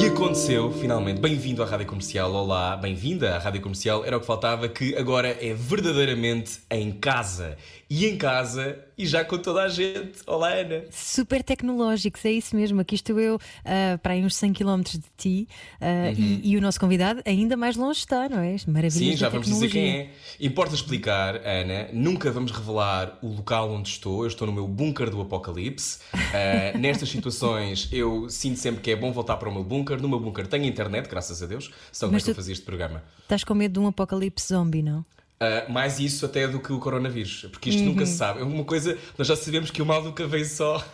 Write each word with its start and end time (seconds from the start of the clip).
E 0.00 0.06
aconteceu, 0.06 0.70
finalmente. 0.70 1.20
Bem-vindo 1.20 1.60
à 1.60 1.66
Rádio 1.66 1.84
Comercial. 1.86 2.32
Olá, 2.32 2.76
bem-vinda 2.76 3.34
à 3.34 3.38
Rádio 3.38 3.60
Comercial. 3.60 4.04
Era 4.04 4.16
o 4.16 4.20
que 4.20 4.26
faltava, 4.26 4.68
que 4.68 4.94
agora 4.94 5.36
é 5.44 5.52
verdadeiramente 5.52 6.60
em 6.70 6.92
casa. 6.92 7.56
E 7.90 8.06
em 8.06 8.18
casa, 8.18 8.78
e 8.98 9.06
já 9.06 9.24
com 9.24 9.38
toda 9.38 9.62
a 9.62 9.68
gente. 9.68 10.18
Olá, 10.26 10.50
Ana. 10.50 10.84
Super 10.90 11.42
tecnológicos, 11.42 12.22
é 12.26 12.32
isso 12.32 12.54
mesmo. 12.54 12.82
Aqui 12.82 12.96
estou 12.96 13.18
eu 13.18 13.36
uh, 13.36 13.98
para 14.02 14.12
aí 14.12 14.22
uns 14.22 14.36
100 14.36 14.52
km 14.52 14.82
de 14.82 15.00
ti 15.16 15.48
uh, 15.80 16.08
uhum. 16.08 16.40
e, 16.42 16.50
e, 16.52 16.56
o 16.58 16.60
nosso 16.60 16.78
convidado 16.78 17.22
ainda 17.24 17.56
mais 17.56 17.76
longe 17.76 18.00
está, 18.00 18.28
não 18.28 18.40
é? 18.40 18.56
Maravilha. 18.66 18.90
Sim, 19.12 19.16
já 19.16 19.30
vamos 19.30 19.46
dizer 19.46 19.70
quem 19.70 19.88
é. 19.88 20.10
Importa 20.38 20.74
explicar, 20.74 21.36
Ana, 21.36 21.88
nunca 21.94 22.30
vamos 22.30 22.52
revelar 22.52 23.18
o 23.22 23.28
local 23.28 23.70
onde 23.70 23.88
estou. 23.88 24.24
Eu 24.24 24.28
estou 24.28 24.46
no 24.46 24.52
meu 24.52 24.68
bunker 24.68 25.08
do 25.08 25.22
apocalipse. 25.22 26.00
Uh, 26.12 26.76
nestas 26.76 27.08
situações, 27.08 27.88
eu 27.90 28.28
sinto 28.28 28.58
sempre 28.58 28.82
que 28.82 28.90
é 28.90 28.96
bom 28.96 29.12
voltar 29.12 29.38
para 29.38 29.48
o 29.48 29.52
meu 29.52 29.64
bunker. 29.64 29.87
No 29.96 30.08
meu 30.08 30.20
bunker 30.20 30.46
tenho 30.46 30.64
internet, 30.64 31.08
graças 31.08 31.42
a 31.42 31.46
Deus. 31.46 31.70
Só 31.90 32.06
como 32.06 32.18
é 32.18 32.20
que 32.20 32.30
eu 32.30 32.34
fazia 32.34 32.52
este 32.52 32.64
programa. 32.64 33.02
Estás 33.22 33.44
com 33.44 33.54
medo 33.54 33.72
de 33.72 33.78
um 33.78 33.86
apocalipse 33.86 34.48
zombie, 34.48 34.82
não? 34.82 35.04
Uh, 35.40 35.70
mais 35.70 36.00
isso 36.00 36.26
até 36.26 36.48
do 36.48 36.58
que 36.58 36.72
o 36.72 36.80
coronavírus, 36.80 37.46
porque 37.52 37.70
isto 37.70 37.78
uhum. 37.82 37.90
nunca 37.90 38.04
se 38.04 38.16
sabe. 38.16 38.40
É 38.40 38.42
uma 38.42 38.64
coisa, 38.64 38.98
nós 39.16 39.28
já 39.28 39.36
sabemos 39.36 39.70
que 39.70 39.80
o 39.80 39.86
mal 39.86 40.02
nunca 40.02 40.26
vem 40.26 40.44
só. 40.44 40.84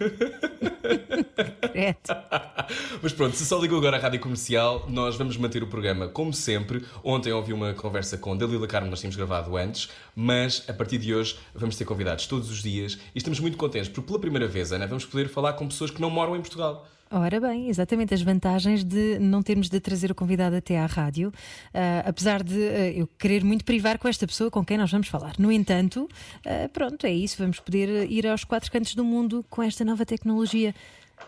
Mas 3.03 3.13
pronto, 3.13 3.37
se 3.37 3.45
só 3.45 3.59
ligou 3.59 3.79
agora 3.79 3.97
à 3.97 4.01
rádio 4.01 4.21
comercial, 4.21 4.87
nós 4.89 5.17
vamos 5.17 5.37
manter 5.37 5.63
o 5.63 5.67
programa 5.67 6.09
como 6.09 6.33
sempre. 6.33 6.85
Ontem 7.03 7.33
ouvi 7.33 7.53
uma 7.53 7.73
conversa 7.75 8.17
com 8.19 8.37
Dalila 8.37 8.67
Carmo, 8.67 8.91
nós 8.91 9.01
tínhamos 9.01 9.17
gravado 9.17 9.57
antes, 9.57 9.89
mas 10.15 10.63
a 10.69 10.73
partir 10.73 10.99
de 10.99 11.15
hoje 11.15 11.37
vamos 11.55 11.77
ter 11.77 11.85
convidados 11.85 12.27
todos 12.27 12.51
os 12.51 12.63
dias 12.63 12.99
e 13.15 13.19
estamos 13.19 13.41
muito 13.41 13.57
contentes 13.57 13.89
porque 13.89 14.07
pela 14.07 14.21
primeira 14.21 14.47
vez, 14.47 14.73
Ana, 14.73 14.87
vamos 14.87 15.05
poder 15.05 15.29
falar 15.29 15.55
com 15.55 15.67
pessoas 15.67 15.91
que 15.91 16.01
não 16.01 16.11
moram 16.11 16.37
em 16.37 16.41
Portugal. 16.41 16.87
Ora 17.17 17.39
bem, 17.39 17.69
exatamente 17.69 18.13
as 18.13 18.23
vantagens 18.23 18.83
de 18.83 19.21
não 19.21 19.41
termos 19.41 19.69
de 19.69 19.79
trazer 19.79 20.11
o 20.11 20.17
convidado 20.17 20.57
até 20.57 20.81
à 20.81 20.85
rádio, 20.87 21.29
uh, 21.29 22.09
apesar 22.09 22.43
de 22.43 22.57
uh, 22.57 22.93
eu 22.97 23.07
querer 23.07 23.45
muito 23.45 23.65
privar 23.65 24.01
com 24.01 24.09
esta 24.09 24.27
pessoa 24.27 24.51
com 24.51 24.65
quem 24.65 24.77
nós 24.77 24.91
vamos 24.91 25.07
falar. 25.07 25.35
No 25.39 25.53
entanto, 25.53 26.09
uh, 26.45 26.69
pronto, 26.71 27.07
é 27.07 27.13
isso, 27.13 27.37
vamos 27.39 27.61
poder 27.61 28.11
ir 28.11 28.27
aos 28.27 28.43
quatro 28.43 28.69
cantos 28.69 28.97
do 28.97 29.05
mundo 29.05 29.47
com 29.49 29.63
esta 29.63 29.85
nova 29.85 30.05
tecnologia 30.05 30.75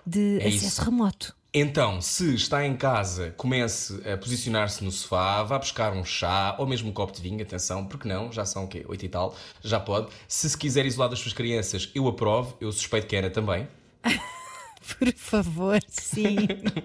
de 0.05 0.41
é 0.41 0.49
acesso 0.49 0.67
isso. 0.67 0.83
remoto. 0.83 1.37
Então, 1.55 2.03
se 2.03 2.35
está 2.35 2.67
em 2.67 2.77
casa, 2.77 3.33
comece 3.37 4.03
a 4.11 4.17
posicionar-se 4.17 4.83
no 4.83 4.91
sofá, 4.91 5.45
vá 5.45 5.57
buscar 5.57 5.93
um 5.93 6.05
chá 6.05 6.57
ou 6.59 6.67
mesmo 6.67 6.91
um 6.91 6.93
copo 6.93 7.13
de 7.13 7.23
vinho, 7.23 7.41
atenção, 7.41 7.87
porque 7.87 8.09
não, 8.09 8.33
já 8.33 8.45
são 8.45 8.65
o 8.65 8.69
quê? 8.69 8.85
Oito 8.89 9.07
e 9.07 9.09
tal, 9.09 9.37
já 9.63 9.79
pode. 9.79 10.09
Se 10.27 10.51
se 10.51 10.59
quiser 10.59 10.85
isolar 10.85 11.09
das 11.09 11.21
suas 11.21 11.33
crianças, 11.33 11.89
eu 11.95 12.09
aprovo, 12.09 12.57
eu 12.61 12.73
suspeito 12.73 13.07
que 13.07 13.15
a 13.15 13.21
Ana 13.21 13.31
também. 13.31 13.69
Por 14.95 15.13
favor, 15.15 15.81
sim. 15.89 16.37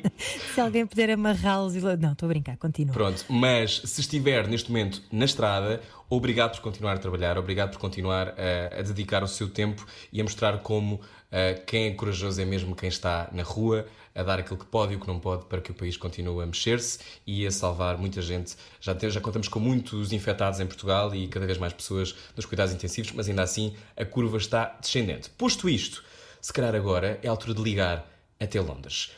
se 0.54 0.60
alguém 0.60 0.86
puder 0.86 1.12
amarrá-los. 1.12 1.76
Não, 1.76 2.14
estou 2.14 2.28
a 2.28 2.30
brincar, 2.30 2.58
continua. 2.58 2.94
Pronto, 2.94 3.26
mas 3.30 3.82
se 3.86 4.02
estiver 4.02 4.48
neste 4.48 4.70
momento 4.70 5.02
na 5.12 5.26
estrada, 5.26 5.82
obrigado 6.10 6.56
por 6.56 6.62
continuar 6.62 6.94
a 6.94 6.98
trabalhar, 6.98 7.38
obrigado 7.38 7.72
por 7.72 7.80
continuar 7.80 8.30
a, 8.30 8.80
a 8.80 8.82
dedicar 8.82 9.24
o 9.24 9.28
seu 9.28 9.50
tempo 9.50 9.86
e 10.12 10.20
a 10.20 10.24
mostrar 10.24 10.60
como 10.60 10.96
uh, 10.96 11.66
quem 11.66 11.88
é 11.88 11.92
corajoso 11.92 12.42
é 12.42 12.46
mesmo 12.46 12.76
quem 12.76 12.90
está 12.90 13.30
na 13.32 13.44
rua, 13.44 13.86
a 14.14 14.24
dar 14.24 14.40
aquilo 14.40 14.58
que 14.58 14.66
pode 14.66 14.94
e 14.94 14.96
o 14.96 15.00
que 15.00 15.08
não 15.08 15.20
pode 15.20 15.46
para 15.46 15.62
que 15.62 15.72
o 15.72 15.74
país 15.74 15.96
continue 15.96 16.44
a 16.44 16.46
mexer-se 16.46 17.00
e 17.26 17.46
a 17.48 17.52
salvar 17.52 17.98
muita 17.98 18.22
gente. 18.22 18.56
Já, 18.80 18.94
tem, 18.94 19.10
já 19.10 19.22
contamos 19.22 19.48
com 19.48 19.60
muitos 19.60 20.12
infectados 20.12 20.60
em 20.60 20.66
Portugal 20.66 21.14
e 21.16 21.28
cada 21.28 21.46
vez 21.46 21.58
mais 21.58 21.72
pessoas 21.72 22.16
nos 22.36 22.46
cuidados 22.46 22.74
intensivos, 22.74 23.12
mas 23.14 23.30
ainda 23.30 23.44
assim 23.44 23.74
a 23.96 24.04
curva 24.04 24.38
está 24.38 24.78
descendente. 24.82 25.30
Posto 25.30 25.70
isto 25.70 26.04
se 26.42 26.52
calhar 26.52 26.76
agora 26.76 27.20
é 27.22 27.28
a 27.28 27.32
altura 27.32 27.54
de 27.54 27.62
ligar 27.62 28.10
até 28.40 28.60
Londres. 28.60 29.12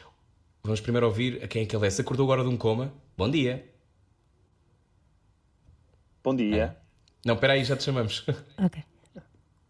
Vamos 0.64 0.82
primeiro 0.82 1.08
ouvir 1.08 1.44
a 1.44 1.48
quem 1.48 1.64
é 1.64 1.66
que 1.66 1.76
ele 1.76 1.88
é. 1.88 1.90
Se 1.90 2.02
acordou 2.02 2.26
agora 2.26 2.44
de 2.44 2.50
um 2.50 2.58
coma, 2.58 2.94
bom 3.18 3.30
dia. 3.30 3.70
Bom 6.24 6.36
dia. 6.36 6.78
Ah. 6.78 6.84
Não, 7.26 7.36
espera 7.36 7.54
aí, 7.54 7.64
já 7.64 7.76
te 7.76 7.84
chamamos. 7.84 8.26
Ok. 8.58 8.84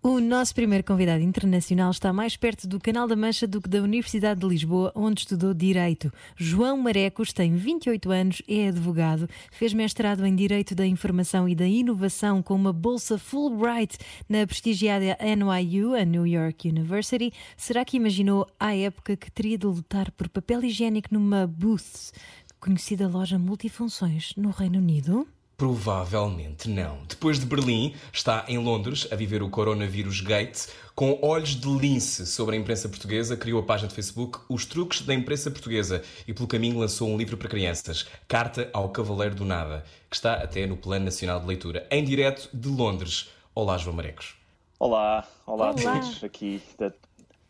O 0.06 0.19
nosso 0.19 0.53
primeiro 0.53 0.84
convidado 0.84 1.24
internacional 1.24 1.90
está 1.90 2.12
mais 2.12 2.36
perto 2.36 2.68
do 2.68 2.78
Canal 2.78 3.08
da 3.08 3.16
Mancha 3.16 3.47
do 3.47 3.62
que 3.62 3.69
da 3.69 3.81
Universidade 3.81 4.41
de 4.41 4.46
Lisboa, 4.46 4.91
onde 4.94 5.22
estudou 5.22 5.53
Direito. 5.53 6.12
João 6.36 6.75
Marecos 6.75 7.31
tem 7.31 7.56
28 7.56 8.12
anos, 8.12 8.41
é 8.46 8.68
advogado, 8.68 9.30
fez 9.50 9.74
mestrado 9.74 10.25
em 10.25 10.36
Direito 10.36 10.75
da 10.75 10.86
Informação 10.86 11.47
e 11.47 11.56
da 11.56 11.66
Inovação 11.66 12.44
com 12.44 12.53
uma 12.53 12.74
bolsa 12.74 13.18
Fulbright 13.18 13.97
na 14.28 14.46
prestigiada 14.46 15.18
NYU, 15.22 15.96
a 15.96 16.03
New 16.03 16.28
York 16.28 16.68
University. 16.68 17.31
Será 17.56 17.85
que 17.85 17.96
imaginou 17.96 18.46
à 18.59 18.75
época 18.75 19.16
que 19.16 19.31
teria 19.31 19.58
de 19.58 19.68
lutar 19.68 20.12
por 20.12 20.28
papel 20.28 20.66
higiênico 20.66 21.14
numa 21.14 21.47
Booth, 21.47 22.12
conhecida 22.59 23.08
loja 23.08 23.40
multifunções 23.40 24.34
no 24.35 24.50
Reino 24.50 24.80
Unido? 24.80 25.25
Provavelmente 25.58 26.68
não. 26.68 27.03
Depois 27.08 27.40
de 27.40 27.46
Berlim, 27.46 27.94
está 28.12 28.44
em 28.47 28.58
Londres 28.58 29.08
a 29.12 29.16
viver 29.16 29.44
o 29.44 29.50
coronavírus 29.50 30.19
Gate. 30.22 30.68
Com 30.96 31.19
olhos 31.22 31.56
de 31.56 31.68
lince 31.68 32.25
sobre 32.25 32.56
a 32.56 32.59
imprensa 32.59 32.90
portuguesa, 32.90 33.38
criou 33.38 33.59
a 33.59 33.64
página 33.64 33.88
de 33.88 33.96
Facebook 33.96 34.40
Os 34.50 34.66
Truques 34.66 35.02
da 35.02 35.14
Imprensa 35.14 35.50
Portuguesa 35.50 36.03
e, 36.28 36.34
pelo 36.34 36.47
caminho, 36.47 36.80
lançou 36.80 37.09
um 37.09 37.18
livro 37.18 37.38
para 37.38 37.50
crianças, 37.50 38.08
Carta 38.28 38.69
ao 38.74 38.90
Cavaleiro 38.90 39.36
do 39.36 39.46
Nada, 39.46 39.84
que 40.09 40.16
está 40.16 40.34
até 40.36 40.68
no 40.68 40.78
Plano 40.78 41.06
Nacional 41.06 41.40
de 41.40 41.47
Leitura, 41.47 41.88
em 41.90 42.03
direto 42.03 42.50
de 42.53 42.70
Londres. 42.70 43.30
Olá, 43.56 43.78
João 43.78 43.96
Marecos. 43.96 44.35
Olá, 44.80 45.28
olá, 45.46 45.70
olá. 45.70 45.70
a 45.70 45.74
todos 45.74 46.24
aqui 46.24 46.62
da, 46.78 46.91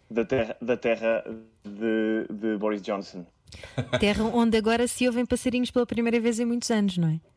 da 0.09 0.25
terra, 0.25 0.58
da 0.62 0.78
terra 0.78 1.24
de, 1.64 2.28
de 2.30 2.58
Boris 2.58 2.81
Johnson. 2.81 3.25
Terra 4.00 4.24
onde 4.24 4.58
agora 4.58 4.88
se 4.88 5.08
ouvem 5.08 5.25
passarinhos 5.25 5.72
pela 5.72 5.85
primeira 5.85 6.20
vez 6.20 6.40
em 6.40 6.46
muitos 6.46 6.70
anos, 6.70 6.97
não 6.97 7.08
é? 7.08 7.33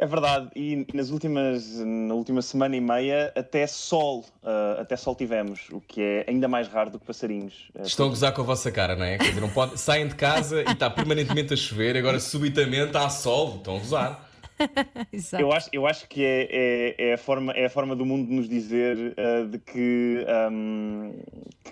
É 0.00 0.06
verdade, 0.06 0.48
e 0.54 0.86
nas 0.94 1.10
últimas, 1.10 1.80
na 1.80 2.14
última 2.14 2.40
semana 2.40 2.76
e 2.76 2.80
meia 2.80 3.32
até 3.34 3.66
sol, 3.66 4.24
uh, 4.44 4.80
até 4.80 4.96
sol 4.96 5.16
tivemos, 5.16 5.66
o 5.72 5.80
que 5.80 6.00
é 6.00 6.24
ainda 6.28 6.46
mais 6.46 6.68
raro 6.68 6.88
do 6.88 7.00
que 7.00 7.04
passarinhos. 7.04 7.68
Eh, 7.74 7.82
Estão 7.82 8.06
a 8.06 8.08
gozar 8.08 8.32
com 8.32 8.42
a 8.42 8.44
vossa 8.44 8.70
cara, 8.70 8.94
não 8.94 9.04
é? 9.04 9.18
Quer 9.18 9.30
dizer, 9.30 9.40
não 9.40 9.50
pode... 9.50 9.76
saem 9.76 10.06
de 10.06 10.14
casa 10.14 10.62
e 10.62 10.72
está 10.72 10.88
permanentemente 10.88 11.52
a 11.52 11.56
chover, 11.56 11.96
agora 11.96 12.20
subitamente 12.20 12.96
há 12.96 13.10
sol, 13.10 13.56
estão 13.56 13.74
a 13.74 13.78
gozar. 13.80 14.28
eu, 15.36 15.52
acho, 15.52 15.68
eu 15.72 15.84
acho 15.84 16.06
que 16.06 16.24
é, 16.24 16.48
é, 16.48 17.08
é, 17.08 17.14
a 17.14 17.18
forma, 17.18 17.52
é 17.54 17.64
a 17.64 17.70
forma 17.70 17.96
do 17.96 18.06
mundo 18.06 18.32
nos 18.32 18.48
dizer 18.48 18.96
uh, 18.96 19.48
de 19.48 19.58
que, 19.58 20.24
um, 20.52 21.12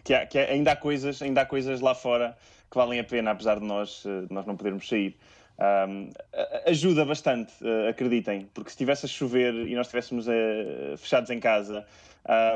que, 0.03 0.13
há, 0.13 0.27
que, 0.27 0.37
ainda, 0.37 0.73
há 0.73 0.77
coisas, 0.77 1.23
ainda 1.23 1.43
há 1.43 1.47
coisas 1.47 1.81
lá 1.81 1.95
fora 1.95 2.37
que 2.69 2.77
valem 2.77 2.99
a 2.99 3.05
pena, 3.05 3.31
apesar 3.31 3.61
de 3.61 3.65
nós, 3.65 4.05
uh, 4.05 4.27
nós 4.31 4.45
não 4.47 4.57
podermos 4.57 4.89
sair. 4.89 5.17
Um, 5.59 6.11
ajuda 6.67 7.05
bastante, 7.05 7.53
uh, 7.63 7.89
acreditem, 7.89 8.47
porque 8.53 8.69
se 8.69 8.75
estivesse 8.75 9.07
a 9.07 9.09
chover 9.09 9.55
e 9.55 9.75
nós 9.75 9.87
estivéssemos 9.87 10.27
uh, 10.29 10.97
fechados 10.99 11.31
em 11.31 11.41
casa, 11.41 11.87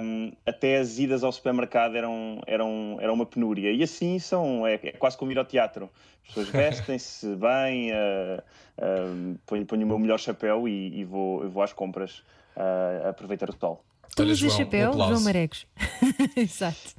um, 0.02 0.32
até 0.44 0.78
as 0.78 0.98
idas 0.98 1.22
ao 1.22 1.32
supermercado 1.32 1.96
eram, 1.96 2.42
eram, 2.46 2.98
eram 3.00 3.14
uma 3.14 3.24
penúria. 3.24 3.72
E 3.72 3.82
assim 3.82 4.18
são, 4.18 4.66
é, 4.66 4.74
é 4.74 4.92
quase 4.92 5.16
como 5.16 5.32
ir 5.32 5.38
ao 5.38 5.44
teatro. 5.44 5.88
As 6.22 6.28
pessoas 6.28 6.48
vestem-se 6.52 7.26
bem, 7.36 7.92
uh, 7.92 8.42
uh, 8.78 9.38
ponho, 9.46 9.64
ponho 9.64 9.84
o 9.84 9.88
meu 9.88 9.98
melhor 9.98 10.18
chapéu 10.18 10.68
e, 10.68 11.00
e 11.00 11.04
vou, 11.04 11.48
vou 11.48 11.62
às 11.62 11.72
compras 11.72 12.18
uh, 12.56 13.08
aproveitar 13.08 13.48
o 13.48 13.56
sol. 13.58 13.82
Tu 14.14 14.24
usas 14.24 14.52
chapéu, 14.52 14.90
um 14.90 14.94
João 14.94 15.20
Maregos. 15.20 15.66
Exato. 16.36 16.96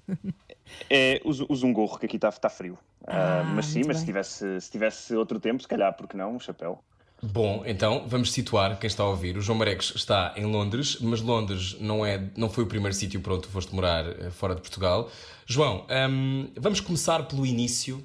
É, 0.89 1.21
uso, 1.25 1.45
uso 1.49 1.67
um 1.67 1.73
gorro, 1.73 1.99
que 1.99 2.05
aqui 2.05 2.15
está 2.15 2.31
tá 2.31 2.49
frio. 2.49 2.77
Ah, 3.07 3.43
uh, 3.43 3.55
mas 3.55 3.65
sim, 3.65 3.81
mas 3.85 3.97
se 3.97 4.05
tivesse, 4.05 4.61
se 4.61 4.71
tivesse 4.71 5.15
outro 5.15 5.39
tempo, 5.39 5.61
se 5.61 5.67
calhar, 5.67 5.93
porque 5.95 6.15
não, 6.15 6.35
um 6.35 6.39
chapéu. 6.39 6.83
Bom, 7.23 7.61
então 7.67 8.03
vamos 8.07 8.31
situar 8.31 8.79
quem 8.79 8.87
está 8.87 9.03
a 9.03 9.07
ouvir. 9.07 9.37
O 9.37 9.41
João 9.41 9.59
Marex 9.59 9.93
está 9.95 10.33
em 10.35 10.45
Londres, 10.45 10.97
mas 11.01 11.21
Londres 11.21 11.77
não, 11.79 12.03
é, 12.03 12.19
não 12.35 12.49
foi 12.49 12.63
o 12.63 12.67
primeiro 12.67 12.95
sítio 12.95 13.21
para 13.21 13.35
onde 13.35 13.43
tu 13.43 13.49
foste 13.49 13.75
morar 13.75 14.07
eh, 14.07 14.31
fora 14.31 14.55
de 14.55 14.61
Portugal. 14.61 15.07
João, 15.45 15.85
um, 16.09 16.49
vamos 16.57 16.79
começar 16.79 17.23
pelo 17.27 17.45
início. 17.45 18.03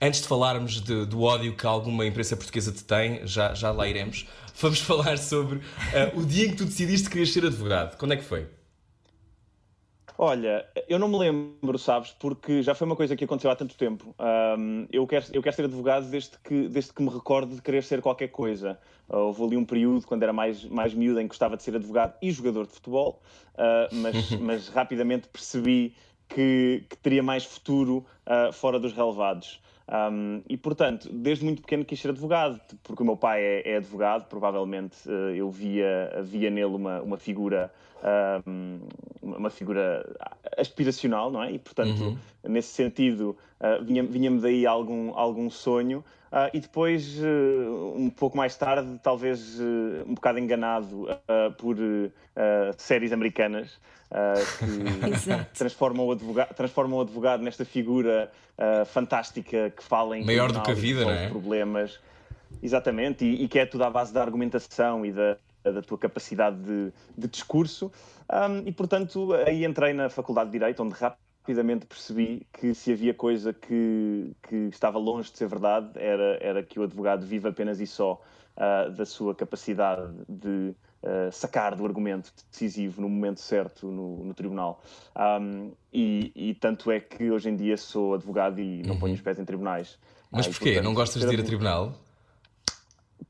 Antes 0.00 0.20
de 0.20 0.28
falarmos 0.28 0.80
de, 0.80 1.06
do 1.06 1.22
ódio 1.22 1.56
que 1.56 1.66
alguma 1.66 2.06
imprensa 2.06 2.36
portuguesa 2.36 2.70
te 2.70 2.84
tem, 2.84 3.26
já, 3.26 3.52
já 3.52 3.72
lá 3.72 3.88
iremos, 3.88 4.28
vamos 4.60 4.78
falar 4.82 5.18
sobre 5.18 5.56
uh, 5.56 6.20
o 6.20 6.24
dia 6.24 6.46
em 6.46 6.50
que 6.50 6.56
tu 6.56 6.64
decidiste 6.64 7.08
que 7.08 7.14
querias 7.14 7.32
ser 7.32 7.44
advogado. 7.44 7.96
Quando 7.96 8.12
é 8.12 8.16
que 8.16 8.24
foi? 8.24 8.46
Olha, 10.18 10.66
eu 10.88 10.98
não 10.98 11.08
me 11.08 11.18
lembro, 11.18 11.78
sabes, 11.78 12.14
porque 12.18 12.62
já 12.62 12.74
foi 12.74 12.86
uma 12.86 12.96
coisa 12.96 13.16
que 13.16 13.24
aconteceu 13.24 13.50
há 13.50 13.56
tanto 13.56 13.76
tempo. 13.76 14.14
Um, 14.58 14.86
eu, 14.92 15.06
quero, 15.06 15.26
eu 15.32 15.42
quero 15.42 15.56
ser 15.56 15.64
advogado 15.64 16.10
desde 16.10 16.38
que, 16.38 16.68
desde 16.68 16.92
que 16.92 17.02
me 17.02 17.08
recordo 17.08 17.54
de 17.54 17.62
querer 17.62 17.82
ser 17.82 18.00
qualquer 18.02 18.28
coisa. 18.28 18.78
Uh, 19.08 19.16
houve 19.16 19.42
ali 19.42 19.56
um 19.56 19.64
período, 19.64 20.06
quando 20.06 20.22
era 20.22 20.32
mais, 20.32 20.64
mais 20.64 20.94
miúdo, 20.94 21.18
em 21.18 21.24
que 21.24 21.28
gostava 21.28 21.56
de 21.56 21.62
ser 21.62 21.76
advogado 21.76 22.14
e 22.20 22.30
jogador 22.30 22.66
de 22.66 22.72
futebol, 22.72 23.22
uh, 23.54 23.94
mas, 23.94 24.30
mas 24.38 24.68
rapidamente 24.68 25.28
percebi 25.28 25.94
que, 26.28 26.84
que 26.88 26.96
teria 26.98 27.22
mais 27.22 27.44
futuro 27.44 28.04
uh, 28.26 28.52
fora 28.52 28.78
dos 28.78 28.92
relevados. 28.92 29.60
Um, 29.88 30.42
e, 30.48 30.56
portanto, 30.56 31.08
desde 31.12 31.44
muito 31.44 31.60
pequeno 31.60 31.84
quis 31.84 32.00
ser 32.00 32.10
advogado, 32.10 32.60
porque 32.82 33.02
o 33.02 33.06
meu 33.06 33.16
pai 33.16 33.42
é, 33.42 33.72
é 33.72 33.76
advogado, 33.76 34.26
provavelmente 34.28 34.96
uh, 35.08 35.34
eu 35.34 35.50
via, 35.50 36.20
via 36.22 36.50
nele 36.50 36.74
uma, 36.74 37.02
uma 37.02 37.18
figura 37.18 37.72
um, 38.46 38.80
uma 39.22 39.50
figura 39.50 40.04
aspiracional, 40.58 41.30
não 41.30 41.42
é? 41.42 41.52
E, 41.52 41.58
portanto, 41.58 42.02
uhum. 42.02 42.18
nesse 42.44 42.68
sentido, 42.68 43.36
uh, 43.60 43.84
vinha-me 43.84 44.08
vinha 44.08 44.30
daí 44.32 44.66
algum, 44.66 45.16
algum 45.16 45.48
sonho. 45.48 46.04
Uh, 46.30 46.48
e 46.54 46.60
depois, 46.60 47.18
uh, 47.18 47.94
um 47.94 48.10
pouco 48.10 48.36
mais 48.36 48.56
tarde, 48.56 48.98
talvez 49.02 49.60
um 50.06 50.14
bocado 50.14 50.38
enganado 50.38 51.06
por 51.58 51.76
séries 52.78 53.12
americanas, 53.12 53.78
que 54.58 55.44
transformam 55.54 56.06
o, 56.06 56.12
advogado, 56.12 56.54
transformam 56.54 56.98
o 56.98 57.02
advogado 57.02 57.42
nesta 57.42 57.64
figura 57.64 58.30
fantástica 58.86 59.70
que 59.76 59.82
fala 59.82 60.16
em 60.16 60.24
maior 60.24 60.52
do 60.52 60.62
que 60.62 60.70
a 60.70 60.74
vida, 60.74 61.04
não 61.04 61.10
é? 61.10 61.28
problemas. 61.28 62.00
Exatamente, 62.62 63.24
e, 63.24 63.44
e 63.44 63.48
que 63.48 63.58
é 63.58 63.66
tudo 63.66 63.82
à 63.82 63.90
base 63.90 64.12
da 64.12 64.22
argumentação 64.22 65.04
e 65.04 65.10
da, 65.10 65.36
da 65.70 65.82
tua 65.82 65.98
capacidade 65.98 66.56
de, 66.56 66.92
de 67.16 67.28
discurso. 67.28 67.92
Um, 68.30 68.66
e, 68.66 68.72
portanto, 68.72 69.32
aí 69.46 69.64
entrei 69.64 69.92
na 69.92 70.08
Faculdade 70.08 70.50
de 70.50 70.58
Direito, 70.58 70.82
onde 70.82 70.94
rapidamente 70.94 71.86
percebi 71.86 72.46
que 72.52 72.74
se 72.74 72.92
havia 72.92 73.12
coisa 73.12 73.52
que, 73.52 74.32
que 74.42 74.56
estava 74.70 74.98
longe 74.98 75.30
de 75.30 75.38
ser 75.38 75.48
verdade, 75.48 75.90
era, 75.96 76.38
era 76.40 76.62
que 76.62 76.78
o 76.80 76.82
advogado 76.82 77.26
vive 77.26 77.48
apenas 77.48 77.80
e 77.80 77.86
só 77.86 78.20
uh, 78.56 78.90
da 78.90 79.04
sua 79.04 79.34
capacidade 79.34 80.12
de 80.28 80.74
uh, 81.02 81.32
sacar 81.32 81.74
do 81.74 81.84
argumento 81.84 82.32
decisivo 82.50 83.00
no 83.00 83.08
momento 83.08 83.40
certo 83.40 83.86
no, 83.86 84.24
no 84.24 84.34
tribunal. 84.34 84.82
Um, 85.16 85.72
e, 85.92 86.32
e, 86.34 86.54
tanto 86.54 86.90
é 86.90 87.00
que 87.00 87.30
hoje 87.30 87.50
em 87.50 87.56
dia 87.56 87.76
sou 87.76 88.14
advogado 88.14 88.60
e 88.60 88.82
não 88.82 88.94
uhum. 88.94 89.00
ponho 89.00 89.14
os 89.14 89.20
pés 89.20 89.38
em 89.38 89.44
tribunais. 89.44 89.98
Mas 90.30 90.46
porquê? 90.46 90.64
Portanto, 90.64 90.84
não 90.84 90.94
gostas 90.94 91.28
de 91.28 91.34
ir 91.34 91.40
a 91.40 91.44
tribunal? 91.44 91.92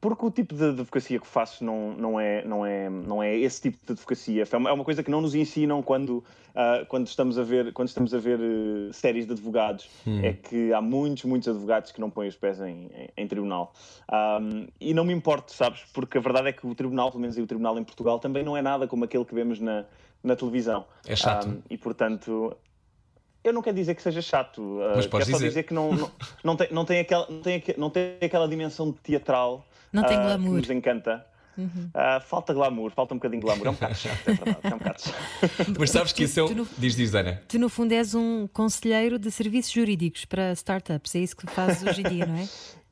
Porque 0.02 0.26
o 0.26 0.32
tipo 0.32 0.52
de 0.56 0.64
advocacia 0.64 1.20
que 1.20 1.26
faço 1.28 1.64
não, 1.64 1.92
não, 1.92 2.18
é, 2.18 2.44
não, 2.44 2.66
é, 2.66 2.90
não 2.90 3.22
é 3.22 3.36
esse 3.36 3.62
tipo 3.62 3.78
de 3.86 3.92
advocacia. 3.92 4.42
É 4.50 4.56
uma, 4.56 4.70
é 4.70 4.84
coisa 4.84 5.00
que 5.00 5.08
não 5.08 5.20
nos 5.20 5.32
ensinam 5.32 5.80
quando, 5.80 6.16
uh, 6.18 6.84
quando 6.88 7.06
estamos 7.06 7.38
a 7.38 7.44
ver, 7.44 7.72
quando 7.72 7.86
estamos 7.86 8.12
a 8.12 8.18
ver 8.18 8.40
uh, 8.40 8.92
séries 8.92 9.26
de 9.26 9.32
advogados. 9.32 9.88
Hum. 10.04 10.20
É 10.24 10.32
que 10.32 10.72
há 10.72 10.82
muitos, 10.82 11.22
muitos 11.22 11.48
advogados 11.48 11.92
que 11.92 12.00
não 12.00 12.10
põem 12.10 12.26
os 12.26 12.34
pés 12.34 12.60
em, 12.60 12.90
em, 12.92 13.10
em 13.16 13.28
tribunal. 13.28 13.72
Um, 14.12 14.66
e 14.80 14.92
não 14.92 15.04
me 15.04 15.12
importo, 15.12 15.52
sabes? 15.52 15.84
Porque 15.92 16.18
a 16.18 16.20
verdade 16.20 16.48
é 16.48 16.52
que 16.52 16.66
o 16.66 16.74
tribunal, 16.74 17.12
pelo 17.12 17.20
menos 17.20 17.36
o 17.38 17.46
tribunal 17.46 17.78
em 17.78 17.84
Portugal, 17.84 18.18
também 18.18 18.42
não 18.42 18.56
é 18.56 18.60
nada 18.60 18.88
como 18.88 19.04
aquele 19.04 19.24
que 19.24 19.36
vemos 19.36 19.60
na, 19.60 19.84
na 20.20 20.34
televisão. 20.34 20.84
É 21.06 21.14
chato. 21.14 21.46
Um, 21.46 21.62
e 21.70 21.78
portanto, 21.78 22.56
eu 23.44 23.52
não 23.52 23.62
quero 23.62 23.76
dizer 23.76 23.94
que 23.94 24.02
seja 24.02 24.20
chato, 24.20 24.62
uh, 24.62 24.94
Mas 24.96 25.06
quero 25.06 25.24
só 25.26 25.32
dizer. 25.34 25.46
dizer 25.46 25.62
que 25.62 25.72
não, 25.72 25.92
não, 25.92 26.10
não, 26.42 26.56
tem, 26.56 26.68
não, 26.72 26.84
tem 26.84 26.98
aquela, 26.98 27.28
não, 27.30 27.40
tem, 27.40 27.62
não 27.78 27.88
tem 27.88 28.16
aquela 28.20 28.48
dimensão 28.48 28.90
teatral 28.90 29.64
não 29.92 30.04
tem 30.04 30.16
ah, 30.16 30.22
glamour. 30.22 30.54
que 30.54 30.60
nos 30.60 30.70
encanta. 30.70 31.26
Uhum. 31.56 31.90
Uh, 31.94 32.20
falta 32.22 32.54
glamour, 32.54 32.90
falta 32.92 33.12
um 33.14 33.18
bocadinho 33.18 33.40
de 33.40 33.46
glamour. 33.46 33.66
É 33.66 33.70
um 33.70 33.74
bocado 33.74 33.94
chato, 33.94 34.28
é 34.28 34.32
verdade. 34.32 34.58
É 34.62 34.74
um 34.74 34.78
bocado 34.78 35.02
chato. 35.02 35.74
Mas 35.78 35.90
sabes 35.90 36.12
que 36.12 36.24
isso 36.24 36.40
é 36.40 36.44
um. 36.44 36.54
No... 36.54 36.68
Diz, 36.78 36.96
diz, 36.96 37.14
Ana. 37.14 37.42
Tu, 37.46 37.58
no 37.58 37.68
fundo, 37.68 37.92
és 37.92 38.14
um 38.14 38.46
conselheiro 38.46 39.18
de 39.18 39.30
serviços 39.30 39.70
jurídicos 39.70 40.24
para 40.24 40.52
startups. 40.52 41.14
É 41.14 41.18
isso 41.18 41.36
que 41.36 41.46
fazes 41.46 41.86
hoje 41.86 42.00
em 42.00 42.08
dia, 42.08 42.26
não 42.26 42.36
é? 42.36 42.48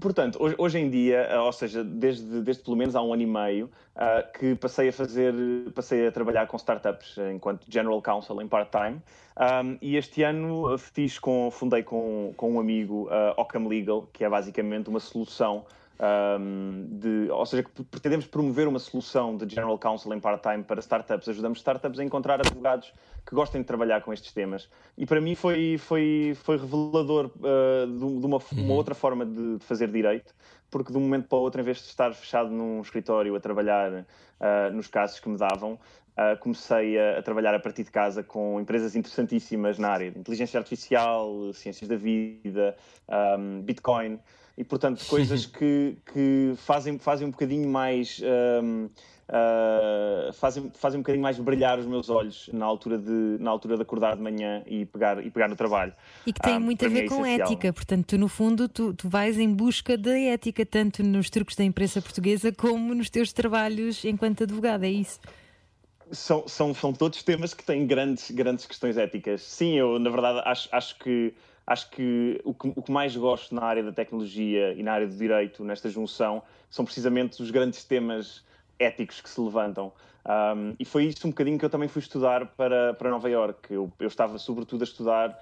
Portanto, 0.00 0.38
hoje, 0.40 0.54
hoje, 0.56 0.78
em 0.78 0.88
dia, 0.88 1.28
ah, 1.30 1.44
ou 1.44 1.52
seja, 1.52 1.84
desde, 1.84 2.40
desde 2.40 2.62
pelo 2.62 2.76
menos 2.76 2.96
há 2.96 3.02
um 3.02 3.12
ano 3.12 3.22
e 3.22 3.26
meio, 3.26 3.70
uh, 3.94 4.38
que 4.38 4.54
passei 4.54 4.88
a 4.88 4.92
fazer, 4.92 5.34
passei 5.74 6.06
a 6.06 6.12
trabalhar 6.12 6.46
com 6.46 6.56
startups 6.56 7.18
enquanto 7.30 7.66
General 7.68 8.00
Counsel 8.00 8.40
em 8.40 8.48
part-time. 8.48 9.02
Um, 9.36 9.76
e 9.82 9.96
este 9.96 10.22
ano 10.22 10.78
fiz 10.78 11.18
com, 11.18 11.50
fundei 11.50 11.82
com, 11.82 12.32
com 12.38 12.52
um 12.52 12.60
amigo 12.60 13.06
uh, 13.08 13.38
Ockham 13.38 13.68
Legal, 13.68 14.08
que 14.14 14.24
é 14.24 14.30
basicamente 14.30 14.88
uma 14.88 15.00
solução 15.00 15.66
um, 16.02 16.86
de, 16.90 17.30
ou 17.30 17.46
seja, 17.46 17.62
que 17.62 17.84
pretendemos 17.84 18.26
promover 18.26 18.66
uma 18.66 18.80
solução 18.80 19.36
de 19.36 19.48
General 19.48 19.78
Counsel 19.78 20.12
em 20.12 20.20
part-time 20.20 20.64
para 20.64 20.80
startups. 20.80 21.28
Ajudamos 21.28 21.58
startups 21.58 22.00
a 22.00 22.04
encontrar 22.04 22.40
advogados 22.40 22.92
que 23.24 23.34
gostem 23.34 23.60
de 23.60 23.66
trabalhar 23.66 24.02
com 24.02 24.12
estes 24.12 24.32
temas. 24.32 24.68
E 24.98 25.06
para 25.06 25.20
mim 25.20 25.36
foi, 25.36 25.78
foi, 25.78 26.36
foi 26.42 26.56
revelador 26.56 27.26
uh, 27.36 27.86
de, 27.86 28.04
uma, 28.04 28.38
uma, 28.38 28.42
uhum. 28.52 28.70
outra 28.72 28.96
forma 28.96 29.24
de, 29.24 29.58
de, 29.58 29.64
fazer 29.64 29.88
direito, 29.92 30.34
porque 30.70 30.90
de 30.90 30.98
um 30.98 31.02
momento 31.02 31.28
para 31.28 31.38
o 31.38 31.42
outro, 31.42 31.60
em 31.60 31.64
vez 31.64 31.78
de 31.78 31.84
estar 31.84 32.12
fechado 32.12 32.50
num 32.50 32.80
escritório 32.80 33.36
a 33.36 33.40
trabalhar 33.40 33.92
uh, 33.92 34.72
nos 34.72 34.88
casos 34.88 35.20
que 35.20 35.28
me 35.28 35.36
davam, 35.36 35.78
Uh, 36.12 36.38
comecei 36.40 36.98
a, 36.98 37.20
a, 37.20 37.22
trabalhar 37.22 37.54
a 37.54 37.58
partir 37.58 37.84
de 37.84 37.90
casa 37.90 38.22
com 38.22 38.60
empresas 38.60 38.94
interessantíssimas 38.94 39.78
na 39.78 39.88
área 39.88 40.10
de 40.10 40.18
inteligência 40.18 40.60
artificial, 40.60 41.54
ciências 41.54 41.88
da 41.88 41.96
vida, 41.96 42.76
um, 43.38 43.62
Bitcoin 43.62 44.20
e, 44.56 44.64
portanto, 44.64 45.04
coisas 45.08 45.46
que, 45.46 45.96
que 46.12 46.54
fazem, 46.56 46.98
fazem 46.98 47.26
um 47.26 47.30
bocadinho 47.30 47.68
mais. 47.68 48.20
Um, 48.62 48.88
uh, 49.32 50.32
fazem, 50.34 50.70
fazem 50.74 50.98
um 50.98 51.02
bocadinho 51.02 51.22
mais 51.22 51.38
brilhar 51.38 51.78
os 51.78 51.86
meus 51.86 52.10
olhos 52.10 52.48
na 52.52 52.66
altura 52.66 52.98
de, 52.98 53.36
na 53.40 53.50
altura 53.50 53.76
de 53.76 53.82
acordar 53.82 54.16
de 54.16 54.22
manhã 54.22 54.62
e 54.66 54.84
pegar, 54.84 55.24
e 55.24 55.30
pegar 55.30 55.48
no 55.48 55.56
trabalho. 55.56 55.92
E 56.26 56.32
que 56.32 56.40
tem 56.40 56.58
muito 56.58 56.84
a 56.84 56.88
ver 56.88 57.04
é 57.04 57.08
com 57.08 57.24
ética, 57.24 57.72
portanto, 57.72 58.06
tu, 58.06 58.18
no 58.18 58.28
fundo, 58.28 58.68
tu, 58.68 58.92
tu 58.94 59.08
vais 59.08 59.38
em 59.38 59.52
busca 59.52 59.96
da 59.96 60.18
ética, 60.18 60.64
tanto 60.66 61.02
nos 61.02 61.30
truques 61.30 61.56
da 61.56 61.64
imprensa 61.64 62.00
portuguesa 62.00 62.52
como 62.52 62.94
nos 62.94 63.08
teus 63.08 63.32
trabalhos 63.32 64.04
enquanto 64.04 64.44
advogado, 64.44 64.84
é 64.84 64.90
isso? 64.90 65.18
São, 66.10 66.46
são, 66.46 66.74
são 66.74 66.92
todos 66.92 67.22
temas 67.22 67.54
que 67.54 67.64
têm 67.64 67.86
grandes, 67.86 68.30
grandes 68.30 68.66
questões 68.66 68.98
éticas. 68.98 69.40
Sim, 69.40 69.78
eu, 69.78 69.98
na 69.98 70.10
verdade, 70.10 70.42
acho, 70.44 70.68
acho 70.70 70.98
que 70.98 71.32
acho 71.66 71.90
que 71.90 72.40
o, 72.44 72.54
que 72.54 72.72
o, 72.74 72.82
que 72.82 72.90
mais 72.90 73.16
gosto 73.16 73.54
na 73.54 73.62
área 73.62 73.82
da 73.82 73.92
tecnologia 73.92 74.72
e 74.74 74.82
na 74.82 74.92
área 74.92 75.06
do 75.06 75.16
direito, 75.16 75.64
nesta 75.64 75.88
junção, 75.88 76.42
são 76.68 76.84
precisamente 76.84 77.42
os 77.42 77.50
grandes 77.50 77.84
temas 77.84 78.44
éticos 78.78 79.20
que 79.20 79.28
se 79.28 79.40
levantam. 79.40 79.92
Um, 80.24 80.74
e 80.78 80.84
foi 80.84 81.06
isso 81.06 81.26
um 81.26 81.30
bocadinho 81.30 81.58
que 81.58 81.64
eu 81.64 81.70
também 81.70 81.88
fui 81.88 82.00
estudar 82.00 82.46
para, 82.46 82.94
para 82.94 83.10
Nova 83.10 83.28
York. 83.28 83.72
Eu, 83.72 83.92
eu 83.98 84.08
estava 84.08 84.38
sobretudo 84.38 84.82
a 84.82 84.84
estudar 84.84 85.38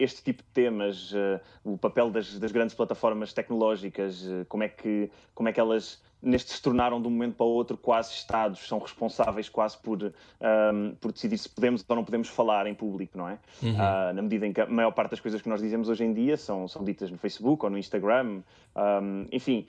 este 0.00 0.22
tipo 0.22 0.42
de 0.42 0.48
temas, 0.50 1.12
uh, 1.12 1.40
o 1.64 1.76
papel 1.76 2.10
das, 2.10 2.38
das, 2.38 2.52
grandes 2.52 2.74
plataformas 2.74 3.32
tecnológicas, 3.32 4.22
uh, 4.24 4.44
como, 4.48 4.62
é 4.62 4.68
que, 4.68 5.10
como 5.34 5.48
é 5.48 5.52
que 5.52 5.60
elas 5.60 6.02
neste 6.24 6.52
se 6.52 6.62
tornaram 6.62 7.00
de 7.00 7.06
um 7.06 7.10
momento 7.10 7.36
para 7.36 7.46
o 7.46 7.50
outro 7.50 7.76
quase 7.76 8.12
Estados, 8.12 8.66
são 8.66 8.78
responsáveis 8.78 9.48
quase 9.48 9.76
por, 9.78 10.02
um, 10.02 10.94
por 11.00 11.12
decidir 11.12 11.36
se 11.36 11.48
podemos 11.48 11.84
ou 11.86 11.96
não 11.96 12.04
podemos 12.04 12.28
falar 12.28 12.66
em 12.66 12.74
público, 12.74 13.18
não 13.18 13.28
é? 13.28 13.38
Uhum. 13.62 13.74
Uh, 13.74 14.14
na 14.14 14.22
medida 14.22 14.46
em 14.46 14.52
que 14.52 14.60
a 14.60 14.66
maior 14.66 14.92
parte 14.92 15.10
das 15.10 15.20
coisas 15.20 15.42
que 15.42 15.48
nós 15.48 15.60
dizemos 15.60 15.88
hoje 15.88 16.04
em 16.04 16.12
dia 16.12 16.36
são, 16.36 16.66
são 16.66 16.82
ditas 16.82 17.10
no 17.10 17.18
Facebook 17.18 17.64
ou 17.64 17.70
no 17.70 17.78
Instagram, 17.78 18.42
um, 18.74 19.26
enfim. 19.30 19.66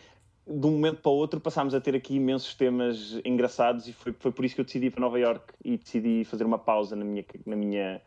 De 0.48 0.68
um 0.68 0.74
momento 0.74 1.02
para 1.02 1.12
o 1.12 1.16
outro 1.16 1.40
passámos 1.40 1.74
a 1.74 1.82
ter 1.82 1.96
aqui 1.96 2.18
imensos 2.18 2.54
temas 2.54 3.20
engraçados 3.26 3.88
e 3.88 3.94
foi, 3.94 4.14
foi 4.14 4.32
por 4.32 4.46
isso 4.46 4.54
que 4.54 4.62
eu 4.62 4.66
decidi 4.66 4.88
ir 4.88 4.92
para 4.92 5.02
Nova 5.02 5.20
York 5.20 5.44
e 5.64 5.76
decidi 5.76 6.24
fazer 6.24 6.44
uma 6.44 6.60
pausa 6.60 6.96
na 6.96 7.04
minha, 7.04 7.26
na 7.48 7.56
minha, 7.56 8.00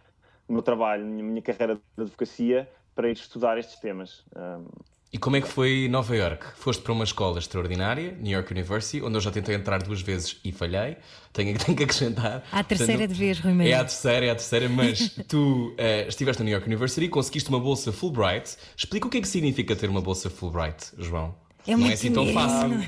no 0.49 0.55
meu 0.55 0.63
trabalho, 0.63 1.05
na 1.05 1.23
minha, 1.23 1.43
carreira 1.43 1.75
de 1.75 2.03
advocacia 2.03 2.69
para 2.95 3.09
ir 3.09 3.13
estudar 3.13 3.59
estes 3.59 3.79
temas. 3.79 4.25
Um, 4.35 4.67
e 5.11 5.17
como 5.17 5.37
é 5.37 5.41
que 5.41 5.49
foi 5.49 5.89
Nova 5.91 6.15
York? 6.15 6.45
Foste 6.57 6.83
para 6.83 6.93
uma 6.93 7.05
escola 7.05 7.39
extraordinária, 7.39 8.15
New 8.21 8.33
York 8.33 8.53
University, 8.53 9.03
onde 9.03 9.17
eu 9.17 9.21
já 9.23 9.31
tentei 9.31 9.55
entrar 9.55 9.83
duas 9.83 10.03
vezes 10.03 10.39
e 10.45 10.53
falhei. 10.53 10.99
Tenho, 11.33 11.57
tenho 11.59 11.77
que 11.77 11.85
acrescentar. 11.85 12.45
À 12.53 12.63
terceira 12.63 12.93
Portanto, 12.93 13.15
de 13.15 13.19
vez, 13.19 13.39
Rui 13.39 13.55
Maria. 13.55 13.75
É 13.75 13.79
a 13.79 13.85
terceira, 13.85 14.27
é 14.27 14.31
a 14.31 14.35
terceira, 14.35 14.69
mas 14.69 15.17
tu 15.27 15.69
uh, 15.69 16.09
estiveste 16.09 16.43
na 16.43 16.45
New 16.45 16.53
York 16.53 16.67
University 16.67 17.07
e 17.07 17.09
conseguiste 17.09 17.49
uma 17.49 17.59
bolsa 17.59 17.91
Fulbright. 17.91 18.57
Explica 18.77 19.07
o 19.07 19.11
que 19.11 19.17
é 19.17 19.21
que 19.23 19.29
significa 19.29 19.75
ter 19.75 19.89
uma 19.89 20.03
bolsa 20.03 20.29
Fulbright, 20.29 20.93
João. 20.99 21.35
É 21.67 21.75
não 21.75 21.87
é 21.87 21.95
assim 21.95 22.13
tão 22.13 22.27
fácil. 22.35 22.87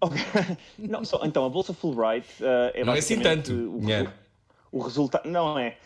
okay. 0.00 0.56
não, 0.78 1.04
só, 1.04 1.20
então, 1.24 1.44
a 1.44 1.48
bolsa 1.48 1.74
Fulbright 1.74 2.28
uh, 2.40 2.70
é 2.74 2.84
Não 2.84 2.94
é 2.94 2.98
assim 2.98 3.18
tanto. 3.18 3.52
O, 3.52 3.80
o 4.70 4.80
resultado. 4.80 5.28
Não 5.28 5.58
é. 5.58 5.76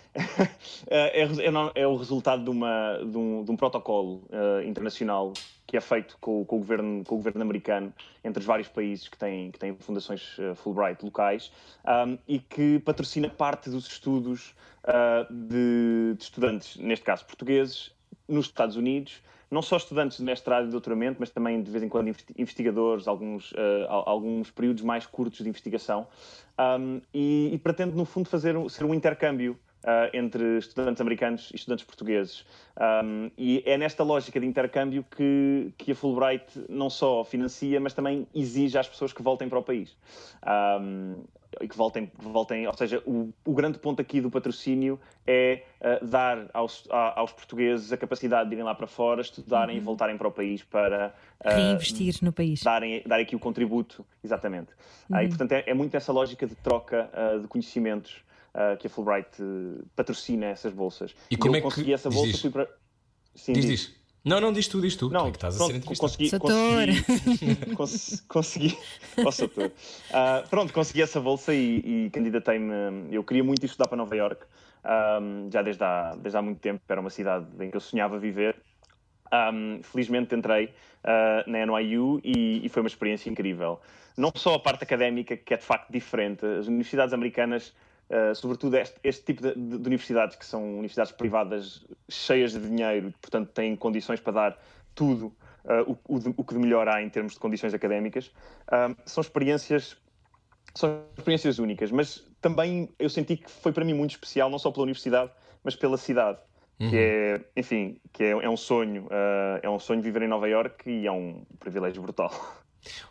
é, 0.89 1.23
é, 1.23 1.29
é, 1.75 1.87
o 1.87 1.97
resultado 1.97 2.45
de, 2.45 2.51
uma, 2.51 2.99
de, 2.99 3.17
um, 3.17 3.45
de 3.45 3.51
um 3.51 3.57
protocolo 3.57 4.23
uh, 4.31 4.63
internacional 4.67 5.33
que 5.67 5.77
é 5.77 5.81
feito 5.81 6.19
com, 6.21 6.45
com, 6.45 6.57
o 6.57 6.59
governo, 6.59 7.03
com 7.05 7.15
o 7.15 7.19
governo 7.19 7.41
americano 7.41 7.95
entre 8.23 8.41
os 8.41 8.47
vários 8.47 8.69
países 8.69 9.09
que 9.09 9.17
têm, 9.17 9.51
que 9.51 9.59
têm 9.59 9.75
fundações 9.75 10.37
uh, 10.39 10.55
Fulbright 10.55 11.03
locais 11.03 11.51
um, 11.87 12.19
e 12.29 12.39
que 12.39 12.79
patrocina 12.81 13.29
parte 13.31 13.71
dos 13.71 13.87
estudos 13.87 14.55
uh, 14.85 15.33
de, 15.33 16.15
de, 16.15 16.23
estudantes, 16.23 16.77
neste 16.77 17.05
caso 17.07 17.25
portugueses, 17.25 17.91
nos 18.29 18.47
Estados 18.47 18.77
Unidos, 18.77 19.23
não 19.53 19.61
só 19.61 19.77
estudantes 19.77 20.17
de 20.17 20.25
mestrado 20.25 20.67
e 20.67 20.71
doutoramento, 20.71 21.19
mas 21.21 21.29
também 21.29 21.63
de 21.63 21.71
vez 21.71 21.85
em 21.85 21.89
quando 21.89 22.11
investigadores, 22.39 23.07
alguns, 23.07 23.53
uh, 23.53 23.87
alguns 23.89 24.51
períodos 24.51 24.83
mais 24.83 25.05
curtos 25.05 25.41
de 25.41 25.49
investigação, 25.49 26.07
um, 26.59 27.03
e, 27.13 27.51
e 27.53 27.59
pretende, 27.59 27.95
no 27.95 28.07
fundo, 28.07 28.31
fazer 28.31 28.57
ser 28.71 28.85
um 28.85 28.95
intercâmbio 28.95 29.59
Uh, 29.83 30.17
entre 30.17 30.59
estudantes 30.59 31.01
americanos 31.01 31.51
e 31.53 31.57
estudantes 31.57 31.85
portugueses. 31.85 32.47
Um, 33.05 33.33
e 33.37 33.65
é 33.67 33.77
nesta 33.77 34.05
lógica 34.05 34.39
de 34.39 34.47
intercâmbio 34.47 35.05
que, 35.11 35.73
que 35.77 35.91
a 35.91 35.95
Fulbright 35.97 36.47
não 36.69 36.89
só 36.89 37.25
financia, 37.25 37.81
mas 37.81 37.93
também 37.93 38.25
exige 38.33 38.79
às 38.79 38.89
pessoas 38.89 39.13
que 39.13 39.21
voltem 39.21 39.49
para 39.49 39.59
o 39.59 39.63
país. 39.63 39.97
Um, 40.81 41.17
e 41.61 41.69
que 41.69 41.77
voltem, 41.77 42.07
que 42.07 42.25
voltem, 42.25 42.67
ou 42.67 42.75
seja, 42.75 43.03
o, 43.05 43.33
o, 43.45 43.53
grande 43.53 43.79
ponto 43.79 44.01
aqui 44.01 44.21
do 44.21 44.31
patrocínio 44.31 44.99
é 45.27 45.63
uh, 45.81 46.05
dar 46.07 46.49
aos, 46.53 46.85
a, 46.91 47.21
aos 47.21 47.33
portugueses 47.33 47.93
a 47.93 47.97
capacidade 47.97 48.49
de 48.49 48.55
irem 48.55 48.65
lá 48.65 48.75
para 48.75 48.87
fora, 48.87 49.21
estudarem 49.21 49.77
uhum. 49.77 49.83
e 49.83 49.85
voltarem 49.85 50.17
para 50.17 50.29
o 50.29 50.33
país 50.33 50.63
para 50.63 51.15
uh, 51.45 51.49
reinvestir 51.49 52.15
no 52.23 52.33
país, 52.33 52.63
darem, 52.63 53.03
darem 53.07 53.25
aqui 53.25 53.37
o 53.37 53.39
contributo, 53.39 54.05
exatamente. 54.25 54.73
Uhum. 55.11 55.19
Uh, 55.19 55.23
e 55.23 55.29
portanto 55.29 55.53
é, 55.53 55.65
é, 55.67 55.75
muito 55.75 55.95
essa 55.97 56.13
lógica 56.13 56.47
de 56.47 56.55
troca 56.55 57.11
de 57.41 57.49
conhecimentos 57.49 58.23
que 58.79 58.87
a 58.87 58.91
Fulbright 58.91 59.31
patrocina 59.97 60.47
essas 60.47 60.73
bolsas. 60.73 61.15
E, 61.31 61.35
e 61.35 61.37
como 61.37 61.55
eu 61.55 61.59
é 61.59 61.61
que 61.63 61.69
consegui 61.69 61.93
essa 61.93 62.11
bolsa, 62.11 62.33
diz, 62.33 62.41
fui 62.41 62.51
para 62.51 62.69
Sim, 63.35 63.53
diz, 63.55 63.67
diz. 63.67 64.03
Não, 64.25 64.41
não, 64.41 64.53
diz 64.53 64.69
tu, 64.69 64.81
diz 64.81 64.95
tu. 64.95 65.11
Não, 65.11 65.23
tu 65.23 65.29
é 65.29 65.31
que 65.31 65.37
estás 65.37 65.57
pronto, 65.57 65.71
a 65.71 65.81
ser 65.81 65.85
consegui, 65.85 66.31
consegui, 66.39 67.57
consegui, 68.29 68.79
consegui 69.23 69.65
uh, 69.65 70.49
pronto, 70.49 70.73
consegui 70.73 71.03
essa 71.03 71.21
bolsa 71.21 71.53
e, 71.53 72.07
e 72.07 72.11
candidatei-me. 72.11 72.73
Eu 73.11 73.25
queria 73.25 73.43
muito 73.43 73.67
estudar 73.67 73.89
para 73.89 73.97
Nova 73.97 74.15
York, 74.15 74.45
um, 75.21 75.51
já 75.51 75.63
desde 75.63 75.83
há, 75.83 76.15
desde 76.17 76.39
há 76.39 76.43
muito 76.43 76.61
tempo. 76.61 76.81
Era 76.89 77.01
uma 77.01 77.11
cidade 77.11 77.47
em 77.61 77.71
que 77.71 77.77
eu 77.77 77.81
sonhava 77.81 78.19
viver. 78.19 78.57
Um, 79.33 79.83
felizmente 79.83 80.35
entrei 80.35 80.67
uh, 80.67 81.51
na 81.51 81.65
NYU 81.65 82.21
e, 82.23 82.65
e, 82.65 82.69
foi 82.69 82.83
uma 82.83 82.89
experiência 82.89 83.31
incrível. 83.31 83.81
Não 84.15 84.31
só 84.35 84.55
a 84.55 84.59
parte 84.59 84.85
académica, 84.85 85.39
que 85.39 85.55
é 85.55 85.57
de 85.57 85.65
facto 85.65 85.91
diferente. 85.91 86.45
As 86.45 86.67
universidades 86.69 87.15
americanas 87.15 87.73
Uh, 88.11 88.35
sobretudo 88.35 88.77
este, 88.77 89.01
este 89.03 89.25
tipo 89.25 89.43
de, 89.43 89.55
de, 89.55 89.77
universidades, 89.77 90.37
que 90.37 90.45
são 90.45 90.63
universidades 90.75 91.13
privadas 91.13 91.87
cheias 92.11 92.53
de 92.53 92.61
dinheiro 92.61 93.09
e, 93.09 93.13
portanto, 93.13 93.51
têm 93.53 93.75
condições 93.75 94.21
para 94.21 94.33
dar 94.33 94.59
tudo 94.95 95.35
uh, 95.65 95.97
o, 96.07 96.17
o, 96.17 96.35
o, 96.37 96.45
que 96.45 96.53
de 96.53 96.61
melhor 96.61 96.89
há 96.89 97.03
em 97.03 97.09
termos 97.09 97.33
de 97.33 97.39
condições 97.39 97.73
académicas, 97.73 98.27
uh, 98.69 98.95
são 99.07 99.23
experiências 99.23 99.97
são 100.75 101.05
experiências 101.17 101.59
únicas, 101.59 101.91
mas 101.91 102.27
também 102.41 102.89
eu 102.99 103.09
senti 103.09 103.37
que 103.37 103.51
foi 103.51 103.73
para 103.73 103.85
mim 103.85 103.93
muito 103.93 104.13
especial, 104.13 104.49
não 104.51 104.59
só 104.59 104.71
pela 104.71 104.85
universidade, 104.85 105.31
mas 105.63 105.77
pela 105.77 105.97
cidade, 105.97 106.39
uhum. 106.81 106.91
que 106.91 106.97
é, 106.97 107.41
enfim, 107.57 108.01
que 108.11 108.25
é, 108.25 108.31
é 108.31 108.49
um 108.49 108.57
sonho, 108.57 109.07
é 109.63 109.69
um 109.69 109.79
sonho 109.79 110.01
viver 110.01 110.23
em 110.23 110.29
Nova 110.29 110.49
York 110.49 110.89
e 110.89 111.07
é 111.07 111.13
um 111.13 111.45
privilégio 111.59 112.01
brutal. 112.01 112.31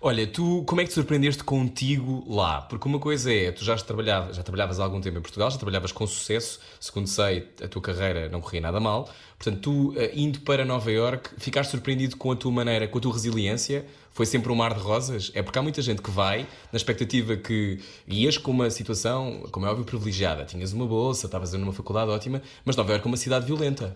Olha, 0.01 0.27
tu 0.27 0.63
como 0.65 0.81
é 0.81 0.83
que 0.83 0.89
te 0.89 0.95
surpreendeste 0.95 1.43
contigo 1.43 2.25
lá? 2.27 2.61
Porque 2.61 2.87
uma 2.87 2.99
coisa 2.99 3.33
é, 3.33 3.51
tu 3.51 3.63
já 3.63 3.75
trabalhavas, 3.77 4.35
já 4.35 4.43
trabalhavas 4.43 4.79
há 4.79 4.83
algum 4.83 4.99
tempo 4.99 5.17
em 5.17 5.21
Portugal, 5.21 5.49
já 5.49 5.57
trabalhavas 5.57 5.91
com 5.91 6.05
sucesso, 6.05 6.59
segundo 6.79 7.07
sei, 7.07 7.47
a 7.63 7.67
tua 7.67 7.81
carreira 7.81 8.27
não 8.27 8.41
corria 8.41 8.61
nada 8.61 8.79
mal. 8.79 9.09
Portanto, 9.37 9.61
tu 9.61 9.93
eh, 9.97 10.11
indo 10.13 10.41
para 10.41 10.65
Nova 10.65 10.91
York, 10.91 11.31
ficaste 11.37 11.71
surpreendido 11.71 12.17
com 12.17 12.31
a 12.31 12.35
tua 12.35 12.51
maneira, 12.51 12.87
com 12.87 12.97
a 12.97 13.01
tua 13.01 13.13
resiliência? 13.13 13.85
Foi 14.11 14.25
sempre 14.25 14.51
um 14.51 14.55
mar 14.55 14.73
de 14.73 14.81
rosas? 14.81 15.31
É 15.33 15.41
porque 15.41 15.57
há 15.57 15.61
muita 15.61 15.81
gente 15.81 16.01
que 16.01 16.11
vai 16.11 16.45
na 16.71 16.77
expectativa 16.77 17.37
que 17.37 17.79
ias 18.05 18.37
com 18.37 18.51
uma 18.51 18.69
situação, 18.69 19.47
como 19.51 19.65
é 19.65 19.69
óbvio, 19.69 19.85
privilegiada. 19.85 20.43
Tinhas 20.43 20.73
uma 20.73 20.85
bolsa, 20.85 21.27
estavas 21.27 21.53
numa 21.53 21.71
faculdade 21.71 22.11
ótima, 22.11 22.41
mas 22.65 22.75
Nova 22.75 22.91
York 22.91 23.07
é 23.07 23.09
uma 23.09 23.17
cidade 23.17 23.45
violenta. 23.45 23.95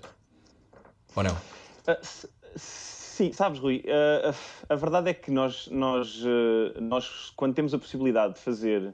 Ou 1.16 1.24
não? 1.24 1.34
Uh, 1.34 2.95
Sim, 3.16 3.32
sabes, 3.32 3.62
Rui, 3.62 3.82
uh, 3.86 4.36
a 4.68 4.76
verdade 4.76 5.10
é 5.10 5.14
que 5.14 5.32
nós, 5.32 5.70
nós, 5.72 6.22
uh, 6.22 6.82
nós, 6.82 7.32
quando 7.38 7.54
temos 7.54 7.74
a 7.74 7.80
possibilidade 7.80 8.34
de 8.34 8.42
fazer 8.42 8.94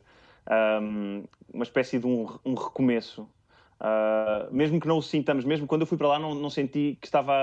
um, 0.80 1.24
uma 1.52 1.64
espécie 1.64 1.98
de 1.98 2.06
um, 2.06 2.28
um 2.46 2.54
recomeço, 2.54 3.24
uh, 3.24 4.54
mesmo 4.54 4.80
que 4.80 4.88
não 4.88 5.00
o 5.00 5.02
sintamos, 5.02 5.44
mesmo 5.44 5.66
quando 5.66 5.82
eu 5.82 5.88
fui 5.88 5.98
para 5.98 6.08
lá, 6.08 6.20
não, 6.20 6.36
não 6.36 6.52
senti 6.52 7.00
que 7.02 7.08
estava 7.08 7.34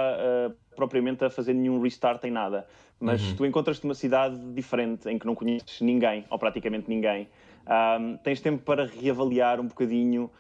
propriamente 0.77 1.25
a 1.25 1.31
fazer 1.31 1.53
nenhum 1.53 1.83
restart 1.83 2.23
em 2.23 2.31
nada. 2.31 2.65
Mas 3.01 3.29
uhum. 3.29 3.35
tu 3.35 3.47
encontras-te 3.47 3.83
numa 3.83 3.97
cidade 3.97 4.39
diferente, 4.55 5.09
em 5.09 5.19
que 5.19 5.27
não 5.27 5.35
conheces 5.35 5.81
ninguém, 5.81 6.27
ou 6.31 6.39
praticamente 6.39 6.89
ninguém. 6.89 7.29
Um, 7.67 8.17
tens 8.19 8.41
tempo 8.41 8.63
para 8.63 8.87
reavaliar 8.87 9.59
um 9.59 9.67
bocadinho 9.67 10.31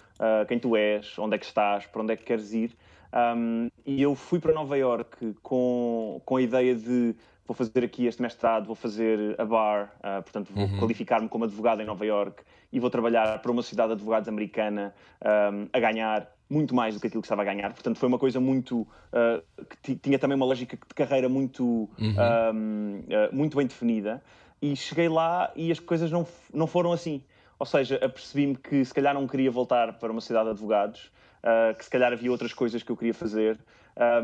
quem 0.46 0.58
tu 0.60 0.76
és, 0.76 1.18
onde 1.18 1.34
é 1.34 1.38
que 1.38 1.46
estás, 1.46 1.86
para 1.86 2.00
onde 2.00 2.12
é 2.12 2.16
que 2.16 2.22
queres 2.22 2.52
ir. 2.52 2.76
Um, 3.12 3.70
e 3.86 4.02
eu 4.02 4.14
fui 4.14 4.38
para 4.38 4.52
Nova 4.52 4.76
York 4.76 5.34
com, 5.42 6.20
com 6.24 6.36
a 6.36 6.42
ideia 6.42 6.74
de 6.74 7.14
vou 7.46 7.54
fazer 7.54 7.82
aqui 7.82 8.06
este 8.06 8.20
mestrado, 8.20 8.66
vou 8.66 8.74
fazer 8.74 9.34
a 9.40 9.44
bar, 9.44 9.94
uh, 10.00 10.22
portanto 10.22 10.52
vou 10.52 10.64
uhum. 10.64 10.78
qualificar-me 10.78 11.28
como 11.28 11.44
advogado 11.44 11.80
em 11.80 11.86
Nova 11.86 12.04
York 12.04 12.42
e 12.70 12.78
vou 12.78 12.90
trabalhar 12.90 13.40
para 13.40 13.50
uma 13.50 13.62
sociedade 13.62 13.88
de 13.88 13.94
advogados 13.94 14.28
americana 14.28 14.94
um, 15.24 15.66
a 15.72 15.80
ganhar 15.80 16.30
muito 16.50 16.74
mais 16.74 16.94
do 16.94 17.00
que 17.00 17.06
aquilo 17.06 17.22
que 17.22 17.26
estava 17.26 17.42
a 17.42 17.44
ganhar. 17.44 17.72
Portanto, 17.72 17.98
foi 17.98 18.08
uma 18.08 18.18
coisa 18.18 18.40
muito. 18.40 18.80
Uh, 18.80 19.66
que 19.82 19.96
tinha 19.96 20.18
também 20.18 20.36
uma 20.36 20.46
lógica 20.46 20.76
de 20.76 20.94
carreira 20.94 21.28
muito, 21.28 21.64
uhum. 21.64 21.88
um, 21.98 23.00
uh, 23.00 23.34
muito 23.34 23.56
bem 23.56 23.66
definida. 23.66 24.22
E 24.60 24.74
cheguei 24.74 25.08
lá 25.08 25.52
e 25.54 25.70
as 25.70 25.78
coisas 25.78 26.10
não, 26.10 26.26
não 26.52 26.66
foram 26.66 26.92
assim. 26.92 27.22
Ou 27.58 27.66
seja, 27.66 27.96
apercebi-me 27.96 28.56
que 28.56 28.84
se 28.84 28.94
calhar 28.94 29.14
não 29.14 29.26
queria 29.26 29.50
voltar 29.50 29.98
para 29.98 30.10
uma 30.10 30.20
cidade 30.20 30.46
de 30.46 30.50
advogados 30.50 31.10
uh, 31.42 31.76
que 31.76 31.84
se 31.84 31.90
calhar 31.90 32.12
havia 32.12 32.30
outras 32.30 32.52
coisas 32.52 32.82
que 32.82 32.90
eu 32.90 32.96
queria 32.96 33.14
fazer. 33.14 33.58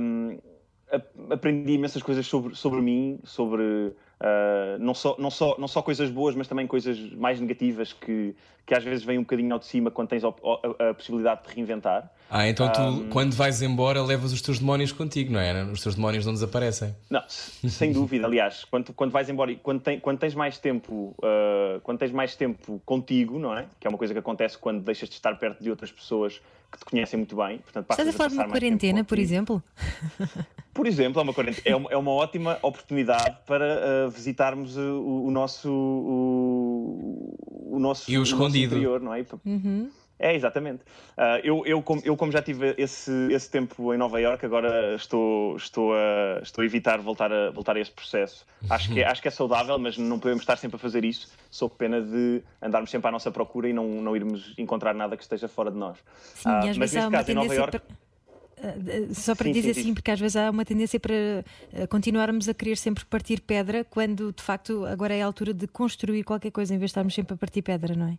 Um, 0.00 0.38
aprendi 1.30 1.73
imensas 1.73 2.02
coisas 2.02 2.26
sobre, 2.26 2.54
sobre 2.54 2.80
mim, 2.80 3.18
sobre 3.25 3.62
uh, 3.62 4.78
não, 4.78 4.94
só, 4.94 5.16
não, 5.18 5.30
só, 5.30 5.56
não 5.59 5.68
só 5.68 5.83
coisas 5.83 6.11
boas, 6.11 6.35
mas 6.35 6.47
também 6.47 6.66
coisas 6.66 6.99
mais 7.12 7.40
negativas 7.40 7.92
que, 7.92 8.35
que 8.66 8.75
às 8.75 8.85
vezes 8.85 9.04
vêm 9.04 9.18
um 9.18 9.23
bocadinho 9.23 9.52
ao 9.52 9.59
de 9.59 9.66
cima 9.66 9.90
quando 9.90 10.09
tens 10.09 10.25
a, 10.25 10.28
a, 10.28 10.90
a 10.90 10.94
possibilidade 10.94 11.42
de 11.49 11.54
reinventar. 11.54 12.11
Ah, 12.30 12.49
então 12.49 12.71
tu, 12.71 12.80
um, 12.80 13.09
quando 13.09 13.35
vais 13.35 13.62
embora, 13.62 14.02
levas 14.02 14.33
os 14.33 14.40
teus 14.40 14.59
demónios 14.59 14.92
contigo, 14.92 15.33
não 15.33 15.40
é? 15.40 15.64
Os 15.64 15.83
teus 15.83 15.94
demónios 15.94 16.26
não 16.26 16.33
desaparecem. 16.33 16.94
Não, 17.11 17.23
sem 17.28 17.92
dúvida. 17.92 18.26
Aliás, 18.26 18.64
quando, 18.64 18.92
quando 18.92 19.11
vais 19.11 19.28
embora 19.28 19.52
e 19.52 19.56
quando, 19.56 19.80
tem, 19.80 19.99
quando 19.99 20.18
tens 20.18 20.35
mais 20.35 20.59
tempo, 20.59 21.14
uh, 21.18 21.80
quando 21.83 21.99
tens 21.99 22.12
mais 22.12 22.37
tempo 22.37 22.80
contigo, 22.85 23.38
não 23.38 23.56
é? 23.56 23.66
Que 23.80 23.87
é 23.87 23.90
uma 23.90 23.99
coisa 23.99 24.12
que 24.12 24.21
acontece 24.21 24.59
quando 24.59 24.83
deixas 24.83 25.09
de 25.09 25.14
estar 25.14 25.35
perto 25.38 25.62
de 25.62 25.71
outras 25.71 25.90
pessoas 25.90 26.40
que 26.71 26.78
te 26.78 26.85
conhecem 26.85 27.18
muito 27.18 27.37
bem. 27.37 27.59
Portanto, 27.59 27.90
Estás 27.90 28.09
a 28.09 28.12
falar 28.12 28.28
de 28.28 28.35
uma 28.35 28.49
quarentena, 28.49 29.04
por 29.04 29.18
exemplo? 29.18 29.62
Por 30.75 30.88
exemplo, 30.88 31.21
é 31.21 31.23
uma, 31.23 31.35
é 31.64 31.76
uma, 31.76 31.90
é 31.92 31.97
uma 31.97 32.11
ótima 32.11 32.59
oportunidade 32.61 33.37
para 33.47 34.09
uh, 34.09 34.11
visitarmos 34.11 34.76
o, 34.76 35.26
o 35.26 35.30
nosso 35.30 35.71
o, 35.71 37.37
o 37.76 37.78
nosso 37.78 38.11
e 38.11 38.18
o 38.18 38.25
escondido, 38.25 38.75
o 38.75 38.78
interior, 38.78 39.00
não 39.00 39.14
é? 39.14 39.25
Uhum. 39.47 39.88
É, 40.18 40.35
exatamente. 40.35 40.83
Uh, 41.18 41.40
eu, 41.42 41.66
eu, 41.66 41.83
como, 41.83 42.00
eu, 42.04 42.16
como 42.16 42.30
já 42.30 42.40
tive 42.40 42.75
esse, 42.78 43.11
esse 43.33 43.50
tempo 43.50 43.92
em 43.92 43.99
Nova 43.99 44.21
Iorque, 44.21 44.47
agora 44.47 44.94
estou, 44.94 45.56
estou, 45.56 45.92
a, 45.92 46.40
estou 46.42 46.62
a 46.62 46.64
evitar 46.64 47.00
voltar 47.00 47.33
a, 47.33 47.50
voltar 47.50 47.76
a 47.76 47.80
esse 47.80 47.90
processo. 47.90 48.47
Acho 48.71 48.92
que, 48.92 49.00
é, 49.00 49.06
acho 49.06 49.21
que 49.21 49.28
é 49.28 49.30
saudável, 49.30 49.78
mas 49.78 49.99
não 49.99 50.18
podemos 50.18 50.42
estar 50.42 50.56
sempre 50.56 50.76
a 50.76 50.78
fazer 50.78 51.04
isso, 51.04 51.33
sob 51.50 51.75
pena 51.76 52.00
de 52.00 52.42
andarmos 52.62 52.90
sempre 52.90 53.09
à 53.09 53.11
nossa 53.11 53.30
procura 53.30 53.68
e 53.68 53.73
não, 53.73 53.87
não 53.87 54.14
irmos 54.14 54.54
encontrar 54.56 54.94
nada 54.94 55.16
que 55.16 55.23
esteja 55.23 55.49
fora 55.49 55.71
de 55.71 55.76
nós. 55.76 55.99
Sim, 56.35 56.49
uh, 56.49 56.52
mas 56.66 56.78
neste 56.78 57.11
caso, 57.11 57.30
em 57.30 57.35
Nova 57.35 57.54
Iorque. 57.54 57.78
Para... 57.80 58.04
Ah, 58.56 59.12
só 59.12 59.35
para 59.35 59.47
sim, 59.47 59.52
dizer 59.52 59.75
sim, 59.75 59.80
assim, 59.80 59.94
porque 59.94 60.11
às 60.11 60.18
vezes 60.18 60.37
há 60.37 60.49
uma 60.49 60.64
tendência 60.64 60.99
para 60.99 61.44
continuarmos 61.88 62.49
a 62.49 62.54
querer 62.54 62.76
sempre 62.76 63.04
partir 63.04 63.40
pedra, 63.40 63.85
quando 63.85 64.33
de 64.33 64.42
facto 64.42 64.87
agora 64.87 65.12
é 65.12 65.23
a 65.23 65.26
altura 65.26 65.52
de 65.52 65.66
construir 65.66 66.23
qualquer 66.23 66.50
coisa 66.50 66.73
em 66.73 66.78
vez 66.78 66.88
de 66.88 66.92
estarmos 66.92 67.14
sempre 67.14 67.35
a 67.35 67.37
partir 67.37 67.61
pedra, 67.61 67.94
não 67.94 68.09
é? 68.09 68.18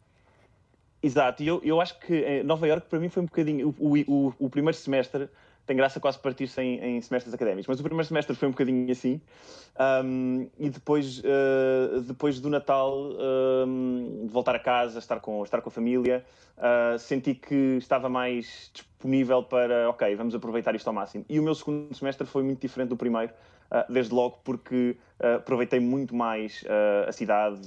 Exato, 1.05 1.43
e 1.43 1.47
eu, 1.47 1.61
eu 1.63 1.79
acho 1.79 1.99
que 1.99 2.15
eh, 2.15 2.41
Nova 2.41 2.67
York 2.67 2.87
para 2.89 2.97
mim 2.97 3.09
foi 3.09 3.21
um 3.21 3.27
bocadinho. 3.27 3.75
O, 3.77 3.93
o, 3.95 4.33
o 4.39 4.49
primeiro 4.49 4.75
semestre 4.75 5.29
tem 5.67 5.77
graça 5.77 5.99
quase 5.99 6.17
partir-se 6.17 6.59
em, 6.59 6.79
em, 6.83 6.99
semestres 7.01 7.31
académicos, 7.31 7.67
mas 7.67 7.79
o 7.79 7.83
primeiro 7.83 8.07
semestre 8.07 8.35
foi 8.35 8.47
um 8.47 8.51
bocadinho 8.51 8.91
assim. 8.91 9.21
Um, 10.03 10.49
e 10.57 10.67
depois, 10.67 11.19
uh, 11.19 12.01
depois 12.01 12.39
do 12.39 12.49
Natal, 12.49 13.11
um, 13.67 14.23
de 14.25 14.33
voltar 14.33 14.55
a 14.55 14.59
casa, 14.59 14.97
estar 14.97 15.19
com, 15.19 15.43
estar 15.43 15.61
com 15.61 15.69
a 15.69 15.71
família, 15.71 16.25
uh, 16.57 16.97
senti 16.97 17.35
que 17.35 17.77
estava 17.77 18.09
mais 18.09 18.71
disponível 18.73 19.43
para, 19.43 19.87
ok, 19.91 20.15
vamos 20.15 20.33
aproveitar 20.33 20.73
isto 20.73 20.87
ao 20.87 20.93
máximo. 20.93 21.23
E 21.29 21.39
o 21.39 21.43
meu 21.43 21.53
segundo 21.53 21.93
semestre 21.93 22.25
foi 22.25 22.41
muito 22.41 22.61
diferente 22.61 22.89
do 22.89 22.97
primeiro, 22.97 23.31
uh, 23.69 23.93
desde 23.93 24.11
logo 24.11 24.39
porque 24.43 24.97
aproveitei 25.19 25.79
muito 25.79 26.15
mais 26.15 26.63
a 27.07 27.11
cidade 27.11 27.61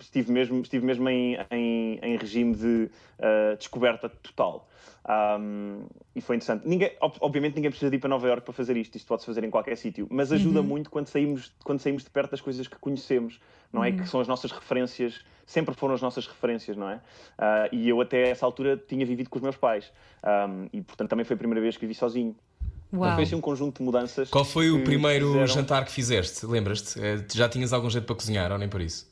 estive 0.00 0.32
mesmo, 0.32 0.60
estive 0.60 0.84
mesmo 0.84 1.08
em, 1.08 1.36
em, 1.50 1.98
em 2.02 2.16
regime 2.16 2.54
de 2.54 2.90
uh, 3.18 3.56
descoberta 3.56 4.08
total. 4.08 4.68
Um, 5.08 5.86
e 6.14 6.20
foi 6.20 6.36
interessante. 6.36 6.68
Ninguém, 6.68 6.92
obviamente 7.00 7.54
ninguém 7.56 7.70
precisa 7.70 7.90
de 7.90 7.96
ir 7.96 7.98
para 8.00 8.10
Nova 8.10 8.26
Iorque 8.26 8.44
para 8.44 8.52
fazer 8.52 8.76
isto, 8.76 8.96
isto 8.96 9.06
pode-se 9.06 9.26
fazer 9.26 9.42
em 9.42 9.50
qualquer 9.50 9.76
sítio, 9.76 10.06
mas 10.10 10.30
ajuda 10.32 10.60
uhum. 10.60 10.66
muito 10.66 10.90
quando 10.90 11.06
saímos, 11.06 11.52
quando 11.64 11.80
saímos 11.80 12.04
de 12.04 12.10
perto 12.10 12.32
das 12.32 12.40
coisas 12.40 12.68
que 12.68 12.76
conhecemos, 12.76 13.40
não 13.72 13.82
é? 13.82 13.90
Que 13.90 14.00
uhum. 14.00 14.06
são 14.06 14.20
as 14.20 14.28
nossas 14.28 14.52
referências, 14.52 15.24
sempre 15.46 15.74
foram 15.74 15.94
as 15.94 16.02
nossas 16.02 16.26
referências, 16.26 16.76
não 16.76 16.90
é? 16.90 16.96
Uh, 16.96 17.00
e 17.72 17.88
eu 17.88 18.00
até 18.00 18.28
essa 18.28 18.44
altura 18.44 18.76
tinha 18.76 19.06
vivido 19.06 19.30
com 19.30 19.38
os 19.38 19.42
meus 19.42 19.56
pais 19.56 19.90
um, 20.22 20.68
e 20.72 20.82
portanto 20.82 21.08
também 21.08 21.24
foi 21.24 21.34
a 21.34 21.38
primeira 21.38 21.60
vez 21.60 21.76
que 21.76 21.80
vivi 21.80 21.94
sozinho. 21.94 22.36
Uau. 22.92 23.14
Foi 23.14 23.24
assim 23.24 23.34
um 23.34 23.40
conjunto 23.40 23.78
de 23.78 23.82
mudanças. 23.82 24.30
Qual 24.30 24.44
foi 24.44 24.70
o 24.70 24.82
primeiro 24.82 25.26
fizeram... 25.26 25.46
jantar 25.46 25.84
que 25.84 25.92
fizeste? 25.92 26.46
Lembras-te? 26.46 26.98
Eh, 26.98 27.24
já 27.34 27.46
tinhas 27.48 27.72
algum 27.72 27.90
jeito 27.90 28.06
para 28.06 28.16
cozinhar 28.16 28.50
ou 28.50 28.56
nem 28.56 28.68
por 28.68 28.80
isso? 28.80 29.06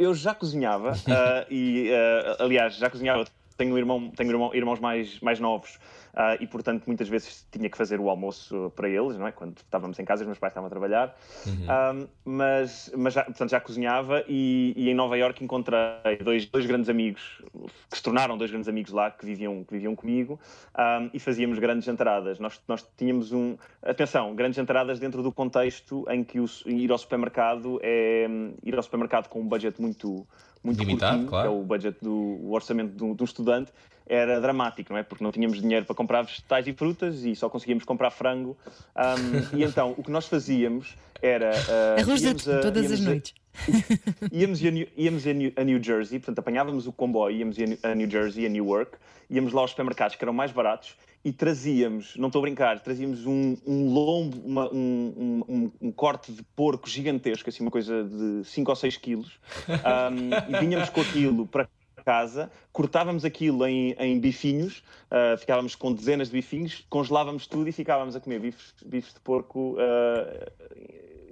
Eu 0.00 0.14
já 0.14 0.34
cozinhava 0.34 0.92
uh, 0.92 1.46
e, 1.52 1.90
uh, 1.90 2.42
aliás, 2.42 2.76
já 2.76 2.88
cozinhava. 2.88 3.26
Tenho, 3.58 3.76
irmão, 3.76 4.10
tenho 4.16 4.30
irmão, 4.30 4.54
irmãos 4.54 4.80
mais, 4.80 5.20
mais 5.20 5.38
novos 5.38 5.78
Uh, 6.12 6.42
e, 6.42 6.46
portanto, 6.46 6.84
muitas 6.86 7.08
vezes 7.08 7.46
tinha 7.50 7.68
que 7.68 7.76
fazer 7.76 8.00
o 8.00 8.10
almoço 8.10 8.72
para 8.74 8.88
eles, 8.88 9.16
não 9.16 9.26
é? 9.26 9.32
Quando 9.32 9.56
estávamos 9.58 9.98
em 9.98 10.04
casa, 10.04 10.22
os 10.22 10.26
meus 10.26 10.38
pais 10.38 10.50
estavam 10.50 10.66
a 10.66 10.70
trabalhar. 10.70 11.16
Uhum. 11.46 12.02
Uh, 12.04 12.08
mas, 12.24 12.92
mas 12.96 13.14
já, 13.14 13.24
portanto, 13.24 13.50
já 13.50 13.60
cozinhava 13.60 14.24
e, 14.28 14.72
e, 14.76 14.90
em 14.90 14.94
Nova 14.94 15.16
York 15.16 15.42
encontrei 15.42 16.16
dois, 16.22 16.46
dois 16.46 16.66
grandes 16.66 16.88
amigos, 16.88 17.42
que 17.90 17.96
se 17.96 18.02
tornaram 18.02 18.36
dois 18.36 18.50
grandes 18.50 18.68
amigos 18.68 18.92
lá, 18.92 19.10
que 19.10 19.24
viviam, 19.24 19.64
que 19.64 19.72
viviam 19.72 19.94
comigo, 19.94 20.40
um, 20.76 21.10
e 21.12 21.18
fazíamos 21.18 21.58
grandes 21.58 21.84
jantaradas. 21.84 22.38
Nós, 22.38 22.60
nós 22.66 22.86
tínhamos 22.96 23.32
um... 23.32 23.56
Atenção, 23.82 24.34
grandes 24.34 24.56
jantaradas 24.56 24.98
dentro 24.98 25.22
do 25.22 25.32
contexto 25.32 26.04
em 26.10 26.24
que 26.24 26.40
o, 26.40 26.46
ir 26.66 26.90
ao 26.90 26.98
supermercado 26.98 27.78
é 27.82 28.28
ir 28.62 28.76
ao 28.76 28.82
supermercado 28.82 29.28
com 29.28 29.40
um 29.40 29.48
budget 29.48 29.80
muito 29.80 30.26
muito 30.62 30.78
limitado, 30.78 31.12
curtinho, 31.12 31.28
claro. 31.28 31.48
que 31.48 31.54
é 31.54 31.58
o 31.58 31.64
budget 31.64 31.98
do 32.02 32.12
o 32.12 32.52
orçamento 32.52 32.92
do, 32.94 33.14
do 33.14 33.24
estudante, 33.24 33.72
era 34.10 34.40
dramático, 34.40 34.92
não 34.92 34.98
é? 34.98 35.04
Porque 35.04 35.22
não 35.22 35.30
tínhamos 35.30 35.62
dinheiro 35.62 35.86
para 35.86 35.94
comprar 35.94 36.22
vegetais 36.22 36.66
e 36.66 36.72
frutas 36.72 37.24
e 37.24 37.36
só 37.36 37.48
conseguíamos 37.48 37.84
comprar 37.84 38.10
frango. 38.10 38.58
Um, 38.96 39.56
e 39.56 39.62
então, 39.62 39.94
o 39.96 40.02
que 40.02 40.10
nós 40.10 40.26
fazíamos 40.26 40.96
era. 41.22 41.52
Uh, 41.52 42.00
Arroz 42.00 42.20
de 42.20 42.34
todas 42.60 42.90
as 42.90 43.00
noites. 43.00 43.34
íamos, 44.32 44.64
a 44.64 44.70
New, 44.70 44.88
íamos 44.96 45.26
a, 45.26 45.32
New, 45.32 45.52
a 45.54 45.62
New 45.62 45.82
Jersey, 45.82 46.18
portanto, 46.18 46.40
apanhávamos 46.40 46.88
o 46.88 46.92
comboio, 46.92 47.36
íamos 47.36 47.56
a 47.82 47.94
New 47.94 48.10
Jersey, 48.10 48.46
a 48.46 48.48
Newark, 48.48 48.98
íamos 49.28 49.52
lá 49.52 49.60
aos 49.60 49.70
supermercados 49.70 50.16
que 50.16 50.24
eram 50.24 50.32
mais 50.32 50.50
baratos 50.50 50.96
e 51.24 51.32
trazíamos, 51.32 52.16
não 52.16 52.28
estou 52.28 52.40
a 52.40 52.42
brincar, 52.42 52.80
trazíamos 52.80 53.26
um, 53.26 53.56
um 53.66 53.92
lombo, 53.92 54.40
uma, 54.44 54.72
um, 54.72 55.42
um, 55.48 55.72
um, 55.80 55.92
corte 55.92 56.32
de 56.32 56.42
porco 56.56 56.88
gigantesco, 56.88 57.48
assim, 57.48 57.62
uma 57.62 57.70
coisa 57.70 58.04
de 58.04 58.44
5 58.44 58.70
ou 58.70 58.76
6 58.76 58.96
quilos, 58.96 59.38
um, 59.68 60.56
e 60.56 60.60
vinhamos 60.60 60.88
com 60.88 61.00
aquilo 61.00 61.46
para 61.46 61.68
casa, 62.10 62.50
cortávamos 62.72 63.24
aquilo 63.24 63.64
em, 63.64 63.92
em 63.92 64.18
bifinhos, 64.18 64.82
uh, 65.12 65.38
ficávamos 65.38 65.76
com 65.76 65.92
dezenas 65.92 66.26
de 66.26 66.32
bifinhos, 66.32 66.84
congelávamos 66.90 67.46
tudo 67.46 67.68
e 67.68 67.72
ficávamos 67.72 68.16
a 68.16 68.20
comer 68.20 68.40
bifes, 68.40 68.74
bifes 68.84 69.14
de 69.14 69.20
porco 69.20 69.76
uh, 69.76 70.50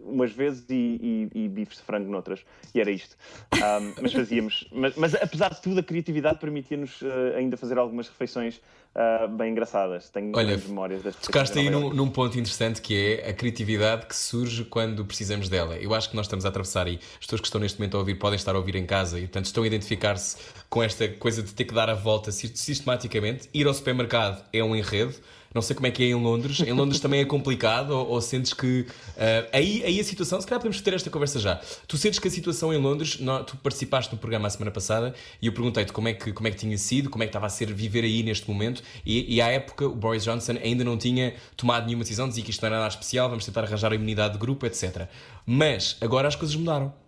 umas 0.09 0.33
vezes 0.33 0.65
e, 0.69 1.29
e, 1.35 1.45
e, 1.45 1.49
bifes 1.49 1.79
de 1.79 1.83
frango 1.83 2.11
noutras. 2.11 2.41
E 2.75 2.81
era 2.81 2.91
isto. 2.91 3.17
Um, 3.55 3.95
mas 4.03 4.13
fazíamos. 4.13 4.69
Mas, 4.73 4.97
mas, 4.97 5.15
apesar 5.15 5.51
de 5.51 5.61
tudo, 5.63 5.81
a 5.81 5.83
criatividade 5.83 6.39
permitia-nos 6.39 7.01
uh, 7.03 7.37
ainda 7.37 7.57
fazer 7.57 7.79
algumas 7.79 8.09
refeições 8.09 8.61
uh, 8.95 9.29
bem 9.29 9.53
engraçadas. 9.53 10.09
Tenho 10.11 10.33
Olha, 10.35 10.57
memórias 10.57 11.03
das 11.03 11.17
Tocaste 11.17 11.59
aí 11.59 11.71
num, 11.71 11.93
num, 11.93 12.09
ponto 12.11 12.39
interessante 12.39 12.81
que 12.81 12.95
é 12.95 13.31
a 13.31 13.33
criatividade 13.33 14.07
que 14.07 14.17
surge 14.17 14.65
quando 14.65 15.05
precisamos 15.05 15.49
dela. 15.49 15.77
Eu 15.77 15.95
acho 15.95 16.11
que 16.11 16.17
nós 16.17 16.27
estamos 16.27 16.45
a 16.45 16.49
atravessar 16.49 16.89
e 16.89 16.97
as 16.97 17.27
pessoas 17.27 17.41
que 17.41 17.47
estão 17.47 17.61
neste 17.61 17.79
momento 17.79 17.97
a 17.97 18.01
ouvir 18.01 18.17
podem 18.17 18.37
estar 18.37 18.55
a 18.55 18.59
ouvir 18.59 18.77
em 18.77 18.87
casa 18.87 19.19
e, 19.19 19.23
portanto, 19.23 19.47
estão 19.47 19.63
a 19.63 19.67
identificar-se 19.67 20.37
com 20.69 20.83
esta 20.83 21.09
coisa 21.09 21.43
de 21.43 21.55
ter 21.55 21.65
que 21.65 21.75
dar 21.75 21.89
a 21.89 21.95
volta 21.95 22.31
sistematicamente. 22.33 23.49
Ir 23.53 23.67
ao 23.67 23.75
supermercado 23.75 24.45
é 24.53 24.63
um 24.63 24.75
enredo. 24.75 25.15
Não 25.55 25.63
sei 25.63 25.75
como 25.75 25.87
é 25.87 25.91
que 25.91 26.03
é 26.03 26.07
em 26.07 26.15
Londres. 26.15 26.61
Em 26.61 26.73
Londres 26.73 27.01
também 27.01 27.21
é 27.21 27.25
complicado 27.25 27.91
ou, 27.91 28.09
ou 28.09 28.21
sentes 28.21 28.53
que. 28.53 28.81
Uh, 28.81 29.49
aí, 29.53 29.83
aí 29.85 30.01
a 30.01 30.05
situação, 30.05 30.41
se 30.41 30.47
calhar 30.47 30.61
podemos 30.61 30.81
ter 30.81 30.95
esta 30.95 31.11
conversa 31.11 31.41
já. 31.41 31.61
Tu 31.87 31.97
sentes 31.97 32.19
que 32.19 32.29
a 32.29 32.31
situação 32.31 32.73
em 32.73 32.79
Londres, 32.79 33.19
não, 33.21 33.43
tu 33.43 33.57
participaste 33.57 34.13
no 34.13 34.19
programa 34.19 34.47
a 34.47 34.51
semana 34.51 34.71
passada 34.71 35.15
e 35.41 35.47
eu 35.47 35.53
perguntei-te 35.53 35.93
como, 35.93 36.09
é 36.09 36.13
que, 36.13 36.33
como 36.33 36.49
é 36.49 36.51
que 36.51 36.57
tinha 36.57 36.77
sido, 36.77 37.09
como 37.11 37.23
é 37.23 37.27
que 37.27 37.31
estava 37.31 37.47
a 37.47 37.51
ser 37.51 37.73
viver 37.73 38.05
aí 38.05 38.23
neste 38.23 38.49
momento 38.49 38.83
e, 39.05 39.37
e 39.37 39.41
à 39.41 39.49
época 39.49 39.87
o 39.87 39.95
Boris 39.95 40.25
Johnson 40.25 40.57
ainda 40.63 40.85
não 40.85 40.97
tinha 40.97 41.35
tomado 41.57 41.87
nenhuma 41.87 42.05
decisão, 42.05 42.29
dizia 42.29 42.45
que 42.45 42.51
isto 42.51 42.61
não 42.63 42.69
era 42.69 42.77
nada 42.77 42.89
especial, 42.89 43.29
vamos 43.29 43.45
tentar 43.45 43.65
arranjar 43.65 43.93
a 43.93 43.95
imunidade 43.95 44.35
de 44.35 44.39
grupo, 44.39 44.67
etc. 44.67 45.09
Mas 45.47 45.97
agora 46.01 46.29
as 46.29 46.37
coisas 46.37 46.55
mudaram. 46.57 47.08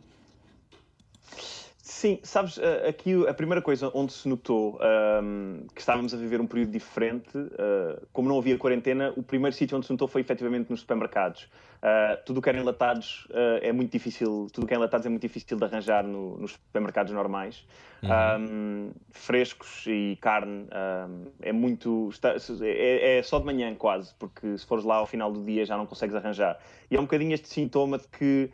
Sim, 2.00 2.19
sabes, 2.23 2.57
eh, 2.57 2.88
aqui 2.88 3.12
a 3.28 3.35
primeira 3.35 3.61
coisa 3.61 3.90
onde 3.92 4.14
se 4.14 4.26
notou 4.26 4.78
um, 4.80 5.59
ehm, 5.61 5.66
que 5.75 5.83
estávamos 5.83 6.14
a 6.14 6.16
viver 6.16 6.40
um 6.40 6.47
período 6.47 6.71
diferente, 6.71 7.37
uh, 7.37 8.07
como 8.11 8.26
não 8.26 8.38
havia 8.38 8.57
quarentena, 8.57 9.12
o 9.19 9.23
primeiro 9.23 9.54
sítio 9.54 9.76
onde 9.76 9.85
se 9.85 9.92
notou 9.92 10.09
foi 10.09 10.23
efetivamente 10.23 10.71
nos 10.71 10.80
supermercados. 10.80 11.47
Uh, 11.80 12.22
tudo 12.26 12.38
o 12.38 12.42
que 12.42 12.49
era 12.50 12.58
enlatados 12.58 13.26
uh, 13.30 13.58
é 13.62 13.72
muito 13.72 13.90
difícil, 13.90 14.49
tudo 14.52 14.66
que 14.66 14.75
é 14.75 14.76
enlatados 14.76 15.06
é 15.06 15.08
muito 15.08 15.22
difícil 15.22 15.56
de 15.56 15.64
arranjar 15.64 16.04
no, 16.04 16.37
nos 16.37 16.52
supermercados 16.52 17.10
normais. 17.10 17.64
Uhum. 18.02 18.10
Um, 18.10 18.92
frescos 19.10 19.84
e 19.87 20.18
carne 20.20 20.66
um, 20.72 21.26
é 21.40 21.52
muito. 21.52 22.10
Está, 22.10 22.34
é, 22.62 23.18
é, 23.18 23.22
só 23.22 23.38
de 23.38 23.46
manhã 23.46 23.75
quase, 23.75 24.14
porque 24.18 24.58
se 24.58 24.66
fores 24.66 24.84
lá 24.84 24.97
ao 24.97 25.06
final 25.06 25.32
do 25.32 25.43
dia 25.43 25.64
já 25.64 25.76
não 25.76 25.86
consegues 25.86 26.14
arranjar. 26.14 26.58
E 26.90 26.97
é 26.97 26.99
um 26.99 27.04
bocadinho 27.04 27.32
este 27.32 27.49
sintoma 27.49 27.99
de 27.99 28.08
que 28.08 28.50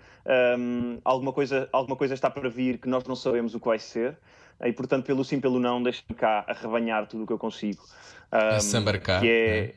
um, 0.59 0.99
alguma, 1.05 1.33
coisa, 1.33 1.69
alguma 1.73 1.97
coisa 1.97 2.15
está 2.15 2.31
para 2.31 2.49
vir 2.49 2.79
que 2.79 2.89
nós 2.89 3.05
não 3.05 3.17
sabemos 3.17 3.55
o 3.55 3.61
que 3.61 3.67
vai 3.67 3.79
ser. 3.79 4.17
E 4.65 4.73
portanto, 4.73 5.05
pelo 5.05 5.25
sim, 5.25 5.41
pelo 5.41 5.59
não, 5.59 5.83
deixa-me 5.83 6.15
cá 6.15 6.45
arrebanhar 6.47 7.07
tudo 7.07 7.25
o 7.25 7.27
que 7.27 7.33
eu 7.33 7.39
consigo. 7.39 7.85
Um, 8.33 8.61
Sambarcar. 8.61 9.21
Que 9.21 9.29
é, 9.29 9.59
é. 9.59 9.75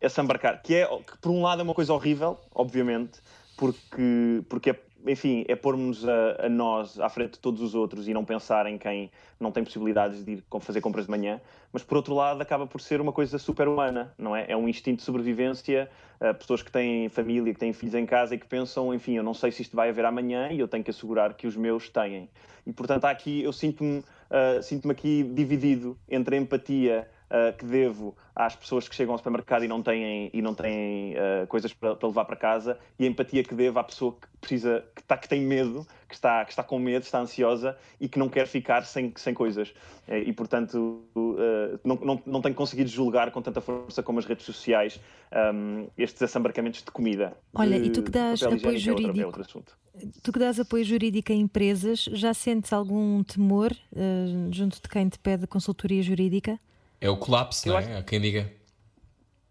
É 0.00 0.08
sambarcar. 0.08 0.62
Que 0.62 0.76
é, 0.76 0.86
que 0.86 1.18
por 1.18 1.30
um 1.30 1.42
lado 1.42 1.60
é 1.60 1.64
uma 1.64 1.74
coisa 1.74 1.92
horrível, 1.92 2.38
obviamente, 2.54 3.20
porque, 3.56 4.42
porque 4.48 4.70
é 4.70 4.74
enfim, 5.06 5.44
é 5.48 5.54
pormos 5.54 6.06
a, 6.06 6.46
a, 6.46 6.48
nós 6.48 6.98
à 6.98 7.08
frente 7.08 7.32
de 7.32 7.38
todos 7.38 7.60
os 7.60 7.74
outros 7.74 8.08
e 8.08 8.14
não 8.14 8.24
pensar 8.24 8.66
em 8.66 8.76
quem 8.76 9.10
não 9.38 9.52
tem 9.52 9.62
possibilidades 9.62 10.24
de 10.24 10.32
ir 10.32 10.44
fazer 10.60 10.80
compras 10.80 11.04
de 11.04 11.10
manhã, 11.10 11.40
mas 11.72 11.82
por 11.82 11.96
outro 11.96 12.14
lado 12.14 12.40
acaba 12.40 12.66
por 12.66 12.80
ser 12.80 13.00
uma 13.00 13.12
coisa 13.12 13.38
super 13.38 13.68
humana, 13.68 14.12
não 14.18 14.34
é? 14.34 14.46
É 14.48 14.56
um 14.56 14.68
instinto 14.68 14.98
de 14.98 15.04
sobrevivência, 15.04 15.88
uh, 16.20 16.34
pessoas 16.34 16.62
que 16.62 16.72
têm 16.72 17.08
família, 17.08 17.52
que 17.52 17.60
têm 17.60 17.72
filhos 17.72 17.94
em 17.94 18.04
casa 18.04 18.34
e 18.34 18.38
que 18.38 18.46
pensam, 18.46 18.92
enfim, 18.92 19.16
eu 19.16 19.22
não 19.22 19.34
sei 19.34 19.52
se 19.52 19.62
isto 19.62 19.76
vai 19.76 19.88
haver 19.90 20.04
amanhã 20.04 20.50
e 20.50 20.58
eu 20.58 20.66
tenho 20.66 20.82
que 20.82 20.90
assegurar 20.90 21.34
que 21.34 21.46
os 21.46 21.56
meus 21.56 21.88
têm. 21.88 22.28
E 22.66 22.72
portanto 22.72 23.04
aqui, 23.04 23.42
eu 23.42 23.52
sinto-me 23.52 24.00
uh, 24.00 24.62
sinto 24.62 24.90
aqui 24.90 25.22
dividido 25.22 25.96
entre 26.08 26.36
a 26.36 26.38
empatia 26.38 27.08
uh, 27.30 27.56
que 27.56 27.64
devo 27.64 28.16
às 28.34 28.54
pessoas 28.54 28.88
que 28.88 28.94
chegam 28.94 29.12
ao 29.12 29.18
supermercado 29.18 29.64
e 29.64 29.68
não 29.68 29.82
têm, 29.82 30.30
e 30.32 30.40
não 30.40 30.54
têm 30.54 31.14
uh, 31.14 31.46
coisas 31.48 31.72
para, 31.72 31.96
para, 31.96 32.08
levar 32.08 32.24
para 32.24 32.36
casa 32.36 32.78
e 32.98 33.04
a 33.04 33.08
empatia 33.08 33.42
que 33.42 33.54
devo 33.54 33.78
à 33.78 33.84
pessoa 33.84 34.12
que 34.12 34.28
precisa, 34.40 34.84
que, 34.94 35.02
tá, 35.02 35.16
que 35.16 35.28
tem 35.28 35.40
medo, 35.40 35.86
que 36.08 36.14
está, 36.14 36.44
que 36.44 36.52
está 36.52 36.62
com 36.62 36.78
medo, 36.78 37.02
está 37.02 37.18
ansiosa 37.18 37.76
e 38.00 38.08
que 38.08 38.18
não 38.18 38.28
quer 38.28 38.46
ficar 38.46 38.84
sem, 38.84 39.12
sem 39.16 39.34
coisas. 39.34 39.74
Eh, 40.06 40.22
e, 40.22 40.32
portanto, 40.32 41.02
uh, 41.16 41.80
não, 41.84 41.96
não, 41.96 42.22
não 42.24 42.40
tenho 42.40 42.54
conseguido 42.54 42.88
julgar 42.88 43.30
com 43.30 43.42
tanta 43.42 43.60
força 43.60 44.02
como 44.02 44.18
as 44.18 44.24
redes 44.24 44.46
sociais 44.46 45.00
um, 45.32 45.80
ehm, 45.80 45.86
estes 45.98 46.22
assambarcamentos 46.22 46.82
de 46.82 46.90
comida. 46.90 47.36
Olha, 47.54 47.78
de, 47.78 47.88
e 47.88 47.90
tu 47.90 48.02
que 48.02 48.10
dás 48.10 48.42
apoio 48.42 48.78
jurídico, 48.78 49.20
é 49.20 49.26
outra, 49.26 49.42
é 49.42 49.46
outro 49.54 49.76
tu 50.22 50.32
que 50.32 50.38
dás 50.38 50.60
apoio 50.60 50.84
jurídico 50.84 51.32
a 51.32 51.34
empresas, 51.34 52.04
já 52.12 52.32
sentes 52.32 52.72
algum 52.72 53.22
temor 53.22 53.72
uh, 53.92 54.52
junto 54.52 54.80
de 54.80 54.88
quem 54.88 55.08
te 55.08 55.18
pede 55.18 55.46
consultoria 55.46 56.02
jurídica? 56.02 56.58
É 57.00 57.08
o 57.10 57.16
colapso, 57.16 57.68
eu 57.68 57.72
não 57.72 57.80
é? 57.80 57.84
Acho... 57.84 57.98
Há 57.98 58.02
quem 58.02 58.20
diga. 58.20 58.52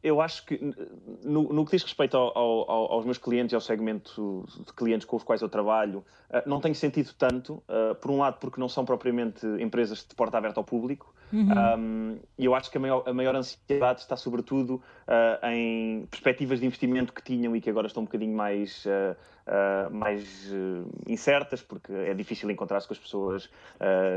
Eu 0.03 0.21
acho 0.21 0.45
que, 0.45 0.60
no, 1.23 1.51
no 1.51 1.65
que 1.65 1.71
diz 1.71 1.83
respeito 1.83 2.15
ao, 2.15 2.38
ao, 2.38 2.91
aos 2.93 3.05
meus 3.05 3.17
clientes 3.17 3.51
e 3.51 3.55
ao 3.55 3.62
segmento 3.62 4.45
de 4.65 4.73
clientes 4.73 5.05
com 5.05 5.15
os 5.15 5.23
quais 5.23 5.41
eu 5.41 5.49
trabalho, 5.49 6.05
uh, 6.29 6.47
não 6.47 6.62
tenho 6.62 6.75
sentido 6.75 7.13
tanto. 7.17 7.63
Uh, 7.67 7.95
por 7.95 8.12
um 8.12 8.19
lado, 8.19 8.38
porque 8.39 8.60
não 8.60 8.69
são 8.69 8.86
propriamente 8.86 9.45
empresas 9.60 10.05
de 10.07 10.15
porta 10.15 10.38
aberta 10.38 10.60
ao 10.60 10.63
público. 10.63 11.13
Uhum. 11.31 11.49
Um, 11.77 12.19
e 12.38 12.45
eu 12.45 12.55
acho 12.55 12.71
que 12.71 12.77
a 12.77 12.81
maior, 12.81 13.03
a 13.05 13.13
maior 13.13 13.36
ansiedade 13.36 14.01
está, 14.01 14.15
sobretudo, 14.15 14.75
uh, 15.07 15.45
em 15.47 16.05
perspectivas 16.10 16.60
de 16.60 16.65
investimento 16.65 17.12
que 17.12 17.21
tinham 17.21 17.55
e 17.55 17.62
que 17.62 17.69
agora 17.69 17.88
estão 17.88 18.03
um 18.03 18.05
bocadinho 18.05 18.36
mais 18.36 18.86
uh, 18.86 19.15
mais 19.91 20.51
uh, 20.51 20.89
incertas, 21.07 21.62
porque 21.62 21.91
é 21.91 22.13
difícil 22.13 22.51
encontrar-se 22.51 22.86
com 22.86 22.93
as 22.93 22.99
pessoas, 22.99 23.49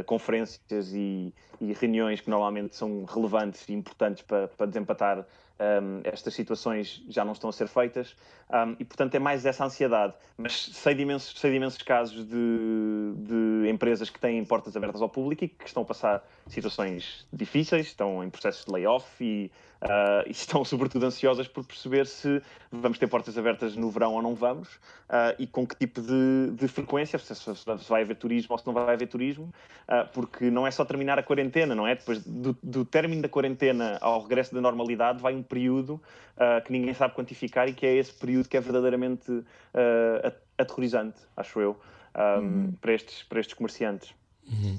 conferências 0.05 0.93
e, 0.93 1.33
e, 1.61 1.73
reuniões 1.73 2.21
que 2.21 2.29
normalmente 2.29 2.75
são 2.75 3.05
relevantes 3.05 3.69
e 3.69 3.73
importantes 3.73 4.23
para, 4.23 4.49
para 4.49 4.66
desempatar 4.66 5.25
um, 5.61 6.01
estas 6.05 6.33
situações 6.35 7.05
já 7.09 7.25
não 7.25 7.33
estão 7.33 7.51
a 7.51 7.53
ser 7.53 7.68
feitas 7.68 8.16
um, 8.51 8.75
e, 8.79 8.85
portanto, 8.85 9.14
é 9.14 9.18
mais 9.18 9.44
essa 9.44 9.64
ansiedade. 9.64 10.14
Mas 10.37 10.66
sei 10.73 10.94
de 10.94 11.03
imensos, 11.03 11.38
sei 11.38 11.51
de 11.51 11.57
imensos 11.57 11.83
casos 11.83 12.27
de, 12.27 13.12
de, 13.16 13.68
empresas 13.68 14.09
que 14.09 14.18
têm 14.18 14.42
portas 14.44 14.75
abertas 14.77 15.03
ao 15.03 15.09
público 15.09 15.44
e 15.44 15.49
que 15.49 15.66
estão 15.66 15.83
a 15.83 15.87
passar 15.87 16.27
situações 16.46 17.27
difíceis, 17.33 17.87
estão 17.87 18.25
em 18.25 18.31
processos 18.31 18.64
de 18.64 18.73
layoff 18.73 19.07
e, 19.23 19.51
uh, 19.83 20.27
e 20.27 20.33
estão, 20.33 20.64
sobretudo, 20.64 21.07
ansiosas 21.07 21.49
por 21.49 21.64
perceber 21.64 22.07
se 22.07 22.43
vamos 22.71 22.99
ter 22.99 23.07
portas 23.07 23.37
abertas 23.37 23.77
no 23.77 23.90
verão 23.90 24.14
ou 24.14 24.23
não 24.23 24.35
vamos 24.35 24.69
uh, 24.69 25.35
e 25.38 25.47
com 25.47 25.66
que 25.66 25.77
tipo 25.77 26.01
de, 26.01 26.51
de 26.53 26.69
frequência, 26.69 27.19
se, 27.19 27.35
se, 27.35 27.88
vai 27.88 28.03
haver 28.03 28.16
turismo 28.16 28.53
ou 28.53 28.59
se 28.59 28.66
não 28.66 28.73
vai 28.73 28.95
haver 28.95 29.09
turismo, 29.09 29.53
uh, 29.88 30.09
porque 30.12 30.51
não 30.51 30.66
é 30.66 30.71
só 30.71 30.85
terminar 30.85 31.19
a 31.19 31.23
quarentena, 31.23 31.75
não 31.75 31.87
é? 31.87 31.95
Depois 31.95 32.23
do, 32.25 32.57
do 32.62 32.85
término 32.85 33.23
da 33.23 33.29
quarentena 33.29 33.99
ao 34.01 34.23
regresso 34.23 34.55
da 34.55 34.61
normalidade 34.61 35.21
vai 35.21 35.35
um 35.35 35.43
período 35.43 36.01
uh, 36.37 36.64
que 36.64 36.73
ninguém 36.73 36.95
sabe 36.95 37.14
quantificar 37.14 37.69
e 37.69 37.73
que 37.73 37.87
é 37.87 37.97
esse 37.97 38.12
período 38.12 38.49
que 38.49 38.57
é 38.57 38.61
verdadeiramente 38.61 39.31
uh, 39.31 40.33
aterrorizante, 40.59 41.19
acho 41.37 41.61
eu, 41.61 41.81
um, 42.14 42.45
uhum. 42.45 42.73
para, 42.81 42.93
estes, 42.93 43.23
para 43.23 43.40
estes 43.40 43.55
comerciantes. 43.55 44.14
Uhum. 44.47 44.79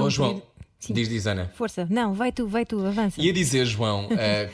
Oh, 0.00 0.10
João, 0.10 0.42
Sim. 0.78 0.92
Diz, 0.92 1.08
diz 1.08 1.26
Ana. 1.26 1.50
Força, 1.56 1.88
não, 1.90 2.14
vai 2.14 2.30
tu, 2.30 2.46
vai 2.46 2.64
tu, 2.64 2.78
avança. 2.86 3.20
Ia 3.20 3.32
dizer, 3.32 3.66
João, 3.66 4.06
uh, 4.06 4.08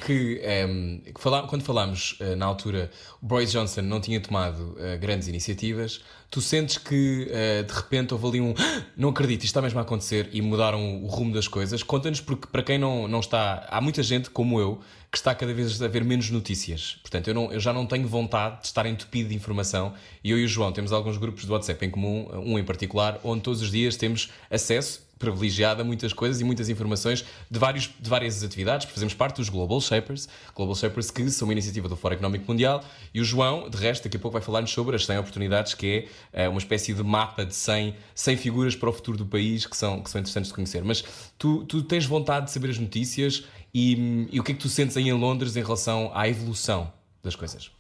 que, 0.07 0.41
um, 0.67 1.01
que 1.05 1.13
quando 1.13 1.63
falámos 1.63 2.19
uh, 2.19 2.35
na 2.35 2.47
altura, 2.47 2.91
o 3.21 3.27
Boris 3.27 3.53
Johnson 3.53 3.83
não 3.83 4.01
tinha 4.01 4.19
tomado 4.19 4.71
uh, 4.71 4.99
grandes 4.99 5.29
iniciativas. 5.29 6.01
Tu 6.31 6.41
sentes 6.41 6.79
que 6.79 7.29
de 7.65 7.73
repente 7.73 8.13
houve 8.13 8.27
ali 8.27 8.41
um 8.41 8.55
ah, 8.59 8.83
não 8.97 9.11
acredito, 9.11 9.45
isto 9.45 9.53
está 9.53 9.63
mesmo 9.63 9.79
a 9.79 9.83
acontecer 9.83 10.31
e 10.33 10.43
mudaram 10.43 11.05
o 11.05 11.07
rumo 11.07 11.33
das 11.33 11.47
coisas. 11.47 11.81
Conta-nos, 11.85 12.21
porque 12.21 12.49
para 12.49 12.61
quem 12.61 12.77
não, 12.77 13.07
não 13.07 13.21
está, 13.21 13.65
há 13.71 13.81
muita 13.81 14.03
gente 14.03 14.31
como 14.31 14.59
eu 14.59 14.81
que 15.13 15.17
está 15.17 15.33
cada 15.33 15.55
vez 15.55 15.81
a 15.81 15.87
ver 15.87 16.03
menos 16.03 16.31
notícias. 16.31 16.99
Portanto, 17.03 17.29
eu, 17.29 17.35
não, 17.35 17.53
eu 17.53 17.61
já 17.61 17.73
não 17.73 17.87
tenho 17.87 18.09
vontade 18.09 18.63
de 18.63 18.67
estar 18.67 18.85
entupido 18.85 19.29
de 19.29 19.37
informação. 19.37 19.95
E 20.25 20.33
eu 20.33 20.39
e 20.41 20.45
o 20.45 20.49
João 20.49 20.73
temos 20.73 20.93
alguns 20.93 21.19
grupos 21.19 21.45
de 21.45 21.53
WhatsApp 21.53 21.87
em 21.87 21.91
comum, 21.91 22.27
um 22.45 22.59
em 22.59 22.65
particular, 22.65 23.21
onde 23.23 23.43
todos 23.43 23.63
os 23.63 23.71
dias 23.71 23.95
temos 23.95 24.31
acesso 24.51 25.04
privilegiado 25.19 25.83
a 25.83 25.85
muitas 25.85 26.13
coisas 26.13 26.41
e 26.41 26.45
muitas 26.45 26.69
informações 26.69 27.25
de, 27.51 27.59
vários, 27.59 27.91
de 27.99 28.09
várias 28.09 28.43
atividades. 28.43 28.87
Fazemos 28.91 29.15
parte 29.15 29.37
dos 29.37 29.49
Global 29.49 29.81
Shapers, 29.81 30.29
Global 30.55 30.75
Shapers 30.75 31.11
que 31.11 31.31
são 31.31 31.47
uma 31.49 31.53
iniciativa 31.53 31.89
do 31.89 31.97
Fórum 31.97 32.15
Económico 32.15 32.45
Mundial. 32.49 32.83
E 33.13 33.21
o 33.21 33.25
João, 33.25 33.69
de 33.69 33.77
resto, 33.77 34.05
daqui 34.05 34.17
a 34.17 34.21
pouco 34.21 34.33
vai 34.33 34.43
falar-nos 34.43 34.71
sobre 34.71 34.97
as 34.97 35.07
100 35.07 35.19
oportunidades, 35.19 35.75
que 35.75 36.09
é 36.33 36.49
uma 36.49 36.59
espécie 36.59 36.93
de 36.93 37.03
mapa 37.03 37.45
de 37.45 37.55
100, 37.55 37.95
100 38.15 38.37
figuras 38.37 38.77
para 38.77 38.89
o 38.89 38.93
futuro 38.93 39.17
do 39.17 39.27
país 39.27 39.67
que 39.67 39.77
são, 39.77 40.03
que 40.03 40.11
são 40.11 40.21
interessantes 40.21 40.49
de 40.49 40.55
conhecer. 40.55 40.83
Mas 40.85 41.05
tu, 41.39 41.65
tu 41.65 41.83
tens 41.83 42.07
vontade 42.07 42.47
de 42.47 42.53
saber 42.53 42.71
as 42.71 42.79
notícias 42.79 43.45
e, 43.73 44.29
e 44.31 44.41
o 44.41 44.45
que 44.45 44.53
é 44.53 44.55
que 44.55 44.61
tu 44.61 44.69
sentes 44.69 44.97
aí 44.97 45.09
em 45.09 45.13
Londres 45.13 45.57
em 45.57 45.63
relação 45.63 46.11
à 46.15 46.29
evolução 46.29 46.93
das 47.23 47.35
coisas? 47.35 47.71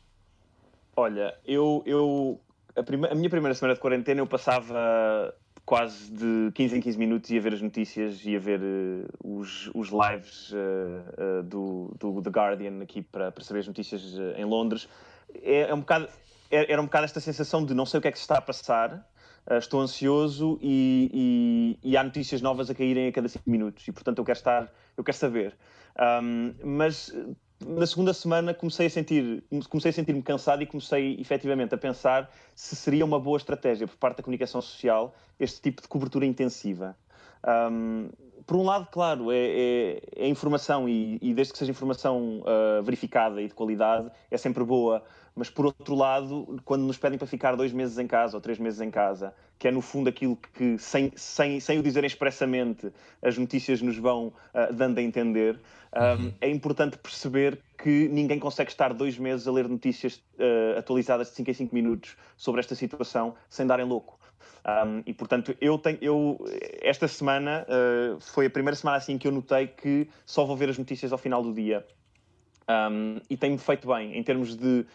Olha, 0.97 1.35
eu, 1.45 1.83
eu 1.87 2.41
a, 2.77 2.83
prima, 2.83 3.09
a 3.09 3.15
minha 3.15 3.31
primeira 3.31 3.55
semana 3.55 3.75
de 3.75 3.81
quarentena 3.81 4.21
eu 4.21 4.27
passava 4.27 5.35
quase 5.65 6.11
de 6.11 6.53
15 6.53 6.77
em 6.77 6.81
15 6.81 6.99
minutos 6.99 7.31
ia 7.31 7.41
ver 7.41 7.55
as 7.55 7.63
notícias, 7.63 8.25
ia 8.25 8.39
ver 8.39 8.61
uh, 8.61 9.39
os, 9.39 9.71
os 9.75 9.89
lives 9.89 10.53
uh, 10.53 10.57
uh, 11.41 11.43
do, 11.43 11.95
do 11.99 12.23
The 12.23 12.31
Guardian 12.31 12.83
aqui 12.83 13.03
para, 13.03 13.33
para 13.33 13.43
saber 13.43 13.61
as 13.61 13.67
notícias 13.67 14.03
em 14.37 14.45
Londres. 14.45 14.89
É, 15.43 15.63
é 15.63 15.75
um 15.75 15.81
bocado, 15.81 16.09
é, 16.51 16.71
era 16.71 16.81
um 16.81 16.85
bocado 16.85 17.07
esta 17.07 17.21
sensação 17.21 17.65
de 17.65 17.73
não 17.73 17.87
sei 17.87 17.99
o 17.99 18.01
que 18.03 18.09
é 18.09 18.13
que 18.13 18.19
se 18.19 18.25
está 18.25 18.39
a 18.39 18.43
passar, 18.43 19.09
estou 19.59 19.81
ansioso 19.81 20.59
e, 20.63 21.79
e, 21.83 21.91
e, 21.91 21.97
há 21.97 22.03
notícias 22.03 22.41
novas 22.41 22.71
a 22.71 22.75
caírem 22.75 23.09
a 23.09 23.13
cada 23.13 23.29
5 23.29 23.51
minutos 23.51 23.87
e 23.87 23.93
portanto 23.93 24.19
eu 24.19 24.25
quero 24.25 24.39
estar, 24.39 24.73
eu 24.97 25.05
quero 25.05 25.17
saber. 25.17 25.55
Um, 26.23 26.55
mas 26.65 27.15
na 27.67 27.87
segunda 27.87 28.13
semana 28.13 28.53
comecei 28.53 28.87
a 28.87 28.91
sentir 28.91 29.43
comecei 29.69 29.91
a 29.91 29.95
sentir-me 29.95 30.23
cansado 30.23 30.63
e 30.63 30.67
comecei 30.67 31.17
efetivamente 31.21 31.75
a 31.75 31.79
pensar 31.79 32.31
se 32.55 32.77
seria 32.77 33.05
uma 33.05 33.19
boa 33.19 33.37
estratégia 33.37 33.87
por 33.87 33.97
parte 33.97 34.19
da 34.19 34.23
comunicação 34.23 34.61
social 34.61 35.15
este 35.39 35.61
tipo 35.61 35.83
de 35.83 35.89
cobertura 35.89 36.27
intensiva. 36.27 36.97
Um, 37.47 38.09
por 38.47 38.57
um 38.57 38.63
lado, 38.63 38.89
claro, 38.91 39.33
é, 39.33 39.37
é, 39.37 40.01
é 40.17 40.29
informação 40.29 40.89
e, 40.89 41.19
e, 41.23 41.33
desde 41.33 41.53
que 41.53 41.59
seja 41.59 41.71
informação 41.71 42.41
uh, 42.41 42.83
verificada 42.83 43.41
e 43.41 43.49
de 43.49 43.55
qualidade 43.55 44.11
é 44.31 44.37
sempre 44.37 44.63
boa. 44.65 45.03
Mas 45.37 45.51
por 45.51 45.67
outro 45.67 45.97
lado, 45.97 46.61
quando 46.65 46.83
nos 46.83 46.97
pedem 46.97 47.19
para 47.19 47.27
ficar 47.27 47.57
dois 47.57 47.73
meses 47.73 47.99
em 47.99 48.07
casa 48.07 48.37
ou 48.37 48.41
três 48.41 48.59
meses 48.59 48.81
em 48.81 48.91
casa, 48.91 49.35
que 49.59 49.67
é 49.67 49.71
no 49.71 49.81
fundo 49.81 50.09
aquilo 50.09 50.37
que, 50.37 50.79
sem, 50.79 51.11
sem, 51.17 51.59
sem 51.59 51.79
o 51.79 51.83
dizerem 51.83 52.07
expressamente, 52.07 52.93
as 53.21 53.37
notícias 53.37 53.83
nos 53.83 53.99
vão 53.99 54.29
uh, 54.29 54.73
dando 54.73 54.99
a 54.99 55.03
entender, 55.03 55.59
uhum. 55.95 56.33
é 56.41 56.49
importante 56.49 56.97
perceber 56.99 57.59
que 57.77 58.09
ninguém 58.09 58.39
consegue 58.39 58.71
estar 58.71 58.95
dois 58.95 59.19
meses 59.19 59.49
a 59.49 59.53
ler 59.53 59.69
notícias 59.69 60.23
uh, 60.39 60.79
atualizadas 60.79 61.31
de 61.31 61.35
5 61.35 61.51
em 61.51 61.55
5 61.55 61.75
minutos 61.75 62.17
sobre 62.37 62.61
esta 62.61 62.75
situação 62.77 63.35
sem 63.49 63.67
darem 63.67 63.85
louco. 63.85 64.19
Um, 64.65 65.03
e 65.05 65.13
portanto, 65.13 65.55
eu 65.61 65.77
tenho, 65.79 65.99
eu, 66.01 66.39
esta 66.81 67.07
semana 67.07 67.67
uh, 67.69 68.19
foi 68.21 68.47
a 68.47 68.51
primeira 68.51 68.75
semana 68.75 68.97
assim 68.97 69.19
que 69.19 69.29
eu 69.29 69.33
notei 69.33 69.67
que 69.67 70.09
só 70.25 70.45
vou 70.45 70.57
ver 70.57 70.71
as 70.71 70.79
notícias 70.79 71.13
ao 71.13 71.19
final 71.19 71.43
do 71.43 71.53
dia. 71.53 71.85
Um, 72.69 73.21
e 73.29 73.37
tem-me 73.37 73.59
feito 73.59 73.87
bem 73.89 74.17
em 74.17 74.23
termos 74.23 74.57
de, 74.57 74.87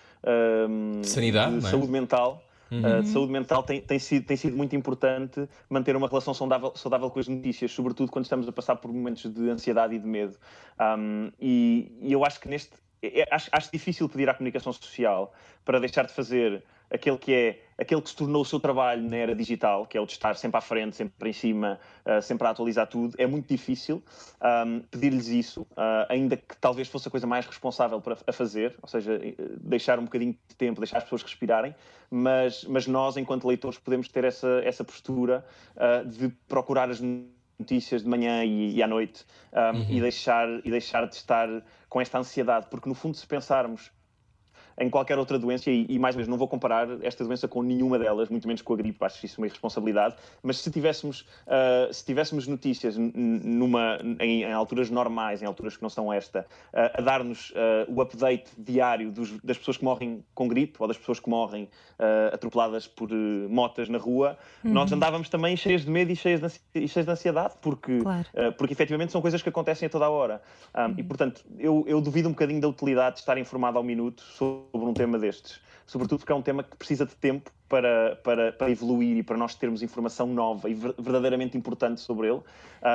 um, 0.68 1.04
Sanidade, 1.04 1.60
de 1.60 1.66
é? 1.66 1.70
saúde 1.70 1.92
mental. 1.92 2.44
Uhum. 2.72 3.00
Uh, 3.00 3.02
de 3.02 3.10
saúde 3.10 3.32
mental 3.32 3.64
tem, 3.64 3.82
tem, 3.82 3.98
sido, 3.98 4.26
tem 4.28 4.38
sido 4.38 4.56
muito 4.56 4.76
importante 4.76 5.50
manter 5.68 5.96
uma 5.96 6.08
relação 6.08 6.36
saudável, 6.36 6.72
saudável 6.76 7.10
com 7.10 7.20
as 7.20 7.28
notícias, 7.28 7.72
sobretudo 7.72 8.12
quando 8.12 8.26
estamos 8.26 8.48
a 8.48 8.52
passar 8.52 8.76
por 8.76 8.94
momentos 8.94 9.32
de 9.32 9.50
ansiedade 9.50 9.96
e 9.96 10.00
de 10.00 10.08
medo. 10.08 10.38
Um, 10.80 11.32
e, 11.40 11.92
e, 12.02 12.14
eu 12.14 12.24
acho 12.24 12.40
que 12.40 12.48
neste. 12.48 12.74
É, 13.02 13.28
acho, 13.32 13.50
acho 13.52 13.72
difícil 13.72 14.10
pedir 14.10 14.30
à 14.30 14.34
comunicação 14.34 14.74
social 14.74 15.34
para 15.64 15.80
deixar 15.80 16.06
de 16.06 16.14
fazer 16.14 16.64
aquele 16.92 17.18
que 17.18 17.34
é 17.34 17.60
aquele 17.80 18.02
que 18.02 18.10
se 18.10 18.16
tornou 18.16 18.42
o 18.42 18.46
seu 18.46 18.60
trabalho 18.60 19.02
na 19.02 19.16
era 19.16 19.34
digital, 19.34 19.86
que 19.86 19.98
é 19.98 20.02
o 20.02 20.06
de 20.06 20.12
estar 20.12 20.36
sempre 20.36 20.58
à 20.58 20.62
frente, 20.62 20.98
sempre 20.98 21.30
em 21.30 21.34
cima, 21.34 21.80
uh, 22.06 22.22
sempre 22.22 22.46
a 22.46 22.50
atualizar 22.50 22.88
tudo, 22.88 23.16
é 23.18 23.26
muito 23.26 23.48
difícil 23.48 24.04
um, 24.68 24.82
pedir-lhes 24.92 25.28
isso, 25.28 25.62
uh, 25.62 26.06
ainda 26.10 26.36
que 26.36 26.58
talvez 26.58 26.90
fosse 26.90 27.08
a 27.08 27.12
coisa 27.12 27.26
mais 27.26 27.46
responsável 27.46 28.02
para 28.02 28.18
a 28.28 28.34
fazer, 28.34 28.76
ou 28.82 28.88
seja, 28.90 29.16
eh, 29.16 29.34
deixar 29.62 29.98
um 29.98 30.04
bocadinho 30.04 30.34
de 30.34 30.56
tempo, 30.56 30.82
deixar 30.82 30.98
as 30.98 31.04
pessoas 31.04 31.24
respirarem, 31.24 31.74
mas, 32.12 32.66
mas 32.66 32.86
nós, 32.86 33.16
enquanto 33.16 33.48
leitores, 33.48 33.80
podemos 33.80 34.10
ter 34.10 34.26
essa, 34.26 34.62
essa 34.66 34.84
postura 34.84 35.46
uh, 35.78 36.06
de 36.06 36.28
procurar 36.50 36.90
as 36.90 37.00
notícias 37.60 38.04
de 38.04 38.10
manhã 38.10 38.44
e, 38.44 38.76
e 38.76 38.84
à 38.84 38.88
noite 38.88 39.26
um, 39.54 39.78
uhum. 39.78 39.86
e, 39.90 40.02
deixar, 40.02 40.48
e 40.66 40.72
deixar 40.72 41.08
de 41.08 41.16
estar 41.16 41.48
com 41.88 42.02
esta 42.02 42.18
ansiedade, 42.18 42.68
porque 42.70 42.88
no 42.88 42.96
fundo, 42.96 43.16
se 43.16 43.28
pensarmos 43.28 43.92
em 44.80 44.90
qualquer 44.90 45.20
outra 45.20 45.38
doença, 45.38 45.70
e, 45.70 45.86
e 45.90 46.00
mais 46.00 46.16
ou 46.16 46.20
menos 46.20 46.30
não 46.30 46.38
vou 46.38 46.48
comparar 46.48 46.88
esta 47.04 47.24
doença 47.24 47.48
com 47.48 47.62
nenhuma 47.62 48.00
delas, 48.00 48.30
muito 48.30 48.48
menos 48.48 48.62
com 48.62 48.74
a 48.74 48.78
gripe, 48.78 48.98
acho 49.02 49.26
isso 49.26 49.40
uma 49.40 49.48
irresponsabilidade, 49.48 50.16
mas 50.42 50.58
se 50.60 50.72
tivéssemos, 50.72 51.22
uh, 51.48 51.94
se 51.94 52.06
tivéssemos 52.06 52.48
notícias 52.48 52.96
numa, 52.98 54.00
em, 54.20 54.44
em, 54.44 54.54
alturas 54.54 54.90
normais, 54.90 55.42
em 55.42 55.46
alturas 55.46 55.76
que 55.76 55.84
não 55.84 55.90
são 55.90 56.12
esta, 56.12 56.46
uh, 56.74 57.00
a 57.00 57.02
dar-nos 57.02 57.52
uh, 57.52 57.54
o 57.94 58.02
update 58.02 58.50
diário 58.58 59.12
dos, 59.12 59.38
das 59.42 59.58
pessoas 59.58 59.78
que 59.78 59.84
morrem 59.84 60.24
com 60.34 60.48
gripe 60.48 60.78
ou 60.80 60.88
das 60.88 60.98
pessoas 60.98 61.20
que 61.20 61.30
morrem 61.30 61.70
atropeladas 62.32 62.88
por 62.88 63.10
motas 63.50 63.90
na 63.90 63.98
rua, 63.98 64.38
uhum. 64.64 64.72
nós 64.72 64.90
andávamos 64.90 65.28
também 65.28 65.58
cheias 65.58 65.84
de 65.84 65.92
medo 65.92 66.10
e 66.12 66.16
cheias 66.16 66.40
de, 66.40 66.86
de 66.86 67.12
ansiedade, 67.12 67.56
porque, 67.62 68.00
claro. 68.00 68.26
porque 68.58 68.74
efetivamente 68.74 69.12
são 69.12 69.22
coisas 69.22 69.42
que 69.42 69.50
acontecem 69.50 69.88
a 69.88 69.90
toda 69.90 70.06
a 70.06 70.10
hora. 70.10 70.42
Um, 70.74 70.82
uhum. 70.82 70.96
E 70.98 71.04
portanto, 71.04 71.44
eu, 71.58 71.84
eu 71.86 72.00
duvido 72.00 72.30
um 72.30 72.32
bocadinho 72.32 72.62
da 72.62 72.70
utilidade 72.70 73.16
de 73.16 73.20
estar 73.20 73.38
informado 73.38 73.78
ao 73.78 73.84
minuto 73.84 74.22
sobre 74.22 74.69
sobre 74.72 74.88
um 74.88 74.94
tema 74.94 75.18
destes. 75.18 75.60
Sobretudo 75.86 76.20
porque 76.20 76.32
é 76.32 76.36
um 76.36 76.42
tema 76.42 76.64
que 76.64 76.76
precisa 76.76 77.06
de 77.06 77.16
tempo 77.16 77.52
para, 77.68 78.16
para, 78.24 78.52
para 78.52 78.70
evoluir 78.70 79.18
e 79.18 79.24
para 79.24 79.38
nós 79.38 79.56
termos 79.56 79.82
informação 79.82 80.28
nova 80.28 80.70
e 80.70 80.74
verdadeiramente 80.74 81.58
importante 81.58 82.02
sobre 82.02 82.28
ele. 82.28 82.38
Uh, 82.38 82.44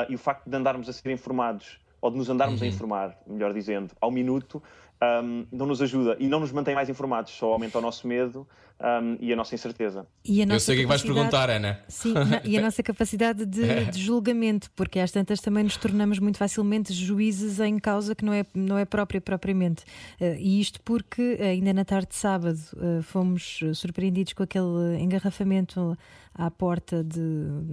e 0.09 0.15
o 0.15 0.19
facto 0.19 0.49
de 0.49 0.57
andarmos 0.57 0.89
a 0.89 0.93
ser 0.93 1.11
informados, 1.11 1.79
ou 2.01 2.11
de 2.11 2.19
nos 2.19 2.29
andarmos 2.29 2.61
uhum. 2.61 2.67
a 2.67 2.71
informar, 2.71 3.19
melhor 3.27 3.53
dizendo, 3.53 3.95
ao 4.01 4.11
minuto, 4.11 4.63
um, 5.03 5.47
não 5.51 5.67
nos 5.67 5.83
ajuda 5.83 6.17
e 6.19 6.29
não 6.29 6.41
nos 6.41 6.53
mantém 6.53 6.75
mais 6.75 6.89
informados, 6.89 7.33
só 7.33 7.53
aumenta 7.53 7.79
o 7.79 7.81
nosso 7.81 8.07
medo 8.07 8.47
um, 8.81 9.17
e 9.21 9.33
a 9.33 9.37
nossa 9.37 9.55
incerteza. 9.55 10.01
A 10.01 10.47
nossa 10.47 10.55
Eu 10.55 10.61
sei 10.61 10.75
o 10.75 10.79
que 10.79 10.85
é 10.85 10.87
vais 10.87 11.03
perguntar, 11.03 11.51
Ana. 11.51 11.81
Sim, 11.89 12.15
e 12.45 12.59
a 12.59 12.61
nossa 12.61 12.83
capacidade 12.83 13.47
de, 13.47 13.85
de, 13.91 14.01
julgamento, 14.01 14.71
porque 14.75 14.99
às 14.99 15.11
tantas 15.11 15.41
também 15.41 15.65
nos 15.65 15.77
tornamos 15.77 16.19
muito 16.19 16.39
facilmente 16.39 16.93
juízes 16.93 17.61
em 17.61 17.79
causa 17.79 18.15
que 18.15 18.25
não 18.25 18.33
é, 18.33 18.45
não 18.55 18.79
é 18.79 18.85
própria 18.85 19.21
propriamente. 19.21 19.85
Uh, 20.21 20.37
e 20.39 20.61
isto 20.61 20.81
porque 20.83 21.39
ainda 21.41 21.73
na 21.73 21.85
tarde 21.85 22.09
de 22.09 22.17
sábado 22.17 22.59
uh, 22.75 23.03
fomos 23.03 23.61
surpreendidos 23.75 24.33
com 24.33 24.43
aquele 24.43 24.99
engarrafamento 25.01 25.97
à 26.35 26.51
porta 26.51 27.05
de, 27.05 27.21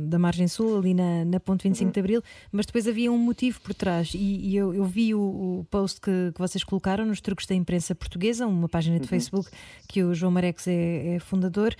da 0.08 0.19
margem 0.19 0.47
sul, 0.47 0.78
ali 0.78 0.93
na, 0.93 1.26
na 1.26 1.39
ponte 1.39 1.63
25 1.63 1.88
uhum. 1.88 1.91
de 1.91 2.00
Abril, 2.00 2.24
mas 2.52 2.65
depois 2.65 2.88
havia 2.88 3.12
um 3.12 3.17
motivo 3.17 3.60
por 3.62 3.74
trás. 3.74 4.13
E, 4.13 4.17
e 4.17 4.56
eu, 4.56 4.74
eu, 4.74 4.86
vi 4.86 5.15
o, 5.15 5.19
o 5.19 5.67
post 5.69 6.00
que, 6.00 6.32
que, 6.34 6.39
vocês 6.39 6.63
colocaram 6.63 7.06
nos 7.06 7.19
truques 7.19 7.47
da 7.47 7.56
imprensa 7.56 7.95
portuguesa, 7.95 8.45
uma 8.45 8.69
página 8.69 8.97
de 8.97 9.04
uhum. 9.04 9.10
Facebook 9.10 9.50
que 9.88 10.04
o 10.04 10.13
João 10.13 10.32
Marex 10.32 10.67
é, 10.67 11.15
é 11.15 11.19
fundador. 11.19 11.76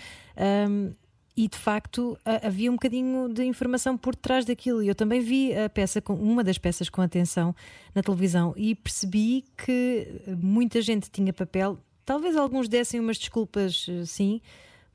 Um, 0.68 0.92
e 1.36 1.48
de 1.48 1.58
facto 1.58 2.18
havia 2.26 2.70
um 2.70 2.74
bocadinho 2.74 3.30
de 3.30 3.44
informação 3.46 3.98
por 3.98 4.16
trás 4.16 4.44
daquilo. 4.44 4.84
Eu 4.84 4.94
também 4.94 5.22
vi 5.22 5.56
a 5.56 5.70
peça, 5.70 6.02
com, 6.02 6.14
uma 6.14 6.44
das 6.44 6.58
peças 6.58 6.90
com 6.90 7.02
atenção 7.02 7.56
na 7.96 8.04
televisão 8.04 8.54
e 8.58 8.76
percebi 8.76 9.46
que 9.58 10.08
muita 10.38 10.82
gente 10.82 11.10
tinha 11.10 11.32
papel. 11.32 11.78
Talvez 12.06 12.36
alguns 12.36 12.68
dessem 12.68 13.00
umas 13.00 13.18
desculpas, 13.18 13.86
sim, 14.06 14.42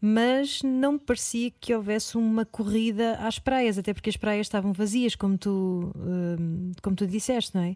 mas 0.08 0.62
não 0.62 0.92
me 0.92 0.98
parecia 1.00 1.50
que 1.60 1.74
houvesse 1.74 2.16
uma 2.16 2.44
corrida 2.44 3.14
às 3.16 3.40
praias, 3.40 3.76
até 3.76 3.92
porque 3.92 4.08
as 4.08 4.16
praias 4.16 4.46
estavam 4.46 4.72
vazias, 4.72 5.16
como 5.16 5.36
tu, 5.36 5.92
hum, 5.96 6.70
como 6.80 6.94
tu 6.94 7.08
disseste, 7.08 7.52
não 7.56 7.64
é? 7.64 7.74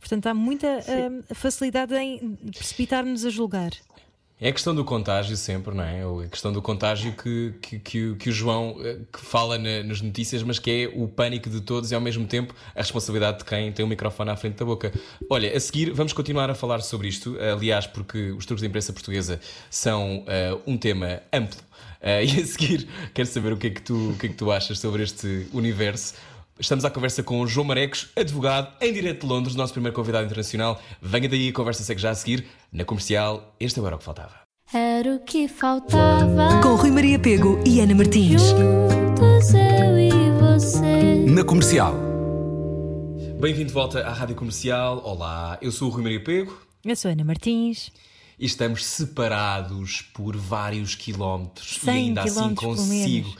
Portanto, 0.00 0.26
há 0.26 0.34
muita 0.34 0.66
hum, 0.66 1.22
facilidade 1.32 1.94
em 1.94 2.34
precipitar-nos 2.50 3.24
a 3.24 3.30
julgar. 3.30 3.70
É 4.40 4.50
a 4.50 4.52
questão 4.52 4.72
do 4.72 4.84
contágio 4.84 5.36
sempre, 5.36 5.74
não 5.74 5.82
é? 5.82 6.02
A 6.24 6.28
questão 6.28 6.52
do 6.52 6.62
contágio 6.62 7.12
que, 7.12 7.54
que, 7.60 7.78
que, 7.80 8.14
que 8.14 8.30
o 8.30 8.32
João 8.32 8.76
eh, 8.84 8.98
que 9.12 9.20
fala 9.20 9.58
na, 9.58 9.82
nas 9.82 10.00
notícias, 10.00 10.44
mas 10.44 10.60
que 10.60 10.70
é 10.70 10.92
o 10.94 11.08
pânico 11.08 11.50
de 11.50 11.60
todos 11.60 11.90
e 11.90 11.94
ao 11.94 12.00
mesmo 12.00 12.24
tempo 12.24 12.54
a 12.72 12.78
responsabilidade 12.78 13.38
de 13.38 13.44
quem 13.44 13.72
tem 13.72 13.84
o 13.84 13.88
microfone 13.88 14.30
à 14.30 14.36
frente 14.36 14.54
da 14.54 14.64
boca. 14.64 14.92
Olha, 15.28 15.56
a 15.56 15.58
seguir 15.58 15.90
vamos 15.90 16.12
continuar 16.12 16.48
a 16.50 16.54
falar 16.54 16.80
sobre 16.82 17.08
isto, 17.08 17.36
aliás, 17.40 17.88
porque 17.88 18.30
os 18.30 18.46
truques 18.46 18.62
da 18.62 18.68
imprensa 18.68 18.92
portuguesa 18.92 19.40
são 19.68 20.18
uh, 20.18 20.62
um 20.64 20.78
tema 20.78 21.20
amplo. 21.32 21.58
Uh, 22.00 22.22
e 22.22 22.40
a 22.40 22.46
seguir 22.46 22.88
quero 23.12 23.26
saber 23.26 23.52
o 23.52 23.56
que, 23.56 23.66
é 23.66 23.70
que 23.70 23.82
tu, 23.82 24.10
o 24.10 24.16
que 24.16 24.26
é 24.26 24.28
que 24.28 24.36
tu 24.36 24.52
achas 24.52 24.78
sobre 24.78 25.02
este 25.02 25.48
universo 25.52 26.14
Estamos 26.60 26.84
à 26.84 26.90
conversa 26.90 27.22
com 27.22 27.40
o 27.40 27.46
João 27.46 27.64
Marecos, 27.64 28.08
advogado, 28.16 28.72
em 28.80 28.92
direto 28.92 29.20
de 29.20 29.32
Londres, 29.32 29.54
nosso 29.54 29.72
primeiro 29.72 29.94
convidado 29.94 30.26
internacional. 30.26 30.82
Venha 31.00 31.28
daí, 31.28 31.50
a 31.50 31.52
conversa 31.52 31.84
segue 31.84 32.00
já 32.00 32.10
a 32.10 32.14
seguir. 32.16 32.46
Na 32.72 32.84
comercial, 32.84 33.54
este 33.60 33.78
era 33.78 33.94
o 33.94 33.98
que 33.98 34.04
faltava. 34.04 34.40
Era 34.74 35.14
o 35.14 35.20
que 35.20 35.46
faltava. 35.46 36.60
Com 36.60 36.74
Rui 36.74 36.90
Maria 36.90 37.16
Pego 37.16 37.62
e 37.64 37.80
Ana 37.80 37.94
Martins. 37.94 38.42
Juntos 38.42 39.54
eu 39.54 39.98
e 40.00 40.10
você. 40.40 41.24
Na 41.28 41.44
comercial. 41.44 41.94
Bem-vindo 43.40 43.68
de 43.68 43.74
volta 43.74 44.00
à 44.00 44.12
Rádio 44.12 44.34
Comercial. 44.34 45.00
Olá, 45.04 45.58
eu 45.62 45.70
sou 45.70 45.88
o 45.88 45.92
Rui 45.92 46.02
Maria 46.02 46.24
Pego. 46.24 46.60
Eu 46.84 46.96
sou 46.96 47.08
a 47.08 47.12
Ana 47.12 47.22
Martins. 47.22 47.92
E 48.36 48.46
estamos 48.46 48.84
separados 48.84 50.02
por 50.12 50.36
vários 50.36 50.96
quilómetros. 50.96 51.76
E 51.76 51.80
100 51.80 51.94
ainda 51.94 52.22
assim 52.22 52.54
consigo. 52.56 53.32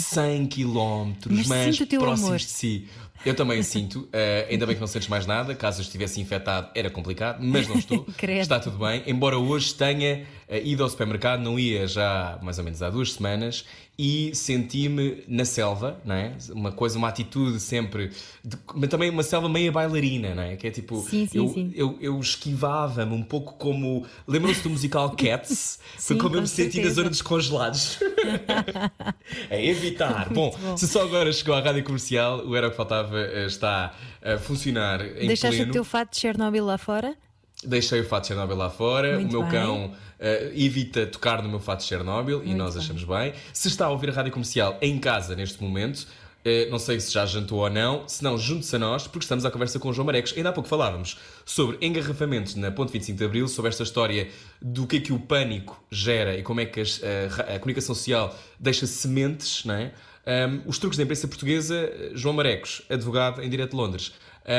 Menos. 0.00 0.10
100 0.10 0.46
quilómetros, 0.46 1.36
Mas 1.36 1.46
mas, 1.46 1.78
próximos 1.78 2.22
amor. 2.28 2.38
de 2.38 2.44
si. 2.44 2.88
Eu 3.24 3.34
também 3.34 3.62
sinto. 3.62 4.06
eh, 4.12 4.46
ainda 4.50 4.66
bem 4.66 4.74
que 4.74 4.80
não 4.80 4.86
sentes 4.86 5.08
mais 5.08 5.24
nada. 5.26 5.54
Caso 5.54 5.80
eu 5.80 5.82
estivesse 5.84 6.20
infectado, 6.20 6.68
era 6.74 6.90
complicado, 6.90 7.38
mas 7.42 7.66
não 7.66 7.76
estou. 7.78 8.06
Está 8.28 8.60
tudo 8.60 8.76
bem. 8.78 9.02
Embora 9.06 9.38
hoje 9.38 9.72
tenha 9.74 10.26
ido 10.50 10.82
ao 10.82 10.88
supermercado, 10.88 11.40
não 11.40 11.58
ia 11.58 11.86
já 11.86 12.38
mais 12.42 12.58
ou 12.58 12.64
menos 12.64 12.82
há 12.82 12.90
duas 12.90 13.12
semanas 13.12 13.64
e 13.96 14.34
senti-me 14.34 15.22
na 15.28 15.44
selva, 15.44 16.00
não 16.04 16.14
é? 16.16 16.32
Uma 16.50 16.72
coisa, 16.72 16.98
uma 16.98 17.08
atitude 17.08 17.60
sempre. 17.60 18.10
de- 18.44 18.58
mas 18.74 18.90
também 18.90 19.08
uma 19.08 19.22
selva 19.22 19.48
meia 19.48 19.70
bailarina, 19.70 20.34
não 20.34 20.42
é? 20.42 20.56
Que 20.56 20.66
é 20.66 20.70
tipo. 20.70 21.00
Sim, 21.08 21.26
sim, 21.26 21.38
eu, 21.38 21.48
sim. 21.48 21.72
eu, 21.76 21.96
eu 22.00 22.18
esquivava-me 22.18 23.14
um 23.14 23.22
pouco 23.22 23.54
como. 23.54 24.04
Lembram-se 24.26 24.62
do 24.62 24.70
musical 24.70 25.10
Cats? 25.16 25.78
Foi 25.98 26.16
como 26.18 26.34
eu 26.36 26.40
me 26.42 26.48
senti 26.48 26.64
na 26.78 26.82
certeza. 26.82 26.94
zona 26.96 27.10
dos 27.10 27.22
congelados. 27.22 27.98
é 29.50 29.64
evitar. 29.66 30.28
Bom, 30.32 30.54
bom. 30.60 30.76
se 30.76 30.86
só 30.88 31.02
agora 31.02 31.32
chegou 31.32 31.54
à 31.54 31.60
rádio 31.60 31.84
comercial, 31.84 32.44
o 32.46 32.54
Era 32.56 32.66
o 32.68 32.70
que 32.70 32.76
Faltava 32.76 33.18
eh, 33.18 33.46
está 33.46 33.94
a 34.22 34.38
funcionar 34.38 35.00
em 35.18 35.26
Deixaste 35.28 35.56
pleno. 35.56 35.70
o 35.70 35.72
teu 35.72 35.84
fato 35.84 36.12
de 36.12 36.18
Chernobyl 36.20 36.64
lá 36.64 36.78
fora? 36.78 37.14
Deixei 37.62 38.00
o 38.00 38.04
fato 38.04 38.22
de 38.22 38.28
Chernobyl 38.28 38.56
lá 38.56 38.70
fora. 38.70 39.14
Muito 39.14 39.28
o 39.38 39.40
meu 39.40 39.42
bem. 39.42 39.50
cão 39.60 39.92
eh, 40.26 40.50
evita 40.54 41.06
tocar 41.06 41.42
no 41.42 41.48
meu 41.50 41.60
fato 41.60 41.80
de 41.80 41.86
Chernobyl 41.86 42.38
e 42.42 42.46
Muito 42.46 42.56
nós 42.58 42.74
bem. 42.74 42.82
achamos 42.82 43.04
bem. 43.04 43.34
Se 43.52 43.68
está 43.68 43.84
a 43.86 43.90
ouvir 43.90 44.08
a 44.08 44.12
rádio 44.14 44.32
comercial 44.32 44.78
em 44.80 44.98
casa 44.98 45.36
neste 45.36 45.62
momento, 45.62 46.06
eh, 46.46 46.66
não 46.70 46.78
sei 46.78 46.98
se 47.00 47.12
já 47.12 47.26
jantou 47.26 47.58
ou 47.60 47.68
não, 47.70 48.08
se 48.08 48.24
não, 48.24 48.36
junte-se 48.38 48.74
a 48.76 48.78
nós, 48.78 49.06
porque 49.06 49.24
estamos 49.24 49.44
à 49.44 49.50
conversa 49.50 49.78
com 49.78 49.88
o 49.88 49.92
João 49.92 50.06
Marecos. 50.06 50.32
Ainda 50.36 50.48
há 50.48 50.52
pouco 50.52 50.68
falávamos 50.68 51.18
sobre 51.44 51.76
engarrafamentos 51.86 52.54
na 52.54 52.70
Ponte 52.70 52.92
25 52.92 53.18
de 53.18 53.24
Abril, 53.24 53.48
sobre 53.48 53.68
esta 53.70 53.82
história 53.82 54.28
do 54.62 54.86
que 54.86 54.96
é 54.96 55.00
que 55.00 55.12
o 55.12 55.18
pânico 55.18 55.82
gera 55.90 56.36
e 56.38 56.42
como 56.42 56.60
é 56.60 56.66
que 56.66 56.80
as- 56.80 57.00
a, 57.02 57.34
ra- 57.34 57.54
a 57.54 57.58
comunicação 57.58 57.94
social 57.94 58.34
deixa 58.58 58.86
sementes, 58.86 59.64
não 59.64 59.74
é? 59.74 59.92
Um, 60.26 60.62
os 60.66 60.78
truques 60.78 60.96
da 60.96 61.02
imprensa 61.04 61.28
portuguesa, 61.28 61.74
eh, 61.76 62.12
João 62.14 62.34
Marecos, 62.34 62.80
advogado 62.88 63.42
em 63.42 63.48
direto 63.50 63.72
de 63.72 63.76
Londres, 63.76 64.12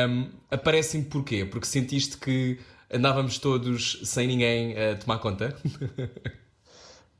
um, 0.10 0.28
aparecem 0.51 1.04
porquê? 1.04 1.43
Porque 1.45 1.65
sentiste 1.65 2.17
que 2.17 2.60
andávamos 2.95 3.38
todos 3.39 4.01
sem 4.03 4.27
ninguém 4.27 4.75
a 4.77 4.95
tomar 4.95 5.19
conta? 5.19 5.55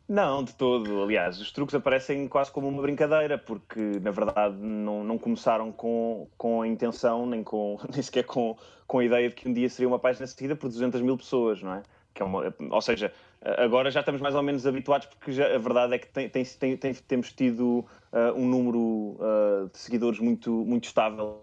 Não, 0.08 0.44
de 0.44 0.54
todo. 0.54 1.02
Aliás, 1.04 1.40
os 1.42 1.52
truques 1.52 1.74
aparecem 1.74 2.28
quase 2.28 2.52
como 2.52 2.68
uma 2.68 2.82
brincadeira, 2.82 3.38
porque 3.38 3.80
na 4.02 4.12
verdade 4.12 4.56
não, 4.60 5.04
não 5.04 5.18
começaram 5.18 5.72
com, 5.72 6.28
com 6.38 6.62
a 6.62 6.68
intenção, 6.68 7.26
nem, 7.26 7.44
com, 7.44 7.80
nem 7.92 8.02
sequer 8.02 8.24
com, 8.24 8.56
com 8.86 9.00
a 9.00 9.06
ideia 9.06 9.30
de 9.30 9.36
que 9.36 9.48
um 9.50 9.54
dia 9.54 9.68
seria 9.70 9.88
uma 9.88 9.98
página 10.00 10.28
seguida 10.28 10.56
por 10.56 10.68
200 10.70 11.02
mil 11.02 11.18
pessoas, 11.18 11.62
não 11.62 11.74
é? 11.74 11.84
Que 12.14 12.22
é 12.22 12.26
uma, 12.26 12.54
ou 12.70 12.82
seja, 12.82 13.12
agora 13.58 13.90
já 13.92 14.00
estamos 14.02 14.22
mais 14.22 14.36
ou 14.36 14.44
menos 14.44 14.66
habituados, 14.68 15.08
porque 15.08 15.32
já, 15.32 15.54
a 15.54 15.58
verdade 15.58 15.96
é 15.96 15.98
que 15.98 16.08
tem, 16.08 16.30
tem, 16.30 16.46
tem- 16.46 16.78
tem- 16.78 16.94
temos 16.94 17.32
tido 17.34 17.84
ah, 18.14 18.32
um 18.36 18.48
número 18.48 19.18
ah, 19.20 19.68
de 19.72 19.78
seguidores 19.78 20.20
muito, 20.20 20.52
muito 20.52 20.86
estável 20.86 21.42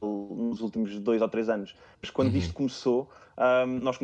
nos 0.00 0.60
últimos 0.60 0.98
dois 0.98 1.20
ou 1.20 1.28
três 1.28 1.48
anos. 1.48 1.74
Mas 2.00 2.10
quando 2.10 2.34
isto 2.36 2.54
começou, 2.54 3.10
ahm, 3.36 3.80
nós 3.82 3.98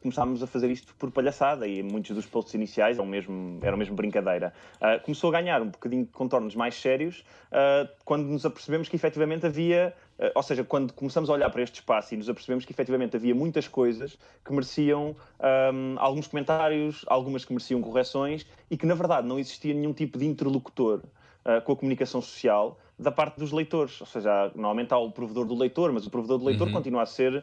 começámos 0.00 0.42
a 0.42 0.46
fazer 0.46 0.70
isto 0.70 0.94
por 0.96 1.10
palhaçada 1.10 1.66
e 1.66 1.82
muitos 1.82 2.14
dos 2.14 2.26
posts 2.26 2.54
iniciais 2.54 2.98
eram 2.98 3.06
mesmo, 3.06 3.58
eram 3.62 3.76
mesmo 3.76 3.94
brincadeira. 3.94 4.52
Ah, 4.80 4.98
começou 4.98 5.30
a 5.30 5.40
ganhar 5.40 5.62
um 5.62 5.68
bocadinho 5.68 6.04
de 6.04 6.12
contornos 6.12 6.54
mais 6.54 6.74
sérios 6.74 7.24
ah, 7.52 7.88
quando 8.04 8.24
nos 8.24 8.44
apercebemos 8.44 8.88
que 8.88 8.96
efetivamente 8.96 9.46
havia, 9.46 9.94
ah, 10.18 10.32
ou 10.34 10.42
seja, 10.42 10.64
quando 10.64 10.92
começamos 10.92 11.30
a 11.30 11.32
olhar 11.32 11.50
para 11.50 11.62
este 11.62 11.76
espaço 11.76 12.14
e 12.14 12.16
nos 12.16 12.28
apercebemos 12.28 12.64
que 12.64 12.72
efetivamente 12.72 13.16
havia 13.16 13.34
muitas 13.34 13.68
coisas 13.68 14.18
que 14.44 14.52
mereciam 14.52 15.14
ahm, 15.38 15.96
alguns 15.98 16.26
comentários, 16.26 17.04
algumas 17.06 17.44
que 17.44 17.52
mereciam 17.52 17.80
correções 17.80 18.46
e 18.70 18.76
que 18.76 18.86
na 18.86 18.94
verdade 18.94 19.26
não 19.26 19.38
existia 19.38 19.74
nenhum 19.74 19.92
tipo 19.92 20.18
de 20.18 20.26
interlocutor 20.26 21.02
uh, 21.44 21.60
com 21.62 21.72
a 21.72 21.76
comunicação 21.76 22.20
social 22.20 22.78
da 23.00 23.10
parte 23.10 23.38
dos 23.38 23.50
leitores. 23.50 24.00
Ou 24.00 24.06
seja, 24.06 24.50
normalmente 24.54 24.92
há 24.92 24.98
o 24.98 25.10
provedor 25.10 25.46
do 25.46 25.54
leitor, 25.56 25.90
mas 25.92 26.06
o 26.06 26.10
provedor 26.10 26.38
do 26.38 26.44
leitor 26.44 26.70
continua 26.70 27.02
a 27.02 27.06
ser 27.06 27.42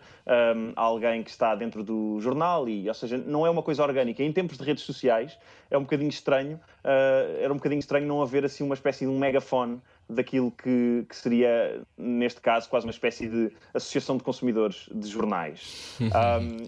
um, 0.56 0.72
alguém 0.76 1.24
que 1.24 1.30
está 1.32 1.56
dentro 1.56 1.84
do 1.84 2.20
jornal, 2.22 2.70
e, 2.70 2.88
ou 2.88 2.94
seja, 2.94 3.18
não 3.18 3.46
é 3.46 3.50
uma 3.50 3.64
coisa 3.64 3.84
orgânica. 3.84 4.24
Em 4.24 4.32
tempos 4.32 4.58
de 4.58 4.64
redes 4.64 4.84
sociais 4.84 5.38
é 5.72 5.78
um 5.78 5.82
bocadinho 5.82 6.10
estranho, 6.10 6.58
uh, 6.84 7.42
era 7.42 7.52
um 7.52 7.58
bocadinho 7.58 7.80
estranho 7.80 8.06
não 8.08 8.22
haver 8.22 8.46
assim 8.46 8.64
uma 8.64 8.76
espécie 8.76 9.06
de 9.06 9.12
um 9.12 9.18
megafone 9.18 9.82
daquilo 10.08 10.52
que, 10.52 11.06
que 11.10 11.16
seria, 11.16 11.82
neste 11.98 12.40
caso, 12.40 12.70
quase 12.70 12.86
uma 12.86 12.92
espécie 12.92 13.28
de 13.28 13.52
associação 13.74 14.16
de 14.16 14.24
consumidores 14.24 14.88
de 14.94 15.08
jornais. 15.10 15.98
Um, 16.00 16.68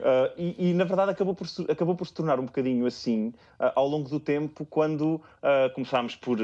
Uh, 0.00 0.32
e, 0.38 0.70
e, 0.70 0.72
na 0.72 0.84
verdade 0.84 1.10
acabou 1.10 1.34
por, 1.34 1.46
se- 1.46 1.66
acabou 1.70 1.94
por 1.94 2.06
se 2.06 2.14
tornar 2.14 2.40
um 2.40 2.46
bocadinho 2.46 2.86
assim 2.86 3.34
uh, 3.60 3.70
ao 3.74 3.86
longo 3.86 4.08
do 4.08 4.18
tempo, 4.18 4.64
quando 4.64 5.16
uh, 5.16 5.70
começámos 5.74 6.16
por 6.16 6.38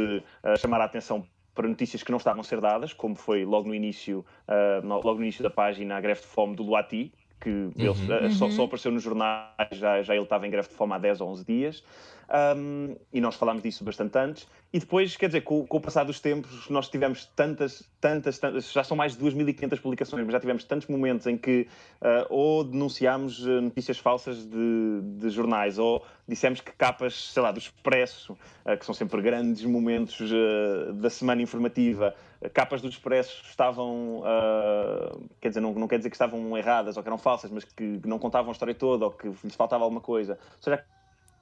chamar 0.59 0.83
a 0.83 0.85
atenção 0.85 1.27
para 1.57 1.66
notícias 1.66 2.03
que 2.03 2.11
não 2.12 2.19
estavam 2.19 2.42
a 2.42 2.45
ser 2.45 2.61
dadas, 2.61 2.92
como 2.92 3.16
foi 3.16 3.45
logo 3.45 3.66
no 3.66 3.75
início, 3.75 4.25
uh, 4.47 4.87
logo 4.87 5.14
no 5.14 5.23
início 5.23 5.42
da 5.42 5.51
página 5.51 5.97
a 5.97 6.01
greve 6.01 6.21
de 6.21 6.27
fome 6.27 6.55
do 6.55 6.62
Luati, 6.62 7.12
que 7.40 7.49
ele, 7.77 7.88
uh, 7.88 8.31
Só, 8.33 8.51
só 8.51 8.64
apareceu 8.64 8.90
nos 8.90 9.03
jornais, 9.03 9.55
já, 9.72 10.03
já 10.03 10.14
ele 10.14 10.25
estava 10.25 10.46
em 10.46 10.51
greve 10.51 10.68
de 10.68 10.75
fome 10.75 10.94
há 10.94 10.99
10 10.99 11.20
ou 11.20 11.31
11 11.31 11.44
dias. 11.44 11.85
Um, 12.29 12.96
e 13.12 13.20
nós 13.20 13.37
falámos 13.37 13.62
disso 13.62 13.85
bastante 13.85 14.18
antes. 14.18 14.49
E 14.72 14.81
depois, 14.81 15.16
quer 15.16 15.27
dizer, 15.29 15.42
com, 15.42 15.64
com 15.64 15.77
o 15.77 15.81
passar 15.81 16.05
dos 16.05 16.18
tempos, 16.20 16.68
nós 16.68 16.88
tivemos 16.88 17.25
tantas, 17.37 17.88
tantas, 18.01 18.38
tantas, 18.38 18.72
já 18.72 18.83
são 18.83 18.96
mais 18.96 19.16
de 19.16 19.25
2.500 19.25 19.81
publicações, 19.81 20.25
mas 20.25 20.33
já 20.33 20.40
tivemos 20.40 20.64
tantos 20.64 20.88
momentos 20.88 21.27
em 21.27 21.37
que 21.37 21.68
ah, 22.01 22.27
ou 22.29 22.64
denunciámos 22.64 23.46
ah, 23.46 23.61
notícias 23.61 23.99
falsas 23.99 24.44
de, 24.44 25.01
de 25.18 25.31
jornais, 25.31 25.79
ou 25.79 26.05
dissemos 26.27 26.61
que 26.61 26.72
capas, 26.72 27.33
sei 27.33 27.42
lá, 27.42 27.53
do 27.53 27.59
Expresso, 27.59 28.37
ah, 28.64 28.77
que 28.77 28.85
são 28.85 28.94
sempre 28.94 29.22
grandes 29.22 29.64
momentos 29.64 30.20
ah, 30.20 30.92
da 30.92 31.09
semana 31.09 31.40
informativa, 31.40 32.12
capas 32.53 32.81
do 32.83 32.88
Expresso 32.88 33.42
estavam, 33.49 34.22
ah, 34.25 35.16
quer 35.40 35.49
dizer, 35.49 35.61
não, 35.61 35.72
não 35.75 35.88
quer 35.88 35.99
dizer 35.99 36.11
que 36.11 36.16
estavam 36.16 36.57
erradas 36.57 36.96
ou 36.96 37.03
que 37.03 37.09
eram 37.09 37.18
falsas, 37.18 37.51
mas 37.51 37.64
que 37.64 38.01
não 38.05 38.18
contavam 38.18 38.51
a 38.51 38.53
história 38.53 38.75
toda 38.75 39.05
ou 39.07 39.11
que 39.11 39.29
lhes 39.29 39.55
faltava 39.55 39.85
alguma 39.85 40.01
coisa. 40.01 40.38
Ou 40.57 40.62
seja, 40.62 40.85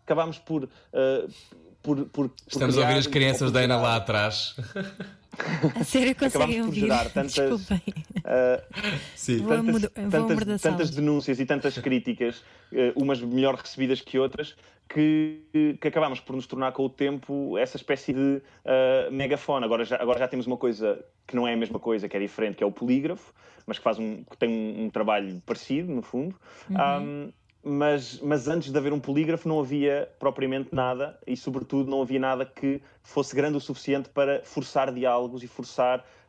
acabámos 0.04 0.38
por. 0.38 0.68
ah, 0.92 1.26
por, 1.82 1.96
por, 2.06 2.28
por 2.30 2.34
Estamos 2.46 2.78
a 2.78 2.80
ouvir 2.80 2.94
as 2.94 3.06
crianças 3.06 3.50
por 3.50 3.52
da 3.52 3.60
Ana 3.60 3.76
lá 3.76 3.96
atrás. 3.96 4.56
A 5.78 5.84
sério, 5.84 6.14
conseguem 6.16 6.60
por 6.60 6.66
ouvir? 6.68 6.80
gerar 6.80 7.10
tantas- 7.10 7.34
Desculpem. 7.34 7.82
Sim. 9.14 9.38
Vou 9.38 9.48
tantas, 9.58 9.90
tantas, 10.10 10.62
tantas 10.62 10.90
denúncias 10.90 11.38
e 11.40 11.44
tantas 11.44 11.76
críticas, 11.76 12.42
eh, 12.72 12.92
umas 12.96 13.20
melhor 13.20 13.54
recebidas 13.56 14.00
que 14.00 14.18
outras, 14.18 14.56
que, 14.88 15.76
que 15.80 15.88
acabámos 15.88 16.20
por 16.20 16.36
nos 16.36 16.46
tornar 16.46 16.72
com 16.72 16.84
o 16.84 16.88
tempo 16.88 17.56
essa 17.58 17.76
espécie 17.76 18.12
de 18.12 18.42
eh, 18.64 19.08
megafone. 19.10 19.64
Agora 19.64 19.84
já, 19.84 19.96
agora 20.00 20.18
já 20.18 20.28
temos 20.28 20.46
uma 20.46 20.56
coisa 20.56 21.04
que 21.26 21.34
não 21.34 21.48
é 21.48 21.54
a 21.54 21.56
mesma 21.56 21.78
coisa, 21.78 22.08
que 22.08 22.16
é 22.16 22.20
diferente, 22.20 22.56
que 22.56 22.64
é 22.64 22.66
o 22.66 22.72
polígrafo, 22.72 23.32
mas 23.66 23.78
que, 23.78 23.84
faz 23.84 23.98
um, 23.98 24.22
que 24.24 24.36
tem 24.36 24.48
um, 24.48 24.84
um 24.84 24.90
trabalho 24.90 25.42
parecido, 25.46 25.92
no 25.92 26.02
fundo. 26.02 26.36
Um, 26.70 27.32
mas, 27.64 28.20
mas 28.20 28.46
antes 28.46 28.70
de 28.70 28.76
haver 28.76 28.92
um 28.92 29.00
polígrafo 29.00 29.48
não 29.48 29.58
havia 29.58 30.06
propriamente 30.18 30.74
nada 30.74 31.18
e, 31.26 31.34
sobretudo, 31.34 31.90
não 31.90 32.02
havia 32.02 32.20
nada 32.20 32.44
que 32.44 32.82
fosse 33.02 33.34
grande 33.34 33.56
o 33.56 33.60
suficiente 33.60 34.10
para 34.10 34.42
forçar 34.44 34.92
diálogos 34.92 35.42
e 35.42 35.46
forçar 35.46 36.00
ah, 36.00 36.23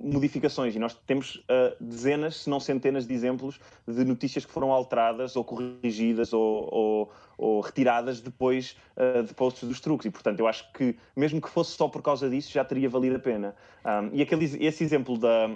modificações. 0.00 0.74
E 0.74 0.78
nós 0.78 0.94
temos 1.06 1.42
ah, 1.48 1.74
dezenas, 1.80 2.36
se 2.42 2.50
não 2.50 2.58
centenas 2.60 3.06
de 3.06 3.14
exemplos 3.14 3.60
de 3.86 4.04
notícias 4.04 4.44
que 4.44 4.52
foram 4.52 4.72
alteradas 4.72 5.36
ou 5.36 5.44
corrigidas 5.44 6.32
ou, 6.32 6.68
ou- 6.72 7.12
ou 7.38 7.60
retiradas 7.60 8.20
depois 8.20 8.76
ah, 8.96 9.22
de 9.22 9.34
posts 9.34 9.68
dos 9.68 9.80
truques. 9.80 10.06
E, 10.06 10.10
portanto, 10.10 10.40
eu 10.40 10.46
acho 10.46 10.70
que, 10.72 10.96
mesmo 11.16 11.40
que 11.40 11.48
fosse 11.48 11.72
só 11.76 11.88
por 11.88 12.02
causa 12.02 12.28
disso, 12.30 12.52
já 12.52 12.64
teria 12.64 12.88
valido 12.88 13.16
a 13.16 13.20
pena. 13.20 13.54
Ah, 13.84 14.08
e 14.12 14.22
aquele, 14.22 14.44
esse 14.64 14.82
exemplo 14.84 15.18
da 15.18 15.50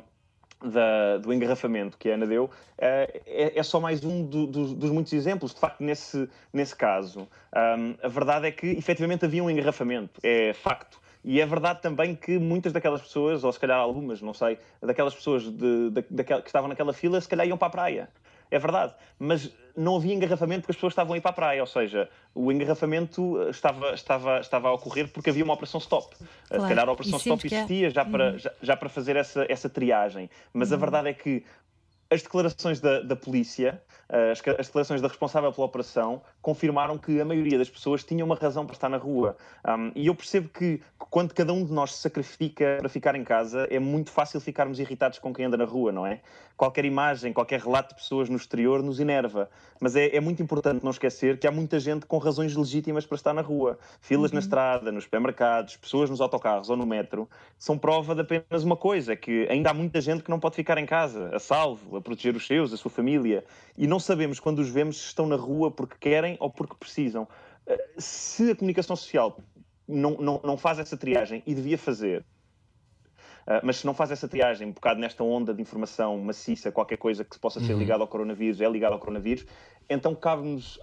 da- 0.62 1.18
do 1.18 1.34
engarrafamento 1.34 1.98
que 1.98 2.10
a 2.10 2.14
Ana 2.14 2.26
deu 2.26 2.48
eh, 2.78 3.20
é, 3.26 3.58
é 3.58 3.62
só 3.62 3.78
mais 3.78 4.02
um 4.02 4.24
do- 4.24 4.46
dos- 4.46 4.72
dos 4.72 4.90
muitos 4.90 5.12
exemplos. 5.12 5.52
De 5.52 5.60
facto, 5.60 5.82
nesse, 5.82 6.26
nesse 6.50 6.74
caso, 6.74 7.28
ahm, 7.52 7.92
a 8.02 8.08
verdade 8.08 8.46
é 8.46 8.50
que 8.50 8.66
efetivamente 8.68 9.26
havia 9.26 9.44
um 9.44 9.50
engarrafamento, 9.50 10.18
é 10.22 10.54
facto. 10.54 10.98
E 11.26 11.40
é 11.40 11.44
verdade 11.44 11.82
também 11.82 12.14
que 12.14 12.38
muitas 12.38 12.72
daquelas 12.72 13.02
pessoas, 13.02 13.42
ou 13.42 13.52
se 13.52 13.58
calhar 13.58 13.80
algumas, 13.80 14.22
não 14.22 14.32
sei, 14.32 14.58
daquelas 14.80 15.12
pessoas 15.12 15.42
de, 15.42 15.90
da- 15.90 16.04
daquela- 16.08 16.40
que 16.40 16.48
estavam 16.48 16.68
naquela 16.68 16.92
fila, 16.92 17.20
se 17.20 17.28
calhar 17.28 17.44
iam 17.48 17.58
para 17.58 17.66
a 17.66 17.70
praia. 17.70 18.08
é 18.48 18.60
verdade. 18.60 18.94
Mas 19.18 19.50
não 19.76 19.96
havia 19.96 20.14
engarrafamento 20.14 20.60
porque 20.60 20.70
as 20.70 20.76
pessoas 20.76 20.92
estavam 20.92 21.14
a 21.14 21.16
ir 21.16 21.20
para 21.20 21.32
a 21.32 21.34
praia, 21.34 21.60
ou 21.60 21.66
seja, 21.66 22.08
o 22.32 22.52
engarrafamento 22.52 23.42
eh, 23.42 23.50
estava, 23.50 23.92
estava, 23.92 24.38
estava 24.38 24.68
a 24.68 24.72
ocorrer 24.72 25.08
porque 25.12 25.30
havia 25.30 25.42
uma 25.42 25.52
operação 25.54 25.80
stop. 25.80 26.14
Claro. 26.14 26.62
Se 26.62 26.68
calhar 26.68 26.88
a 26.88 26.92
operação 26.92 27.18
stop 27.18 27.44
existia 27.44 27.90
já 27.90 28.04
para, 28.04 28.30
uhum. 28.30 28.38
já, 28.38 28.52
já, 28.62 28.76
para 28.76 28.88
fazer 28.88 29.16
essa, 29.16 29.44
essa 29.48 29.68
triagem. 29.68 30.30
Mas 30.54 30.70
uhum. 30.70 30.76
a 30.76 30.78
verdade 30.78 31.08
é 31.08 31.12
que 31.12 31.44
as 32.08 32.22
declarações 32.22 32.80
da, 32.80 33.00
da 33.00 33.16
polícia, 33.16 33.82
eh, 34.08 34.30
as, 34.30 34.40
as, 34.58 34.66
declarações 34.66 35.00
da 35.00 35.08
responsável 35.08 35.52
pela 35.52 35.66
operação, 35.66 36.22
confirmaram 36.46 36.96
que 36.96 37.20
a 37.20 37.24
maioria 37.24 37.58
das 37.58 37.68
pessoas 37.68 38.04
tinha 38.04 38.24
uma 38.24 38.36
razão 38.36 38.64
para 38.64 38.74
estar 38.74 38.88
na 38.88 38.98
rua. 38.98 39.36
Um, 39.66 39.90
e 39.96 40.06
eu 40.06 40.14
percebo 40.14 40.48
que, 40.48 40.78
que, 40.78 41.06
quando 41.10 41.34
cada 41.34 41.52
um 41.52 41.64
de 41.64 41.72
nós 41.72 41.96
se 41.96 42.02
sacrifica 42.02 42.76
para 42.78 42.88
ficar 42.88 43.16
em 43.16 43.24
casa, 43.24 43.66
é 43.68 43.80
muito 43.80 44.12
fácil 44.12 44.40
ficarmos 44.40 44.78
irritados 44.78 45.18
com 45.18 45.34
quem 45.34 45.46
anda 45.46 45.56
na 45.56 45.64
rua, 45.64 45.90
não 45.90 46.06
é? 46.06 46.20
Qualquer 46.56 46.84
imagem, 46.84 47.32
qualquer 47.32 47.60
relato 47.60 47.90
de 47.90 47.96
pessoas 47.96 48.28
no 48.28 48.36
exterior 48.36 48.80
nos 48.80 49.00
enerva. 49.00 49.50
Mas 49.80 49.96
é, 49.96 50.14
é 50.14 50.20
muito 50.20 50.40
importante 50.40 50.84
não 50.84 50.90
esquecer 50.90 51.36
que 51.38 51.48
há 51.48 51.50
muita 51.50 51.80
gente 51.80 52.06
com 52.06 52.16
razões 52.16 52.54
legítimas 52.54 53.04
para 53.04 53.16
estar 53.16 53.34
na 53.34 53.42
rua. 53.42 53.76
Filas 54.00 54.30
uhum. 54.30 54.36
na 54.36 54.40
estrada, 54.40 54.92
nos 54.92 55.04
supermercados, 55.04 55.76
pessoas 55.76 56.08
nos 56.08 56.20
autocarros 56.20 56.70
ou 56.70 56.76
no 56.76 56.86
metro, 56.86 57.28
são 57.58 57.76
prova 57.76 58.14
de 58.14 58.20
apenas 58.22 58.62
uma 58.62 58.76
coisa, 58.76 59.16
que 59.16 59.48
ainda 59.50 59.70
há 59.70 59.74
muita 59.74 60.00
gente 60.00 60.22
que 60.22 60.30
não 60.30 60.38
pode 60.38 60.54
ficar 60.54 60.78
em 60.78 60.86
casa, 60.86 61.28
a 61.34 61.40
salvo, 61.40 61.96
a 61.96 62.00
proteger 62.00 62.36
os 62.36 62.46
seus, 62.46 62.72
a 62.72 62.76
sua 62.76 62.90
família. 62.90 63.44
E 63.76 63.86
não 63.86 63.98
sabemos 64.00 64.40
quando 64.40 64.60
os 64.60 64.70
vemos 64.70 64.96
se 64.98 65.06
estão 65.08 65.26
na 65.26 65.36
rua 65.36 65.70
porque 65.70 65.96
querem 65.98 66.35
ou 66.40 66.50
porque 66.50 66.74
precisam. 66.78 67.28
Eh, 67.66 67.88
se 67.98 68.50
a 68.50 68.56
comunicação 68.56 68.96
social 68.96 69.38
não, 69.86 70.12
não, 70.12 70.40
não 70.42 70.56
faz 70.56 70.78
essa 70.78 70.96
triagem 70.96 71.42
e 71.46 71.54
devia 71.54 71.78
fazer, 71.78 72.24
Uh, 73.46 73.62
mas 73.62 73.76
se 73.76 73.86
não 73.86 73.94
faz 73.94 74.10
essa 74.10 74.26
triagem, 74.26 74.66
um 74.66 74.72
bocado 74.72 74.98
nesta 74.98 75.22
onda 75.22 75.54
de 75.54 75.62
informação 75.62 76.18
maciça, 76.18 76.72
qualquer 76.72 76.96
coisa 76.96 77.24
que 77.24 77.38
possa 77.38 77.60
ser 77.60 77.74
uhum. 77.74 77.78
ligada 77.78 78.02
ao 78.02 78.08
coronavírus 78.08 78.60
é 78.60 78.68
ligada 78.68 78.94
ao 78.94 78.98
coronavírus, 78.98 79.46
então 79.88 80.16
cabe-nos, 80.16 80.80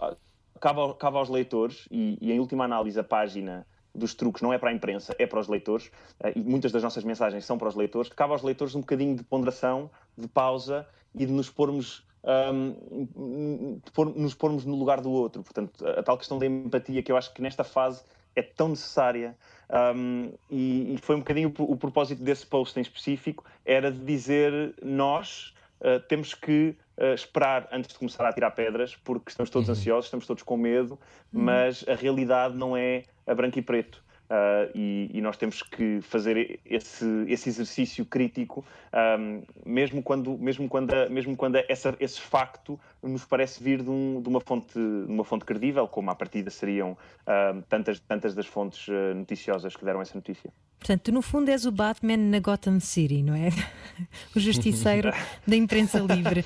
cabe, 0.62 0.80
cabe 0.98 1.18
aos 1.18 1.28
leitores, 1.28 1.86
e, 1.92 2.18
e, 2.22 2.32
em 2.32 2.40
última 2.40 2.64
análise 2.64 2.98
a 2.98 3.04
página 3.04 3.68
dos 3.94 4.14
truques 4.14 4.42
não 4.42 4.54
é 4.54 4.58
para 4.58 4.70
a 4.70 4.74
imprensa, 4.74 5.14
é 5.20 5.28
para 5.28 5.42
os 5.42 5.50
leitores, 5.50 5.88
uh, 6.22 6.32
e 6.34 6.40
muitas 6.40 6.72
das 6.72 6.82
nossas 6.82 7.04
mensagens 7.04 7.44
são 7.44 7.58
para 7.58 7.68
os 7.68 7.76
leitores, 7.76 8.10
cabe 8.10 8.32
aos 8.32 8.42
leitores 8.42 8.74
um 8.76 8.80
bocadinho 8.80 9.18
de 9.18 9.26
ponderação, 9.26 9.92
de 10.18 10.30
pausa 10.30 10.88
e 11.14 11.26
de 11.26 11.34
nos 11.34 11.50
pormos 11.50 12.08
um, 12.24 13.80
nos 14.16 14.34
pormos 14.34 14.66
no 14.66 14.76
lugar 14.76 15.02
do 15.02 15.12
outro. 15.12 15.44
Portanto, 15.44 15.86
a, 15.86 16.02
tal 16.02 16.18
questão 16.18 16.40
da 16.40 16.46
empatia 16.46 17.04
que 17.04 17.12
eu 17.12 17.18
acho 17.18 17.34
que 17.34 17.42
nesta 17.42 17.64
fase 17.64 18.04
é 18.36 18.42
tão 18.42 18.70
necessária 18.70 19.36
um, 19.96 20.34
e, 20.50 20.94
e, 20.94 20.98
foi 20.98 21.16
um 21.16 21.20
bocadinho 21.20 21.54
o, 21.58 21.72
o, 21.72 21.78
propósito 21.78 22.24
desse 22.24 22.46
post 22.46 22.78
em 22.78 22.82
específico 22.82 23.44
era 23.66 23.92
de 23.92 24.00
dizer 24.00 24.76
nós 24.82 25.54
uh, 25.82 26.00
temos 26.08 26.34
que 26.34 26.76
uh, 26.98 27.14
esperar 27.14 27.68
antes 27.72 27.92
de 27.92 28.00
começar 28.00 28.28
a 28.28 28.34
tirar 28.34 28.52
pedras 28.52 28.96
porque 28.96 29.30
estamos 29.30 29.50
todos 29.50 29.70
uhum. 29.70 29.76
ansiosos, 29.76 30.06
estamos 30.06 30.26
todos 30.26 30.44
com 30.44 30.58
medo, 30.58 30.94
uhum. 31.32 31.44
mas 31.44 31.86
a 31.88 31.96
realidade 31.96 32.56
não 32.56 32.76
é 32.76 33.04
a 33.26 33.34
branco 33.34 33.58
e 33.58 33.62
preto. 33.62 34.03
Uh, 34.34 34.72
e, 34.74 35.12
e, 35.14 35.22
nós 35.22 35.38
temos 35.38 35.62
que 35.62 36.02
fazer 36.02 36.60
esse, 36.66 37.06
esse 37.28 37.50
exercício 37.50 38.04
crítico, 38.04 38.66
um, 39.20 39.44
mesmo 39.64 40.02
quando, 40.02 40.36
mesmo 40.40 40.68
quando, 40.68 40.92
mesmo 41.12 41.38
quando 41.38 41.58
essa, 41.68 41.96
esse 42.00 42.20
facto 42.20 42.80
nos 43.04 43.24
parece 43.26 43.64
vir 43.64 43.84
de, 43.84 43.92
um, 43.92 44.20
de, 44.20 44.28
uma, 44.28 44.40
fonte, 44.40 44.74
de 44.74 45.12
uma 45.12 45.24
fonte 45.24 45.46
credível, 45.46 45.88
como 45.88 46.10
à 46.10 46.16
partida 46.16 46.50
seriam 46.50 46.94
uh, 46.94 47.62
tantas, 47.70 48.00
tantas 48.00 48.34
das 48.34 48.48
fontes 48.48 48.88
uh, 48.88 49.14
noticiosas 49.14 49.76
que 49.76 49.86
deram 49.86 50.02
essa 50.02 50.16
notícia. 50.16 50.52
Portanto, 50.80 51.02
tu 51.02 51.12
no 51.12 51.22
fundo 51.22 51.50
és 51.50 51.68
o 51.68 51.72
Batman 51.72 52.18
na 52.18 52.40
Gotham 52.40 52.80
City, 52.80 53.22
não 53.22 53.36
é? 53.36 53.50
o 54.36 54.40
justiceiro 54.40 55.12
da 55.46 55.56
imprensa 55.56 56.00
livre. 56.00 56.44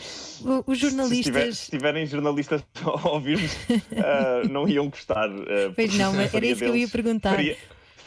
os 0.66 0.78
jornalistas. 0.78 1.58
Se, 1.58 1.72
tiverem 1.72 2.06
jornalistas 2.06 2.62
a 2.84 3.10
ouvir-nos, 3.12 3.56
não 4.52 4.68
iam 4.68 4.90
gostar. 4.90 5.30
pois 5.74 5.98
não, 5.98 6.14
mas 6.14 6.34
era 6.34 6.46
isso 6.46 6.60
que 6.60 6.70
eu 6.70 6.76
ia 6.76 6.90
perguntar. 6.90 7.30
Faria 7.30 7.56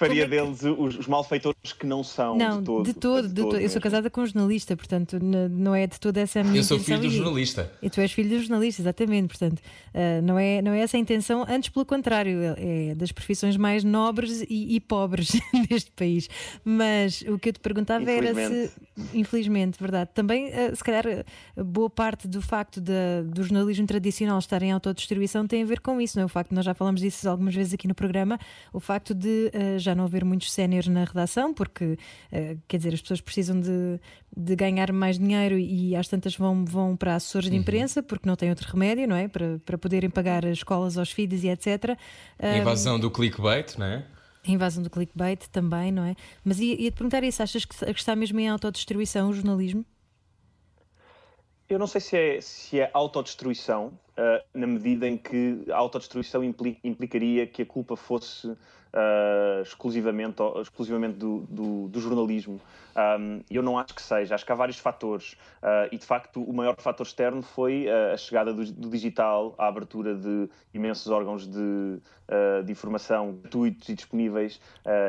faria 0.00 0.22
é 0.22 0.24
que... 0.24 0.30
deles 0.30 0.62
os, 0.62 0.98
os, 0.98 1.06
malfeitores 1.06 1.72
que 1.78 1.86
não 1.86 2.02
são 2.02 2.36
não, 2.36 2.58
de 2.58 2.64
todo. 2.64 2.84
De 2.84 2.94
todo, 2.94 3.28
de 3.28 3.34
todo. 3.34 3.60
Eu 3.60 3.68
sou 3.68 3.80
casada 3.80 4.08
com 4.08 4.22
um 4.22 4.26
jornalista, 4.26 4.74
portanto, 4.76 5.18
não 5.20 5.74
é 5.74 5.86
de 5.86 6.00
toda 6.00 6.20
essa 6.20 6.40
a 6.40 6.44
minha 6.44 6.60
Eu 6.60 6.64
sou 6.64 6.78
filho 6.78 7.00
do 7.00 7.10
jornalista. 7.10 7.70
E 7.82 7.90
tu 7.90 8.00
és 8.00 8.10
filho 8.10 8.30
do 8.30 8.40
jornalista, 8.40 8.80
exatamente. 8.80 9.28
Portanto, 9.28 9.58
uh, 9.58 10.22
não, 10.22 10.38
é, 10.38 10.62
não 10.62 10.72
é 10.72 10.80
essa 10.80 10.96
a 10.96 11.00
intenção, 11.00 11.44
antes 11.48 11.68
pelo 11.68 11.84
contrário, 11.84 12.38
é 12.56 12.94
das 12.94 13.12
profissões 13.12 13.56
mais 13.56 13.84
nobres 13.84 14.42
e, 14.48 14.74
e 14.74 14.80
pobres 14.80 15.32
deste 15.68 15.90
país. 15.92 16.28
Mas 16.64 17.22
o 17.22 17.38
que 17.38 17.50
eu 17.50 17.52
te 17.52 17.60
perguntava 17.60 18.10
era 18.10 18.34
se, 18.34 18.70
infelizmente, 19.12 19.78
verdade, 19.78 20.10
também, 20.14 20.48
uh, 20.48 20.74
se 20.74 20.82
calhar, 20.82 21.04
boa 21.56 21.90
parte 21.90 22.26
do 22.26 22.40
facto 22.40 22.80
de, 22.80 22.92
do 23.26 23.42
jornalismo 23.42 23.86
tradicional 23.86 24.38
estar 24.38 24.62
em 24.62 24.72
autodistribuição 24.72 25.46
tem 25.46 25.62
a 25.62 25.66
ver 25.66 25.80
com 25.80 26.00
isso, 26.00 26.16
não 26.16 26.22
é? 26.22 26.26
O 26.26 26.28
facto, 26.28 26.52
nós 26.52 26.64
já 26.64 26.72
falamos 26.72 27.00
disso 27.00 27.28
algumas 27.28 27.54
vezes 27.54 27.74
aqui 27.74 27.86
no 27.86 27.94
programa, 27.94 28.38
o 28.72 28.80
facto 28.80 29.14
de 29.14 29.50
uh, 29.54 29.78
já 29.78 29.89
já 29.90 29.94
não 29.94 30.04
haver 30.04 30.24
muitos 30.24 30.52
séniores 30.52 30.88
na 30.88 31.04
redação, 31.04 31.52
porque 31.52 31.84
uh, 32.32 32.60
quer 32.66 32.76
dizer, 32.76 32.94
as 32.94 33.00
pessoas 33.00 33.20
precisam 33.20 33.60
de, 33.60 34.00
de 34.36 34.56
ganhar 34.56 34.92
mais 34.92 35.18
dinheiro 35.18 35.58
e 35.58 35.94
às 35.96 36.08
tantas 36.08 36.36
vão, 36.36 36.64
vão 36.64 36.96
para 36.96 37.16
assessores 37.16 37.48
de 37.48 37.56
uhum. 37.56 37.62
imprensa, 37.62 38.02
porque 38.02 38.28
não 38.28 38.36
têm 38.36 38.50
outro 38.50 38.68
remédio, 38.70 39.06
não 39.08 39.16
é? 39.16 39.28
Para, 39.28 39.60
para 39.64 39.76
poderem 39.76 40.08
pagar 40.08 40.46
as 40.46 40.58
escolas 40.58 40.96
aos 40.96 41.10
filhos 41.10 41.44
e 41.44 41.48
etc. 41.48 41.96
A 42.38 42.56
invasão 42.56 42.98
do 42.98 43.10
clickbait, 43.10 43.76
não 43.78 43.86
é? 43.86 44.04
A 44.46 44.50
invasão 44.50 44.82
do 44.82 44.88
clickbait 44.88 45.48
também, 45.48 45.92
não 45.92 46.04
é? 46.04 46.14
Mas 46.44 46.60
ia-te 46.60 46.92
perguntar 46.92 47.22
isso: 47.24 47.42
achas 47.42 47.64
que 47.64 47.84
está 47.90 48.16
mesmo 48.16 48.40
em 48.40 48.48
autodestruição 48.48 49.28
o 49.28 49.32
jornalismo? 49.32 49.84
Eu 51.68 51.78
não 51.78 51.86
sei 51.86 52.00
se 52.00 52.16
é, 52.16 52.40
se 52.40 52.80
é 52.80 52.90
autodestruição, 52.92 53.92
uh, 54.18 54.42
na 54.52 54.66
medida 54.66 55.06
em 55.06 55.16
que 55.16 55.62
a 55.70 55.76
autodestruição 55.76 56.42
implicaria 56.42 57.46
que 57.46 57.62
a 57.62 57.66
culpa 57.66 57.96
fosse 57.96 58.56
uh, 58.94 59.62
exclusivamente, 59.62 60.42
exclusivamente 60.60 61.16
do, 61.16 61.44
do, 61.48 61.88
do 61.88 62.00
jornalismo. 62.00 62.60
Um, 62.96 63.42
eu 63.50 63.62
não 63.62 63.78
acho 63.78 63.94
que 63.94 64.02
seja, 64.02 64.34
acho 64.34 64.44
que 64.44 64.52
há 64.52 64.54
vários 64.54 64.78
fatores. 64.78 65.36
Uh, 65.62 65.92
e 65.92 65.98
de 65.98 66.06
facto 66.06 66.42
o 66.42 66.52
maior 66.52 66.74
fator 66.78 67.06
externo 67.06 67.42
foi 67.42 67.86
uh, 67.86 68.14
a 68.14 68.16
chegada 68.16 68.52
do, 68.52 68.64
do, 68.72 68.88
digital, 68.88 69.54
a 69.58 69.66
abertura 69.66 70.14
de 70.14 70.48
imensos 70.72 71.08
órgãos 71.08 71.46
de, 71.46 71.58
uh, 71.58 72.62
de 72.64 72.72
informação 72.72 73.32
gratuitos 73.42 73.88
e 73.88 73.94
disponíveis, 73.94 74.60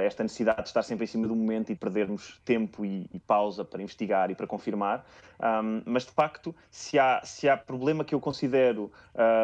esta 0.05 0.23
necessidade 0.23 0.63
de 0.63 0.67
estar 0.67 0.83
sempre 0.83 1.05
em 1.05 1.07
cima 1.07 1.27
do 1.27 1.35
momento 1.35 1.71
e 1.71 1.75
perdermos 1.75 2.39
tempo 2.43 2.85
e, 2.85 3.07
e 3.13 3.19
pausa 3.19 3.63
para 3.63 3.81
investigar 3.81 4.29
e 4.29 4.35
para 4.35 4.45
confirmar. 4.45 5.05
Um, 5.39 5.81
mas 5.85 6.05
de 6.05 6.11
facto, 6.11 6.53
se 6.69 6.99
há, 6.99 7.21
se 7.23 7.49
há 7.49 7.57
problema 7.57 8.03
que 8.03 8.13
eu 8.13 8.19
considero 8.19 8.91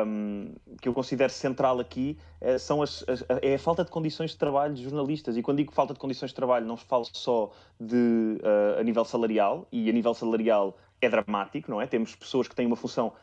um, 0.05 0.53
que 0.79 0.87
eu 0.87 0.93
considero 0.93 1.31
central 1.31 1.79
aqui 1.79 2.17
são 2.59 2.83
as, 2.83 3.03
as, 3.07 3.25
é 3.41 3.55
a 3.55 3.59
falta 3.59 3.83
de 3.83 3.89
condições 3.89 4.31
de 4.31 4.37
trabalho 4.37 4.75
de 4.75 4.83
jornalistas. 4.83 5.37
E 5.37 5.41
quando 5.41 5.57
digo 5.57 5.71
falta 5.71 5.93
de 5.93 5.99
condições 5.99 6.29
de 6.29 6.35
trabalho 6.35 6.67
não 6.67 6.77
falo 6.77 7.05
só 7.11 7.51
de 7.79 8.26
uh, 8.35 8.79
a 8.79 8.83
nível 8.83 9.05
salarial, 9.05 9.67
e 9.71 9.89
a 9.89 9.93
nível 9.93 10.13
salarial 10.13 10.77
é 11.01 11.09
dramático, 11.09 11.69
não 11.69 11.81
é? 11.81 11.87
Temos 11.87 12.15
pessoas 12.15 12.47
que 12.47 12.55
têm 12.55 12.65
uma 12.65 12.75
função 12.75 13.13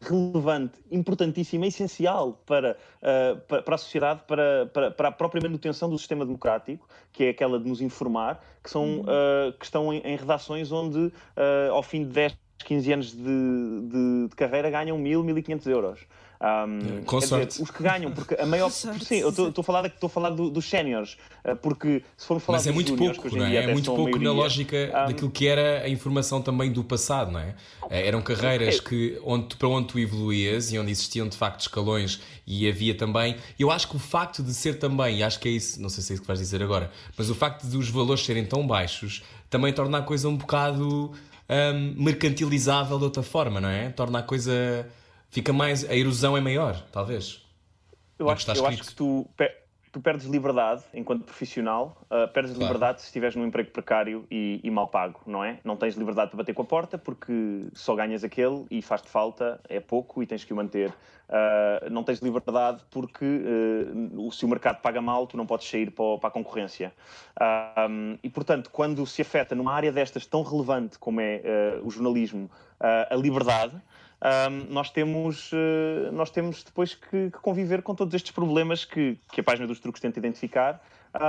relevante, 0.00 0.78
importantíssima, 0.90 1.66
essencial 1.66 2.40
para, 2.44 2.76
uh, 3.00 3.40
para, 3.42 3.62
para, 3.62 3.74
a 3.74 3.78
sociedade, 3.78 4.22
para, 4.26 4.66
para, 4.66 4.90
para, 4.90 5.08
a 5.08 5.12
própria 5.12 5.40
manutenção 5.40 5.88
do 5.88 5.96
sistema 5.96 6.26
democrático, 6.26 6.88
que 7.12 7.24
é 7.24 7.28
aquela 7.30 7.58
de 7.58 7.68
nos 7.68 7.80
informar, 7.80 8.44
que, 8.62 8.68
são, 8.68 9.02
uh, 9.02 9.52
que 9.58 9.64
estão 9.64 9.92
em, 9.92 9.98
em, 9.98 10.16
redações 10.16 10.72
onde, 10.72 10.98
uh, 10.98 11.12
ao 11.72 11.82
fim 11.82 12.04
de 12.04 12.10
10, 12.10 12.36
15 12.64 12.92
anos 12.92 13.12
de, 13.12 13.22
de, 13.22 14.28
de 14.28 14.36
carreira, 14.36 14.70
ganham 14.70 14.98
1.000, 14.98 15.24
1.500 15.24 15.66
euros. 15.70 16.06
Um, 16.42 17.20
sorte. 17.20 17.46
Dizer, 17.46 17.62
os 17.62 17.70
que 17.70 17.82
ganham, 17.84 18.10
porque 18.10 18.34
a 18.34 18.44
maior. 18.44 18.68
Sorte, 18.68 19.04
sim, 19.04 19.18
eu 19.18 19.28
estou 19.28 19.52
a 19.56 19.62
falar, 19.62 19.86
estou 19.86 20.08
a 20.08 20.10
falar 20.10 20.30
do, 20.30 20.50
dos 20.50 20.68
séniores, 20.68 21.16
ah, 21.44 21.54
porque 21.54 22.02
se 22.16 22.26
formos 22.26 22.42
falar 22.42 22.58
Mas 22.58 22.66
é 22.66 22.72
muito 22.72 22.88
juniors, 22.88 23.16
pouco, 23.16 23.36
não 23.36 23.46
é? 23.46 23.54
É 23.54 23.72
muito 23.72 23.86
pouco 23.86 24.02
maioria, 24.02 24.28
na 24.28 24.34
lógica 24.34 24.76
um, 24.76 25.06
daquilo 25.06 25.30
que 25.30 25.46
era 25.46 25.84
a 25.84 25.88
informação 25.88 26.42
também 26.42 26.72
do 26.72 26.82
passado, 26.82 27.30
não 27.30 27.38
é? 27.38 27.54
Eh, 27.88 28.08
eram 28.08 28.20
carreiras 28.22 28.80
que, 28.80 29.20
onde, 29.24 29.54
para 29.54 29.68
onde 29.68 29.86
tu 29.86 30.00
evoluías 30.00 30.72
e 30.72 30.78
onde 30.80 30.90
existiam 30.90 31.28
de 31.28 31.36
facto 31.36 31.60
escalões 31.60 32.20
e 32.44 32.68
havia 32.68 32.96
também. 32.96 33.36
Eu 33.56 33.70
acho 33.70 33.86
que 33.88 33.94
o 33.94 34.00
facto 34.00 34.42
de 34.42 34.52
ser 34.52 34.80
também, 34.80 35.18
e 35.18 35.22
acho 35.22 35.38
que 35.38 35.48
é 35.48 35.52
isso, 35.52 35.80
não 35.80 35.88
sei 35.88 36.02
se 36.02 36.12
é 36.12 36.14
isso 36.14 36.22
que 36.22 36.26
vais 36.26 36.40
dizer 36.40 36.60
agora, 36.60 36.90
mas 37.16 37.30
o 37.30 37.36
facto 37.36 37.68
de 37.68 37.76
os 37.76 37.88
valores 37.88 38.24
serem 38.24 38.44
tão 38.44 38.66
baixos 38.66 39.22
também 39.48 39.72
torna 39.72 39.98
a 39.98 40.02
coisa 40.02 40.28
um 40.28 40.36
bocado 40.36 41.12
um, 41.48 42.02
mercantilizável 42.02 42.98
de 42.98 43.04
outra 43.04 43.22
forma, 43.22 43.60
não 43.60 43.68
é? 43.68 43.90
Torna 43.90 44.18
a 44.18 44.22
coisa 44.22 44.88
fica 45.32 45.52
mais. 45.52 45.88
A 45.90 45.96
erosão 45.96 46.36
é 46.36 46.40
maior, 46.40 46.80
talvez. 46.92 47.42
Eu, 48.18 48.30
acho, 48.30 48.48
eu 48.52 48.66
acho 48.66 48.84
que 48.84 48.94
tu, 48.94 49.28
tu 49.90 50.00
perdes 50.00 50.26
liberdade 50.26 50.84
enquanto 50.94 51.24
profissional, 51.24 51.96
uh, 52.04 52.28
perdes 52.32 52.52
claro. 52.52 52.72
liberdade 52.72 53.00
se 53.00 53.08
estiveres 53.08 53.34
num 53.34 53.44
emprego 53.44 53.70
precário 53.70 54.24
e, 54.30 54.60
e, 54.62 54.70
mal 54.70 54.86
pago, 54.86 55.20
não 55.26 55.42
é? 55.42 55.58
Não 55.64 55.76
tens 55.76 55.96
liberdade 55.96 56.30
para 56.30 56.38
bater 56.38 56.54
com 56.54 56.62
a 56.62 56.64
porta 56.64 56.96
porque 56.96 57.66
só 57.74 57.96
ganhas 57.96 58.22
aquele 58.22 58.64
e 58.70 58.80
faz-te 58.80 59.08
falta, 59.08 59.60
é 59.68 59.80
pouco 59.80 60.22
e 60.22 60.26
tens 60.26 60.44
que 60.44 60.52
o 60.52 60.56
manter. 60.56 60.90
Uh, 61.28 61.90
não 61.90 62.04
tens 62.04 62.20
liberdade 62.20 62.82
porque 62.90 63.24
uh, 63.24 64.30
se 64.30 64.44
o 64.44 64.48
mercado 64.48 64.80
paga 64.80 65.00
mal, 65.00 65.26
tu 65.26 65.36
não 65.36 65.46
podes 65.46 65.68
sair 65.68 65.90
para, 65.90 66.18
para 66.18 66.28
a 66.28 66.32
concorrência. 66.32 66.92
Um, 67.88 68.18
e, 68.22 68.30
portanto, 68.30 68.70
quando 68.70 69.04
se 69.06 69.22
afeta 69.22 69.54
numa 69.54 69.72
área 69.72 69.90
destas 69.90 70.26
tão 70.26 70.42
relevante 70.42 70.98
como 70.98 71.20
é 71.20 71.80
o 71.82 71.90
jornalismo, 71.90 72.50
a 72.80 73.14
liberdade, 73.14 73.80
um, 74.22 74.72
nós, 74.72 74.90
temos, 74.90 75.50
uh, 75.52 76.12
nós 76.12 76.30
temos 76.30 76.62
depois 76.62 76.94
que, 76.94 77.30
que, 77.30 77.38
conviver 77.42 77.82
com 77.82 77.94
todos 77.94 78.14
estes 78.14 78.30
problemas 78.30 78.84
que, 78.84 79.18
que 79.32 79.40
a 79.40 79.44
página 79.44 79.66
dos 79.66 79.80
truques 79.80 80.00
tenta 80.00 80.18
identificar 80.18 80.80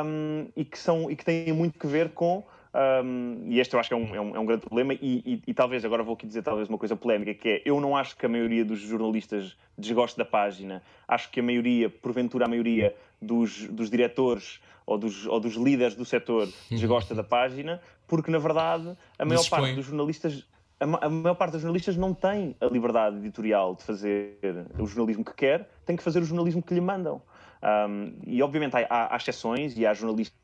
um, 0.06 0.48
e, 0.56 0.64
que 0.64 0.78
são, 0.78 1.10
e 1.10 1.16
que 1.16 1.26
têm 1.26 1.52
muito 1.52 1.80
que 1.80 1.88
ver 1.88 2.10
com 2.10 2.44
um, 2.74 3.46
e 3.50 3.60
este 3.60 3.76
eu 3.76 3.80
acho 3.80 3.88
que 3.88 3.94
é 3.94 3.98
um, 3.98 4.16
é 4.16 4.20
um, 4.20 4.36
é 4.36 4.40
um 4.40 4.46
grande 4.46 4.62
problema, 4.62 4.94
e, 4.96 5.22
e, 5.26 5.42
e, 5.46 5.54
talvez 5.54 5.86
agora 5.86 6.02
vou 6.02 6.16
aqui 6.16 6.26
dizer 6.26 6.42
talvez 6.42 6.68
uma 6.68 6.78
coisa 6.78 6.96
polémica, 6.96 7.32
que 7.34 7.48
é 7.48 7.62
eu 7.66 7.80
não 7.80 7.96
acho 7.96 8.18
que 8.18 8.26
a 8.26 8.30
maioria 8.30 8.66
dos 8.66 8.80
jornalistas 8.80 9.56
desgoste 9.78 10.18
da 10.18 10.26
página, 10.26 10.82
acho 11.08 11.30
que 11.30 11.40
a 11.40 11.44
maioria, 11.44 11.88
porventura 11.88 12.46
a 12.46 12.48
maioria 12.48 12.96
dos, 13.22 13.68
dos 13.68 13.92
diretores 13.92 14.60
ou 14.88 14.98
dos, 14.98 15.28
ou 15.28 15.40
dos 15.40 15.54
líderes 15.54 15.96
do 15.96 16.04
setor 16.04 16.50
desgosta 16.70 17.14
da 17.14 17.24
página, 17.24 17.80
porque 18.08 18.32
na 18.32 18.40
verdade 18.40 18.98
a 19.20 19.26
maior 19.26 19.48
parte 19.48 19.76
dos 19.76 19.86
jornalistas 19.86 20.44
a, 20.84 21.10
maior 21.10 21.36
parte 21.36 21.54
dos 21.54 21.62
jornalistas 21.62 21.98
não 21.98 22.14
tem 22.14 22.56
a 22.62 22.66
liberdade 22.66 23.18
editorial 23.18 23.76
de 23.76 23.84
fazer 23.84 24.38
o 24.78 24.86
jornalismo 24.86 25.24
que 25.24 25.34
quer, 25.34 25.70
tem 25.86 25.96
que 25.96 26.04
fazer 26.04 26.20
o 26.20 26.26
jornalismo 26.26 26.62
que 26.62 26.74
lhe 26.74 26.82
mandam. 26.82 27.22
Um, 27.64 28.14
e 28.26 28.44
obviamente 28.44 28.76
há, 28.76 28.86
há, 28.90 29.14
há 29.14 29.18
exceções 29.18 29.78
e 29.78 29.86
há 29.86 29.94
jornalistas 29.94 30.14
jornalistas, 30.14 30.43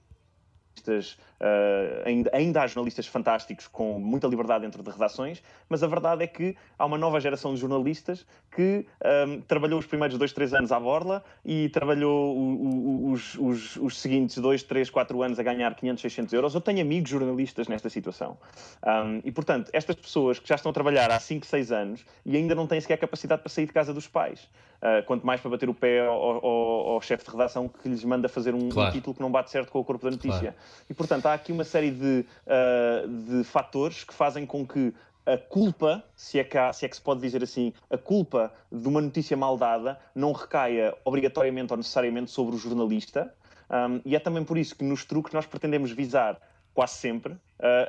uh, 0.88 2.04
ainda, 2.06 2.30
ainda 2.34 2.62
há 2.62 2.68
jornalistas 2.68 3.08
fantásticos 3.08 3.68
com 3.68 4.00
muita 4.00 4.28
liberdade 4.28 4.66
dentro 4.66 4.82
de 4.84 4.90
redações, 4.90 5.42
mas 5.68 5.84
a 5.84 5.88
verdade 5.88 6.24
é 6.24 6.28
que 6.28 6.56
há 6.78 6.86
uma 6.86 6.98
nova 6.98 7.20
geração 7.20 7.54
de 7.54 7.60
jornalistas 7.60 8.26
que 8.52 8.86
um, 9.04 9.34
ehm, 9.34 9.42
trabalhou 9.42 9.80
os 9.80 9.86
primeiros 9.86 10.18
dois, 10.18 10.34
três 10.34 10.54
anos 10.54 10.72
à 10.72 10.80
borla 10.80 11.24
e 11.46 11.70
trabalhou 11.70 12.36
o, 12.36 12.42
o, 12.42 13.12
os, 13.12 13.36
os, 13.36 13.76
os, 13.78 13.98
seguintes 14.00 14.38
dois, 14.38 14.64
três, 14.64 14.90
quatro 14.90 15.22
anos 15.22 15.40
a 15.40 15.44
ganhar 15.44 15.76
500, 15.76 16.02
600 16.02 16.34
euros. 16.34 16.56
Eu 16.56 16.62
tenho 16.62 16.82
amigos 16.82 17.10
jornalistas 17.10 17.68
nesta 17.68 17.90
situação. 17.90 18.38
Um, 18.86 18.90
ehm, 18.90 19.22
e, 19.24 19.32
portanto, 19.32 19.70
estas 19.74 19.96
pessoas 19.96 20.40
que 20.40 20.48
já 20.48 20.56
estão 20.56 20.72
a 20.72 20.74
trabalhar 20.74 21.12
há 21.12 21.20
5, 21.20 21.46
6 21.46 21.72
anos 21.72 22.06
e 22.26 22.36
ainda 22.36 22.56
não 22.56 22.66
têm 22.68 22.82
sequer 22.82 22.98
capacidade 22.98 23.42
para 23.42 23.50
sair 23.50 23.66
de 23.66 23.74
casa 23.74 23.94
dos 23.94 24.08
pais, 24.08 24.50
uh, 24.82 25.06
quanto 25.06 25.26
mais 25.26 25.40
para 25.42 25.52
bater 25.52 25.70
o 25.70 25.74
pé 25.74 26.06
ao, 26.06 26.46
ao, 26.46 26.90
ao 26.90 27.02
chefe 27.02 27.26
de 27.26 27.32
redação 27.32 27.68
que 27.68 27.88
lhes 27.88 28.04
manda 28.04 28.28
fazer 28.28 28.54
um, 28.54 28.70
claro. 28.70 28.90
um, 28.90 28.92
título 28.92 29.16
que 29.16 29.22
não 29.22 29.32
bate 29.32 29.52
certo 29.52 29.72
com 29.72 29.80
o 29.80 29.84
corpo 29.84 30.04
da 30.04 30.12
notícia. 30.12 30.40
Claro. 30.40 30.56
E, 30.90 30.94
portanto, 30.94 31.26
há 31.28 31.34
aqui 31.34 31.52
uma 31.52 31.64
série 31.64 31.92
de, 31.92 32.26
uh, 32.46 33.08
de 33.08 33.44
fatores 33.44 34.04
que 34.04 34.14
fazem 34.14 34.46
com 34.46 34.66
que 34.66 34.94
a 35.26 35.38
culpa, 35.38 36.04
se 36.16 36.40
é, 36.40 36.44
que 36.44 36.58
há, 36.58 36.74
se 36.74 36.86
é 36.86 36.90
que 36.90 36.96
se 36.96 37.02
pode 37.02 37.22
dizer 37.22 37.44
assim, 37.44 37.72
a 37.90 37.98
culpa 37.98 38.52
de 38.72 38.88
uma 38.88 39.00
notícia 39.00 39.38
mal 39.38 39.58
dada 39.58 40.00
não 40.16 40.32
recaia 40.32 40.96
obrigatoriamente 41.06 41.72
ou 41.72 41.78
necessariamente 41.78 42.32
sobre 42.32 42.56
o 42.56 42.58
jornalista. 42.58 43.34
Um, 43.70 44.02
e 44.04 44.16
é 44.16 44.20
também 44.20 44.44
por 44.44 44.58
isso 44.58 44.76
que 44.76 44.84
nos 44.84 45.06
truques 45.06 45.32
nós 45.32 45.46
pretendemos 45.46 45.92
visar 45.92 46.40
quase 46.74 46.94
sempre 46.94 47.38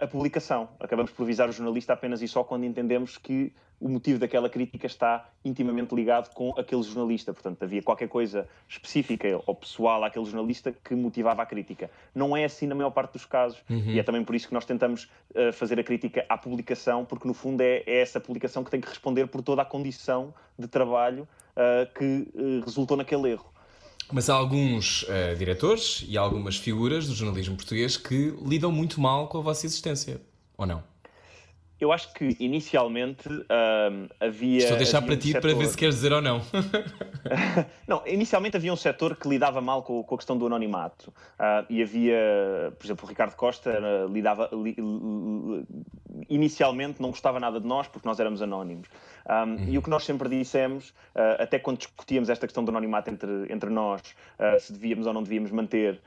a 0.00 0.06
publicação. 0.06 0.68
Acabamos 0.80 1.12
por 1.12 1.24
visar 1.24 1.48
o 1.48 1.52
jornalista 1.52 1.92
apenas 1.92 2.22
e 2.22 2.28
só 2.28 2.42
quando 2.42 2.64
entendemos 2.64 3.16
que 3.16 3.52
o 3.80 3.88
motivo 3.88 4.18
daquela 4.18 4.50
crítica 4.50 4.86
está 4.86 5.30
intimamente 5.42 5.94
ligado 5.94 6.32
com 6.34 6.52
aquele 6.58 6.82
jornalista. 6.82 7.32
Portanto, 7.32 7.62
havia 7.62 7.82
qualquer 7.82 8.08
coisa 8.08 8.46
específica 8.68 9.40
ou 9.46 9.54
pessoal 9.54 10.04
àquele 10.04 10.26
jornalista 10.26 10.70
que 10.70 10.94
motivava 10.94 11.42
a 11.42 11.46
crítica. 11.46 11.90
Não 12.14 12.36
é 12.36 12.44
assim 12.44 12.66
na 12.66 12.74
maior 12.74 12.90
parte 12.90 13.14
dos 13.14 13.24
casos. 13.24 13.62
Uhum. 13.70 13.92
E 13.92 13.98
é 13.98 14.02
também 14.02 14.22
por 14.22 14.34
isso 14.34 14.46
que 14.46 14.54
nós 14.54 14.66
tentamos 14.66 15.10
uh, 15.30 15.50
fazer 15.52 15.80
a 15.80 15.82
crítica 15.82 16.26
à 16.28 16.36
publicação, 16.36 17.06
porque 17.06 17.26
no 17.26 17.32
fundo 17.32 17.62
é, 17.62 17.82
é, 17.86 18.02
essa 18.02 18.20
publicação 18.20 18.62
que 18.62 18.70
tem 18.70 18.80
que 18.80 18.88
responder 18.88 19.26
por 19.28 19.42
toda 19.42 19.62
a 19.62 19.64
condição 19.64 20.34
de 20.58 20.68
trabalho 20.68 21.26
uh, 21.56 21.90
que 21.98 22.28
uh, 22.34 22.64
resultou 22.64 22.98
naquele 22.98 23.30
erro. 23.30 23.50
Mas 24.12 24.28
há 24.28 24.34
alguns 24.34 25.02
uh, 25.04 25.36
diretores 25.36 26.04
e 26.08 26.16
algumas 26.18 26.56
figuras 26.56 27.06
do 27.06 27.14
jornalismo 27.14 27.56
português 27.56 27.96
que 27.96 28.34
lidam 28.44 28.72
muito 28.72 29.00
mal 29.00 29.28
com 29.28 29.38
a 29.38 29.40
vossa 29.40 29.66
existência, 29.66 30.20
ou 30.56 30.66
não? 30.66 30.82
Eu 31.80 31.92
acho 31.92 32.12
que 32.12 32.36
inicialmente 32.38 33.26
havia. 34.20 34.58
Estou 34.58 34.74
a 34.74 34.78
deixar 34.78 34.98
havia 34.98 35.06
para 35.06 35.14
um 35.14 35.18
ti 35.18 35.28
setor... 35.28 35.40
para 35.40 35.54
ver 35.54 35.66
se 35.66 35.76
queres 35.78 35.94
dizer 35.94 36.12
ou 36.12 36.20
não. 36.20 36.42
não, 37.88 38.02
inicialmente 38.06 38.56
havia 38.56 38.70
um 38.70 38.76
setor 38.76 39.16
que 39.16 39.26
lidava 39.26 39.62
mal 39.62 39.82
com, 39.82 40.02
com 40.02 40.14
a 40.14 40.18
questão 40.18 40.36
do 40.36 40.46
anonimato. 40.46 41.10
Uh, 41.10 41.64
e 41.70 41.82
havia, 41.82 42.72
por 42.78 42.86
exemplo, 42.86 43.06
o 43.06 43.08
Ricardo 43.08 43.34
Costa 43.34 43.70
uh, 43.70 44.12
lidava. 44.12 44.50
Li, 44.52 44.76
li, 44.78 45.64
inicialmente 46.28 47.00
não 47.00 47.10
gostava 47.10 47.40
nada 47.40 47.58
de 47.58 47.66
nós 47.66 47.88
porque 47.88 48.06
nós 48.06 48.20
éramos 48.20 48.42
anónimos. 48.42 48.88
Um, 49.28 49.32
uhum. 49.32 49.64
E 49.68 49.78
o 49.78 49.82
que 49.82 49.90
nós 49.90 50.04
sempre 50.04 50.28
dissemos, 50.28 50.90
uh, 51.14 51.42
até 51.42 51.58
quando 51.58 51.78
discutíamos 51.78 52.28
esta 52.28 52.46
questão 52.46 52.64
do 52.64 52.70
anonimato 52.70 53.10
entre, 53.10 53.52
entre 53.52 53.70
nós, 53.70 54.02
se 54.58 54.72
devíamos 54.72 55.06
ou 55.06 55.12
não 55.12 55.22
devíamos 55.22 55.50
manter, 55.50 56.00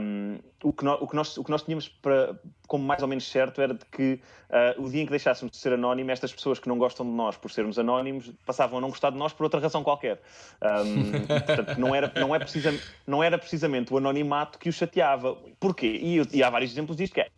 um, 0.00 0.38
o, 0.62 0.72
que 0.72 0.84
nós, 0.84 1.00
o, 1.00 1.06
que 1.06 1.16
nós, 1.16 1.36
o 1.36 1.44
que 1.44 1.50
nós 1.50 1.62
tínhamos 1.62 1.88
para, 1.88 2.34
como 2.66 2.84
mais 2.84 3.02
ou 3.02 3.08
menos 3.08 3.30
certo 3.30 3.60
era 3.60 3.74
de 3.74 3.84
que 3.84 4.20
o 4.78 4.88
dia 4.88 5.02
em 5.02 5.04
que 5.04 5.10
deixássemos 5.10 5.52
de 5.52 5.58
ser 5.58 5.72
anónimo, 5.72 6.10
estas 6.10 6.32
pessoas 6.32 6.58
que 6.58 6.68
não 6.68 6.78
gostam 6.78 7.06
de 7.06 7.12
nós 7.12 7.36
por 7.36 7.50
sermos 7.50 7.78
anónimos 7.78 8.30
passavam 8.44 8.78
a 8.78 8.80
não 8.80 8.88
gostar 8.88 9.10
de 9.10 9.18
nós 9.18 9.32
por 9.32 9.44
outra 9.44 9.60
razão 9.60 9.82
qualquer. 9.82 10.20
Um, 10.62 11.26
portanto, 11.46 11.78
não 11.78 11.94
era, 11.94 12.12
não, 12.16 12.34
é 12.34 12.38
precisa, 12.38 12.78
não 13.06 13.22
era 13.22 13.38
precisamente 13.38 13.92
o 13.92 13.98
anonimato 13.98 14.58
que 14.58 14.68
o 14.68 14.72
chateava. 14.72 15.36
Porquê? 15.60 16.00
E, 16.02 16.36
e 16.36 16.42
há 16.42 16.50
vários 16.50 16.72
exemplos 16.72 16.96
disto, 16.96 17.14
que 17.14 17.20
é 17.20 17.28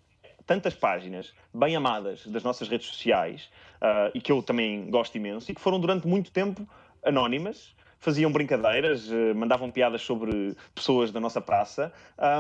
tantas 0.47 0.75
páginas 0.75 1.35
bem 1.53 1.77
amadas 1.77 2.27
das 2.27 2.43
nossas 2.43 2.69
redes 2.69 2.87
sociais 2.87 3.51
uh, 3.83 4.11
e 4.15 4.21
que 4.21 4.33
eu 4.33 4.43
também 4.43 4.91
gosto 4.91 5.17
imenso 5.17 5.51
e 5.51 5.55
que 5.55 5.61
foram 5.61 5.81
durante 5.81 6.07
muito 6.07 6.31
tempo 6.31 6.67
anónimas 7.05 7.75
faziam 7.99 8.31
brincadeiras, 8.31 9.11
eh, 9.11 9.35
mandavam 9.35 9.71
piadas 9.71 10.03
sobre 10.03 10.57
pessoas 10.75 11.11
da 11.11 11.19
nossa 11.19 11.41
praça 11.41 11.93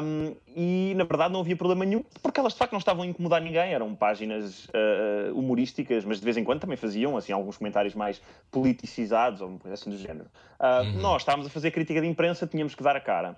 um, 0.02 0.34
e, 0.54 0.92
na 0.96 1.04
verdade, 1.04 1.32
não 1.32 1.40
havia 1.40 1.56
problema 1.56 1.84
nenhum, 1.84 2.04
porque 2.22 2.38
elas 2.38 2.52
de 2.52 2.58
facto 2.58 2.72
não 2.72 2.78
estavam 2.78 3.02
a 3.02 3.06
incomodar 3.06 3.40
ninguém, 3.40 3.72
eram 3.72 3.94
páginas 3.94 4.66
uh, 4.66 5.34
humorísticas, 5.34 6.04
mas 6.04 6.18
de 6.18 6.24
vez 6.24 6.36
em 6.36 6.44
quando 6.44 6.60
também 6.60 6.76
faziam 6.76 7.16
assim, 7.16 7.32
alguns 7.32 7.56
comentários 7.56 7.94
mais 7.94 8.22
politicizados 8.50 9.40
ou 9.40 9.58
coisa 9.58 9.74
assim 9.74 9.90
do 9.90 9.98
género. 9.98 10.26
Uh, 10.60 10.84
uhum. 10.84 11.00
Nós 11.00 11.22
estávamos 11.22 11.46
a 11.48 11.50
fazer 11.50 11.70
crítica 11.72 12.00
de 12.00 12.06
imprensa, 12.06 12.46
tínhamos 12.46 12.74
que 12.74 12.82
dar 12.82 12.96
a 12.96 13.00
cara. 13.00 13.36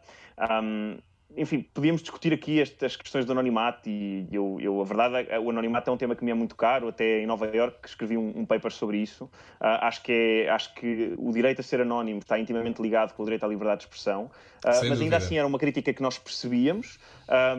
Um, 0.62 0.98
enfim, 1.36 1.62
podíamos 1.74 2.02
discutir 2.02 2.32
aqui 2.32 2.60
estas 2.60 2.96
questões 2.96 3.24
do 3.24 3.32
anonimato 3.32 3.88
e 3.88 4.26
eu, 4.32 4.58
eu, 4.60 4.80
a 4.80 4.84
verdade 4.84 5.26
é 5.30 5.38
o 5.38 5.50
anonimato 5.50 5.90
é 5.90 5.92
um 5.92 5.96
tema 5.96 6.14
que 6.14 6.24
me 6.24 6.30
é 6.30 6.34
muito 6.34 6.56
caro, 6.56 6.88
até 6.88 7.20
em 7.20 7.26
Nova 7.26 7.46
York 7.46 7.86
escrevi 7.86 8.16
um, 8.16 8.32
um 8.36 8.44
paper 8.44 8.72
sobre 8.72 8.98
isso. 8.98 9.24
Uh, 9.24 9.80
acho, 9.82 10.02
que 10.02 10.12
é, 10.12 10.50
acho 10.50 10.74
que 10.74 11.14
o 11.18 11.32
direito 11.32 11.60
a 11.60 11.62
ser 11.62 11.80
anónimo 11.80 12.18
está 12.18 12.38
intimamente 12.38 12.82
ligado 12.82 13.14
com 13.14 13.22
o 13.22 13.26
direito 13.26 13.44
à 13.44 13.48
liberdade 13.48 13.80
de 13.80 13.84
expressão, 13.86 14.24
uh, 14.24 14.30
mas 14.64 14.80
dúvida. 14.80 15.02
ainda 15.04 15.16
assim 15.16 15.38
era 15.38 15.46
uma 15.46 15.58
crítica 15.58 15.92
que 15.92 16.02
nós 16.02 16.18
percebíamos 16.18 16.98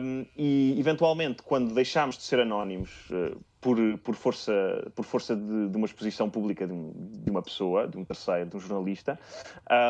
um, 0.00 0.26
e 0.36 0.76
eventualmente 0.78 1.42
quando 1.42 1.74
deixámos 1.74 2.16
de 2.16 2.22
ser 2.24 2.40
anónimos 2.40 2.90
uh, 3.10 3.40
por, 3.62 3.76
por, 3.98 4.14
força, 4.16 4.90
por 4.94 5.04
força 5.04 5.36
de, 5.36 5.68
de 5.68 5.76
uma 5.76 5.86
exposição 5.86 6.28
pública 6.28 6.66
de, 6.66 6.72
um, 6.72 6.92
de, 6.96 7.30
uma 7.30 7.40
pessoa, 7.40 7.86
de 7.86 7.96
um 7.96 8.04
terceiro, 8.04 8.50
de 8.50 8.56
um 8.56 8.60
jornalista, 8.60 9.18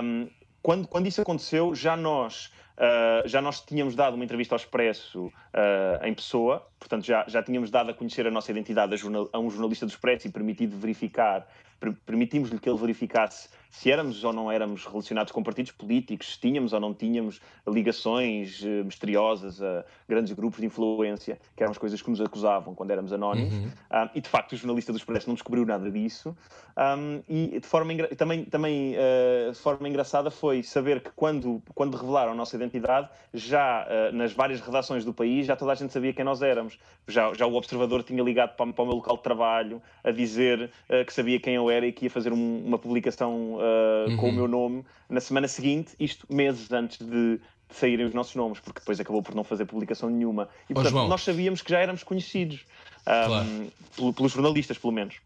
um, 0.04 0.28
quando, 0.62 0.86
quando 0.86 1.06
isso 1.06 1.20
aconteceu 1.20 1.74
já 1.74 1.96
nós 1.96 2.50
Uh, 2.72 3.28
já 3.28 3.42
nós 3.42 3.60
tínhamos 3.60 3.94
dado 3.94 4.14
uma 4.14 4.24
entrevista 4.24 4.54
ao 4.54 4.56
Expresso 4.56 5.26
uh, 5.26 6.04
em 6.04 6.14
pessoa, 6.14 6.66
portanto 6.80 7.04
já, 7.04 7.22
já 7.28 7.42
tínhamos 7.42 7.70
dado 7.70 7.90
a 7.90 7.94
conhecer 7.94 8.26
a 8.26 8.30
nossa 8.30 8.50
identidade 8.50 8.94
a, 8.94 8.96
jornal, 8.96 9.28
a 9.30 9.38
um 9.38 9.50
jornalista 9.50 9.84
do 9.84 9.90
Expresso 9.90 10.26
e 10.26 10.30
permitido 10.30 10.76
verificar, 10.78 11.46
per, 11.78 11.92
permitimos-lhe 12.06 12.58
que 12.58 12.68
ele 12.68 12.78
verificasse 12.78 13.50
se 13.72 13.90
éramos 13.90 14.22
ou 14.22 14.34
não 14.34 14.52
éramos 14.52 14.84
relacionados 14.84 15.32
com 15.32 15.42
partidos 15.42 15.72
políticos, 15.72 16.34
se 16.34 16.38
tínhamos 16.38 16.74
ou 16.74 16.78
não 16.78 16.92
tínhamos 16.92 17.40
ligações 17.66 18.62
uh, 18.62 18.84
misteriosas 18.84 19.62
a 19.62 19.82
grandes 20.06 20.32
grupos 20.34 20.60
de 20.60 20.66
influência, 20.66 21.40
que 21.56 21.62
eram 21.62 21.70
as 21.70 21.78
coisas 21.78 22.00
que 22.02 22.10
nos 22.10 22.20
acusavam 22.20 22.74
quando 22.74 22.90
éramos 22.90 23.14
anónimos. 23.14 23.54
Uhum. 23.54 23.64
Um, 23.64 24.08
e 24.14 24.20
de 24.20 24.28
facto 24.28 24.52
o 24.52 24.56
jornalista 24.56 24.92
do 24.92 24.98
Expresso 24.98 25.26
não 25.26 25.34
descobriu 25.34 25.64
nada 25.64 25.90
disso. 25.90 26.36
Um, 26.76 27.22
e 27.26 27.60
de 27.60 27.66
forma 27.66 27.94
também, 28.16 28.44
também 28.44 28.94
uh, 28.94 29.52
de 29.52 29.58
forma 29.58 29.88
engraçada 29.88 30.30
foi 30.30 30.62
saber 30.62 31.00
que 31.00 31.10
quando, 31.16 31.62
quando 31.74 31.96
revelaram 31.96 32.32
a 32.32 32.34
nossa 32.34 32.54
identidade, 32.54 33.08
já 33.32 33.86
uh, 33.86 34.14
nas 34.14 34.34
várias 34.34 34.60
redações 34.60 35.02
do 35.02 35.14
país, 35.14 35.46
já 35.46 35.56
toda 35.56 35.72
a 35.72 35.74
gente 35.74 35.94
sabia 35.94 36.12
quem 36.12 36.26
nós 36.26 36.42
éramos. 36.42 36.78
Já, 37.08 37.32
já 37.32 37.46
o 37.46 37.54
observador 37.54 38.02
tinha 38.02 38.22
ligado 38.22 38.54
para, 38.54 38.70
para 38.70 38.82
o 38.82 38.86
meu 38.86 38.96
local 38.96 39.16
de 39.16 39.22
trabalho 39.22 39.82
a 40.04 40.10
dizer 40.10 40.70
que 41.06 41.12
sabia 41.12 41.40
quem 41.40 41.54
eu 41.54 41.70
era 41.70 41.86
e 41.86 41.92
que 41.92 42.04
ia 42.04 42.10
fazer 42.10 42.32
um, 42.32 42.62
uma 42.64 42.78
publicação 42.78 43.58
uh, 43.62 44.10
uhum. 44.10 44.16
com 44.16 44.28
o 44.28 44.32
meu 44.32 44.48
nome 44.48 44.84
na 45.08 45.20
semana 45.20 45.46
seguinte, 45.46 45.94
isto 46.00 46.26
meses 46.28 46.70
antes 46.72 46.98
de, 46.98 47.36
de, 47.36 47.40
saírem 47.70 48.06
os 48.06 48.14
nossos 48.14 48.34
nomes, 48.34 48.58
porque 48.60 48.80
depois 48.80 48.98
acabou 48.98 49.22
por 49.22 49.34
não 49.34 49.44
fazer 49.44 49.64
publicação 49.66 50.10
nenhuma. 50.10 50.48
E 50.68 50.74
portanto, 50.74 50.96
oh, 50.96 51.08
nós 51.08 51.22
sabíamos 51.22 51.62
que 51.62 51.70
já 51.70 51.78
éramos 51.78 52.02
conhecidos 52.02 52.64
um, 53.06 53.68
claro. 53.96 54.12
pelos 54.14 54.32
jornalistas, 54.32 54.78
pelo 54.78 54.92
menos. 54.92 55.16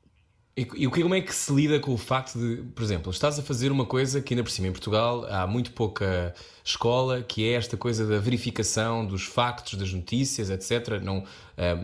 E, 0.57 0.63
e 0.75 0.89
como 0.89 1.15
é 1.15 1.21
que 1.21 1.35
se 1.35 1.53
lida 1.53 1.79
com 1.79 1.93
o 1.93 1.99
facto 1.99 2.39
de, 2.39 2.63
por 2.75 2.83
exemplo, 2.83 3.11
estás 3.13 3.39
a 3.39 3.43
fazer 3.43 3.71
uma 3.71 3.85
coisa 3.85 4.23
que 4.23 4.33
ainda 4.33 4.43
por 4.43 4.51
cima 4.51 4.69
em 4.69 4.73
Portugal 4.73 5.27
há 5.29 5.47
muito 5.47 5.71
pouca 5.73 6.35
escola, 6.65 7.23
que 7.23 7.47
é 7.47 7.53
esta 7.53 7.77
coisa 7.77 8.07
da 8.07 8.19
verificação 8.19 9.05
dos 9.05 9.25
factos, 9.25 9.79
das 9.79 9.93
notícias, 9.93 10.49
etc. 10.49 10.99
Não, 11.03 11.19
uh, 11.19 11.25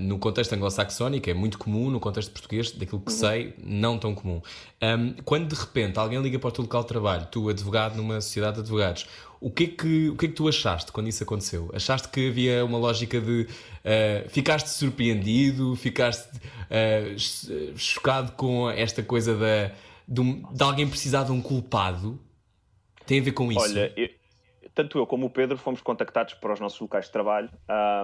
no 0.00 0.18
contexto 0.18 0.54
anglo-saxónico 0.54 1.28
é 1.28 1.34
muito 1.34 1.58
comum, 1.58 1.90
no 1.90 2.00
contexto 2.00 2.32
português, 2.32 2.70
daquilo 2.70 3.02
que 3.02 3.12
uhum. 3.12 3.18
sei, 3.18 3.54
não 3.62 3.98
tão 3.98 4.14
comum. 4.14 4.40
Um, 4.82 5.22
quando 5.22 5.48
de 5.48 5.54
repente 5.54 5.98
alguém 5.98 6.22
liga 6.22 6.38
para 6.38 6.48
o 6.48 6.50
teu 6.50 6.62
local 6.62 6.80
de 6.80 6.88
trabalho, 6.88 7.28
tu 7.30 7.50
advogado 7.50 7.94
numa 7.94 8.22
sociedade 8.22 8.54
de 8.54 8.60
advogados, 8.62 9.06
o 9.42 9.50
que, 9.50 9.64
é 9.64 9.66
que, 9.66 10.08
o 10.08 10.16
que 10.16 10.26
é 10.26 10.28
que 10.28 10.34
tu 10.34 10.48
achaste 10.48 10.92
quando 10.92 11.08
isso 11.08 11.22
aconteceu? 11.22 11.68
Achaste 11.74 12.08
que 12.08 12.28
havia 12.28 12.64
uma 12.64 12.78
lógica 12.78 13.20
de. 13.20 13.42
Uh, 13.42 14.28
ficaste 14.28 14.68
surpreendido? 14.68 15.74
Ficaste 15.74 16.30
uh, 16.36 17.76
chocado 17.76 18.32
com 18.32 18.70
esta 18.70 19.02
coisa 19.02 19.36
da, 19.36 19.72
de, 20.06 20.22
de, 20.22 20.62
alguém 20.62 20.88
precisar 20.88 21.24
de 21.24 21.32
um 21.32 21.42
culpado 21.42 22.20
tem 23.06 23.20
a 23.20 23.22
ver 23.22 23.32
com 23.32 23.50
isso? 23.50 23.60
Olha, 23.60 23.92
eu, 23.96 24.08
tanto 24.74 24.98
eu 24.98 25.06
como 25.06 25.26
o 25.26 25.30
Pedro 25.30 25.58
fomos 25.58 25.80
contactados 25.80 26.34
para 26.34 26.52
os 26.52 26.60
nossos 26.60 26.80
locais 26.80 27.06
de 27.06 27.12
trabalho 27.12 27.50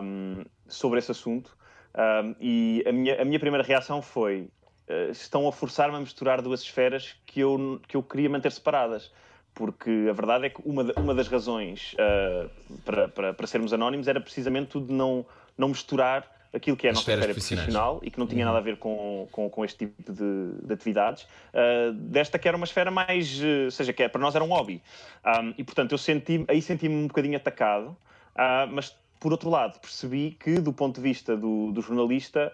um, 0.03 0.45
sobre 0.67 0.99
esse 0.99 1.11
assunto 1.11 1.57
um, 1.95 2.35
e 2.41 2.85
a 2.87 2.93
minha, 2.93 3.23
a 3.23 3.25
minha 3.25 3.39
primeira 3.39 3.67
reação 3.67 4.03
foi 4.03 4.51
uh, 4.89 5.11
estão 5.11 5.47
a 5.49 5.53
forçar-me 5.53 5.97
a 5.97 6.01
misturar 6.01 6.43
duas 6.43 6.61
esferas 6.61 7.17
que 7.25 7.41
eu, 7.41 7.81
que 7.87 7.97
eu 7.97 8.03
queria 8.03 8.29
manter 8.29 8.53
separadas 8.53 9.11
porque 9.59 10.07
a 10.09 10.13
verdade 10.13 10.47
é 10.47 10.51
que 10.51 10.63
uma, 10.65 10.85
uma 10.97 11.13
das 11.13 11.27
razões 11.27 11.95
uh, 11.95 12.49
para, 12.85 13.09
para, 13.09 13.35
para 13.35 13.47
sermos 13.49 13.73
anónimos 13.73 14.07
era 14.07 14.21
precisamente 14.21 14.79
de 14.79 14.93
não, 14.93 15.27
não 15.59 15.67
misturar 15.67 16.25
aquilo 16.55 16.77
que 16.77 16.87
é 16.87 16.91
a 16.91 16.93
nossa 16.93 17.11
esfera 17.11 17.35
profissional 17.35 17.99
e 18.05 18.09
que 18.09 18.21
não 18.21 18.27
tinha 18.29 18.47
uhum. 18.47 18.53
nada 18.53 18.59
a 18.59 18.61
ver 18.61 18.77
com, 18.77 19.27
com, 19.33 19.51
com 19.51 19.65
este 19.65 19.79
tipo 19.79 20.13
de, 20.13 20.65
de 20.65 20.73
atividades, 20.73 21.25
uh, 21.25 21.93
desta 21.93 22.39
que 22.39 22.47
era 22.47 22.57
uma 22.57 22.65
esfera 22.65 22.89
mais, 22.89 23.37
uh, 23.41 23.69
seja, 23.73 23.93
que 23.93 24.05
é, 24.05 24.09
para 24.09 24.21
nós 24.21 24.33
era 24.37 24.45
um 24.45 24.49
hobby. 24.49 24.81
Um, 25.27 25.53
e 25.59 25.65
portanto, 25.65 25.91
eu 25.91 25.99
senti 25.99 26.45
aí 26.47 26.63
senti-me 26.63 26.95
um 26.95 27.09
bocadinho 27.09 27.37
atacado, 27.37 27.89
uh, 27.89 28.71
mas 28.71 28.95
por 29.19 29.33
outro 29.33 29.51
lado, 29.51 29.81
percebi 29.81 30.37
que, 30.39 30.61
do 30.61 30.73
ponto 30.73 30.95
de 30.95 31.03
vista 31.03 31.37
do, 31.37 31.73
do 31.73 31.83
jornalista, 31.83 32.53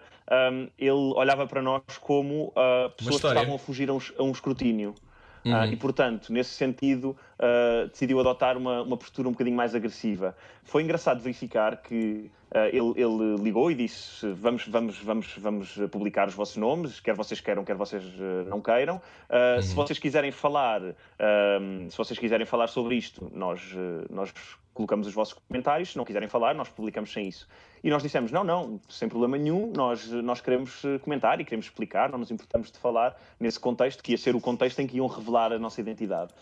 um, 0.51 0.67
ele 0.79 1.13
olhava 1.15 1.45
para 1.45 1.61
nós 1.61 1.83
como 2.01 2.51
pessoas 2.97 3.21
que 3.21 3.27
estavam 3.27 3.53
a 3.53 3.59
fugir 3.59 3.87
a 3.87 3.93
um, 3.93 3.99
a 4.17 4.23
um 4.23 4.31
escrutínio. 4.31 4.95
Uhum. 5.45 5.61
Uh, 5.61 5.65
e, 5.65 5.75
portanto, 5.75 6.33
nesse 6.33 6.49
sentido, 6.51 7.15
uh, 7.39 7.87
decidiu 7.89 8.19
adotar 8.19 8.57
uma, 8.57 8.81
uma 8.81 8.97
postura 8.97 9.27
um 9.27 9.31
bocadinho 9.31 9.55
mais 9.55 9.75
agressiva. 9.75 10.35
Foi 10.63 10.81
engraçado 10.81 11.21
verificar 11.21 11.77
que 11.77 12.31
uh, 12.51 12.57
ele, 12.73 12.93
ele, 12.99 13.35
ligou 13.43 13.69
e 13.69 13.75
disse: 13.75 14.27
vamos, 14.33 14.67
vamos, 14.67 14.97
vamos, 14.97 15.37
vamos 15.37 15.77
publicar 15.91 16.27
os 16.27 16.33
vossos 16.33 16.57
nomes, 16.57 16.99
quer 16.99 17.13
vocês 17.13 17.39
queiram, 17.39 17.63
quer 17.63 17.75
vocês 17.75 18.03
não 18.49 18.59
queiram. 18.59 18.95
Uhum. 18.95 19.61
Se 19.61 19.75
vocês 19.75 19.99
quiserem 19.99 20.31
falar, 20.31 20.81
se 21.89 21.97
vocês 21.97 22.17
quiserem 22.17 22.45
falar 22.45 22.67
sobre 22.67 22.95
isto, 22.95 23.31
nós, 23.33 23.61
nós 24.09 24.33
colocamos 24.75 25.07
os 25.07 25.13
vossos 25.13 25.33
comentários, 25.47 25.93
se 25.93 25.97
não 25.97 26.03
quiserem 26.03 26.27
falar, 26.27 26.53
nós 26.53 26.67
publicamos 26.67 27.11
sem 27.11 27.27
isso. 27.27 27.47
E 27.83 27.89
nós 27.89 28.03
dissemos, 28.03 28.31
não, 28.31 28.43
não, 28.43 28.79
sem 28.89 29.07
problema 29.07 29.37
nenhum, 29.37 29.71
nós, 29.73 30.07
nós 30.11 30.41
queremos 30.41 30.83
eh, 30.83 30.99
comentar 30.99 31.39
e 31.39 31.45
queremos 31.45 31.65
explicar, 31.65 32.11
não 32.11 32.19
nos 32.19 32.29
importamos 32.29 32.69
de 32.69 32.77
falar 32.77 33.19
nesse 33.39 33.59
contexto, 33.59 34.03
que 34.03 34.11
ia 34.11 34.17
ser 34.17 34.35
o 34.35 34.41
contexto 34.41 34.79
em 34.79 34.87
que 34.87 34.97
iam 34.97 35.07
revelar 35.07 35.53
a 35.53 35.57
nossa 35.57 35.79
identidade. 35.79 36.33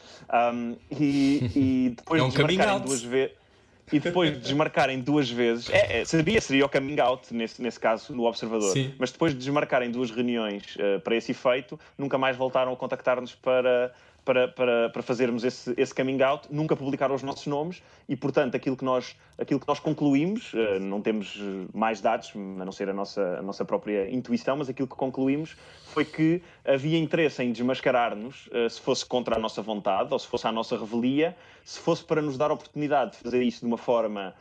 Um, 0.54 0.76
e, 0.92 1.52
e, 1.56 1.94
depois 1.96 2.22
é 2.22 2.26
um 2.26 2.30
de 2.30 2.36
desmarcarem 2.36 2.80
duas 2.82 3.04
vezes... 3.04 3.44
E 3.92 4.00
depois 4.00 4.32
de 4.32 4.40
desmarcarem 4.40 5.00
duas 5.02 5.30
vezes, 5.30 5.70
é, 5.70 6.00
é, 6.00 6.06
sabia, 6.06 6.40
seria 6.40 6.66
o 6.66 6.70
coming 6.70 7.00
out 7.02 7.32
nesse, 7.34 7.62
nesse 7.62 7.80
caso, 7.80 8.16
no 8.16 8.24
Observador, 8.24 8.72
Sim. 8.72 8.94
mas 8.98 9.12
depois 9.12 9.34
de 9.34 9.40
desmarcarem 9.40 9.92
duas 9.92 10.10
reuniões 10.10 10.78
uh, 10.78 11.02
para 11.02 11.16
esse 11.16 11.32
efeito, 11.32 11.78
nunca 11.98 12.18
mais 12.18 12.38
voltaram 12.38 12.72
a 12.72 12.78
contactar-nos 12.78 13.36
para, 13.36 13.94
para, 14.26 14.48
para, 14.48 14.90
para 14.90 15.02
fazermos 15.04 15.44
esse, 15.44 15.74
esse 15.78 15.94
coming 15.94 16.22
out, 16.22 16.48
nunca 16.52 16.76
publicaram 16.76 17.16
os 17.16 17.24
nossos 17.24 17.46
nomes 17.48 17.84
e, 18.08 18.16
portanto, 18.16 18.56
aquilo 18.56 18.78
que 18.78 18.86
nós, 18.86 19.16
aquilo 19.38 19.60
que 19.60 19.68
nós 19.68 19.80
concluímos, 19.80 20.54
uh, 20.54 20.80
não 20.80 21.02
temos 21.02 21.40
mais 21.74 22.02
dados, 22.02 22.32
a 22.36 22.66
não 22.66 22.72
ser 22.72 22.90
a 22.90 22.94
nossa, 22.94 23.40
a 23.40 23.42
nossa 23.42 23.66
própria 23.66 24.10
intuição, 24.10 24.58
mas 24.58 24.70
aquilo 24.70 24.88
que 24.88 24.96
concluímos 24.96 25.56
foi 25.86 26.06
que 26.06 26.42
havia 26.66 26.98
interesse 26.98 27.44
em 27.44 27.52
desmascarar-nos, 27.52 28.48
uh, 28.48 28.70
se 28.70 28.80
fosse 28.80 29.06
contra 29.06 29.36
a 29.36 29.40
nossa 29.40 29.62
vontade 29.62 30.12
ou 30.12 30.20
se 30.20 30.28
fosse 30.28 30.48
à 30.48 30.52
nossa 30.52 30.78
revelia, 30.78 31.36
se 31.64 31.80
fosse 31.80 32.04
para 32.04 32.22
nos 32.22 32.38
dar 32.38 32.52
a 32.52 32.54
oportunidade 32.54 33.12
de 33.12 33.18
fazer 33.18 33.44
isso 33.44 33.62
de 33.62 33.66
uma 33.66 33.78
forma 33.78 34.34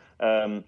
um, 0.49 0.63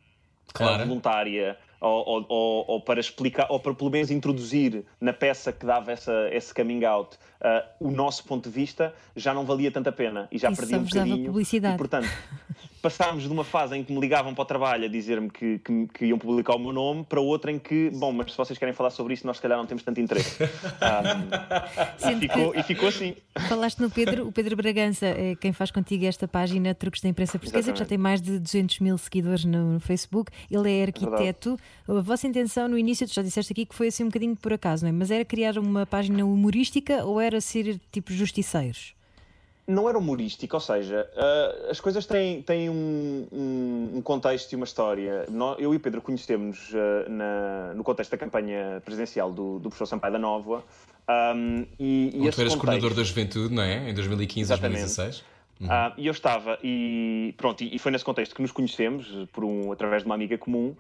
claro. 0.53 0.85
voluntária 0.85 1.57
ou, 1.85 2.26
ou, 2.28 2.64
ou, 2.68 2.80
para 2.80 3.01
explicar, 3.01 3.47
ou 3.51 3.61
para 3.61 3.74
pelo 3.74 3.91
menos 3.91 4.11
introduzir 4.11 4.85
na 5.01 5.12
peça 5.12 5.53
que 5.53 5.66
dava 5.66 5.93
essa, 5.93 6.28
esse 6.32 6.55
coming 6.55 6.85
out 6.85 7.16
uh, 7.41 7.87
o 7.87 7.91
nosso 7.91 8.24
ponto 8.24 8.49
de 8.49 8.55
vista, 8.55 8.95
já 9.14 9.35
não 9.35 9.45
valia 9.45 9.70
tanta 9.70 9.93
pena 9.93 10.28
e 10.32 10.39
já 10.39 10.51
Isso 10.51 10.61
perdia 10.61 10.78
um 10.78 10.85
bocadinho. 10.85 11.26
Publicidade. 11.26 11.74
E, 11.74 11.78
portanto, 11.78 12.09
passámos 12.85 13.22
de 13.22 13.30
uma 13.30 13.45
fase 13.45 13.74
em 13.74 13.82
que 13.82 13.91
me 13.91 13.99
ligavam 13.99 14.35
para 14.35 14.43
o 14.43 14.45
trabalho 14.45 14.85
a 14.85 14.89
dizer-me 14.89 15.30
que, 15.30 15.59
que, 15.61 15.87
que, 15.87 16.05
iam 16.05 16.18
publicar 16.18 16.55
o 16.55 16.59
meu 16.59 16.70
nome 16.70 17.03
para 17.03 17.18
outra 17.18 17.51
em 17.51 17.59
que, 17.59 17.89
bom, 17.89 18.12
mas 18.12 18.32
se 18.32 18.37
vocês 18.37 18.59
querem 18.59 18.74
falar 18.74 18.91
sobre 18.91 19.14
isso, 19.14 19.26
nós 19.26 19.37
se 19.37 19.43
calhar 19.43 19.57
não 19.57 19.64
temos 19.64 19.82
tanto 19.82 20.03
interesse. 20.03 20.43
Um, 20.43 20.45
e, 22.12 22.20
ficou, 22.20 22.55
e, 22.55 22.62
ficou, 22.62 22.89
assim. 22.91 23.16
Falaste 23.49 23.80
no 23.80 23.89
Pedro, 23.89 24.28
o 24.28 24.32
Pedro 24.32 24.55
Bragança, 24.55 25.07
é 25.07 25.35
quem 25.35 25.51
faz 25.51 25.70
contigo 25.70 26.05
esta 26.05 26.28
página 26.28 26.74
Truques 26.74 27.01
da 27.01 27.09
Imprensa 27.09 27.39
Portuguesa, 27.39 27.70
Exatamente. 27.70 27.72
que 27.72 27.85
já 27.85 27.89
tem 27.89 27.97
mais 27.97 28.20
de 28.20 28.39
200 28.39 28.80
mil 28.80 28.99
seguidores 28.99 29.47
no, 29.47 29.72
no 29.72 29.80
Facebook. 29.80 30.30
Ele 30.51 30.70
é 30.70 30.82
arquiteto. 30.82 31.59
É 31.89 31.93
a 31.93 32.03
vossa 32.03 32.26
intenção 32.26 32.68
no 32.68 32.76
início, 32.76 33.09
tu 33.09 33.14
já 33.14 33.22
disseste 33.22 33.51
aqui 33.55 33.64
que 33.64 33.74
foi 33.74 33.87
assim 33.87 34.03
um 34.03 34.09
bocadinho 34.09 34.37
por 34.37 34.53
acaso, 34.53 34.85
não 34.85 34.91
é? 34.91 34.93
Mas 34.93 35.11
era 35.11 35.24
criar 35.24 35.57
uma 35.57 35.87
página 35.87 36.22
humorística 36.22 37.03
ou 37.03 37.18
era 37.18 37.41
ser 37.41 37.80
tipo 37.91 38.12
justiceiros? 38.12 38.95
Não 39.67 39.89
era 39.89 39.99
humorístico, 39.99 40.57
ou 40.57 40.61
seja, 40.61 41.09
uh, 41.15 41.71
as 41.71 41.81
coisas 41.81 42.05
têm, 42.05 42.43
têm 42.43 42.69
um, 42.69 43.27
um, 43.33 43.91
um, 43.95 44.03
contexto 44.03 44.53
e 44.53 44.57
uma 44.57 44.65
história. 44.65 45.27
Eu 45.59 45.73
e 45.73 45.77
o 45.77 45.81
Pedro 45.81 46.03
conhecemos 46.03 46.71
uh, 46.73 47.75
no 47.75 47.83
contexto 47.83 48.11
da 48.11 48.19
campanha 48.19 48.83
presidencial 48.85 49.33
do, 49.33 49.59
do 49.59 49.71
professor 49.71 49.87
Sampaio 49.87 50.12
da 50.12 50.19
Nova. 50.19 50.62
Um, 51.09 51.67
e, 51.79 52.11
e 52.15 52.31
tu 52.31 52.41
eras 52.41 52.55
coordenador 52.55 52.95
da 52.95 53.03
juventude, 53.03 53.55
não 53.55 53.62
é? 53.62 53.91
Em 53.91 53.95
2015, 53.95 54.53
Exatamente. 54.53 54.81
2016. 54.81 55.35
Uhum. 55.61 55.69
Uh, 55.69 55.93
e 55.97 56.07
eu 56.07 56.12
estava, 56.12 56.59
e 56.62 57.33
pronto, 57.37 57.62
e, 57.62 57.79
foi 57.79 57.93
nesse 57.93 58.05
contexto 58.05 58.35
que 58.35 58.43
nos 58.43 58.51
conhecemos, 58.51 59.07
por 59.33 59.45
um, 59.45 59.71
através 59.71 60.03
de 60.03 60.07
uma 60.07 60.15
amiga 60.15 60.37
comum, 60.37 60.75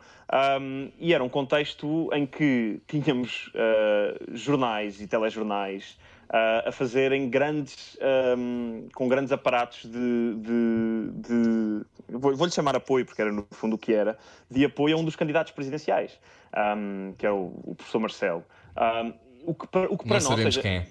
um, 0.60 0.90
e 0.98 1.14
era 1.14 1.22
um 1.22 1.28
contexto 1.28 2.10
em 2.12 2.26
que 2.26 2.80
tínhamos 2.88 3.52
uh, 3.54 4.36
jornais 4.36 5.00
e 5.00 5.06
telejornais 5.06 5.96
a 6.28 6.72
fazerem 6.72 7.28
grandes, 7.28 7.96
um, 8.36 8.88
com 8.94 9.08
grandes 9.08 9.32
aparatos 9.32 9.82
de. 9.84 10.34
de, 10.36 11.10
de 11.28 11.84
vou-lhe 12.08 12.52
chamar 12.52 12.76
apoio, 12.76 13.04
porque 13.04 13.20
era 13.20 13.32
no 13.32 13.46
fundo 13.50 13.74
o 13.76 13.78
que 13.78 13.92
era, 13.92 14.18
de 14.50 14.64
apoio 14.64 14.96
a 14.96 15.00
um 15.00 15.04
dos 15.04 15.16
candidatos 15.16 15.52
presidenciais, 15.52 16.18
um, 16.76 17.14
que 17.16 17.26
é 17.26 17.30
o, 17.30 17.52
o 17.64 17.74
professor 17.74 17.98
Marcelo. 17.98 18.44
Um, 18.76 19.24
o 19.46 19.54
que 19.54 19.66
para, 19.66 19.92
o 19.92 19.98
que 19.98 20.08
para 20.08 20.20
nós. 20.20 20.54
Seja, 20.54 20.66
é. 20.66 20.86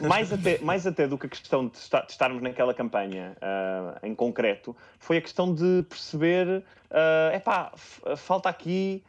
Mais 0.00 0.32
até, 0.32 0.58
mais 0.58 0.86
até 0.86 1.06
do 1.06 1.18
que 1.18 1.26
a 1.26 1.28
questão 1.28 1.68
de, 1.68 1.76
estar, 1.76 2.00
de 2.02 2.12
estarmos 2.12 2.42
naquela 2.42 2.72
campanha 2.72 3.36
uh, 3.36 4.06
em 4.06 4.14
concreto, 4.14 4.74
foi 4.98 5.18
a 5.18 5.20
questão 5.20 5.54
de 5.54 5.84
perceber: 5.88 6.46
uh, 6.90 7.34
epá, 7.34 7.72
falta 8.16 8.48
aqui 8.48 9.02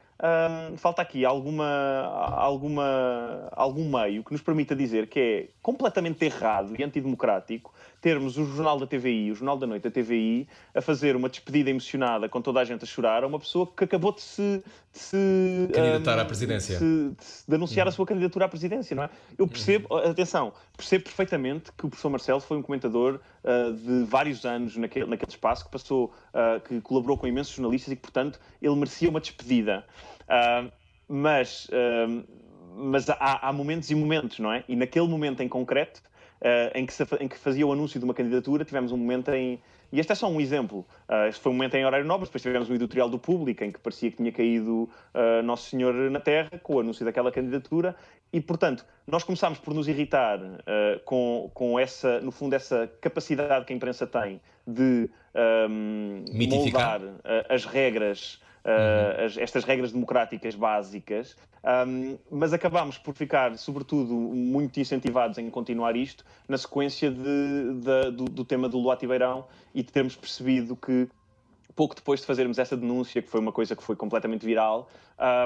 falta 0.78 1.02
aqui 1.02 1.24
alguma, 1.24 2.04
alguma, 2.36 3.50
algum 3.52 3.90
meio 3.90 4.24
que 4.24 4.34
nos 4.34 4.42
permita 4.42 4.76
dizer 4.76 5.08
que 5.08 5.20
é 5.20 5.50
completamente 5.62 6.26
errado 6.26 6.74
e 6.78 6.84
antidemocrático 6.84 7.74
termos 8.02 8.38
o 8.38 8.46
Jornal 8.46 8.80
da 8.80 8.88
TVI, 8.88 9.32
o 9.32 9.36
Jornal 9.36 9.58
da 9.58 9.68
Noite 9.68 9.84
da 9.84 9.92
TVI, 9.92 10.48
a 10.74 10.82
fazer 10.82 11.16
uma 11.16 11.30
despedida 11.30 11.70
emocionada 11.70 12.30
com 12.30 12.42
toda 12.42 12.60
a 12.60 12.64
gente 12.64 12.84
a 12.84 12.88
chorar 12.88 13.24
a 13.24 13.28
uma 13.28 13.40
pessoa 13.40 13.68
que 13.68 13.84
acabou 13.84 14.14
de 14.14 14.22
se. 14.22 14.64
De 14.92 15.00
se 15.00 15.70
candidatar 15.74 16.18
um, 16.18 16.22
à 16.22 16.26
presidência. 16.26 16.80
De, 16.80 17.12
de 17.48 17.56
anunciar 17.56 17.86
uhum. 17.86 17.90
a 17.90 17.92
sua 17.92 18.06
candidatura 18.06 18.46
à 18.46 18.50
presidência, 18.50 18.96
não 18.96 19.04
é? 19.04 19.10
Eu 19.38 19.48
percebo, 19.48 19.88
uhum. 19.92 20.10
atenção, 20.10 20.54
percebo 20.76 21.04
perfeitamente 21.04 21.72
que 21.78 21.86
o 21.86 21.90
professor 21.90 22.10
Marcelo 22.10 22.40
foi 22.40 22.58
um 22.58 22.62
comentador 22.62 23.20
uh, 23.44 23.74
de 23.74 24.06
vários 24.06 24.46
anos 24.46 24.76
naquele, 24.78 25.06
naquele 25.06 25.32
espaço, 25.32 25.66
que 25.66 25.72
passou, 25.72 26.14
uh, 26.34 26.60
que 26.62 26.82
colaborou 26.82 27.18
com 27.18 27.28
imensos 27.28 27.54
jornalistas 27.54 27.92
e 27.92 27.96
que, 27.96 28.02
portanto, 28.02 28.40
ele 28.62 28.76
merecia 28.76 29.10
uma 29.10 29.20
despedida. 29.20 29.86
Uh, 30.24 30.72
mas 31.08 31.68
mas 32.80 33.10
há, 33.10 33.50
há, 33.50 33.52
momentos 33.52 33.90
e 33.92 33.96
momentos, 33.96 34.40
não 34.40 34.52
é? 34.54 34.64
E 34.68 34.76
naquele 34.76 35.08
momento 35.08 35.42
em 35.42 35.50
concreto, 35.50 36.02
uh, 36.42 36.78
em, 36.78 36.86
que 36.86 36.94
se, 36.94 37.04
em, 37.20 37.28
que 37.28 37.38
fazia 37.38 37.66
o 37.66 37.72
anúncio 37.72 38.00
de 38.00 38.06
uma 38.06 38.14
candidatura, 38.14 38.66
tivemos 38.66 38.92
um 38.92 38.98
momento 38.98 39.32
em. 39.32 39.60
E 39.92 40.00
este 40.00 40.12
é 40.12 40.16
só 40.16 40.30
um 40.30 40.40
exemplo. 40.40 40.86
Uh, 41.10 41.28
este 41.30 41.42
foi 41.42 41.52
um 41.52 41.56
momento 41.56 41.76
em 41.76 41.86
horário 41.86 42.06
nobre, 42.06 42.26
depois 42.26 42.42
tivemos 42.42 42.70
um 42.70 42.76
editorial 42.76 43.10
do 43.10 43.18
público 43.18 43.64
em 43.64 43.72
que 43.72 43.80
parecia 43.80 44.12
que 44.12 44.18
tinha 44.18 44.32
caído 44.32 44.84
uh, 44.84 45.42
Nosso 45.44 45.70
Senhor 45.70 45.94
na 46.12 46.20
Terra 46.20 46.52
com 46.62 46.76
o 46.76 46.80
anúncio 46.80 47.04
daquela 47.04 47.32
candidatura. 47.32 47.96
E, 48.32 48.40
portanto, 48.40 48.86
nós 49.08 49.24
começámos 49.24 49.58
por 49.58 49.74
nos 49.74 49.88
irritar 49.88 50.40
com, 51.04 51.50
com 51.52 51.80
essa, 51.80 52.22
no 52.22 52.32
fundo, 52.32 52.54
essa 52.54 52.88
capacidade 53.02 53.66
que 53.66 53.74
a 53.74 53.76
imprensa 53.76 54.06
tem 54.06 54.40
de 54.68 55.10
um, 55.68 56.24
moldar 56.48 57.02
as 57.50 57.66
regras 57.66 58.40
uh, 58.66 59.26
as, 59.26 59.38
estas 59.38 59.64
regras 59.64 59.92
democráticas 59.92 60.56
básicas, 60.56 61.36
um, 61.88 62.18
mas 62.32 62.54
acabámos 62.54 62.98
por 62.98 63.14
ficar, 63.14 63.58
sobretudo, 63.58 64.14
muito 64.14 64.80
incentivados 64.80 65.38
em 65.38 65.50
continuar 65.50 65.96
isto 65.96 66.24
na 66.48 66.58
sequência 66.58 67.12
de, 67.12 67.22
de, 67.22 68.12
do, 68.12 68.26
do, 68.26 68.46
tema 68.46 68.70
do 68.70 68.78
Luati 68.78 69.06
Beirão 69.06 69.46
e 69.74 69.84
de 69.84 69.92
termos 69.92 70.16
percebido 70.16 70.76
que 70.76 71.10
pouco 71.76 71.96
depois 71.96 72.20
de 72.20 72.26
fazermos 72.26 72.60
essa 72.60 72.76
denúncia, 72.76 73.22
que 73.22 73.30
foi 73.30 73.40
uma 73.40 73.54
coisa 73.54 73.74
que 73.74 73.82
foi 73.82 73.96
completamente 73.96 74.46
viral, 74.46 74.90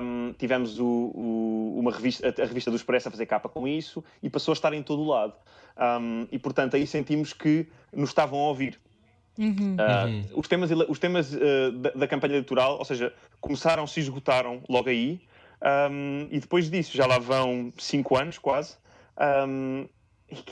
um, 0.02 0.34
tivemos 0.34 0.80
o, 0.80 0.86
o, 0.86 1.76
uma 1.80 1.92
revista, 1.92 2.28
a 2.28 2.46
revista 2.46 2.72
do 2.72 2.78
Expresso 2.78 3.08
a 3.08 3.12
fazer 3.12 3.28
capa 3.28 3.48
com 3.48 3.68
isso 3.68 4.04
e 4.22 4.32
passou 4.32 4.52
a 4.52 4.54
estar 4.54 4.74
em 4.74 4.82
todo 4.82 5.04
o 5.04 5.08
lado. 5.08 5.36
Um, 5.78 6.28
e, 6.32 6.40
portanto, 6.40 6.76
aí 6.76 6.88
sentimos 6.88 7.34
que 7.34 7.68
nos 7.92 8.10
estavam 8.10 8.40
a 8.40 8.48
ouvir. 8.48 8.80
Uhum. 9.38 9.76
Uh, 9.76 10.40
os 10.40 10.48
temas, 10.48 10.70
os 10.88 11.00
temas 11.00 11.34
uh, 11.34 11.72
da, 11.72 11.90
da, 11.92 12.08
campanha 12.08 12.34
eleitoral, 12.34 12.78
ou 12.78 12.86
seja, 12.86 13.14
começaram, 13.42 13.88
se 13.88 14.00
esgotaram 14.00 14.62
logo 14.70 14.90
aí, 14.90 15.20
um, 15.92 16.28
e 16.30 16.40
depois 16.40 16.70
disso 16.70 16.96
já 16.96 17.06
lá 17.06 17.18
vão 17.18 17.72
cinco 17.78 18.18
anos 18.18 18.38
quase. 18.38 18.76
Um, 19.48 19.88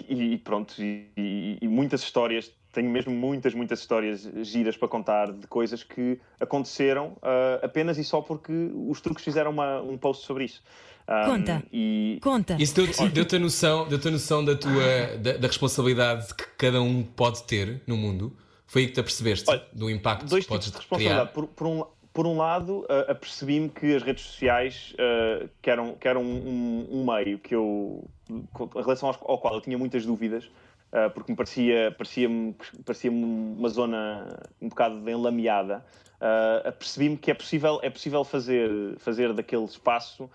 e, 0.08 0.34
e 0.34 0.38
pronto, 0.38 0.76
e, 0.80 1.58
e, 1.62 1.68
muitas 1.68 2.02
histórias, 2.02 2.52
tenho 2.72 2.90
mesmo 2.90 3.12
muitas, 3.12 3.54
muitas 3.54 3.80
histórias 3.80 4.30
giras 4.44 4.78
para 4.78 4.88
contar 4.88 5.32
de 5.32 5.48
coisas 5.48 5.84
que 5.84 6.20
aconteceram 6.40 7.18
uh, 7.18 7.64
apenas 7.64 7.98
e 7.98 8.04
só 8.04 8.22
porque 8.22 8.54
os 8.88 9.02
truques 9.02 9.24
fizeram 9.24 9.52
uma, 9.52 9.82
um 9.82 9.98
post 9.98 10.26
sobre 10.26 10.46
isso. 10.46 10.62
Um, 11.08 11.38
Conta. 11.38 11.64
E... 11.74 12.20
Conta. 12.22 12.58
Isso 12.60 12.76
deu-te 12.76 13.10
deu 13.10 13.26
a 13.38 13.40
noção, 13.40 13.88
deu 13.88 14.12
noção 14.12 14.46
da 14.46 14.56
tua 14.56 15.18
da, 15.18 15.34
da, 15.34 15.48
responsabilidade 15.48 16.34
que 16.34 16.46
cada 16.58 16.82
um 16.82 17.04
pode 17.04 17.44
ter 17.44 17.82
no 17.88 17.98
mundo? 17.98 18.36
Foi 18.72 18.84
aí 18.84 18.88
que 18.88 18.94
te 18.94 19.02
apercebeste 19.02 19.50
Olha, 19.50 19.62
do 19.74 19.90
impacto 19.90 20.26
dois 20.28 20.46
que 20.46 20.50
podes 20.50 20.68
tipos 20.68 20.80
de 20.80 20.88
responsabilidade. 20.88 21.32
criar? 21.34 21.34
Por, 21.34 21.48
por, 21.48 21.68
um, 21.68 21.84
por 22.14 22.26
um 22.26 22.38
lado, 22.38 22.80
uh, 22.84 23.12
apercebi-me 23.12 23.68
que 23.68 23.94
as 23.94 24.02
redes 24.02 24.24
sociais 24.24 24.94
uh, 24.94 25.50
que 25.62 25.70
eram, 25.70 25.94
que 25.96 26.08
eram 26.08 26.22
um, 26.24 26.88
um, 26.90 27.06
meio 27.14 27.38
que 27.38 27.54
eu, 27.54 28.10
em 28.30 28.82
relação 28.82 29.10
ao, 29.10 29.38
qual 29.40 29.56
eu 29.56 29.60
tinha 29.60 29.78
muitas 29.78 30.06
dúvidas, 30.06 30.46
uh, 30.46 31.12
porque 31.14 31.34
me 31.34 31.36
parecia, 31.36 31.94
parecia-me, 31.98 32.56
parecia-me 32.86 33.22
uma 33.26 33.68
zona 33.68 34.40
um 34.62 34.70
bocado 34.70 35.10
enlameada, 35.10 35.84
uh, 36.22 36.70
apercebi-me 36.70 37.18
que 37.18 37.30
é 37.30 37.34
possível, 37.34 37.78
é 37.84 37.90
possível 37.90 38.24
fazer, 38.24 38.98
fazer 39.00 39.34
daquele 39.34 39.66
espaço 39.66 40.30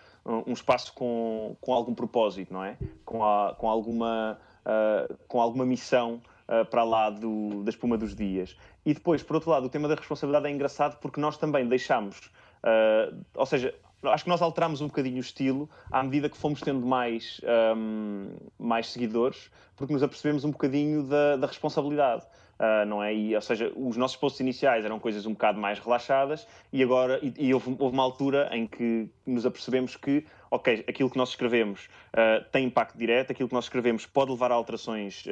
um 0.47 0.53
espaço 0.53 0.93
com, 0.93 1.57
com 1.61 1.73
algum 1.73 1.95
propósito, 1.95 2.53
não 2.53 2.63
é? 2.63 2.77
Com, 3.05 3.25
a, 3.25 3.55
com, 3.55 3.69
alguma, 3.69 4.39
uh, 4.67 5.17
com 5.29 5.41
alguma 5.41 5.65
missão 5.65 6.21
uh, 6.49 6.65
para 6.67 6.85
lá 6.85 7.11
do, 7.11 7.63
da 7.63 7.71
espuma 7.71 7.97
dos 7.97 8.15
dias. 8.15 8.57
E 8.85 8.95
depois, 8.95 9.23
por 9.23 9.37
outro 9.37 9.51
lado, 9.51 9.67
o 9.67 9.69
tema 9.69 9.89
da 9.89 9.95
responsabilidade 9.95 10.47
é 10.47 10.51
engraçado 10.51 10.99
porque 11.01 11.21
nós 11.21 11.37
também 11.37 11.67
deixamos, 11.67 12.31
uh, 12.63 13.17
ou 13.35 13.47
seja, 13.47 13.75
acho 14.05 14.25
que 14.25 14.31
nós 14.31 14.43
alteramos 14.43 14.81
um 14.81 14.87
bocadinho 14.87 15.17
o 15.17 15.21
estilo 15.21 15.69
à 15.91 16.03
medida 16.03 16.29
que 16.29 16.37
fomos 16.37 16.61
tendo 16.61 16.87
mais, 16.87 17.41
um, 17.77 18.29
mais 18.59 18.93
seguidores, 18.93 19.51
porque 19.77 19.93
nos 19.93 20.03
apercebemos 20.03 20.45
um 20.45 20.51
bocadinho 20.51 21.03
da, 21.05 21.37
da 21.37 21.47
responsabilidade. 21.47 22.25
Uh, 22.59 22.87
não 22.87 23.03
é? 23.03 23.15
E, 23.15 23.35
ou 23.35 23.41
seja, 23.43 23.71
os 23.77 23.99
nossos 23.99 24.17
posts 24.17 24.41
iniciais 24.41 24.83
eram 24.83 24.99
coisas 24.99 25.27
um 25.27 25.33
bocado 25.33 25.61
mais 25.61 25.79
relaxadas 25.79 26.49
e 26.73 26.83
agora 26.83 27.21
e, 27.23 27.49
e 27.49 27.53
houve, 27.53 27.77
houve, 27.79 27.95
uma 27.95 28.03
altura 28.03 28.49
em 28.51 28.67
que 28.67 29.11
nos 29.27 29.45
apercebemos 29.45 29.95
que, 29.95 30.25
ok, 30.51 30.83
aquilo 30.89 31.11
que 31.11 31.19
nós 31.19 31.29
escrevemos 31.31 31.85
uh, 32.15 32.43
tem 32.51 32.65
impacto 32.65 32.97
direto, 32.97 33.31
aquilo 33.31 33.47
que 33.47 33.55
nós 33.55 33.65
escrevemos 33.65 34.07
pode 34.07 34.31
levar 34.31 34.51
a 34.51 34.55
alterações 34.55 35.27
uh, 35.27 35.31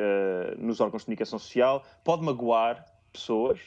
nos 0.58 0.82
órgãos 0.82 1.00
de 1.00 1.06
comunicação 1.06 1.38
social, 1.38 1.82
pode 2.04 2.22
magoar 2.22 2.84
pessoas, 3.10 3.58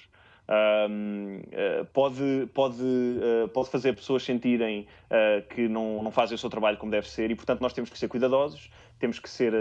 uh, 0.47 1.85
pode, 1.93 2.47
pode, 2.53 2.83
pode 3.55 3.69
fazer 3.71 3.95
pessoas 3.95 4.21
sentirem 4.21 4.85
que 5.49 5.67
não, 5.67 6.03
não 6.03 6.11
fazem 6.11 6.35
o 6.35 6.37
seu 6.37 6.49
trabalho 6.49 6.77
como 6.77 6.91
deve 6.91 7.09
ser 7.09 7.31
e, 7.31 7.35
portanto, 7.35 7.61
nós 7.61 7.73
temos 7.73 7.89
que 7.89 7.97
ser 7.97 8.07
cuidadosos, 8.07 8.69
temos 8.99 9.19
que 9.19 9.29
ser, 9.29 9.53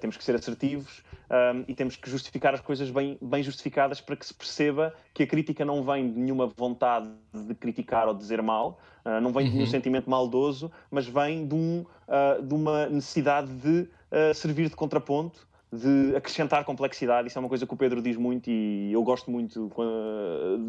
temos 0.00 0.16
que 0.16 0.24
ser 0.24 0.34
assertivos 0.34 1.02
um, 1.30 1.64
e 1.66 1.74
temos 1.74 1.96
que 1.96 2.10
justificar 2.10 2.54
as 2.54 2.60
coisas 2.60 2.90
bem, 2.90 3.16
bem 3.20 3.42
justificadas 3.42 4.00
para 4.00 4.16
que 4.16 4.26
se 4.26 4.34
perceba 4.34 4.94
que 5.14 5.22
a 5.22 5.26
crítica 5.26 5.64
não 5.64 5.82
vem 5.82 6.10
de 6.12 6.18
nenhuma 6.18 6.46
vontade 6.46 7.08
de 7.32 7.54
criticar 7.54 8.08
ou 8.08 8.14
de 8.14 8.20
dizer 8.20 8.42
mal, 8.42 8.78
não 9.22 9.32
vem 9.32 9.46
de 9.46 9.50
nenhum 9.52 9.64
uhum. 9.64 9.70
sentimento 9.70 10.08
maldoso, 10.08 10.70
mas 10.90 11.06
vem 11.06 11.46
de, 11.46 11.54
um, 11.54 11.84
de 12.42 12.54
uma 12.54 12.86
necessidade 12.86 13.52
de 13.54 13.88
servir 14.34 14.68
de 14.68 14.76
contraponto 14.76 15.46
de 15.72 16.14
acrescentar 16.14 16.64
complexidade. 16.64 17.28
Isso 17.28 17.38
é 17.38 17.40
uma 17.40 17.48
coisa 17.48 17.66
que 17.66 17.72
o 17.72 17.76
Pedro 17.76 18.02
diz 18.02 18.16
muito 18.16 18.50
e 18.50 18.92
eu 18.92 19.02
gosto 19.02 19.30
muito 19.30 19.70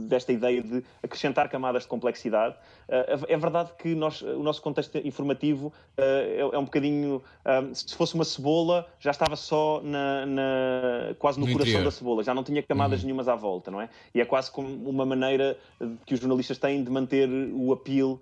desta 0.08 0.32
ideia 0.32 0.64
de 0.64 0.82
acrescentar 1.04 1.50
camadas 1.50 1.84
de 1.84 1.90
complexidade. 1.90 2.56
Eh, 2.88 3.20
é 3.28 3.38
verdade 3.38 3.72
que 3.78 3.94
nós, 3.94 4.22
o 4.22 4.42
nosso 4.42 4.62
contexto 4.62 4.98
informativo 4.98 5.74
eh, 5.98 6.38
é, 6.38 6.56
é 6.56 6.58
um 6.58 6.64
bocadinho. 6.64 7.22
Eh, 7.44 7.70
se 7.74 7.96
fosse 7.96 8.16
uma 8.16 8.24
cebola, 8.24 8.88
já 8.98 9.12
estava 9.12 9.36
só 9.36 9.82
na, 9.84 10.26
na 10.26 11.16
quase 11.20 11.40
no, 11.40 11.46
no 11.46 11.52
coração 11.52 11.72
interior. 11.72 11.84
da 11.84 11.92
cebola, 11.92 12.24
já 12.24 12.34
não 12.34 12.44
tinha 12.44 12.64
camadas 12.64 13.02
uhum. 13.02 13.08
nenhumas 13.08 13.28
à 13.28 13.36
volta, 13.36 13.70
não 13.70 13.82
é? 13.82 13.90
E 14.16 14.22
é 14.22 14.26
quase 14.26 14.50
como 14.52 14.90
uma 14.90 15.06
maneira 15.06 15.58
que 16.06 16.14
os 16.14 16.20
jornalistas 16.20 16.58
têm 16.58 16.82
de 16.82 16.90
manter 16.90 17.30
o 17.54 17.74
apelo, 17.74 18.22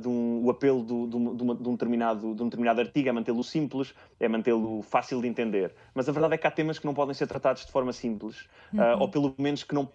de 0.00 0.08
um, 0.08 0.44
o 0.44 0.50
apelo 0.50 0.82
do, 0.82 1.06
de, 1.06 1.16
um, 1.16 1.34
de, 1.34 1.68
um 1.68 1.72
determinado, 1.72 2.34
de 2.34 2.42
um 2.42 2.46
determinado 2.46 2.80
artigo, 2.80 3.08
é 3.08 3.12
mantê-lo 3.12 3.44
simples, 3.44 3.94
é 4.18 4.28
mantê-lo 4.28 4.82
fácil 4.82 5.20
de 5.20 5.28
entender. 5.28 5.72
Mas 5.94 6.07
a 6.08 6.12
verdade 6.12 6.34
é 6.34 6.38
que 6.38 6.46
há 6.46 6.50
temas 6.50 6.78
que 6.78 6.86
não 6.86 6.94
podem 6.94 7.14
ser 7.14 7.26
tratados 7.26 7.64
de 7.64 7.72
forma 7.72 7.92
simples, 7.92 8.48
uhum. 8.72 8.80
uh, 8.80 9.00
ou 9.00 9.08
pelo 9.08 9.34
menos 9.38 9.62
que 9.62 9.74
não, 9.74 9.88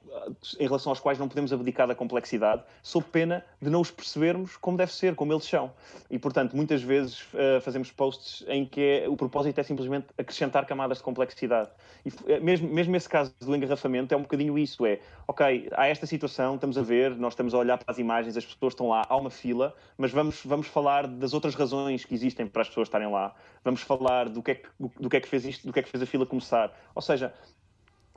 em 0.59 0.65
relação 0.65 0.91
aos 0.91 0.99
quais 0.99 1.17
não 1.17 1.27
podemos 1.27 1.51
abdicar 1.51 1.87
da 1.87 1.95
complexidade, 1.95 2.63
sob 2.81 3.05
pena 3.11 3.43
de 3.61 3.69
não 3.69 3.81
os 3.81 3.91
percebermos 3.91 4.57
como 4.57 4.77
deve 4.77 4.93
ser, 4.93 5.15
como 5.15 5.33
eles 5.33 5.45
são. 5.45 5.71
E, 6.09 6.19
portanto, 6.19 6.55
muitas 6.55 6.81
vezes 6.81 7.21
uh, 7.33 7.61
fazemos 7.61 7.91
posts 7.91 8.43
em 8.47 8.65
que 8.65 8.81
é, 8.81 9.09
o 9.09 9.15
propósito 9.15 9.59
é 9.59 9.63
simplesmente 9.63 10.07
acrescentar 10.17 10.65
camadas 10.65 10.97
de 10.97 11.03
complexidade. 11.03 11.69
E 12.05 12.11
eh, 12.31 12.39
mesmo, 12.39 12.67
mesmo 12.69 12.95
esse 12.95 13.07
caso 13.07 13.33
do 13.39 13.55
engarrafamento 13.55 14.13
é 14.13 14.17
um 14.17 14.21
bocadinho 14.21 14.57
isso, 14.57 14.85
é, 14.85 14.99
ok, 15.27 15.69
há 15.73 15.87
esta 15.87 16.05
situação, 16.05 16.55
estamos 16.55 16.77
a 16.77 16.81
ver, 16.81 17.15
nós 17.15 17.33
estamos 17.33 17.53
a 17.53 17.57
olhar 17.57 17.77
para 17.77 17.91
as 17.91 17.97
imagens, 17.97 18.35
as 18.35 18.45
pessoas 18.45 18.73
estão 18.73 18.89
lá, 18.89 19.05
há 19.07 19.15
uma 19.15 19.29
fila, 19.29 19.73
mas 19.97 20.11
vamos, 20.11 20.41
vamos 20.45 20.67
falar 20.67 21.07
das 21.07 21.33
outras 21.33 21.55
razões 21.55 22.05
que 22.05 22.13
existem 22.13 22.45
para 22.47 22.61
as 22.61 22.67
pessoas 22.67 22.87
estarem 22.87 23.09
lá, 23.09 23.33
vamos 23.63 23.81
falar 23.81 24.29
do 24.29 24.41
que 24.41 24.51
é 24.51 24.55
que, 24.55 24.67
do 24.79 25.09
que, 25.09 25.17
é 25.17 25.19
que 25.19 25.27
fez 25.27 25.45
isto, 25.45 25.65
do 25.65 25.73
que 25.73 25.79
é 25.79 25.83
que 25.83 25.89
fez 25.89 26.03
a 26.03 26.05
fila 26.05 26.25
começar. 26.25 26.71
Ou 26.93 27.01
seja, 27.01 27.33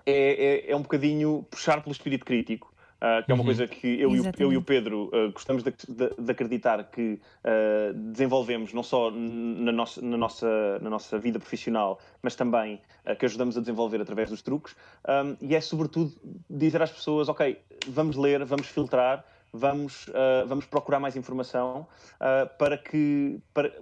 é, 0.05 0.67
é, 0.69 0.71
é 0.71 0.77
um 0.77 0.83
bocadinho 0.83 1.47
puxar 1.51 1.83
pelo 1.83 1.93
espírito 1.93 2.25
crítico. 2.25 2.75
Uh, 2.97 3.23
que 3.27 3.31
é 3.31 3.35
uma 3.35 3.43
uhum. 3.43 3.45
coisa 3.45 3.67
que 3.67 4.01
eu, 4.01 4.17
e 4.17 4.21
o, 4.21 4.33
eu 4.39 4.53
e 4.55 4.57
o 4.57 4.63
Pedro 4.63 5.11
uh, 5.13 5.31
gostamos 5.31 5.63
de, 5.63 5.71
de, 5.71 6.11
de, 6.19 6.33
acreditar 6.33 6.83
que 6.85 7.21
uh, 7.45 7.93
desenvolvemos 7.93 8.73
não 8.73 8.83
só 8.83 9.11
na 9.11 9.71
nossa, 9.71 10.01
na, 10.01 10.17
nossa, 10.17 10.79
na 10.81 10.89
nossa 10.89 11.19
vida 11.19 11.39
profissional, 11.39 12.01
mas 12.23 12.35
também 12.35 12.81
que 13.19 13.27
ajudamos 13.27 13.55
a 13.59 13.61
desenvolver 13.61 14.01
através 14.01 14.31
dos 14.31 14.41
truques. 14.41 14.75
Um, 15.07 15.37
e 15.47 15.55
é 15.55 15.61
sobretudo 15.61 16.11
dizer 16.49 16.81
às 16.81 16.91
pessoas: 16.91 17.29
ok, 17.29 17.61
vamos 17.87 18.17
ler, 18.17 18.43
vamos 18.47 18.67
filtrar, 18.67 19.23
vamos, 19.57 20.09
uh, 20.09 20.47
vamos 20.47 20.67
procurar 20.67 21.01
mais 21.01 21.17
informação 21.17 21.87
uh, 22.15 22.49
para 22.59 22.77
que, 22.77 23.41
para, 23.53 23.73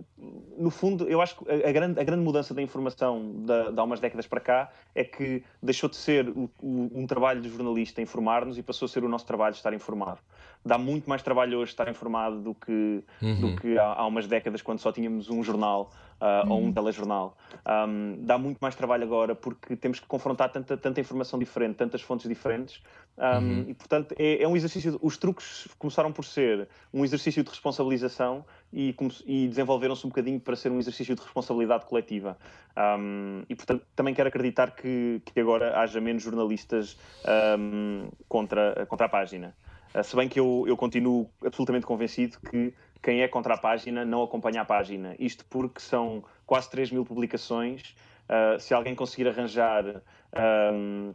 no 0.57 0.71
fundo, 0.71 1.09
eu 1.09 1.21
acho 1.21 1.37
que 1.37 1.51
a, 1.51 1.69
a, 1.69 1.73
grande, 1.73 2.01
a 2.01 2.05
grande 2.05 2.23
mudança 2.23 2.55
da 2.55 2.63
informação 2.63 3.33
de, 3.37 3.73
de 3.73 3.81
há 3.81 3.85
umas 3.85 4.01
décadas 4.01 4.27
para 4.27 4.41
cá 4.41 4.71
é 4.95 5.05
que 5.05 5.43
deixou 5.63 5.89
de 5.89 5.97
ser 5.97 6.29
o, 6.29 6.51
o, 6.63 6.91
um 6.95 7.07
trabalho 7.07 7.41
de 7.41 7.49
jornalista 7.49 8.01
informar-nos 8.01 8.57
e 8.59 8.63
passou 8.63 8.87
a 8.87 8.89
ser 8.89 9.05
o 9.05 9.09
nosso 9.09 9.27
trabalho 9.27 9.55
estar 9.55 9.73
informado. 9.73 10.21
Dá 10.65 10.79
muito 10.79 11.09
mais 11.09 11.23
trabalho 11.23 11.59
hoje 11.59 11.73
estar 11.73 11.89
informado 11.89 12.41
do 12.41 12.55
que, 12.55 13.05
uhum. 13.21 13.41
do 13.41 13.57
que 13.61 13.79
há, 13.79 13.85
há, 13.85 14.07
umas 14.07 14.27
décadas 14.27 14.63
quando 14.63 14.79
só 14.79 14.91
tínhamos 14.91 15.29
um 15.29 15.43
jornal 15.43 15.91
uh, 16.21 16.47
uhum. 16.47 16.53
ou 16.53 16.63
um 16.65 16.73
telejornal. 16.73 17.37
Um, 17.67 18.17
dá 18.25 18.39
muito 18.39 18.59
mais 18.59 18.75
trabalho 18.75 19.05
agora 19.05 19.35
porque 19.35 19.77
temos 19.77 20.01
que 20.01 20.07
confrontar 20.07 20.51
tanta, 20.51 20.77
tanta 20.77 21.01
informação 21.01 21.39
diferente, 21.39 21.77
tantas 21.77 22.03
fontes 22.03 22.29
diferentes 22.29 22.83
um, 23.17 23.25
uhum. 23.25 23.65
E, 23.69 23.75
portanto, 23.75 24.15
é, 24.19 24.43
é, 24.43 24.49
um 24.49 24.57
exercício. 24.57 24.99
Os 25.01 25.17
truques 25.17 25.69
começaram 25.79 26.13
por 26.13 26.25
ser 26.25 26.69
um 26.93 27.05
exercício 27.05 27.45
de 27.45 27.51
responsabilização 27.51 28.45
e, 28.73 28.95
e 29.27 29.49
desenvolveram-se 29.49 30.05
um 30.05 30.09
bocadinho 30.09 30.41
para 30.41 30.57
ser 30.57 30.73
um 30.73 30.79
exercício 30.79 31.15
de 31.15 31.23
responsabilidade 31.23 31.87
coletiva. 31.87 32.37
Um, 32.77 33.45
e, 33.49 33.55
portanto, 33.55 33.87
também 33.95 34.15
quero 34.15 34.29
acreditar 34.29 34.73
que, 34.73 35.23
que 35.25 35.41
agora 35.41 35.79
haja 35.79 36.01
menos 36.01 36.23
jornalistas 36.23 36.99
contra, 38.29 38.85
contra 38.87 39.07
a 39.07 39.09
página. 39.09 39.55
Uh, 39.95 40.03
se 40.03 40.17
bem 40.17 40.29
que 40.29 40.41
eu, 40.41 40.65
eu 40.67 40.77
continuo 40.77 41.31
absolutamente 41.45 41.87
convencido 41.87 42.39
que 42.51 42.75
quem 43.05 43.21
é 43.21 43.29
contra 43.29 43.53
a 43.53 43.59
página 43.59 44.03
não 44.03 44.23
acompanha 44.23 44.63
a 44.63 44.65
página. 44.65 45.15
Isto 45.19 45.45
porque 45.45 45.79
são 45.79 46.25
quase 46.47 46.71
3 46.71 46.91
mil 46.91 47.05
publicações. 47.05 47.95
Uh, 48.25 48.59
se 48.59 48.73
alguém 48.73 48.95
conseguir 48.95 49.29
arranjar 49.29 49.85
um, 50.73 51.13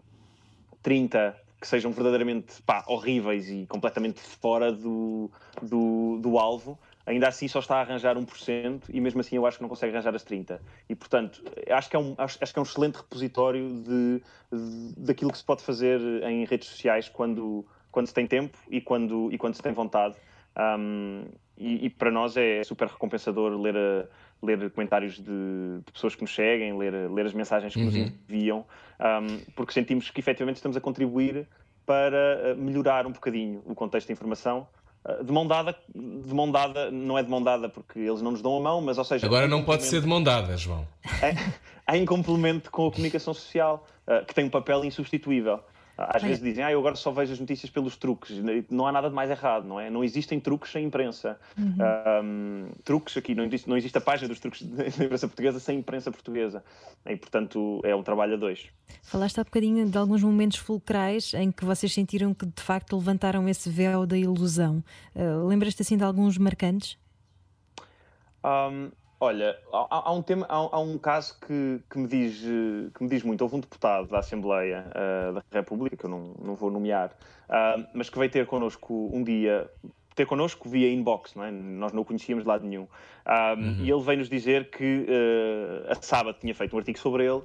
30 0.83 1.35
que 1.59 1.67
sejam 1.67 1.91
verdadeiramente 1.91 2.61
pá, 2.61 2.85
horríveis 2.87 3.49
e 3.49 3.65
completamente 3.65 4.21
fora 4.21 4.71
do, 4.71 5.31
do, 5.63 6.19
do, 6.21 6.37
alvo, 6.37 6.79
ainda 7.07 7.27
assim 7.27 7.47
só 7.47 7.59
está 7.59 7.77
a 7.77 7.81
arranjar 7.81 8.15
1% 8.15 8.83
e 8.87 9.01
mesmo 9.01 9.19
assim 9.19 9.35
eu 9.35 9.45
acho 9.47 9.57
que 9.57 9.63
não 9.63 9.67
consegue 9.67 9.91
arranjar 9.91 10.13
as 10.13 10.23
30%. 10.23 10.59
E 10.87 10.95
portanto, 10.95 11.43
acho 11.71 11.89
que 11.89 11.95
é 11.95 11.99
um, 11.99 12.13
acho, 12.19 12.37
acho 12.39 12.53
que 12.53 12.59
é 12.59 12.61
um 12.61 12.63
excelente 12.63 12.97
repositório 12.97 13.81
de, 13.81 14.21
de, 14.53 14.93
daquilo 14.95 15.31
que 15.31 15.39
se 15.39 15.43
pode 15.43 15.63
fazer 15.63 15.99
em 16.23 16.45
redes 16.45 16.69
sociais 16.69 17.09
quando, 17.09 17.65
quando 17.91 18.05
se 18.05 18.13
tem 18.13 18.27
tempo 18.27 18.57
e 18.69 18.79
quando, 18.79 19.29
e 19.31 19.37
quando 19.39 19.55
se 19.55 19.61
tem 19.63 19.73
vontade. 19.73 20.15
Um, 20.55 21.25
e, 21.59 21.85
e, 21.85 21.89
para 21.89 22.09
nós 22.09 22.37
é 22.37 22.63
super 22.63 22.87
recompensador 22.87 23.51
ler, 23.59 23.75
a, 23.75 24.05
ler 24.41 24.71
comentários 24.71 25.15
de, 25.15 25.23
de, 25.23 25.91
pessoas 25.91 26.15
que 26.15 26.21
nos 26.21 26.33
seguem, 26.33 26.77
ler, 26.77 27.11
ler 27.11 27.25
as 27.25 27.33
mensagens 27.33 27.73
que 27.73 27.79
uhum. 27.79 27.85
nos 27.85 27.95
enviam, 27.95 28.65
um, 28.99 29.39
porque 29.55 29.73
sentimos 29.73 30.09
que 30.09 30.19
efetivamente 30.19 30.55
estamos 30.55 30.77
a 30.77 30.81
contribuir 30.81 31.45
para 31.85 32.17
eh, 32.17 32.53
melhorar 32.53 33.07
um 33.07 33.11
bocadinho 33.11 33.63
o 33.65 33.73
contexto 33.73 34.07
de 34.07 34.13
informação. 34.13 34.67
De 35.23 35.31
mão 35.31 35.47
dada, 35.47 35.75
de 35.95 36.33
mão 36.33 36.51
dada, 36.51 36.91
não 36.91 37.17
é 37.17 37.23
de 37.23 37.29
mão 37.29 37.41
dada 37.41 37.67
porque 37.67 37.97
eles 37.97 38.21
não 38.21 38.31
nos 38.31 38.41
dão 38.41 38.57
a 38.57 38.59
mão, 38.59 38.81
mas 38.81 38.97
ou 38.97 39.03
seja. 39.03 39.25
Agora 39.25 39.47
não 39.47 39.63
pode 39.63 39.83
ser 39.83 40.01
de 40.01 40.05
mão 40.05 40.21
dada, 40.21 40.55
João. 40.55 40.85
É, 41.87 41.97
em 41.97 42.05
complemento 42.05 42.69
com 42.69 42.85
a 42.85 42.91
comunicação 42.91 43.33
social, 43.33 43.87
que 44.27 44.35
tem 44.35 44.45
um 44.45 44.49
papel 44.49 44.85
insubstituível. 44.85 45.61
Às 46.07 46.21
vezes 46.21 46.41
dizem, 46.41 46.63
ah, 46.63 46.71
eu 46.71 46.79
agora 46.79 46.95
só 46.95 47.11
vejo 47.11 47.33
as 47.33 47.39
notícias 47.39 47.69
pelos 47.69 47.97
truques. 47.97 48.37
Não 48.69 48.87
há 48.87 48.91
nada 48.91 49.09
de 49.09 49.15
mais 49.15 49.29
errado, 49.29 49.67
não 49.67 49.79
é? 49.79 49.89
Não 49.89 50.01
existem 50.01 50.39
truques 50.39 50.71
sem 50.71 50.85
imprensa. 50.85 51.37
Uhum. 51.57 51.75
Um, 52.23 52.69
truques 52.85 53.17
aqui, 53.17 53.35
não 53.35 53.43
existe, 53.43 53.67
não 53.67 53.75
existe 53.75 53.97
a 53.97 54.01
página 54.01 54.29
dos 54.29 54.39
truques 54.39 54.61
da 54.63 54.87
imprensa 54.87 55.27
portuguesa 55.27 55.59
sem 55.59 55.79
imprensa 55.79 56.09
portuguesa. 56.09 56.63
E, 57.05 57.17
portanto, 57.17 57.81
é 57.83 57.93
um 57.93 58.01
trabalho 58.01 58.35
a 58.35 58.37
dois. 58.37 58.67
Falaste 59.03 59.39
há 59.41 59.43
bocadinho 59.43 59.89
de 59.89 59.97
alguns 59.97 60.23
momentos 60.23 60.57
fulcrais 60.57 61.33
em 61.33 61.51
que 61.51 61.65
vocês 61.65 61.93
sentiram 61.93 62.33
que, 62.33 62.45
de 62.45 62.61
facto, 62.61 62.95
levantaram 62.95 63.49
esse 63.49 63.69
véu 63.69 64.05
da 64.05 64.17
ilusão. 64.17 64.81
Uh, 65.13 65.45
Lembras-te, 65.47 65.81
assim, 65.81 65.97
de 65.97 66.03
alguns 66.03 66.37
marcantes? 66.37 66.97
Um, 68.43 68.89
Olha, 69.21 69.57
há, 69.73 70.09
há 70.09 70.13
um 70.13 70.21
tema, 70.21 70.45
há, 70.47 70.55
há, 70.55 70.79
um 70.79 70.97
caso 70.97 71.37
que, 71.41 71.81
que, 71.89 71.99
me 71.99 72.07
diz, 72.07 72.39
que 72.95 73.03
me 73.03 73.09
diz 73.09 73.21
muito. 73.21 73.41
Houve 73.41 73.57
um 73.57 73.59
deputado 73.59 74.07
da 74.07 74.19
Assembleia 74.19 74.85
uh, 74.89 75.33
da 75.33 75.43
República, 75.51 75.97
que 75.97 76.05
eu 76.05 76.09
não, 76.09 76.33
não 76.41 76.55
vou 76.55 76.71
nomear, 76.71 77.09
uh, 77.49 77.85
mas 77.93 78.09
que 78.09 78.17
veio 78.17 78.31
ter 78.31 78.45
connosco 78.45 79.09
um 79.13 79.21
dia, 79.21 79.69
ter 80.15 80.25
connosco 80.25 80.69
via 80.69 80.89
inbox, 80.89 81.35
não 81.35 81.43
é? 81.43 81.51
nós 81.51 81.91
não 81.91 82.03
o 82.03 82.05
conhecíamos 82.05 82.45
de 82.45 82.47
lado 82.47 82.65
nenhum. 82.65 82.83
Uh, 82.83 83.59
uhum. 83.59 83.83
E 83.83 83.91
ele 83.91 84.01
veio 84.01 84.19
nos 84.19 84.29
dizer 84.29 84.69
que 84.69 85.05
a 85.89 85.95
Sábado 85.95 86.37
tinha 86.39 86.55
feito 86.55 86.73
um 86.73 86.79
artigo 86.79 86.97
sobre 86.97 87.25
ele, 87.25 87.41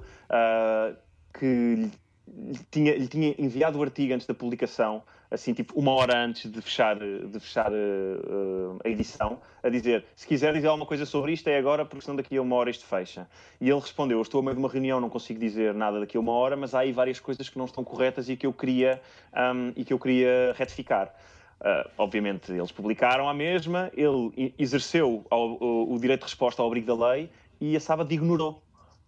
que 1.37 1.91
lhe 2.25 2.59
tinha, 2.71 2.95
lhe 2.95 3.07
tinha 3.07 3.35
enviado 3.37 3.77
o 3.77 3.83
artigo 3.83 4.13
antes 4.13 4.25
da 4.25 4.33
publicação 4.33 5.03
assim, 5.35 5.53
tipo, 5.53 5.77
uma 5.77 5.91
hora 5.91 6.17
antes 6.17 6.49
de 6.49 6.61
fechar, 6.61 6.97
de 6.97 7.39
fechar 7.39 7.71
uh, 7.71 8.79
a 8.83 8.89
edição, 8.89 9.39
a 9.61 9.69
dizer: 9.69 10.05
se 10.15 10.25
quiser 10.25 10.53
dizer 10.53 10.67
alguma 10.67 10.85
coisa 10.85 11.05
sobre 11.05 11.33
isto, 11.33 11.47
é 11.47 11.57
agora, 11.57 11.85
porque 11.85 12.03
senão 12.03 12.15
daqui 12.15 12.35
a 12.37 12.41
uma 12.41 12.55
hora 12.55 12.69
isto 12.69 12.85
fecha. 12.85 13.27
E 13.61 13.69
ele 13.69 13.79
respondeu: 13.79 14.21
estou 14.21 14.39
a 14.39 14.43
meio 14.43 14.55
de 14.55 14.59
uma 14.59 14.69
reunião, 14.69 14.99
não 14.99 15.09
consigo 15.09 15.39
dizer 15.39 15.73
nada 15.73 15.99
daqui 15.99 16.17
a 16.17 16.19
uma 16.19 16.31
hora, 16.31 16.55
mas 16.55 16.73
há 16.73 16.79
aí 16.79 16.91
várias 16.91 17.19
coisas 17.19 17.47
que 17.47 17.57
não 17.57 17.65
estão 17.65 17.83
corretas 17.83 18.29
e 18.29 18.35
que 18.35 18.47
eu 18.47 18.53
queria, 18.53 19.01
um, 19.33 19.71
e 19.75 19.85
que 19.85 19.93
eu 19.93 19.99
queria 19.99 20.53
retificar. 20.57 21.13
Uh, 21.61 21.89
obviamente, 21.97 22.51
eles 22.51 22.71
publicaram 22.71 23.29
a 23.29 23.33
mesma, 23.33 23.91
ele 23.95 24.53
exerceu 24.57 25.25
ao, 25.29 25.51
o, 25.61 25.93
o 25.93 25.99
direito 25.99 26.21
de 26.21 26.25
resposta 26.25 26.61
ao 26.61 26.67
abrigo 26.67 26.87
da 26.87 27.09
lei 27.09 27.29
e 27.61 27.75
a 27.75 27.79
Sábado 27.79 28.11
ignorou 28.11 28.61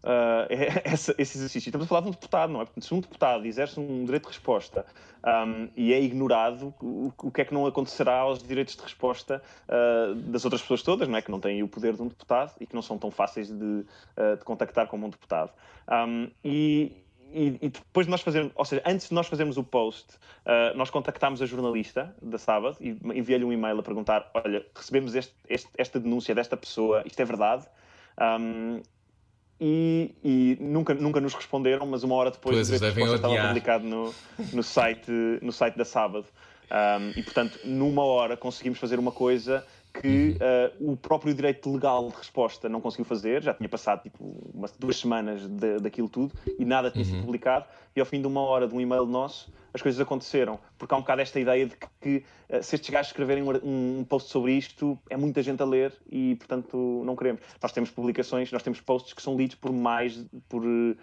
uh, 0.87 0.93
esse, 0.93 1.13
esse, 1.17 1.37
exercício. 1.37 1.69
Estamos 1.69 1.85
a 1.85 1.87
falar 1.87 2.01
de 2.01 2.07
um 2.07 2.11
deputado, 2.11 2.53
não 2.53 2.61
é? 2.61 2.65
Se 2.79 2.93
um 2.93 2.99
deputado 3.01 3.45
exerce 3.45 3.79
um 3.79 4.05
direito 4.05 4.23
de 4.23 4.29
resposta 4.29 4.85
um, 5.23 5.67
e 5.75 5.93
é 5.93 6.01
ignorado, 6.01 6.73
o, 6.81 7.11
o, 7.21 7.31
que 7.31 7.41
é 7.41 7.45
que 7.45 7.53
não 7.53 7.65
acontecerá 7.65 8.19
aos 8.19 8.41
direitos 8.41 8.75
de 8.75 8.81
resposta 8.81 9.41
uh, 9.67 10.15
das 10.15 10.45
outras 10.45 10.61
pessoas 10.61 10.81
todas, 10.81 11.07
não 11.07 11.17
é? 11.17 11.21
Que 11.21 11.29
não 11.29 11.39
têm 11.39 11.61
o 11.61 11.67
poder 11.67 11.93
de 11.93 12.01
um 12.01 12.07
deputado 12.07 12.53
e 12.59 12.65
que 12.65 12.73
não 12.73 12.81
são 12.81 12.97
tão 12.97 13.11
fáceis 13.11 13.49
de, 13.49 13.63
uh, 13.65 14.37
de 14.37 14.43
contactar 14.45 14.87
como 14.87 15.05
um 15.05 15.09
deputado. 15.09 15.51
Um, 15.89 16.29
e, 16.43 17.03
e, 17.33 17.57
e, 17.61 17.69
depois 17.69 18.05
de 18.05 18.11
nós 18.11 18.21
fazermos, 18.21 18.53
ou 18.55 18.63
seja, 18.63 18.81
antes 18.85 19.09
de 19.09 19.13
nós 19.13 19.27
fazermos 19.27 19.57
o 19.57 19.63
post, 19.63 20.15
uh, 20.45 20.77
nós 20.77 20.89
contactámos 20.89 21.41
a 21.41 21.45
jornalista 21.45 22.15
da 22.21 22.37
Sábado 22.37 22.77
e 22.79 22.97
enviei-lhe 23.13 23.43
um 23.43 23.51
e-mail 23.51 23.77
a 23.79 23.83
perguntar: 23.83 24.29
olha, 24.33 24.65
recebemos 24.73 25.15
este, 25.15 25.35
este, 25.49 25.69
esta 25.77 25.99
denúncia 25.99 26.33
desta 26.33 26.55
pessoa, 26.55 27.03
isto 27.05 27.19
é 27.19 27.25
verdade? 27.25 27.67
Um, 28.19 28.81
e, 29.59 30.13
e, 30.23 30.57
nunca, 30.61 30.93
nunca 30.93 31.19
nos 31.19 31.33
responderam, 31.33 31.85
mas 31.85 32.03
uma 32.03 32.15
hora 32.15 32.31
depois 32.31 32.55
pois, 32.55 32.67
de 32.67 32.77
ver 32.89 33.15
estava 33.15 33.47
publicado 33.47 33.83
no, 33.85 34.13
no, 34.53 34.63
site, 34.63 35.11
no 35.41 35.51
site 35.51 35.77
da 35.77 35.85
Sábado. 35.85 36.25
Um, 36.69 37.17
e 37.17 37.23
portanto, 37.23 37.59
numa 37.63 38.03
hora 38.03 38.35
conseguimos 38.35 38.77
fazer 38.77 38.99
uma 38.99 39.11
coisa 39.11 39.65
que 40.01 40.37
uh, 40.37 40.91
o 40.91 40.97
próprio 40.97 41.33
direito 41.33 41.71
legal 41.71 42.09
de 42.09 42.17
resposta 42.17 42.69
não 42.69 42.79
conseguiu 42.81 43.05
fazer, 43.05 43.41
já 43.41 43.53
tinha 43.53 43.69
passado 43.69 44.03
tipo 44.03 44.23
umas, 44.53 44.71
duas 44.77 44.97
semanas 44.97 45.47
de, 45.47 45.79
daquilo 45.79 46.09
tudo 46.09 46.33
e 46.59 46.65
nada 46.65 46.91
tinha 46.91 47.03
uhum. 47.03 47.11
sido 47.11 47.21
publicado, 47.21 47.65
e 47.95 47.99
ao 47.99 48.05
fim 48.05 48.21
de 48.21 48.27
uma 48.27 48.41
hora 48.41 48.67
de 48.67 48.75
um 48.75 48.81
e-mail 48.81 49.05
nosso 49.05 49.51
as 49.77 49.81
coisas 49.81 49.99
aconteceram, 50.01 50.59
porque 50.77 50.93
há 50.93 50.97
um 50.97 51.01
bocado 51.01 51.21
esta 51.21 51.39
ideia 51.39 51.67
de 51.67 51.75
que, 51.75 51.87
que 52.01 52.25
uh, 52.49 52.61
se 52.61 52.75
estes 52.75 52.89
gajos 52.89 53.07
escreverem 53.11 53.43
um, 53.43 53.99
um, 53.99 54.03
post 54.03 54.29
sobre 54.29 54.53
isto, 54.53 54.99
é 55.09 55.15
muita 55.15 55.41
gente 55.41 55.61
a 55.61 55.65
ler 55.65 55.93
e 56.11 56.35
portanto 56.35 57.03
não 57.05 57.15
queremos. 57.15 57.41
Nós 57.61 57.71
temos 57.71 57.89
publicações, 57.89 58.51
nós 58.51 58.63
temos 58.63 58.81
posts 58.81 59.13
que 59.13 59.21
são 59.21 59.37
lidos 59.37 59.55
por 59.55 59.71
mais, 59.71 60.25
por 60.49 60.63
uh, 60.65 60.95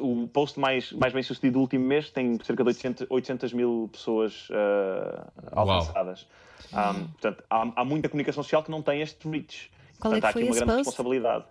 o 0.00 0.28
post 0.28 0.58
mais, 0.58 0.92
mais 0.92 1.12
bem 1.12 1.22
sucedido 1.22 1.54
do 1.54 1.60
último 1.60 1.84
mês 1.84 2.10
tem 2.10 2.38
cerca 2.42 2.62
de 2.62 2.68
800, 2.68 3.06
800 3.10 3.52
mil 3.52 3.90
pessoas 3.92 4.48
alcançadas. 5.52 6.26
Um, 6.72 7.08
portanto, 7.08 7.44
há, 7.50 7.72
há, 7.76 7.84
muita 7.84 8.08
comunicação 8.08 8.42
social 8.42 8.62
que 8.62 8.70
não 8.70 8.82
tem 8.82 9.00
este 9.00 9.28
reach. 9.28 9.70
Qual 9.98 10.12
portanto, 10.12 10.24
é 10.24 10.26
há 10.26 10.30
aqui 10.30 10.42
uma 10.44 10.54
grande 10.54 10.66
post? 10.66 10.76
responsabilidade. 10.76 11.44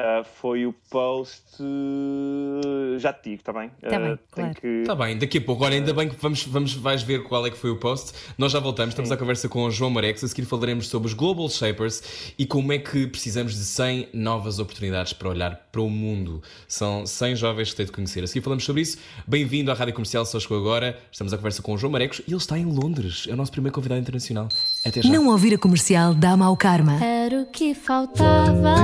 Uh, 0.00 0.24
foi 0.24 0.64
o 0.64 0.72
post. 0.88 1.42
Uh, 1.60 2.98
já 2.98 3.12
te 3.12 3.24
digo, 3.24 3.40
está 3.42 3.52
bem? 3.52 3.70
Está 3.82 3.98
uh, 3.98 4.00
bem, 4.00 4.18
claro. 4.30 4.54
que... 4.54 4.82
Tá 4.86 4.94
bem, 4.94 5.18
daqui 5.18 5.36
a 5.36 5.40
pouco. 5.42 5.62
Agora, 5.62 5.74
ainda 5.74 5.92
bem 5.92 6.08
que 6.08 6.16
vamos, 6.16 6.42
vamos, 6.44 6.72
vais 6.72 7.02
ver 7.02 7.22
qual 7.24 7.46
é 7.46 7.50
que 7.50 7.58
foi 7.58 7.68
o 7.68 7.76
post. 7.76 8.12
Nós 8.38 8.50
já 8.50 8.58
voltamos, 8.60 8.92
estamos 8.92 9.10
Sim. 9.10 9.14
à 9.14 9.18
conversa 9.18 9.46
com 9.46 9.62
o 9.64 9.70
João 9.70 9.90
Marex. 9.90 10.24
A 10.24 10.28
seguir 10.28 10.46
falaremos 10.46 10.88
sobre 10.88 11.06
os 11.06 11.12
Global 11.12 11.50
Shapers 11.50 12.32
e 12.38 12.46
como 12.46 12.72
é 12.72 12.78
que 12.78 13.06
precisamos 13.08 13.54
de 13.54 13.64
100 13.64 14.08
novas 14.14 14.58
oportunidades 14.58 15.12
para 15.12 15.28
olhar 15.28 15.68
para 15.70 15.82
o 15.82 15.90
mundo. 15.90 16.42
São 16.66 17.04
100 17.04 17.36
jovens 17.36 17.70
que 17.70 17.76
têm 17.76 17.84
de 17.84 17.92
conhecer. 17.92 18.24
A 18.24 18.26
seguir 18.26 18.40
falamos 18.40 18.64
sobre 18.64 18.80
isso. 18.80 18.96
Bem-vindo 19.26 19.70
à 19.70 19.74
Rádio 19.74 19.92
Comercial, 19.92 20.24
só 20.24 20.40
chegou 20.40 20.56
agora. 20.56 20.98
Estamos 21.12 21.34
à 21.34 21.36
conversa 21.36 21.60
com 21.60 21.74
o 21.74 21.76
João 21.76 21.92
Marecos 21.92 22.20
e 22.20 22.30
ele 22.30 22.36
está 22.38 22.58
em 22.58 22.64
Londres. 22.64 23.26
É 23.28 23.34
o 23.34 23.36
nosso 23.36 23.52
primeiro 23.52 23.74
convidado 23.74 24.00
internacional. 24.00 24.48
Até 24.84 25.02
já. 25.02 25.10
Não 25.10 25.28
ouvir 25.28 25.52
a 25.54 25.58
comercial 25.58 26.14
dá 26.14 26.34
mau 26.36 26.56
karma. 26.56 27.04
Era 27.04 27.42
o 27.42 27.46
que 27.46 27.74
faltava. 27.74 28.74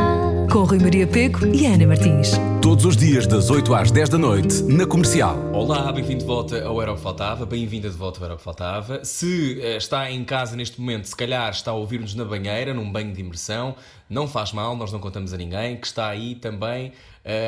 Com 0.53 0.64
Rui 0.64 0.78
Maria 0.78 1.07
Peco 1.07 1.47
e 1.47 1.64
Ana 1.64 1.86
Martins. 1.86 2.32
Todos 2.61 2.84
os 2.84 2.97
dias, 2.97 3.26
das 3.26 3.49
8 3.49 3.74
às 3.74 3.90
10 3.90 4.11
da 4.11 4.18
noite, 4.18 4.62
na 4.64 4.86
comercial. 4.86 5.38
Olá, 5.55 5.90
bem-vindo 5.90 6.20
de 6.20 6.26
volta 6.26 6.62
ao 6.64 6.82
Era 6.82 6.92
o 6.92 6.97
que 6.97 7.01
Faltava. 7.01 7.47
Bem-vinda 7.47 7.88
de 7.88 7.97
volta 7.97 8.20
ao 8.20 8.24
Era 8.26 8.34
o 8.34 8.36
que 8.36 8.42
Faltava. 8.42 9.03
Se 9.05 9.59
uh, 9.59 9.76
está 9.78 10.11
em 10.11 10.22
casa 10.22 10.55
neste 10.55 10.78
momento, 10.78 11.07
se 11.07 11.16
calhar 11.16 11.51
está 11.51 11.70
a 11.70 11.74
ouvir-nos 11.74 12.14
na 12.14 12.26
banheira, 12.26 12.74
num 12.74 12.92
banho 12.92 13.12
de 13.12 13.20
imersão, 13.20 13.74
não 14.09 14.29
faz 14.29 14.53
mal, 14.53 14.77
nós 14.77 14.93
não 14.93 15.01
contamos 15.01 15.33
a 15.33 15.37
ninguém, 15.37 15.77
que 15.77 15.87
está 15.87 16.09
aí 16.09 16.35
também 16.35 16.89
uh, 16.89 16.93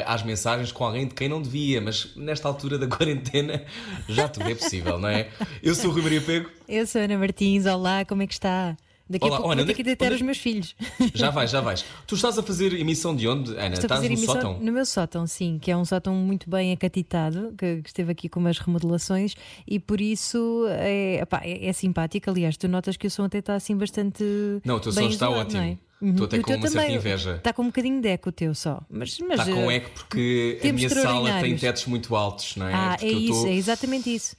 às 0.07 0.23
mensagens 0.23 0.73
com 0.73 0.85
alguém 0.85 1.07
de 1.07 1.15
quem 1.15 1.29
não 1.29 1.41
devia, 1.41 1.81
mas 1.81 2.15
nesta 2.17 2.49
altura 2.49 2.79
da 2.79 2.87
quarentena 2.95 3.65
já 4.09 4.29
tudo 4.29 4.51
é 4.51 4.55
possível, 4.55 4.99
não 4.99 5.09
é? 5.09 5.29
Eu 5.63 5.75
sou 5.75 5.91
o 5.91 5.93
Rui 5.93 6.03
Maria 6.03 6.21
Pego. 6.21 6.51
Eu 6.69 6.87
sou 6.87 7.01
a 7.01 7.05
Ana 7.05 7.19
Martins, 7.19 7.67
olá, 7.67 8.05
como 8.05 8.23
é 8.23 8.27
que 8.27 8.35
está? 8.35 8.77
Daqui 9.11 9.25
Olá, 9.25 9.37
a 9.37 9.39
pouco 9.39 9.53
Ana, 9.53 9.63
vou 9.63 9.67
ter 9.67 9.75
que 9.75 9.83
deitar 9.83 10.07
onde... 10.07 10.17
os 10.17 10.23
meus 10.23 10.37
filhos. 10.37 10.77
Já 11.15 11.31
vais, 11.31 11.51
já 11.51 11.63
vais. 11.63 11.83
Tu 12.07 12.15
estás 12.15 12.39
a 12.39 12.43
fazer 12.43 12.75
emissão 12.75 13.17
de 13.17 13.27
onde, 13.27 13.53
Ana? 13.53 13.69
Estou 13.69 13.85
estás 13.85 14.01
no 14.01 14.07
emissão 14.07 14.35
sótão? 14.35 14.59
No 14.61 14.71
meu 14.71 14.85
sótão, 14.85 15.27
sim, 15.27 15.59
que 15.59 15.71
é 15.71 15.77
um 15.77 15.85
sótão 15.85 16.15
muito 16.15 16.51
bem 16.51 16.73
acatitado, 16.73 17.55
que, 17.57 17.81
que 17.81 17.89
esteve 17.89 18.13
aqui 18.13 18.29
com 18.29 18.39
umas 18.39 18.59
remodelações 18.59 19.35
e 19.67 19.81
por 19.81 19.99
isso 19.99 20.67
é, 20.69 21.21
epá, 21.23 21.41
é, 21.43 21.69
é, 21.69 21.73
simpático. 21.73 22.29
Aliás, 22.29 22.59
tu 22.59 22.69
notas 22.69 22.99
que 22.99 23.07
o 23.07 23.11
som 23.11 23.25
até 23.25 23.39
está 23.39 23.55
assim 23.55 23.75
bastante. 23.75 24.23
Não, 24.63 24.77
o 24.77 24.81
teu 24.81 24.93
som 24.93 25.01
está 25.01 25.27
isolado, 25.27 25.41
ótimo. 25.41 25.79
É? 26.01 26.05
Uhum. 26.05 26.11
Estou 26.11 26.27
até 26.27 26.39
com 26.41 26.55
uma 26.55 26.69
certa 26.69 26.93
inveja. 26.93 27.37
Está 27.37 27.53
com 27.53 27.63
um 27.63 27.67
bocadinho 27.67 28.01
de 28.01 28.09
eco 28.09 28.29
o 28.29 28.33
teu 28.33 28.55
só. 28.55 28.81
Mas, 28.91 29.19
mas, 29.21 29.41
está 29.41 29.53
com 29.53 29.71
eh, 29.71 29.77
eco 29.77 29.91
porque 29.95 30.61
a 30.63 30.73
minha 30.73 30.89
sala 30.89 31.41
tem 31.41 31.57
tetos 31.57 31.87
muito 31.87 32.15
altos, 32.15 32.57
não 32.57 32.69
é? 32.69 32.75
Ah, 32.75 32.97
porque 32.99 33.07
é 33.07 33.11
isso, 33.11 33.43
tô... 33.43 33.49
é 33.49 33.55
exatamente 33.55 34.15
isso. 34.15 34.37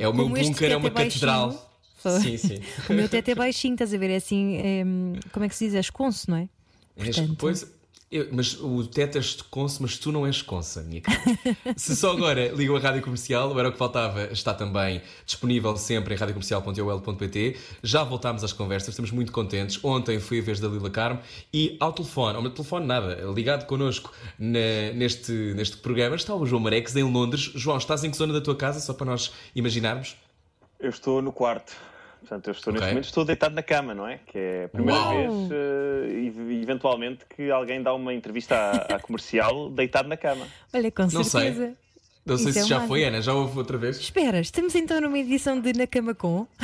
É 0.00 0.08
o 0.08 0.14
meu 0.14 0.28
bunker, 0.28 0.70
é 0.70 0.76
uma 0.76 0.90
catedral. 0.90 1.70
Sim, 2.20 2.36
sim. 2.36 2.58
o 2.90 2.92
meu 2.94 3.08
teto 3.08 3.28
é 3.28 3.34
baixinho, 3.34 3.74
estás 3.74 3.94
a 3.94 3.98
ver? 3.98 4.10
É 4.10 4.16
assim, 4.16 4.56
é, 4.56 4.82
como 5.30 5.44
é 5.44 5.48
que 5.48 5.54
se 5.54 5.66
diz? 5.66 5.74
É 5.74 5.80
esconso, 5.80 6.30
não 6.30 6.38
é? 6.38 6.48
Portanto... 6.96 7.36
Pois, 7.38 7.66
eu, 8.12 8.28
mas 8.30 8.60
o 8.60 8.86
teto 8.86 9.16
é 9.16 9.20
esconso, 9.20 9.80
mas 9.80 9.96
tu 9.96 10.12
não 10.12 10.26
és 10.26 10.36
esconsa, 10.36 10.82
minha 10.82 11.00
cara. 11.00 11.18
Se 11.76 11.96
só 11.96 12.12
agora 12.12 12.48
ligam 12.48 12.76
a 12.76 12.78
rádio 12.78 13.00
comercial, 13.00 13.58
era 13.58 13.70
o 13.70 13.72
que 13.72 13.78
faltava, 13.78 14.24
está 14.24 14.52
também 14.52 15.00
disponível 15.24 15.74
sempre 15.76 16.14
em 16.14 16.18
radiocomercial.ol.pt. 16.18 17.56
Já 17.82 18.04
voltámos 18.04 18.44
às 18.44 18.52
conversas, 18.52 18.90
estamos 18.90 19.10
muito 19.10 19.32
contentes. 19.32 19.82
Ontem 19.82 20.20
foi 20.20 20.40
a 20.40 20.42
vez 20.42 20.60
da 20.60 20.68
Lila 20.68 20.90
Carmo 20.90 21.20
e 21.52 21.76
ao 21.80 21.92
telefone, 21.92 22.36
ao 22.36 22.42
meu 22.42 22.50
telefone 22.50 22.86
nada, 22.86 23.14
ligado 23.34 23.66
connosco 23.66 24.12
na, 24.38 24.92
neste, 24.94 25.32
neste 25.54 25.78
programa, 25.78 26.14
está 26.14 26.34
o 26.34 26.44
João 26.44 26.60
Marex 26.60 26.94
em 26.94 27.04
Londres. 27.04 27.50
João, 27.54 27.78
estás 27.78 28.04
em 28.04 28.10
que 28.10 28.16
zona 28.16 28.34
da 28.34 28.40
tua 28.42 28.54
casa, 28.54 28.78
só 28.78 28.92
para 28.92 29.06
nós 29.06 29.32
imaginarmos? 29.54 30.16
Eu 30.78 30.90
estou 30.90 31.22
no 31.22 31.32
quarto. 31.32 31.72
Portanto, 32.22 32.46
eu 32.46 32.52
estou 32.52 32.72
okay. 32.72 32.80
neste 32.80 32.92
momento 32.94 33.04
estou 33.04 33.24
deitado 33.24 33.54
na 33.54 33.62
cama, 33.62 33.94
não 33.94 34.06
é? 34.06 34.18
Que 34.24 34.38
é 34.38 34.64
a 34.64 34.68
primeira 34.68 35.00
Uau. 35.00 35.16
vez, 35.16 35.50
uh, 35.50 36.52
e, 36.52 36.62
eventualmente, 36.62 37.24
que 37.26 37.50
alguém 37.50 37.82
dá 37.82 37.92
uma 37.92 38.14
entrevista 38.14 38.54
à, 38.54 38.94
à, 38.94 39.00
comercial 39.00 39.68
deitado 39.74 40.08
na 40.08 40.16
cama. 40.16 40.46
Olha, 40.72 40.90
com 40.90 41.02
não 41.02 41.24
certeza. 41.24 41.66
Sei. 41.66 41.76
Não 42.24 42.38
sei 42.38 42.50
Isso 42.50 42.60
se 42.60 42.66
é 42.66 42.68
já 42.68 42.76
mágico. 42.76 42.88
foi, 42.88 43.04
Ana, 43.04 43.20
já 43.20 43.34
houve 43.34 43.58
outra 43.58 43.76
vez? 43.76 43.98
Espera, 43.98 44.38
estamos 44.38 44.74
então 44.76 45.00
numa 45.00 45.18
edição 45.18 45.60
de 45.60 45.72
Na 45.72 45.88
Cama 45.88 46.14
Com. 46.14 46.46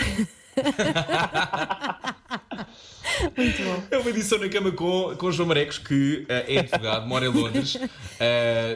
Muito 3.37 3.63
bom. 3.63 3.83
É 3.91 3.99
uma 3.99 4.11
edição 4.11 4.39
na 4.39 4.49
cama 4.49 4.71
com, 4.73 5.15
com 5.17 5.31
João 5.31 5.49
Marecos, 5.49 5.79
que 5.79 6.25
uh, 6.25 6.27
é 6.29 6.59
advogado, 6.59 7.07
mora 7.07 7.27
em 7.27 7.29
Londres. 7.29 7.75
Uh, 7.75 7.89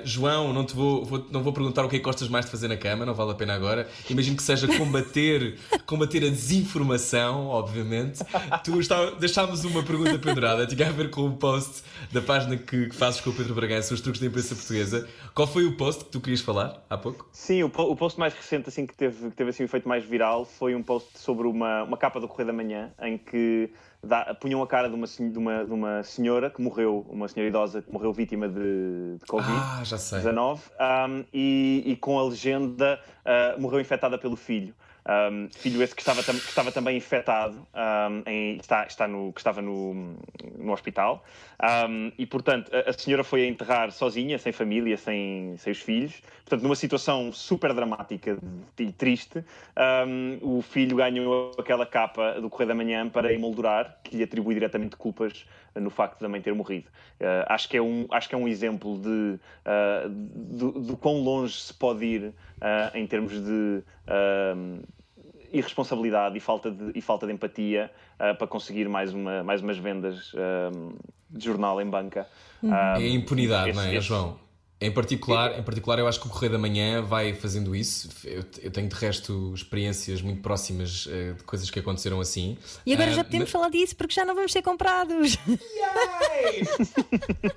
João, 0.05 0.53
não 0.53 0.64
te 0.64 0.74
vou, 0.74 1.05
vou, 1.05 1.26
não 1.30 1.43
vou 1.43 1.53
perguntar 1.53 1.84
o 1.84 1.88
que 1.88 1.97
é 1.97 1.99
que 1.99 2.05
gostas 2.05 2.28
mais 2.28 2.45
de 2.45 2.51
fazer 2.51 2.68
na 2.68 2.76
cama, 2.76 3.07
não 3.07 3.14
vale 3.14 3.32
a 3.32 3.34
pena 3.34 3.55
agora. 3.55 3.88
Imagino 4.09 4.36
que 4.36 4.43
seja 4.43 4.66
combater, 4.66 5.59
combater 5.86 6.24
a 6.24 6.28
desinformação, 6.28 7.47
obviamente. 7.47 8.20
Tu 8.64 8.80
estava, 8.80 9.12
deixámos 9.12 9.64
uma 9.64 9.82
pergunta 9.82 10.18
pendurada, 10.18 10.66
tinha 10.66 10.88
a 10.88 10.93
ver 10.93 11.11
com 11.11 11.26
o 11.26 11.36
post 11.36 11.82
da 12.11 12.20
página 12.20 12.57
que, 12.57 12.88
que 12.88 12.95
fazes 12.95 13.20
com 13.20 13.30
o 13.30 13.32
Pedro 13.32 13.55
Bragança, 13.55 13.95
os 13.95 14.01
truques 14.01 14.20
da 14.20 14.26
imprensa 14.26 14.55
portuguesa. 14.55 15.09
Qual 15.34 15.47
foi 15.47 15.64
o 15.64 15.76
post 15.76 16.05
que 16.05 16.11
tu 16.11 16.20
querias 16.20 16.40
falar 16.40 16.84
há 16.88 16.97
pouco? 16.97 17.28
Sim, 17.32 17.62
o, 17.62 17.66
o 17.66 17.97
post 17.97 18.18
mais 18.18 18.34
recente 18.34 18.68
assim, 18.68 18.86
que 18.86 18.95
teve, 18.95 19.30
que 19.30 19.36
teve 19.36 19.51
assim, 19.51 19.62
um 19.62 19.66
efeito 19.66 19.88
mais 19.88 20.05
viral 20.05 20.45
foi 20.45 20.74
um 20.74 20.82
post 20.82 21.18
sobre 21.18 21.47
uma, 21.47 21.84
uma 21.84 21.97
capa 21.97 22.20
do 22.20 22.28
Correio 22.28 22.47
da 22.47 22.53
Manhã, 22.53 22.93
em 23.03 23.18
que 23.18 23.70
dá, 24.05 24.34
punham 24.34 24.62
a 24.62 24.66
cara 24.66 24.88
de 24.88 24.94
uma, 24.94 25.07
de, 25.07 25.38
uma, 25.38 25.64
de 25.64 25.72
uma 25.72 26.03
senhora 26.03 26.50
que 26.50 26.61
morreu, 26.61 27.07
uma 27.09 27.28
senhora 27.28 27.48
idosa 27.48 27.82
que 27.82 27.92
morreu 27.92 28.12
vítima 28.12 28.48
de, 28.48 29.16
de 29.18 29.26
Covid-19 29.26 30.61
ah, 30.78 31.07
um, 31.09 31.24
e, 31.32 31.82
e, 31.86 31.96
com 31.96 32.18
a 32.18 32.24
legenda 32.24 33.00
uh, 33.24 33.61
morreu 33.61 33.80
infectada 33.80 34.18
pelo 34.18 34.36
filho. 34.36 34.74
Um, 35.05 35.48
filho 35.50 35.82
esse 35.82 35.96
que 35.96 36.00
estava, 36.00 36.22
que 36.22 36.30
estava 36.30 36.70
também 36.70 36.96
infectado, 36.96 37.57
um, 37.74 38.22
em, 38.24 38.57
está, 38.57 38.86
está 38.86 39.09
no, 39.09 39.32
que 39.32 39.40
estava 39.40 39.61
no, 39.61 40.14
no 40.57 40.72
hospital, 40.72 41.24
um, 41.88 42.12
e 42.16 42.24
portanto 42.24 42.70
a, 42.72 42.90
a, 42.90 42.92
senhora 42.92 43.24
foi 43.24 43.42
a 43.42 43.46
enterrar 43.48 43.90
sozinha, 43.90 44.38
sem 44.38 44.53
família, 44.53 44.96
sem, 44.96 45.57
sem 45.59 45.72
os 45.72 45.80
filhos, 45.80 46.22
portanto 46.44 46.62
numa 46.62 46.76
situação 46.76 47.32
super 47.32 47.74
dramática 47.74 48.38
e 48.78 48.92
triste, 48.92 49.44
o 50.40 50.62
filho 50.62 50.96
ganhou 50.96 51.50
aquela 51.59 51.84
capa 51.84 52.40
do 52.40 52.48
Correio 52.48 52.68
da 52.68 52.74
Manhã 52.74 53.09
para 53.09 53.32
emoldurar, 53.32 53.98
que 54.05 54.16
lhe 54.16 54.22
atribui 54.22 54.55
diretamente 54.55 54.94
culpas 54.94 55.44
no 55.80 55.90
facto 55.90 56.20
da 56.20 56.28
mãe 56.28 56.40
ter 56.40 56.54
morrido. 56.54 56.88
Uh, 57.20 57.46
acho, 57.48 57.68
que 57.68 57.76
é 57.76 57.82
um, 57.82 58.06
acho 58.10 58.28
que 58.28 58.34
é 58.34 58.38
um 58.38 58.48
exemplo 58.48 58.98
de, 58.98 59.08
uh, 59.08 60.08
de, 60.08 60.86
de 60.86 60.96
quão 60.96 61.20
longe 61.20 61.54
se 61.54 61.74
pode 61.74 62.04
ir 62.04 62.22
uh, 62.24 62.32
em 62.96 63.06
termos 63.06 63.32
de 63.32 63.82
irresponsabilidade 65.52 66.36
e 66.36 66.40
falta 66.40 66.70
de, 66.70 66.92
e 66.94 67.00
falta 67.00 67.26
de 67.26 67.32
empatia 67.32 67.90
para 68.38 68.46
conseguir 68.46 68.88
mais, 68.88 69.12
uma, 69.12 69.44
mais 69.44 69.60
umas 69.60 69.76
vendas 69.76 70.32
de 71.28 71.44
jornal 71.44 71.80
em 71.80 71.88
banca. 71.88 72.26
Uhum. 72.62 72.74
é 72.74 73.08
impunidade, 73.08 73.70
esse, 73.70 73.78
não 73.78 73.86
é, 73.86 73.94
esse, 73.94 74.06
João? 74.06 74.38
Em 74.83 74.91
particular, 74.91 75.57
em 75.57 75.62
particular, 75.62 76.01
eu 76.01 76.09
acho 76.09 76.20
que 76.20 76.26
o 76.26 76.28
Correio 76.28 76.51
da 76.51 76.59
Manhã 76.59 77.01
vai 77.01 77.33
fazendo 77.35 77.72
isso. 77.72 78.09
Eu, 78.24 78.43
eu 78.61 78.68
tenho 78.68 78.89
de 78.89 78.97
resto 78.97 79.53
experiências 79.55 80.20
muito 80.20 80.43
próximas 80.43 81.07
uh, 81.07 81.35
de 81.35 81.45
coisas 81.45 81.70
que 81.70 81.78
aconteceram 81.78 82.20
assim. 82.20 82.59
E 82.85 82.93
agora 82.93 83.12
uh, 83.12 83.14
já 83.14 83.22
podemos 83.22 83.45
mas... 83.45 83.53
falar 83.53 83.68
disso 83.68 83.95
porque 83.95 84.12
já 84.12 84.24
não 84.24 84.35
vamos 84.35 84.51
ser 84.51 84.61
comprados. 84.61 85.39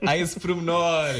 Há 0.05 0.15
esse 0.15 0.39
pormenor. 0.39 1.15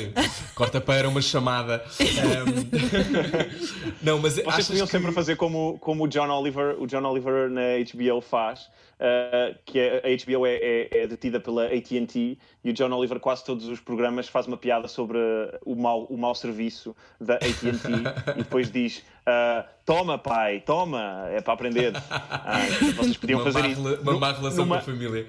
Corta 0.53 0.79
para 0.79 1.09
uma 1.09 1.23
chamada. 1.23 1.83
Um... 1.99 3.95
não, 4.05 4.19
mas 4.19 4.35
Vocês 4.35 4.67
podiam 4.67 4.85
que... 4.85 4.91
sempre 4.91 5.11
fazer 5.11 5.35
como, 5.37 5.79
como 5.79 6.03
o 6.03 6.07
John 6.07 6.29
Oliver, 6.29 6.79
o 6.79 6.85
John 6.85 7.03
Oliver 7.03 7.49
na 7.49 7.79
HBO 7.79 8.21
faz 8.21 8.69
uh, 8.99 9.57
que 9.65 9.79
é, 9.79 9.97
a 9.97 10.25
HBO 10.25 10.45
é, 10.45 10.55
é, 10.55 10.97
é 10.99 11.07
detida 11.07 11.39
pela 11.39 11.65
AT&T 11.65 12.37
e 12.63 12.69
o 12.69 12.73
John 12.73 12.91
Oliver 12.91 13.19
quase 13.19 13.43
todos 13.43 13.67
os 13.67 13.79
programas 13.79 14.27
faz 14.27 14.47
uma 14.47 14.57
piada 14.57 14.87
sobre 14.87 15.17
o 15.65 15.75
mau, 15.75 16.05
o 16.05 16.17
mau 16.17 16.35
serviço 16.35 16.95
da 17.19 17.35
AT&T 17.35 17.89
e 18.35 18.43
depois 18.43 18.71
diz 18.71 18.99
uh, 18.99 19.67
toma 19.85 20.17
pai, 20.17 20.61
toma, 20.61 21.27
é 21.29 21.41
para 21.41 21.53
aprender. 21.53 21.93
Uh, 21.95 22.93
vocês 22.97 23.17
podiam 23.17 23.39
uma 23.41 23.51
fazer 23.51 23.69
isso. 23.69 23.81
Uma 24.01 24.19
má 24.19 24.31
relação 24.31 24.65
numa, 24.65 24.75
com 24.75 24.81
a 24.81 24.93
família 24.93 25.27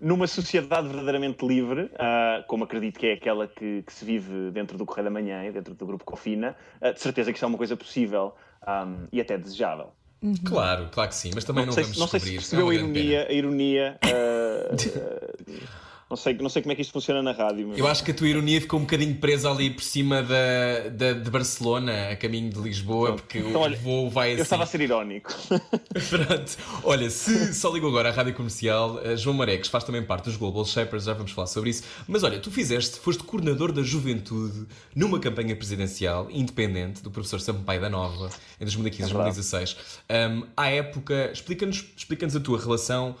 numa 0.00 0.26
sociedade 0.26 0.88
verdadeiramente 0.88 1.46
livre, 1.46 1.84
uh, 1.84 2.46
como 2.46 2.64
acredito 2.64 2.98
que 2.98 3.06
é 3.06 3.12
aquela 3.14 3.48
que, 3.48 3.82
que, 3.82 3.92
se 3.92 4.04
vive 4.04 4.50
dentro 4.50 4.76
do 4.76 4.84
Correio 4.84 5.04
da 5.04 5.10
Manhã 5.10 5.44
e 5.44 5.50
dentro 5.50 5.74
do 5.74 5.86
Grupo 5.86 6.04
Cofina, 6.04 6.54
uh, 6.80 6.92
de 6.92 7.00
certeza 7.00 7.32
que 7.32 7.38
isso 7.38 7.44
é 7.44 7.48
uma 7.48 7.58
coisa 7.58 7.76
possível 7.76 8.34
um, 8.66 9.06
e 9.12 9.20
até 9.20 9.38
desejável. 9.38 9.92
Uhum. 10.22 10.34
Claro, 10.44 10.88
claro 10.90 11.10
que 11.10 11.14
sim, 11.14 11.30
mas 11.34 11.44
também 11.44 11.66
não, 11.66 11.68
não 11.68 11.72
sei, 11.74 11.84
vamos 11.84 11.98
não 11.98 12.08
sei 12.08 12.20
se 12.20 12.32
percebeu 12.32 12.68
a 12.70 12.74
ironia, 12.74 13.26
a 13.28 13.32
ironia 13.32 13.98
uh, 14.02 14.76
Não 16.08 16.16
sei, 16.16 16.34
não 16.34 16.48
sei 16.48 16.62
como 16.62 16.70
é 16.72 16.76
que 16.76 16.82
isto 16.82 16.92
funciona 16.92 17.20
na 17.20 17.32
rádio. 17.32 17.66
Mas... 17.66 17.78
Eu 17.78 17.86
acho 17.88 18.04
que 18.04 18.12
a 18.12 18.14
tua 18.14 18.28
ironia 18.28 18.60
ficou 18.60 18.78
um 18.78 18.84
bocadinho 18.84 19.16
presa 19.16 19.50
ali 19.50 19.70
por 19.70 19.82
cima 19.82 20.22
da, 20.22 20.88
da, 20.88 21.12
de 21.14 21.28
Barcelona, 21.28 22.10
a 22.10 22.16
caminho 22.16 22.48
de 22.48 22.60
Lisboa, 22.60 23.14
porque 23.14 23.38
então, 23.38 23.60
o 23.60 23.64
olha, 23.64 23.76
voo 23.76 24.08
vai 24.08 24.28
assim. 24.28 24.38
Eu 24.38 24.42
estava 24.44 24.62
a 24.62 24.66
ser 24.66 24.80
irónico. 24.82 25.34
Pronto. 26.08 26.56
Olha, 26.84 27.10
se 27.10 27.52
só 27.52 27.72
ligou 27.72 27.90
agora 27.90 28.10
à 28.10 28.12
rádio 28.12 28.34
comercial, 28.34 29.00
eh, 29.02 29.16
João 29.16 29.34
Mareques 29.34 29.68
faz 29.68 29.82
também 29.82 30.00
parte 30.00 30.26
dos 30.26 30.36
Global 30.36 30.64
Shapers, 30.64 31.04
já 31.04 31.12
vamos 31.12 31.32
falar 31.32 31.48
sobre 31.48 31.70
isso. 31.70 31.82
Mas 32.06 32.22
olha, 32.22 32.38
tu 32.38 32.52
fizeste, 32.52 33.00
foste 33.00 33.24
coordenador 33.24 33.72
da 33.72 33.82
juventude 33.82 34.64
numa 34.94 35.18
campanha 35.18 35.56
presidencial 35.56 36.28
independente 36.30 37.02
do 37.02 37.10
professor 37.10 37.40
Sampaio 37.40 37.80
da 37.80 37.90
Nova 37.90 38.30
em 38.60 38.64
2015, 38.64 39.12
2016. 39.12 39.76
Um, 40.08 40.46
à 40.56 40.68
época, 40.68 41.30
explica-nos 41.32 41.84
explica 41.96 42.26
a 42.26 42.40
tua 42.40 42.60
relação 42.60 43.16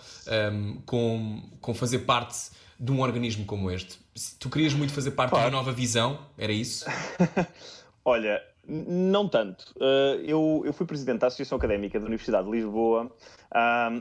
um, 0.52 0.80
com, 0.86 1.42
com 1.60 1.74
fazer 1.74 2.00
parte 2.00 2.54
de 2.78 2.92
um 2.92 3.00
organismo 3.00 3.44
como 3.44 3.70
este? 3.70 3.98
Tu 4.38 4.50
querias 4.50 4.74
muito 4.74 4.92
fazer 4.92 5.12
parte 5.12 5.30
claro. 5.30 5.50
de 5.50 5.54
uma 5.54 5.62
nova 5.62 5.72
visão? 5.72 6.18
Era 6.36 6.52
isso? 6.52 6.84
Olha, 8.04 8.42
não 8.66 9.28
tanto. 9.28 9.72
Uh, 9.76 10.20
eu, 10.24 10.62
eu 10.64 10.72
fui 10.72 10.86
presidente 10.86 11.20
da 11.20 11.28
Associação 11.28 11.56
Académica 11.58 11.98
da 11.98 12.06
Universidade 12.06 12.44
de 12.46 12.52
Lisboa 12.52 13.10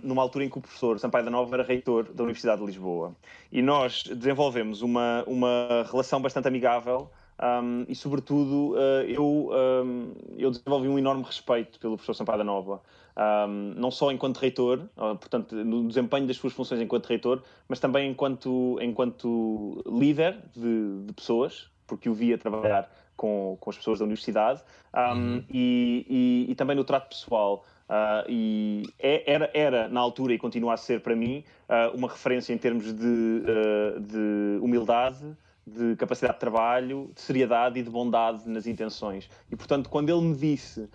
numa 0.03 0.21
altura 0.21 0.43
em 0.43 0.49
que 0.49 0.57
o 0.57 0.61
professor 0.61 0.99
Sampaio 0.99 1.23
da 1.23 1.31
Nova 1.31 1.55
era 1.55 1.63
reitor 1.63 2.11
da 2.13 2.23
Universidade 2.23 2.59
de 2.59 2.67
Lisboa. 2.67 3.15
E 3.51 3.61
nós 3.61 4.03
desenvolvemos 4.03 4.81
uma, 4.81 5.23
uma 5.25 5.85
relação 5.89 6.21
bastante 6.21 6.47
amigável 6.47 7.09
um, 7.41 7.85
e, 7.87 7.95
sobretudo, 7.95 8.73
uh, 8.73 9.03
eu, 9.07 9.49
um, 9.85 10.13
eu 10.37 10.49
desenvolvi 10.49 10.87
um 10.87 10.97
enorme 10.97 11.23
respeito 11.23 11.79
pelo 11.79 11.95
professor 11.95 12.15
Sampaio 12.15 12.37
da 12.37 12.43
Nova 12.43 12.81
um, 13.17 13.73
não 13.75 13.91
só 13.91 14.11
enquanto 14.11 14.37
reitor, 14.37 14.81
portanto, 14.95 15.55
no 15.55 15.87
desempenho 15.87 16.27
das 16.27 16.37
suas 16.37 16.53
funções 16.53 16.81
enquanto 16.81 17.05
reitor, 17.07 17.41
mas 17.67 17.79
também 17.79 18.11
enquanto, 18.11 18.77
enquanto 18.81 19.83
líder 19.87 20.37
de, 20.53 21.05
de 21.05 21.13
pessoas, 21.13 21.69
porque 21.87 22.09
o 22.09 22.13
via 22.13 22.37
trabalhar 22.37 22.89
com, 23.15 23.57
com 23.59 23.69
as 23.69 23.77
pessoas 23.77 23.99
da 23.99 24.05
universidade, 24.05 24.61
um, 24.93 24.99
uhum. 24.99 25.43
e, 25.49 26.45
e, 26.47 26.51
e, 26.51 26.55
também 26.55 26.75
no 26.75 26.83
trato 26.83 27.09
pessoal. 27.09 27.65
Uh, 27.87 28.25
e 28.27 28.83
é, 28.97 29.31
era, 29.31 29.51
era, 29.53 29.87
na 29.87 29.99
altura, 29.99 30.33
e 30.33 30.37
continua 30.37 30.73
a 30.73 30.77
ser 30.77 31.01
para 31.01 31.15
mim, 31.15 31.43
uh, 31.69 31.95
uma 31.95 32.07
referência 32.07 32.51
em 32.51 32.57
termos 32.57 32.93
de, 32.93 33.05
uh, 33.05 33.99
de 33.99 34.59
humildade, 34.59 35.23
de 35.67 35.95
capacidade 35.95 36.35
de 36.35 36.39
trabalho, 36.39 37.11
de 37.13 37.21
seriedade 37.21 37.79
e 37.79 37.83
de 37.83 37.89
bondade 37.89 38.47
nas 38.49 38.67
intenções. 38.67 39.29
E, 39.51 39.55
portanto, 39.55 39.89
quando 39.89 40.09
ele 40.09 40.21
me 40.21 40.35
disse 40.35 40.89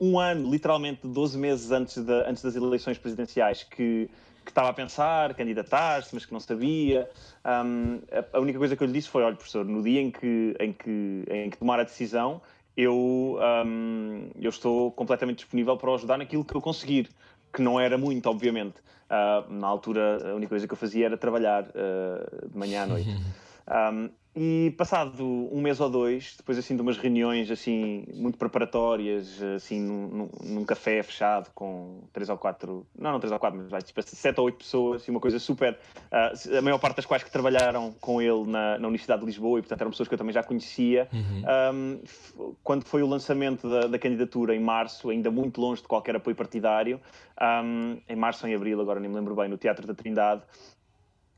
um 0.00 0.18
ano, 0.18 0.50
literalmente 0.50 1.06
12 1.06 1.38
meses 1.38 1.70
antes, 1.70 2.02
de, 2.02 2.12
antes 2.26 2.42
das 2.42 2.54
eleições 2.54 2.98
presidenciais, 2.98 3.62
que, 3.62 4.10
que 4.44 4.50
estava 4.50 4.68
a 4.68 4.72
pensar, 4.72 5.34
candidatar-se, 5.34 6.14
mas 6.14 6.24
que 6.24 6.32
não 6.32 6.40
sabia. 6.40 7.08
Um, 7.44 8.00
a, 8.12 8.36
a, 8.36 8.40
única 8.40 8.58
coisa 8.58 8.76
que 8.76 8.82
eu 8.82 8.86
lhe 8.86 8.92
disse 8.92 9.08
foi: 9.08 9.22
olha, 9.22 9.36
professor, 9.36 9.64
no 9.64 9.82
dia 9.82 10.00
em 10.00 10.10
que, 10.10 10.56
em 10.60 10.72
que, 10.72 11.24
em 11.28 11.50
que 11.50 11.56
tomar 11.56 11.80
a 11.80 11.84
decisão, 11.84 12.40
eu, 12.76 13.38
um, 13.66 14.28
eu 14.38 14.50
estou 14.50 14.92
completamente 14.92 15.38
disponível 15.38 15.76
para 15.76 15.94
ajudar 15.94 16.18
naquilo 16.18 16.44
que 16.44 16.54
eu 16.54 16.60
conseguir, 16.60 17.08
que 17.52 17.62
não 17.62 17.80
era 17.80 17.96
muito, 17.96 18.28
obviamente. 18.28 18.76
Uh, 19.08 19.52
na 19.52 19.68
altura, 19.68 20.32
a 20.32 20.34
única 20.34 20.50
coisa 20.50 20.66
que 20.66 20.72
eu 20.72 20.76
fazia 20.76 21.06
era 21.06 21.16
trabalhar 21.16 21.64
uh, 21.64 22.48
de 22.48 22.58
manhã 22.58 22.82
à 22.82 22.86
noite. 22.86 23.08
Um, 23.68 24.10
E 24.38 24.74
passado 24.76 25.24
um 25.24 25.62
mês 25.62 25.80
ou 25.80 25.88
dois, 25.88 26.34
depois 26.36 26.58
assim 26.58 26.76
de 26.76 26.82
umas 26.82 26.98
reuniões 26.98 27.50
assim 27.50 28.04
muito 28.12 28.36
preparatórias, 28.36 29.42
assim 29.42 29.80
num, 29.80 30.28
num 30.44 30.62
café 30.62 31.02
fechado 31.02 31.50
com 31.54 32.02
três 32.12 32.28
ou 32.28 32.36
quatro, 32.36 32.86
não, 32.98 33.12
não 33.12 33.18
três 33.18 33.32
ou 33.32 33.38
quatro, 33.38 33.58
mas 33.58 33.70
vai, 33.70 33.80
tipo, 33.80 34.02
sete 34.02 34.38
ou 34.38 34.44
oito 34.44 34.58
pessoas, 34.58 35.08
e 35.08 35.10
uma 35.10 35.20
coisa 35.20 35.38
super, 35.38 35.78
uh, 36.12 36.58
a 36.58 36.60
maior 36.60 36.78
parte 36.78 36.96
das 36.96 37.06
quais 37.06 37.22
que 37.22 37.30
trabalharam 37.30 37.94
com 37.98 38.20
ele 38.20 38.46
na, 38.46 38.78
na, 38.78 38.88
Universidade 38.88 39.20
de 39.20 39.26
Lisboa 39.26 39.58
e 39.58 39.62
portanto 39.62 39.80
eram 39.80 39.90
pessoas 39.90 40.06
que 40.06 40.12
eu 40.12 40.18
também 40.18 40.34
já 40.34 40.42
conhecia. 40.42 41.08
Uhum. 41.14 41.42
Um, 41.72 42.56
quando 42.62 42.84
foi 42.84 43.02
o 43.02 43.06
lançamento 43.06 43.66
da, 43.70 43.86
da, 43.86 43.98
candidatura 43.98 44.54
em 44.54 44.60
março, 44.60 45.08
ainda 45.08 45.30
muito 45.30 45.62
longe 45.62 45.80
de 45.80 45.88
qualquer 45.88 46.14
apoio 46.14 46.36
partidário, 46.36 47.00
um, 47.40 47.98
em 48.06 48.16
março 48.16 48.44
ou 48.44 48.52
em 48.52 48.54
abril, 48.54 48.78
agora 48.82 49.00
nem 49.00 49.08
me 49.08 49.16
lembro 49.16 49.34
bem, 49.34 49.48
no 49.48 49.56
Teatro 49.56 49.86
da 49.86 49.94
Trindade. 49.94 50.42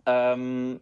Um, 0.04 0.80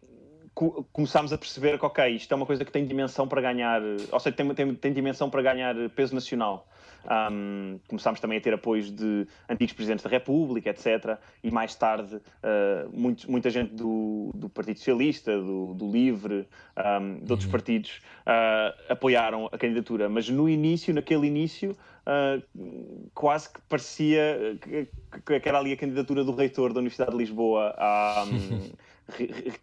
começámos 0.92 1.34
a 1.34 1.38
perceber 1.38 1.78
que, 1.78 1.84
ok, 1.84 2.16
isto 2.16 2.32
é 2.32 2.34
uma 2.34 2.46
coisa 2.46 2.64
que 2.64 2.72
tem 2.72 2.86
dimensão 2.86 3.28
para 3.28 3.42
ganhar, 3.42 3.82
ou 4.10 4.18
seja, 4.18 4.34
tem, 4.34 4.54
tem, 4.54 4.74
tem 4.74 4.92
dimensão 4.92 5.28
para 5.28 5.42
ganhar 5.42 5.74
peso 5.90 6.14
nacional. 6.14 6.66
Um, 7.06 7.78
começámos 7.86 8.18
também 8.18 8.38
a 8.38 8.40
ter 8.40 8.52
apoios 8.52 8.90
de 8.90 9.26
antigos 9.48 9.74
presidentes 9.74 10.02
da 10.02 10.10
República, 10.10 10.70
etc. 10.70 11.18
E 11.44 11.50
mais 11.50 11.74
tarde, 11.74 12.16
uh, 12.16 12.90
muito, 12.90 13.30
muita 13.30 13.50
gente 13.50 13.74
do, 13.74 14.30
do 14.34 14.48
Partido 14.48 14.78
Socialista, 14.78 15.38
do, 15.38 15.74
do 15.74 15.90
Livre, 15.90 16.48
um, 16.76 17.20
de 17.22 17.30
outros 17.30 17.44
uhum. 17.44 17.52
partidos, 17.52 18.00
uh, 18.26 18.92
apoiaram 18.92 19.48
a 19.52 19.58
candidatura. 19.58 20.08
Mas 20.08 20.28
no 20.28 20.48
início, 20.48 20.92
naquele 20.92 21.26
início, 21.26 21.76
uh, 22.06 23.10
quase 23.14 23.52
que 23.52 23.60
parecia 23.68 24.58
que, 24.60 24.88
que, 25.40 25.48
era 25.48 25.58
ali 25.58 25.72
a 25.72 25.76
candidatura 25.76 26.24
do 26.24 26.34
reitor 26.34 26.72
da 26.72 26.80
Universidade 26.80 27.12
de 27.12 27.18
Lisboa, 27.18 27.74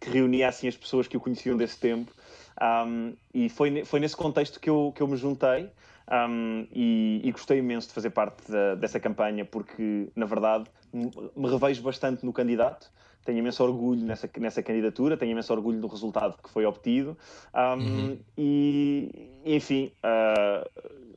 que 0.00 0.10
reunia 0.10 0.48
assim 0.48 0.68
as 0.68 0.76
pessoas 0.76 1.06
que 1.06 1.16
o 1.16 1.20
conheciam 1.20 1.56
desse 1.56 1.78
tempo. 1.78 2.12
Um, 2.60 3.14
e 3.32 3.48
foi, 3.48 3.84
foi 3.84 4.00
nesse 4.00 4.16
contexto 4.16 4.60
que 4.60 4.70
eu, 4.70 4.92
que 4.94 5.02
eu 5.02 5.08
me 5.08 5.16
juntei 5.16 5.68
um, 6.10 6.66
e, 6.72 7.20
e, 7.24 7.32
gostei 7.32 7.58
imenso 7.58 7.88
de 7.88 7.94
fazer 7.94 8.10
parte 8.10 8.50
da, 8.50 8.74
dessa 8.74 9.00
campanha 9.00 9.44
porque, 9.44 10.08
na 10.14 10.26
verdade, 10.26 10.64
me 10.92 11.50
revejo 11.50 11.82
bastante 11.82 12.24
no 12.24 12.32
candidato. 12.32 12.90
Tenho 13.24 13.38
imenso 13.38 13.64
orgulho 13.64 14.04
nessa, 14.04 14.28
nessa 14.38 14.62
candidatura, 14.62 15.16
tenho 15.16 15.32
imenso 15.32 15.50
orgulho 15.52 15.80
do 15.80 15.86
resultado 15.86 16.36
que 16.42 16.50
foi 16.50 16.66
obtido. 16.66 17.16
Um, 17.54 17.82
uhum. 17.82 18.18
E, 18.36 19.30
enfim, 19.46 19.90
uh, 20.04 20.68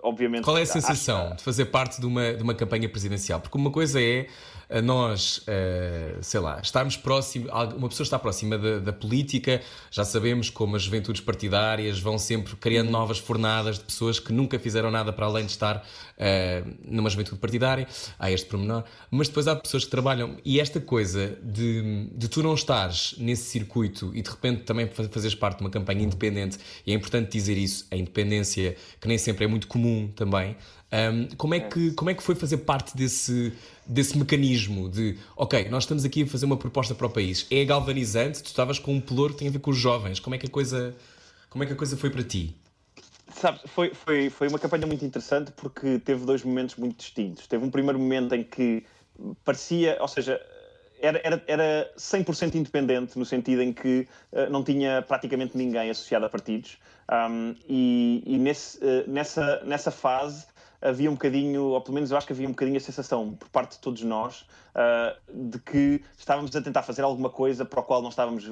obviamente. 0.01 0.45
Qual 0.45 0.57
é 0.57 0.61
a 0.61 0.65
sensação 0.65 1.27
acho... 1.27 1.35
de 1.35 1.43
fazer 1.43 1.65
parte 1.65 1.99
de 1.99 2.05
uma, 2.05 2.33
de 2.33 2.41
uma 2.41 2.55
campanha 2.55 2.87
presidencial? 2.87 3.41
Porque 3.41 3.57
uma 3.57 3.71
coisa 3.71 4.01
é 4.01 4.27
nós, 4.83 5.37
uh, 5.39 6.21
sei 6.21 6.39
lá, 6.39 6.59
estarmos 6.61 6.97
próximo, 6.97 7.47
uma 7.77 7.87
pessoa 7.87 8.03
está 8.03 8.19
próxima 8.19 8.57
da, 8.57 8.79
da, 8.79 8.93
política, 8.93 9.61
já 9.89 10.03
sabemos 10.03 10.49
como 10.49 10.75
as 10.75 10.83
juventudes 10.83 11.21
partidárias 11.21 11.99
vão 11.99 12.17
sempre 12.17 12.55
criando 12.57 12.89
novas 12.89 13.17
fornadas 13.17 13.77
de 13.77 13.85
pessoas 13.85 14.19
que 14.19 14.33
nunca 14.33 14.59
fizeram 14.59 14.91
nada 14.91 15.13
para 15.13 15.25
além 15.25 15.45
de 15.45 15.51
estar 15.51 15.77
uh, 15.77 16.77
numa 16.85 17.09
juventude 17.09 17.39
partidária, 17.39 17.87
há 18.19 18.29
este 18.29 18.47
pormenor, 18.47 18.83
mas 19.09 19.29
depois 19.29 19.47
há 19.47 19.55
pessoas 19.55 19.85
que 19.85 19.91
trabalham, 19.91 20.35
e 20.43 20.59
esta 20.59 20.81
coisa 20.81 21.37
de, 21.41 22.09
de 22.13 22.27
tu 22.27 22.43
não 22.43 22.53
estares 22.53 23.15
nesse 23.17 23.43
circuito 23.43 24.11
e 24.13 24.21
de 24.21 24.29
repente 24.29 24.63
também 24.63 24.87
fazeres 24.87 25.35
parte 25.35 25.59
de 25.59 25.63
uma 25.63 25.69
campanha 25.69 26.03
independente, 26.03 26.57
e 26.85 26.91
é 26.91 26.95
importante 26.95 27.31
dizer 27.31 27.57
isso, 27.57 27.87
a 27.89 27.95
independência 27.95 28.75
que 28.99 29.07
nem 29.07 29.17
sempre 29.17 29.45
é 29.45 29.47
muito 29.47 29.67
comum 29.67 30.11
também, 30.13 30.57
um, 30.91 31.35
como, 31.35 31.53
é 31.53 31.59
que, 31.59 31.91
como 31.91 32.09
é 32.09 32.13
que 32.13 32.23
foi 32.23 32.33
fazer 32.33 32.57
parte 32.57 32.95
desse, 32.95 33.53
desse 33.85 34.17
mecanismo 34.17 34.89
de, 34.89 35.17
ok, 35.35 35.67
nós 35.69 35.83
estamos 35.83 36.05
aqui 36.05 36.23
a 36.23 36.27
fazer 36.27 36.45
uma 36.45 36.57
proposta 36.57 36.95
para 36.95 37.07
o 37.07 37.09
país? 37.09 37.45
É 37.51 37.65
galvanizante? 37.65 38.41
Tu 38.41 38.47
estavas 38.47 38.79
com 38.79 38.93
um 38.93 39.01
pelouro 39.01 39.33
que 39.33 39.39
tem 39.39 39.47
a 39.49 39.51
ver 39.51 39.59
com 39.59 39.71
os 39.71 39.77
jovens. 39.77 40.19
Como 40.19 40.35
é 40.35 40.37
que 40.37 40.47
a 40.47 40.49
coisa, 40.49 40.95
como 41.49 41.63
é 41.63 41.67
que 41.67 41.73
a 41.73 41.75
coisa 41.75 41.97
foi 41.97 42.09
para 42.09 42.23
ti? 42.23 42.55
Sabes, 43.35 43.61
foi, 43.65 43.93
foi, 43.93 44.29
foi 44.29 44.47
uma 44.47 44.57
campanha 44.57 44.87
muito 44.87 45.03
interessante 45.03 45.51
porque 45.51 45.99
teve 45.99 46.25
dois 46.25 46.43
momentos 46.43 46.75
muito 46.77 46.97
distintos. 46.97 47.47
Teve 47.47 47.65
um 47.65 47.69
primeiro 47.69 47.99
momento 47.99 48.33
em 48.33 48.43
que 48.43 48.85
parecia, 49.43 49.97
ou 49.99 50.07
seja, 50.07 50.39
era, 50.99 51.19
era, 51.23 51.43
era 51.47 51.91
100% 51.97 52.55
independente, 52.55 53.19
no 53.19 53.25
sentido 53.25 53.61
em 53.61 53.73
que 53.73 54.07
uh, 54.31 54.49
não 54.49 54.63
tinha 54.63 55.01
praticamente 55.01 55.57
ninguém 55.57 55.89
associado 55.89 56.25
a 56.25 56.29
partidos. 56.29 56.77
Um, 57.11 57.55
e, 57.67 58.23
e 58.25 58.37
nesse, 58.37 58.77
uh, 58.77 59.03
nessa, 59.07 59.61
nessa 59.65 59.91
fase 59.91 60.45
havia 60.81 61.09
um 61.09 61.13
bocadinho, 61.13 61.63
ou 61.63 61.81
pelo 61.81 61.95
menos 61.95 62.11
eu 62.11 62.17
acho 62.17 62.27
que 62.27 62.33
havia 62.33 62.47
um 62.47 62.51
bocadinho 62.51 62.77
a 62.77 62.79
sensação 62.81 63.33
por 63.33 63.49
parte 63.49 63.73
de 63.73 63.79
todos 63.79 64.03
nós 64.03 64.41
uh, 64.75 65.49
de 65.49 65.59
que 65.59 66.01
estávamos 66.17 66.55
a 66.55 66.61
tentar 66.61 66.83
fazer 66.83 67.01
alguma 67.01 67.29
coisa 67.29 67.65
para 67.65 67.79
o 67.79 67.83
qual 67.83 68.01
não 68.01 68.09
estávamos 68.09 68.51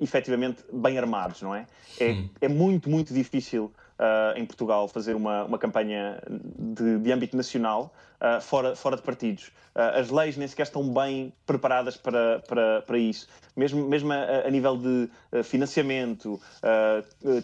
efetivamente 0.00 0.64
bem 0.72 0.98
armados, 0.98 1.42
não 1.42 1.54
é? 1.54 1.66
É, 2.00 2.24
é 2.40 2.48
muito, 2.48 2.90
muito 2.90 3.14
difícil 3.14 3.72
uh, 3.98 4.36
em 4.36 4.44
Portugal 4.44 4.88
fazer 4.88 5.14
uma, 5.14 5.44
uma 5.44 5.58
campanha 5.58 6.20
de, 6.28 6.98
de 6.98 7.12
âmbito 7.12 7.36
nacional 7.36 7.92
uh, 8.22 8.40
fora, 8.40 8.76
fora 8.76 8.96
de 8.96 9.02
partidos. 9.02 9.48
Uh, 9.74 9.98
as 9.98 10.10
leis 10.10 10.36
nem 10.36 10.46
sequer 10.46 10.64
estão 10.64 10.82
bem 10.92 11.32
preparadas 11.44 11.96
para, 11.96 12.40
para, 12.46 12.82
para 12.82 12.98
isso. 12.98 13.26
Mesmo, 13.56 13.86
mesmo 13.86 14.12
a, 14.12 14.46
a 14.46 14.50
nível 14.50 14.78
de 14.78 15.10
financiamento, 15.44 16.40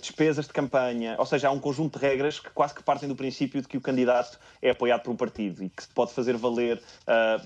despesas 0.01 0.47
de 0.47 0.55
campanha, 0.55 1.17
ou 1.19 1.27
seja, 1.27 1.49
há 1.49 1.51
um 1.51 1.61
conjunto 1.61 1.99
de 1.99 2.07
regras 2.07 2.41
que 2.41 2.49
quase 2.49 2.73
que 2.73 2.83
partem 2.83 3.07
do 3.07 3.15
princípio 3.15 3.61
de 3.61 3.69
que 3.69 3.77
o 3.77 3.81
candidato 3.81 4.39
é 4.63 4.71
apoiado 4.71 5.03
por 5.03 5.11
um 5.11 5.17
partido 5.17 5.63
e 5.63 5.69
que 5.69 5.83
se 5.83 5.89
pode 5.91 6.15
fazer 6.15 6.35
valer 6.39 6.81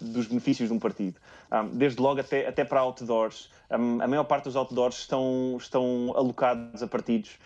dos 0.00 0.28
benefícios 0.28 0.68
de 0.68 0.74
um 0.74 0.78
partido. 0.78 1.16
Um, 1.52 1.68
desde 1.76 2.00
logo 2.00 2.18
até, 2.18 2.48
até 2.48 2.64
para 2.64 2.80
outdoors. 2.80 3.50
Um, 3.70 4.00
a 4.00 4.08
maior 4.08 4.24
parte 4.24 4.44
dos 4.44 4.56
outdoors 4.56 5.00
estão, 5.00 5.56
estão 5.60 6.12
alocados 6.16 6.82
a 6.82 6.86
partidos 6.86 7.38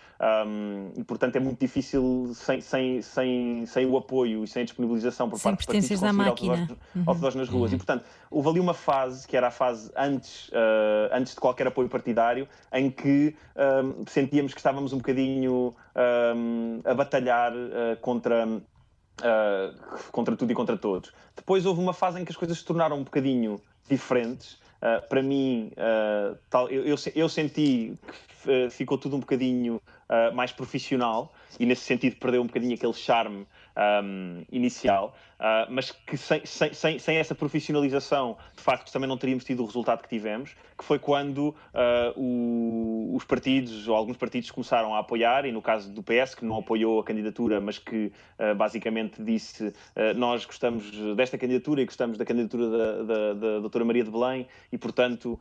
um, 0.47 0.91
e, 0.95 1.03
portanto, 1.03 1.35
é 1.35 1.39
muito 1.39 1.59
difícil 1.59 2.31
sem, 2.33 2.61
sem, 2.61 3.01
sem, 3.01 3.65
sem 3.65 3.85
o 3.85 3.97
apoio 3.97 4.45
e 4.45 4.47
sem 4.47 4.61
a 4.61 4.65
disponibilização 4.65 5.29
por 5.29 5.37
sem 5.37 5.51
parte 5.51 5.67
dos 5.67 5.75
partidos 5.81 6.01
da 6.01 6.13
máquina. 6.13 6.69
outdoors, 7.05 7.35
uhum. 7.35 7.41
nas 7.41 7.49
ruas. 7.49 7.71
Uhum. 7.71 7.75
E, 7.75 7.77
portanto, 7.77 8.05
houve 8.29 8.49
ali 8.49 8.59
uma 8.59 8.73
fase, 8.73 9.27
que 9.27 9.35
era 9.35 9.47
a 9.47 9.51
fase 9.51 9.91
antes, 9.95 10.49
uh, 10.49 11.13
antes 11.13 11.33
de 11.33 11.39
qualquer 11.39 11.67
apoio 11.67 11.89
partidário, 11.89 12.47
em 12.71 12.89
que 12.89 13.35
um, 13.55 14.05
sentíamos 14.07 14.53
que 14.53 14.59
estávamos 14.59 14.93
um 14.93 14.97
bocadinho 14.97 15.75
um, 16.35 16.81
a 16.85 16.93
batalhar 16.93 17.53
uh, 17.53 17.97
contra. 18.01 18.45
Uh, 18.47 20.11
contra 20.11 20.35
tudo 20.35 20.51
e 20.51 20.53
contra 20.53 20.77
todos. 20.77 21.11
Depois 21.35 21.65
houve 21.65 21.81
uma 21.81 21.93
fase 21.93 22.21
em 22.21 22.25
que 22.25 22.31
as 22.31 22.37
coisas 22.37 22.59
se 22.59 22.63
tornaram 22.63 22.99
um 22.99 23.03
bocadinho 23.03 23.59
diferentes. 23.89 24.59
Uh, 24.77 25.07
para 25.09 25.23
mim, 25.23 25.71
uh, 25.73 26.37
tal, 26.51 26.69
eu, 26.69 26.85
eu, 26.85 26.95
eu, 27.15 27.27
senti 27.27 27.97
que 28.43 28.69
ficou 28.69 28.95
tudo 28.95 29.15
um 29.15 29.19
bocadinho 29.19 29.81
uh, 30.07 30.35
mais 30.35 30.51
profissional 30.51 31.33
e 31.59 31.65
nesse 31.65 31.81
sentido 31.81 32.17
perdeu 32.17 32.43
um 32.43 32.45
bocadinho 32.45 32.75
aquele 32.75 32.93
charme 32.93 33.47
um, 34.03 34.43
inicial, 34.51 35.15
uh, 35.39 35.67
mas 35.69 35.91
que 35.91 36.17
sem, 36.17 36.45
sem, 36.45 36.99
sem, 36.99 37.17
essa 37.17 37.35
profissionalização, 37.35 38.37
de 38.55 38.61
facto, 38.63 38.91
também 38.91 39.07
não 39.07 39.17
teríamos 39.17 39.43
tido 39.43 39.63
o 39.63 39.65
resultado 39.65 40.01
que 40.01 40.09
tivemos, 40.09 40.55
que 40.77 40.83
foi 40.83 40.99
quando 40.99 41.49
uh, 41.49 41.55
o, 42.15 43.15
os 43.15 43.23
partidos, 43.23 43.87
ou 43.87 43.95
alguns 43.95 44.17
partidos, 44.17 44.51
começaram 44.51 44.95
a 44.95 44.99
apoiar, 44.99 45.45
e 45.45 45.51
no 45.51 45.61
caso 45.61 45.91
do 45.91 46.03
PS, 46.03 46.35
que 46.35 46.45
não 46.45 46.57
apoiou 46.57 46.99
a 46.99 47.03
candidatura, 47.03 47.59
mas 47.59 47.79
que 47.79 48.11
uh, 48.39 48.55
basicamente 48.55 49.23
disse 49.23 49.73
nós 50.15 50.45
gostamos 50.45 50.91
desta 51.15 51.37
candidatura 51.37 51.81
e 51.81 51.85
gostamos 51.85 52.17
da 52.17 52.25
candidatura 52.25 52.69
da, 52.69 53.03
da, 53.03 53.33
da 53.33 53.59
doutora 53.59 53.83
Maria 53.85 54.03
de 54.03 54.11
Belém, 54.11 54.47
e 54.71 54.77
portanto 54.77 55.39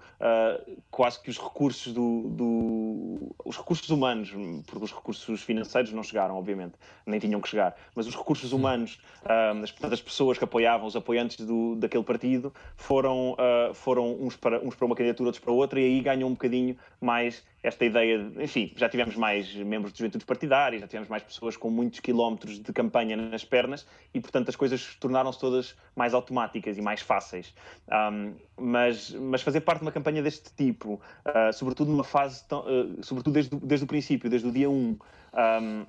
quase 0.90 1.20
que 1.20 1.30
os 1.30 1.38
recursos 1.38 1.92
do, 1.92 2.28
do, 2.30 3.34
os 3.44 3.56
recursos 3.56 3.88
humanos, 3.90 4.32
porque 4.66 4.84
os 4.84 4.92
recursos 4.92 5.42
financeiros 5.42 5.92
não 5.92 6.02
chegaram, 6.02 6.36
obviamente, 6.36 6.74
nem 7.04 7.20
tinham 7.20 7.40
que 7.40 7.48
chegar, 7.48 7.76
mas 7.94 8.06
os 8.06 8.16
recursos 8.16 8.52
humanos, 8.52 8.98
um, 9.24 9.62
as, 9.62 9.70
das 9.88 10.00
pessoas 10.00 10.38
que 10.38 10.44
apoiavam, 10.44 10.86
os 10.86 10.96
apoiantes 10.96 11.44
do, 11.44 11.76
daquele 11.76 12.04
partido, 12.04 12.52
foram, 12.76 13.32
uh, 13.32 13.74
foram 13.74 14.14
uns, 14.20 14.36
para, 14.36 14.60
uns 14.64 14.74
para 14.74 14.86
uma 14.86 14.94
candidatura, 14.94 15.28
outros 15.28 15.42
para 15.42 15.52
outra, 15.52 15.80
e 15.80 15.84
aí 15.84 16.00
ganham 16.00 16.28
um 16.28 16.32
bocadinho 16.32 16.76
mais 17.00 17.44
esta 17.62 17.84
ideia, 17.84 18.18
de, 18.18 18.44
enfim, 18.44 18.72
já 18.76 18.88
tivemos 18.88 19.16
mais 19.16 19.52
membros 19.54 19.92
de 19.92 19.98
juventudes 19.98 20.24
partidárias, 20.24 20.80
já 20.80 20.86
tivemos 20.86 21.08
mais 21.08 21.22
pessoas 21.22 21.56
com 21.56 21.68
muitos 21.68 21.98
quilómetros 21.98 22.60
de 22.60 22.72
campanha 22.72 23.16
nas 23.16 23.44
pernas, 23.44 23.86
e 24.14 24.20
portanto 24.20 24.48
as 24.48 24.56
coisas 24.56 24.94
tornaram-se 25.00 25.40
todas 25.40 25.74
mais 25.96 26.14
automáticas 26.14 26.78
e 26.78 26.82
mais 26.82 27.00
fáceis. 27.00 27.52
Um, 27.88 28.34
mas, 28.56 29.10
mas 29.10 29.42
fazer 29.42 29.62
parte 29.62 29.80
de 29.80 29.86
uma 29.86 29.92
campanha 29.92 30.22
deste 30.22 30.52
tipo, 30.54 30.94
uh, 31.26 31.52
sobretudo 31.52 31.90
numa 31.90 32.04
fase, 32.04 32.44
tão, 32.46 32.60
uh, 32.60 33.02
sobretudo 33.02 33.34
desde, 33.34 33.56
desde 33.56 33.84
o 33.84 33.88
princípio, 33.88 34.30
desde 34.30 34.46
o 34.46 34.52
dia 34.52 34.70
1, 34.70 34.72
um, 34.72 35.86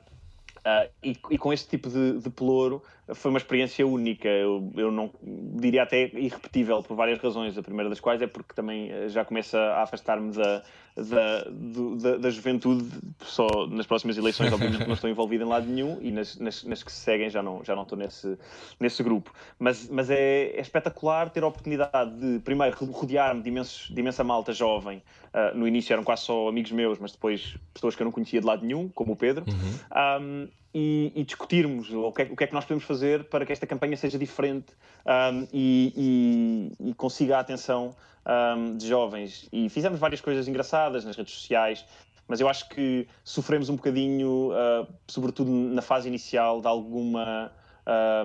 Uh, 0.68 0.90
e, 1.02 1.18
e, 1.32 1.38
com 1.38 1.54
este 1.54 1.70
tipo 1.70 1.90
de, 1.90 2.20
de 2.20 2.30
pelouro 2.30 2.84
foi 3.16 3.30
uma 3.30 3.38
experiência 3.38 3.88
única, 3.88 4.28
eu, 4.28 4.70
eu, 4.76 4.92
não 4.92 5.10
diria 5.22 5.84
até 5.84 6.04
irrepetível 6.14 6.84
por 6.84 6.96
várias 6.96 7.20
razões. 7.20 7.58
A 7.58 7.64
primeira 7.64 7.90
das 7.90 8.02
quais 8.02 8.22
é 8.22 8.28
porque 8.28 8.54
também 8.54 8.92
eh, 8.92 9.08
já 9.08 9.24
começa 9.24 9.58
a 9.58 9.84
afastar-me 9.84 10.34
da, 10.34 10.62
da, 10.98 11.48
da, 12.02 12.18
da, 12.18 12.30
juventude, 12.30 12.86
só 13.22 13.66
nas 13.68 13.88
próximas 13.88 14.18
eleições, 14.18 14.52
obviamente 14.52 14.86
não 14.86 14.94
estou 14.94 15.10
envolvido 15.10 15.46
em 15.46 15.48
lado 15.48 15.66
nenhum 15.66 15.98
e 16.02 16.12
nas, 16.12 16.38
nas, 16.38 16.64
nas, 16.66 16.84
que 16.84 16.92
se 16.92 17.00
seguem 17.00 17.30
já 17.30 17.42
não, 17.42 17.64
já 17.64 17.76
não 17.76 17.84
estou 17.84 17.98
nesse, 17.98 18.38
nesse 18.78 19.02
grupo. 19.02 19.34
Mas, 19.58 19.88
mas 19.90 20.10
é, 20.10 20.48
é 20.48 20.60
espetacular 20.60 21.30
ter 21.30 21.44
a 21.44 21.48
oportunidade 21.48 22.14
de, 22.20 22.40
primeiro, 22.40 22.76
rodear-me 22.92 23.42
de, 23.42 23.48
imensos, 23.48 23.90
de 23.90 24.02
imensa 24.02 24.22
malta 24.22 24.52
jovem. 24.52 25.02
Uh, 25.28 25.58
no 25.58 25.68
início 25.68 25.94
eram 25.94 26.04
quase 26.04 26.24
só 26.24 26.50
amigos 26.50 26.72
meus, 26.72 27.00
mas 27.00 27.12
depois 27.14 27.56
pessoas 27.74 27.96
que 27.96 28.02
eu 28.02 28.06
não 28.06 28.12
conhecia 28.12 28.42
de 28.42 28.46
lado 28.46 28.66
nenhum, 28.66 28.90
como 28.90 29.14
o 29.14 29.16
Pedro. 29.16 29.46
Uhum. 29.48 30.22
Um, 30.22 30.48
e, 30.74 31.12
e, 31.16 31.24
discutirmos 31.24 31.92
o 31.92 32.12
que, 32.12 32.22
é, 32.22 32.26
o 32.26 32.36
que, 32.36 32.44
é, 32.44 32.48
que 32.48 32.54
nós 32.54 32.66
podemos 32.66 32.84
fazer 32.84 33.24
para 33.26 33.46
que 33.46 33.52
esta 33.52 33.66
campanha 33.66 33.98
seja 33.98 34.18
diferente 34.18 34.74
um, 35.06 35.48
e, 35.52 36.72
e, 36.80 36.90
e, 36.90 36.94
consiga 36.94 37.38
a 37.38 37.40
atenção 37.40 37.96
um, 38.56 38.78
de 38.78 38.88
jovens. 38.88 39.48
E 39.52 39.70
fizemos 39.70 40.00
várias 40.00 40.22
coisas 40.22 40.48
engraçadas 40.48 41.06
nas 41.06 41.16
redes 41.16 41.34
sociais, 41.34 41.86
mas 42.28 42.40
eu 42.40 42.48
acho 42.48 42.68
que 42.70 43.08
sofremos 43.24 43.70
um 43.70 43.76
bocadinho, 43.76 44.52
uh, 44.52 44.88
sobretudo 45.08 45.50
na 45.50 45.82
fase 45.82 46.08
inicial, 46.08 46.62
de 46.62 46.68
alguma. 46.68 47.52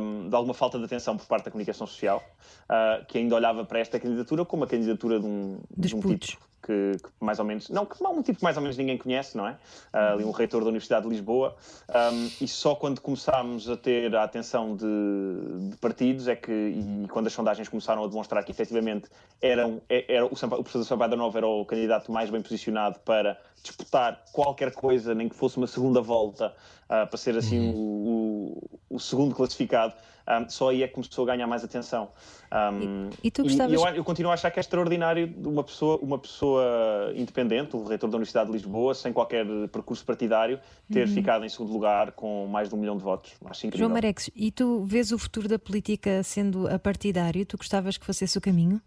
Um, 0.01 0.29
de 0.29 0.35
alguma 0.35 0.55
falta 0.55 0.77
de 0.77 0.87
atenção 0.87 1.17
por 1.17 1.25
parte 1.25 1.45
da 1.45 1.51
comunicação 1.53 1.87
social, 1.87 2.21
uh, 2.65 3.07
que 3.07 3.17
ainda 3.17 3.37
olhava 3.37 3.65
para 3.65 3.79
esta 3.79 4.01
candidatura 4.01 4.45
como 4.45 4.65
a 4.65 4.67
candidatura 4.67 5.21
de 5.21 5.25
um, 5.25 5.61
de 5.71 5.95
um 5.95 6.01
tipo 6.01 6.37
que, 6.63 6.93
que, 7.03 7.11
mais 7.21 7.39
ou 7.39 7.45
menos, 7.45 7.69
não, 7.69 7.85
que 7.85 8.03
um 8.03 8.23
tipo 8.23 8.39
que 8.39 8.45
mais 8.45 8.57
ou 8.57 8.63
menos 8.63 8.77
ninguém 8.77 8.97
conhece, 8.97 9.37
não 9.37 9.47
é? 9.47 9.53
Uh, 9.93 10.15
ali 10.15 10.25
um 10.25 10.31
reitor 10.31 10.63
da 10.63 10.69
Universidade 10.69 11.05
de 11.05 11.11
Lisboa, 11.11 11.57
um, 11.89 12.31
e 12.41 12.49
só 12.49 12.75
quando 12.75 13.01
começámos 13.01 13.69
a 13.69 13.77
ter 13.77 14.15
a 14.15 14.23
atenção 14.23 14.77
de, 14.77 15.71
de, 15.71 15.77
partidos 15.77 16.29
é 16.29 16.37
que, 16.37 16.53
e 16.53 17.07
quando 17.09 17.27
as 17.27 17.33
sondagens 17.33 17.69
começaram 17.69 18.05
a 18.05 18.07
demonstrar 18.07 18.45
que 18.45 18.53
efetivamente 18.53 19.09
eram, 19.41 19.83
é, 19.89 20.15
era, 20.15 20.25
o, 20.25 20.33
o 20.33 20.63
professor 20.63 20.85
Sampaio 20.85 21.17
Nova 21.17 21.39
era 21.39 21.47
o 21.47 21.65
candidato 21.65 22.11
mais 22.13 22.31
bem 22.31 22.41
posicionado 22.41 23.01
para 23.01 23.39
disputar 23.63 24.25
qualquer 24.33 24.73
coisa, 24.73 25.15
nem 25.15 25.29
que 25.29 25.37
fosse 25.37 25.57
uma 25.57 25.67
segunda 25.67 26.01
volta, 26.01 26.55
uh, 26.93 27.07
para 27.07 27.17
ser 27.17 27.37
assim 27.37 27.59
uhum. 27.59 27.75
o, 27.75 28.69
o, 28.91 28.97
o, 28.97 29.01
segundo 29.01 29.35
classificado, 29.35 29.95
um, 30.29 30.49
só 30.49 30.69
aí 30.69 30.83
é 30.83 30.89
que 30.89 30.95
começou 30.95 31.25
a 31.25 31.27
ganhar 31.29 31.47
mais 31.47 31.65
atenção. 31.65 32.11
Um, 32.53 33.09
e, 33.23 33.29
e, 33.29 33.31
tu 33.31 33.43
gostavas... 33.43 33.73
E 33.73 33.75
eu, 33.75 33.89
eu, 33.95 34.05
continuo 34.05 34.31
a 34.31 34.35
achar 34.35 34.51
que 34.51 34.59
é 34.59 34.61
extraordinário 34.61 35.33
uma 35.45 35.65
pessoa, 35.65 35.99
uma 36.03 36.19
pessoa 36.19 37.13
independente, 37.17 37.75
o 37.75 37.85
reitor 37.85 38.11
da 38.11 38.17
Universidade 38.17 38.47
de 38.47 38.53
Lisboa, 38.53 38.95
sem 38.95 39.13
qualquer 39.13 39.47
percurso 39.73 40.05
partidário, 40.05 40.61
ter 40.93 41.09
uhum. 41.09 41.15
ficado 41.15 41.45
em 41.45 41.49
segundo 41.49 41.73
lugar 41.73 42.13
com 42.13 42.47
mais 42.47 42.69
de 42.69 42.75
um 42.75 42.79
milhão 42.79 42.97
de 42.97 43.03
votos. 43.03 43.33
Acho 43.47 43.67
incrível. 43.67 43.87
João 43.87 43.95
Marex, 43.95 44.31
e 44.37 44.51
tu 44.51 44.85
vês 44.85 45.13
o 45.13 45.19
futuro 45.19 45.49
da 45.49 45.59
política 45.59 46.23
sendo 46.23 46.69
a 46.69 46.79
partidário? 46.79 47.45
Tu 47.47 47.57
gostavas 47.57 47.97
que 47.97 48.05
fosse 48.05 48.25
esse 48.25 48.37
o 48.37 48.41
caminho? 48.41 48.81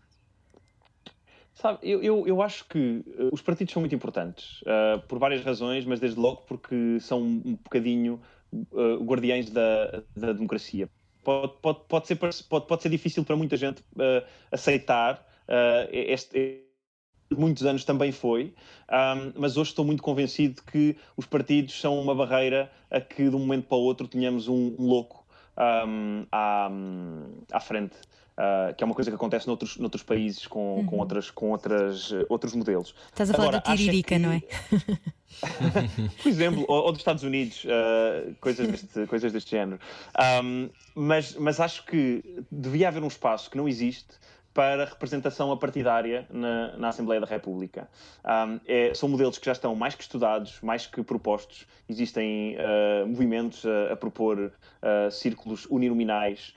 Sabe, 1.56 1.80
eu, 1.84 2.04
eu, 2.04 2.28
eu, 2.28 2.42
acho 2.42 2.66
que 2.68 3.02
uh, 3.08 3.30
os 3.32 3.42
partidos 3.42 3.74
são 3.74 3.82
muito 3.82 3.96
importantes, 3.96 4.62
uh, 4.64 5.00
por 5.08 5.18
várias 5.18 5.42
razões, 5.44 5.86
mas 5.86 6.02
desde 6.02 6.20
logo 6.20 6.42
porque 6.42 7.00
são 7.00 7.22
um 7.22 7.56
bocadinho 7.64 8.22
uh, 8.52 9.02
guardiães 9.02 9.50
da, 9.50 10.04
da 10.14 10.34
democracia. 10.34 10.90
Pode, 11.24 11.54
pode, 11.62 11.80
pode, 11.88 12.08
ser, 12.08 12.18
pode, 12.18 12.68
pode 12.68 12.84
ser 12.84 12.90
difícil 12.90 13.24
para 13.24 13.38
muita 13.38 13.58
gente 13.58 13.82
aceitar 14.52 15.26
este, 15.92 16.66
muitos 17.36 17.66
anos 17.66 17.84
também 17.84 18.12
foi, 18.12 18.54
um, 18.92 19.40
mas 19.40 19.58
hoje 19.58 19.72
estou 19.72 19.84
muito 19.84 20.04
convencido 20.04 20.62
que 20.62 20.96
os 21.18 21.26
partidos 21.26 21.80
são 21.80 22.00
uma 22.00 22.14
barreira 22.14 22.72
a 22.92 23.02
que 23.02 23.30
de 23.30 23.36
um 23.36 23.40
momento 23.40 23.68
para 23.68 23.78
o 23.78 23.82
outro 23.82 24.08
tenhamos 24.08 24.48
um, 24.48 24.76
um 24.78 24.86
louco 24.86 25.26
um, 25.58 26.26
à, 26.32 26.70
à 27.52 27.60
frente. 27.60 27.96
Uh, 28.38 28.76
que 28.76 28.84
é 28.84 28.86
uma 28.86 28.94
coisa 28.94 29.10
que 29.10 29.16
acontece 29.16 29.48
noutros, 29.48 29.78
noutros 29.78 30.04
países 30.04 30.46
com, 30.46 30.80
uhum. 30.80 30.86
com, 30.86 30.98
outras, 30.98 31.32
com 31.32 31.52
outras, 31.52 32.12
uh, 32.12 32.26
outros 32.28 32.54
modelos. 32.54 32.94
Estás 33.08 33.30
a 33.30 33.34
falar 33.34 33.48
Agora, 33.48 33.64
da 33.64 33.76
tiririca, 33.76 34.16
que... 34.16 34.20
não 34.20 34.30
é? 34.30 34.42
Por 36.22 36.28
exemplo, 36.28 36.66
ou, 36.68 36.84
ou, 36.84 36.92
dos 36.92 37.00
Estados 37.00 37.24
Unidos, 37.24 37.64
uh, 37.64 38.36
coisas, 38.42 38.68
deste, 38.68 39.08
coisas 39.08 39.32
deste 39.32 39.52
género. 39.52 39.80
Um, 40.44 40.70
mas, 40.94 41.34
mas 41.36 41.62
acho 41.62 41.86
que 41.86 42.44
devia 42.52 42.90
haver 42.90 43.02
um 43.02 43.08
espaço 43.08 43.50
que 43.50 43.56
não 43.56 43.70
existe 43.70 44.16
para 44.56 44.86
representação 44.86 45.52
apartidária 45.52 46.26
na, 46.30 46.78
na 46.78 46.88
Assembleia 46.88 47.20
da 47.20 47.28
República. 47.28 47.90
Um, 48.24 48.58
é, 48.66 48.94
são 48.94 49.10
modelos 49.10 49.38
que 49.38 49.46
já 49.46 49.52
estão 49.52 49.76
mais 49.76 49.96
que 49.96 50.02
estudados, 50.02 50.62
mais 50.62 50.88
que 50.88 51.04
propostos. 51.04 51.68
Existem 51.90 52.56
uh, 52.56 53.06
movimentos 53.06 53.66
a, 53.66 53.92
a 53.92 53.96
propor 53.98 54.40
uh, 54.40 55.12
círculos 55.12 55.68
uninominais 55.70 56.56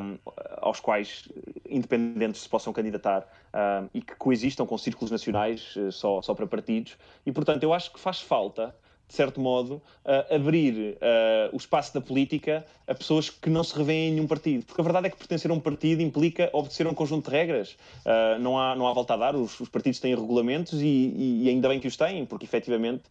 um, 0.00 0.16
aos 0.56 0.80
quais 0.80 1.28
independentes 1.68 2.40
se 2.40 2.48
possam 2.48 2.72
candidatar 2.72 3.28
um, 3.52 3.88
e 3.92 4.00
que 4.00 4.16
coexistam 4.16 4.64
com 4.64 4.78
círculos 4.78 5.10
nacionais 5.10 5.76
uh, 5.76 5.92
só, 5.92 6.22
só 6.22 6.34
para 6.34 6.46
partidos. 6.46 6.96
E, 7.26 7.30
portanto, 7.30 7.62
eu 7.62 7.74
acho 7.74 7.92
que 7.92 8.00
faz 8.00 8.18
falta 8.18 8.74
de 9.08 9.14
certo 9.14 9.40
modo, 9.40 9.74
uh, 10.04 10.34
abrir 10.34 10.96
uh, 10.96 11.54
o 11.54 11.56
espaço 11.56 11.94
da 11.94 12.00
política 12.00 12.66
a 12.86 12.94
pessoas 12.94 13.30
que 13.30 13.48
não 13.48 13.62
se 13.62 13.76
revêem 13.76 14.08
em 14.08 14.12
nenhum 14.12 14.26
partido. 14.26 14.64
Porque 14.64 14.80
a 14.80 14.84
verdade 14.84 15.06
é 15.06 15.10
que 15.10 15.16
pertencer 15.16 15.50
a 15.50 15.54
um 15.54 15.60
partido 15.60 16.02
implica 16.02 16.50
obedecer 16.52 16.86
a 16.86 16.90
um 16.90 16.94
conjunto 16.94 17.30
de 17.30 17.36
regras. 17.36 17.76
Uh, 18.04 18.38
não, 18.40 18.58
há, 18.58 18.74
não 18.74 18.86
há 18.86 18.92
volta 18.92 19.14
a 19.14 19.16
dar, 19.16 19.36
os, 19.36 19.58
os 19.60 19.68
partidos 19.68 20.00
têm 20.00 20.14
regulamentos 20.14 20.80
e, 20.80 21.42
e, 21.44 21.48
ainda 21.48 21.68
bem 21.68 21.78
que 21.78 21.88
os 21.88 21.96
têm, 21.96 22.24
porque 22.26 22.44
efetivamente 22.44 23.02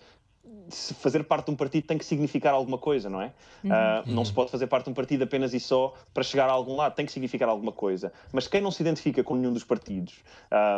se 0.70 0.94
fazer 0.94 1.24
parte 1.24 1.46
de 1.46 1.52
um 1.52 1.56
partido 1.56 1.86
tem 1.86 1.98
que 1.98 2.06
significar 2.06 2.54
alguma 2.54 2.78
coisa, 2.78 3.10
não 3.10 3.22
é? 3.22 3.34
Uhum. 3.64 3.72
Uh, 3.72 4.14
não 4.14 4.26
se 4.26 4.34
pode 4.34 4.52
fazer 4.52 4.68
parte 4.68 4.86
de 4.86 4.92
um 4.92 4.94
partido 4.94 5.24
apenas 5.24 5.54
e 5.54 5.60
só 5.60 5.94
para 6.14 6.24
chegar 6.24 6.50
a 6.50 6.52
algum 6.52 6.76
lado, 6.76 6.96
tem 6.96 7.06
que 7.06 7.12
significar 7.12 7.50
alguma 7.50 7.72
coisa. 7.72 8.12
Mas 8.32 8.48
quem 8.48 8.62
não 8.62 8.72
se 8.72 8.82
identifica 8.82 9.24
com 9.24 9.36
nenhum 9.36 9.54
dos 9.54 9.64
partidos, 9.64 10.16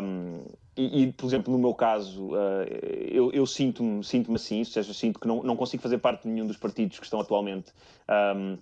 um, 0.03 0.43
e, 0.75 1.03
e, 1.03 1.11
por 1.13 1.25
exemplo, 1.25 1.51
no 1.51 1.59
meu 1.59 1.73
caso, 1.73 2.33
uh, 2.33 2.63
eu, 2.89 3.31
eu 3.31 3.45
sinto-me 3.45 4.03
sinto 4.03 4.33
assim, 4.33 4.59
ou 4.59 4.65
seja, 4.65 4.93
sinto 4.93 5.19
que 5.19 5.27
não, 5.27 5.43
não 5.43 5.55
consigo 5.55 5.81
fazer 5.81 5.97
parte 5.97 6.23
de 6.23 6.29
nenhum 6.29 6.47
dos 6.47 6.57
partidos 6.57 6.99
que 6.99 7.05
estão 7.05 7.19
atualmente. 7.19 7.71
Um, 8.35 8.57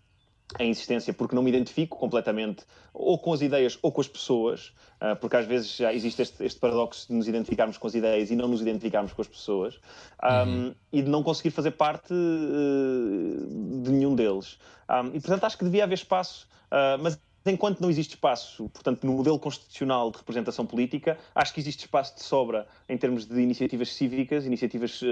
em 0.60 0.70
existência 0.70 1.14
porque 1.14 1.36
não 1.36 1.42
me 1.42 1.50
identifico 1.50 1.98
completamente 1.98 2.64
ou 2.94 3.18
com 3.18 3.34
as 3.34 3.42
ideias 3.42 3.80
ou 3.82 3.92
com 3.92 4.00
as 4.00 4.08
pessoas, 4.08 4.74
porque 5.20 5.36
às 5.36 5.46
vezes 5.46 5.76
já 5.76 5.94
existe 5.94 6.22
este, 6.22 6.44
este 6.44 6.60
paradoxo 6.60 7.08
de 7.08 7.14
nos 7.14 7.28
identificarmos 7.28 7.78
com 7.78 7.88
as 7.88 7.96
ideias 7.96 8.32
e 8.32 8.36
não 8.36 8.48
nos 8.48 8.62
identificarmos 8.62 9.14
com 9.14 9.22
as 9.22 9.28
pessoas, 9.28 9.76
uhum. 10.24 10.70
um, 10.70 10.76
e 10.92 11.02
de 11.02 11.10
não 11.10 11.22
conseguir 11.22 11.52
fazer 11.52 11.72
parte 11.72 12.14
uh, 12.14 13.82
de 13.84 13.92
nenhum 13.92 14.16
deles. 14.16 14.58
Um, 14.90 15.08
e 15.08 15.20
portanto 15.20 15.44
acho 15.44 15.58
que 15.58 15.66
devia 15.66 15.84
haver 15.84 15.96
espaço, 15.96 16.48
uh, 16.72 17.02
mas 17.02 17.20
enquanto 17.52 17.80
não 17.80 17.90
existe 17.90 18.16
espaço, 18.16 18.70
portanto, 18.70 19.06
no 19.06 19.14
modelo 19.14 19.38
constitucional 19.38 20.10
de 20.10 20.18
representação 20.18 20.66
política, 20.66 21.18
acho 21.34 21.54
que 21.54 21.60
existe 21.60 21.82
espaço 21.82 22.16
de 22.16 22.24
sobra 22.24 22.68
em 22.90 22.98
termos 22.98 23.26
de 23.26 23.40
iniciativas 23.40 23.94
cívicas, 23.94 24.46
iniciativas 24.46 25.02
uh, 25.02 25.08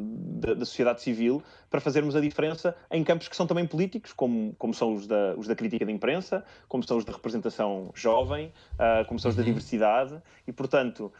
da, 0.00 0.54
da, 0.54 0.64
sociedade 0.64 1.00
civil, 1.00 1.42
para 1.70 1.80
fazermos 1.80 2.14
a 2.14 2.20
diferença 2.20 2.76
em 2.90 3.02
campos 3.02 3.28
que 3.28 3.36
são 3.36 3.46
também 3.46 3.66
políticos, 3.66 4.12
como, 4.12 4.54
como 4.58 4.74
são 4.74 4.94
os 4.94 5.06
da, 5.06 5.34
os 5.36 5.46
da 5.46 5.54
crítica 5.54 5.86
da 5.86 5.92
imprensa, 5.92 6.44
como 6.68 6.82
são 6.82 6.98
os 6.98 7.04
da 7.04 7.12
representação 7.12 7.90
jovem, 7.94 8.52
uh, 8.74 9.06
como 9.06 9.18
são 9.18 9.30
os 9.30 9.36
da 9.36 9.40
uhum. 9.40 9.46
diversidade, 9.48 10.20
e, 10.46 10.52
portanto, 10.52 11.10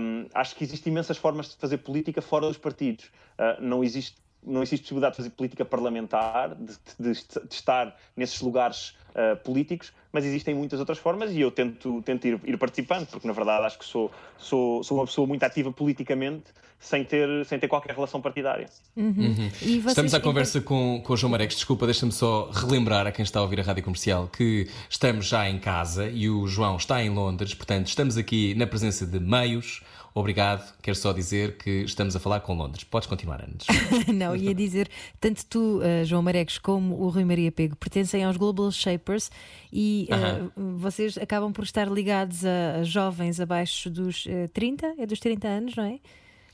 um, 0.00 0.26
acho 0.34 0.54
que 0.54 0.64
existem 0.64 0.92
imensas 0.92 1.16
formas 1.16 1.48
de 1.48 1.56
fazer 1.56 1.78
política 1.78 2.20
fora 2.20 2.46
dos 2.46 2.58
partidos. 2.58 3.06
Uh, 3.38 3.62
não 3.62 3.82
existe 3.82 4.26
não 4.46 4.62
existe 4.62 4.82
possibilidade 4.84 5.14
de 5.14 5.16
fazer 5.16 5.30
política 5.30 5.64
parlamentar, 5.64 6.54
de, 6.54 6.72
de, 7.00 7.12
de 7.12 7.54
estar 7.54 7.96
nesses 8.16 8.40
lugares 8.40 8.94
uh, 9.16 9.36
políticos, 9.38 9.92
mas 10.12 10.24
existem 10.24 10.54
muitas 10.54 10.78
outras 10.78 10.98
formas 10.98 11.32
e 11.32 11.40
eu 11.40 11.50
tento, 11.50 12.02
tento 12.02 12.26
ir, 12.26 12.40
ir, 12.44 12.56
participando, 12.58 13.06
porque 13.08 13.26
na 13.26 13.32
verdade 13.32 13.64
acho 13.64 13.78
que 13.78 13.84
sou, 13.84 14.10
sou, 14.36 14.84
sou 14.84 14.98
uma 14.98 15.06
pessoa 15.06 15.26
muito 15.26 15.42
ativa 15.42 15.72
politicamente, 15.72 16.44
sem 16.86 17.04
ter, 17.04 17.44
sem 17.46 17.58
ter 17.58 17.68
qualquer 17.68 17.94
relação 17.94 18.20
partidária. 18.20 18.66
Uhum. 18.96 19.14
Uhum. 19.18 19.50
Estamos 19.86 20.14
à 20.14 20.20
conversa 20.20 20.60
com, 20.60 21.00
com 21.04 21.12
o 21.12 21.16
João 21.16 21.30
Marex. 21.30 21.56
Desculpa, 21.56 21.84
deixa-me 21.84 22.12
só 22.12 22.50
relembrar 22.50 23.06
a 23.06 23.12
quem 23.12 23.22
está 23.22 23.40
a 23.40 23.42
ouvir 23.42 23.60
a 23.60 23.62
rádio 23.62 23.82
comercial 23.82 24.28
que 24.28 24.68
estamos 24.88 25.26
já 25.26 25.48
em 25.48 25.58
casa 25.58 26.08
e 26.08 26.30
o 26.30 26.46
João 26.46 26.76
está 26.76 27.02
em 27.02 27.10
Londres, 27.10 27.54
portanto, 27.54 27.88
estamos 27.88 28.16
aqui 28.16 28.54
na 28.54 28.66
presença 28.66 29.06
de 29.06 29.18
meios 29.18 29.82
Obrigado, 30.16 30.74
quero 30.80 30.96
só 30.96 31.12
dizer 31.12 31.58
que 31.58 31.82
estamos 31.82 32.16
a 32.16 32.18
falar 32.18 32.40
com 32.40 32.54
Londres. 32.54 32.84
Podes 32.84 33.06
continuar 33.06 33.44
antes. 33.46 33.66
Não, 34.08 34.34
ia 34.34 34.54
dizer, 34.54 34.88
tanto 35.20 35.44
tu, 35.44 35.80
uh, 35.80 36.06
João 36.06 36.22
Mareques, 36.22 36.56
como 36.56 36.94
o 37.02 37.10
Rui 37.10 37.22
Maria 37.22 37.52
Pego 37.52 37.76
pertencem 37.76 38.24
aos 38.24 38.38
Global 38.38 38.72
Shapers 38.72 39.30
e 39.70 40.08
uh, 40.10 40.78
vocês 40.78 41.18
acabam 41.18 41.52
por 41.52 41.64
estar 41.64 41.86
ligados 41.88 42.46
a, 42.46 42.76
a 42.76 42.82
jovens 42.82 43.40
abaixo 43.40 43.90
dos 43.90 44.24
uh, 44.24 44.30
eh, 44.30 44.48
30, 44.54 44.94
é 44.96 45.04
dos 45.04 45.20
30 45.20 45.48
anos, 45.48 45.76
não 45.76 45.84
é? 45.84 46.00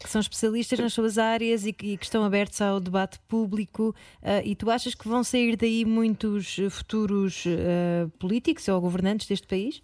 Que 0.03 0.11
são 0.11 0.21
especialistas 0.21 0.79
nas 0.79 0.93
suas 0.93 1.19
áreas 1.19 1.65
e 1.67 1.73
que, 1.73 1.93
e 1.93 1.97
que 1.97 2.05
estão 2.05 2.25
abertos 2.25 2.61
ao 2.61 2.81
debate 2.81 3.19
público. 3.29 3.95
Uh, 4.23 4.45
e 4.45 4.55
tu 4.55 4.71
achas 4.71 4.95
que 4.95 5.09
vão 5.09 5.23
sair 5.23 5.57
daí 5.57 5.85
muitos 5.85 6.57
futuros 6.71 7.45
uh, 7.47 8.09
políticos 8.19 8.67
ou 8.69 8.81
governantes 8.81 9.27
deste 9.27 9.47
país? 9.47 9.83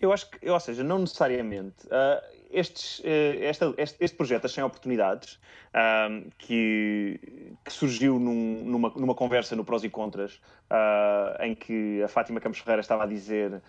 Eu 0.00 0.12
acho 0.12 0.28
que, 0.30 0.50
ou 0.50 0.58
seja, 0.58 0.82
não 0.82 0.98
necessariamente. 0.98 1.86
Uh, 1.86 2.41
estes, 2.52 3.00
eh, 3.04 3.50
este, 3.78 3.96
este, 3.98 4.16
projeto, 4.16 4.44
As 4.44 4.52
100 4.52 4.64
Oportunidades, 4.64 5.38
um, 5.74 6.30
que, 6.38 7.18
que, 7.64 7.72
surgiu 7.72 8.18
num, 8.18 8.62
numa, 8.64 8.90
numa 8.90 9.14
conversa 9.14 9.56
no 9.56 9.64
Prós 9.64 9.82
e 9.84 9.88
Contras, 9.88 10.34
uh, 10.70 11.42
em 11.42 11.54
que 11.54 12.02
a 12.02 12.08
Fátima 12.08 12.40
Campos 12.40 12.60
Ferreira 12.60 12.80
estava 12.80 13.04
a 13.04 13.06
dizer 13.06 13.54
uh, 13.54 13.60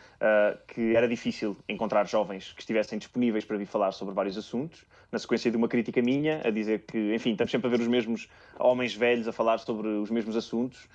que 0.67 0.95
era 0.95 1.07
difícil 1.07 1.55
encontrar 1.67 2.07
jovens 2.07 2.51
que 2.53 2.61
estivessem 2.61 2.99
disponíveis 2.99 3.45
para 3.45 3.57
vir 3.57 3.65
falar 3.65 3.91
sobre 3.93 4.13
vários 4.13 4.37
assuntos, 4.37 4.85
na 5.11 5.19
sequência 5.19 5.49
de 5.49 5.57
uma 5.57 5.67
crítica 5.67 6.01
minha, 6.01 6.41
a 6.43 6.49
dizer 6.49 6.85
que, 6.85 7.13
enfim, 7.13 7.31
estamos 7.31 7.51
sempre 7.51 7.67
a 7.67 7.69
ver 7.71 7.79
os 7.79 7.87
mesmos 7.87 8.27
homens 8.59 8.93
velhos 8.93 9.27
a 9.27 9.31
falar 9.31 9.59
sobre 9.59 9.87
os 9.87 10.09
mesmos 10.09 10.35
assuntos, 10.35 10.87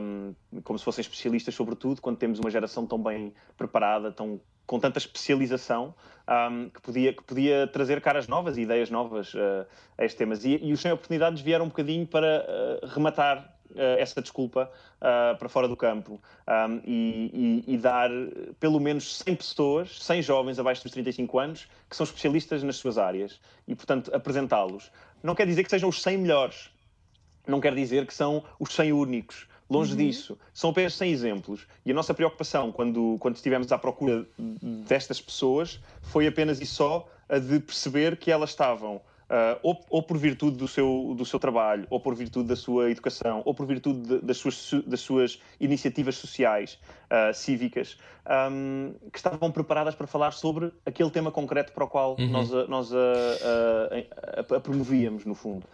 um, 0.00 0.34
como 0.64 0.78
se 0.78 0.84
fossem 0.84 1.02
especialistas 1.02 1.54
sobre 1.54 1.76
tudo, 1.76 2.00
quando 2.00 2.16
temos 2.16 2.38
uma 2.38 2.50
geração 2.50 2.86
tão 2.86 3.00
bem 3.00 3.32
preparada, 3.56 4.10
tão 4.10 4.40
com 4.70 4.78
tanta 4.78 4.98
especialização 4.98 5.92
um, 6.28 6.68
que, 6.68 6.80
podia, 6.80 7.12
que 7.12 7.24
podia 7.24 7.66
trazer 7.66 8.00
caras 8.00 8.28
novas 8.28 8.56
e 8.56 8.60
ideias 8.60 8.88
novas 8.88 9.34
uh, 9.34 9.66
a 9.98 10.04
estes 10.04 10.16
temas. 10.16 10.44
E, 10.44 10.60
e 10.62 10.72
os 10.72 10.80
100 10.80 10.92
oportunidades 10.92 11.42
vieram 11.42 11.64
um 11.64 11.68
bocadinho 11.68 12.06
para 12.06 12.46
uh, 12.46 12.86
rematar 12.86 13.52
uh, 13.72 13.80
essa 13.98 14.22
desculpa 14.22 14.70
para 15.00 15.48
fora 15.48 15.66
do 15.66 15.74
campo 15.76 16.20
um, 16.46 16.80
e, 16.84 17.64
e, 17.66 17.74
e, 17.74 17.78
dar 17.78 18.10
pelo 18.60 18.78
menos 18.78 19.16
100 19.26 19.34
pessoas, 19.34 20.04
100 20.04 20.22
jovens 20.22 20.58
abaixo 20.58 20.82
dos 20.84 20.92
35 20.92 21.38
anos, 21.38 21.68
que 21.88 21.96
são 21.96 22.04
especialistas 22.04 22.62
nas 22.62 22.76
suas 22.76 22.96
áreas 22.96 23.40
e, 23.66 23.74
portanto, 23.74 24.14
apresentá-los. 24.14 24.92
Não 25.20 25.34
quer 25.34 25.46
dizer 25.46 25.64
que 25.64 25.70
sejam 25.70 25.88
os 25.88 26.00
100 26.00 26.18
melhores, 26.18 26.70
não 27.44 27.60
quer 27.60 27.74
dizer 27.74 28.06
que 28.06 28.12
são 28.14 28.44
os 28.60 28.72
100 28.74 28.92
únicos, 28.92 29.48
Longe 29.70 29.92
uhum. 29.92 29.98
disso. 29.98 30.36
São 30.52 30.70
apenas 30.70 30.94
100 30.94 31.12
exemplos. 31.12 31.66
E 31.86 31.92
a 31.92 31.94
nossa 31.94 32.12
preocupação, 32.12 32.72
quando, 32.72 33.16
quando 33.20 33.36
estivemos 33.36 33.70
à 33.70 33.78
procura 33.78 34.26
destas 34.86 35.20
pessoas, 35.20 35.80
foi 36.02 36.26
apenas 36.26 36.60
e 36.60 36.66
só 36.66 37.08
a 37.28 37.38
de 37.38 37.60
perceber 37.60 38.16
que 38.16 38.30
elas 38.32 38.50
estavam 38.50 39.00
Uh, 39.30 39.54
ou, 39.62 39.86
ou, 39.88 40.02
por 40.02 40.18
virtude 40.18 40.56
do 40.56 40.66
seu, 40.66 41.14
do 41.16 41.24
seu 41.24 41.38
trabalho, 41.38 41.86
ou 41.88 42.00
por 42.00 42.16
virtude 42.16 42.48
da 42.48 42.56
sua 42.56 42.90
educação, 42.90 43.42
ou 43.44 43.54
por 43.54 43.64
virtude 43.64 44.00
de, 44.00 44.18
das, 44.18 44.38
suas, 44.38 44.72
das 44.84 45.00
suas 45.02 45.40
iniciativas 45.60 46.16
sociais, 46.16 46.80
uh, 47.04 47.32
cívicas, 47.32 47.96
um, 48.50 48.92
que 49.12 49.18
estavam 49.18 49.52
preparadas 49.52 49.94
para 49.94 50.08
falar 50.08 50.32
sobre 50.32 50.72
aquele 50.84 51.10
tema 51.10 51.30
concreto 51.30 51.72
para 51.72 51.84
o 51.84 51.86
qual 51.86 52.16
uhum. 52.18 52.28
nós, 52.28 52.50
nós 52.68 52.92
a, 52.92 52.96
a, 52.98 54.54
a, 54.54 54.56
a 54.56 54.60
promovíamos, 54.60 55.24
no 55.24 55.36
fundo. 55.36 55.64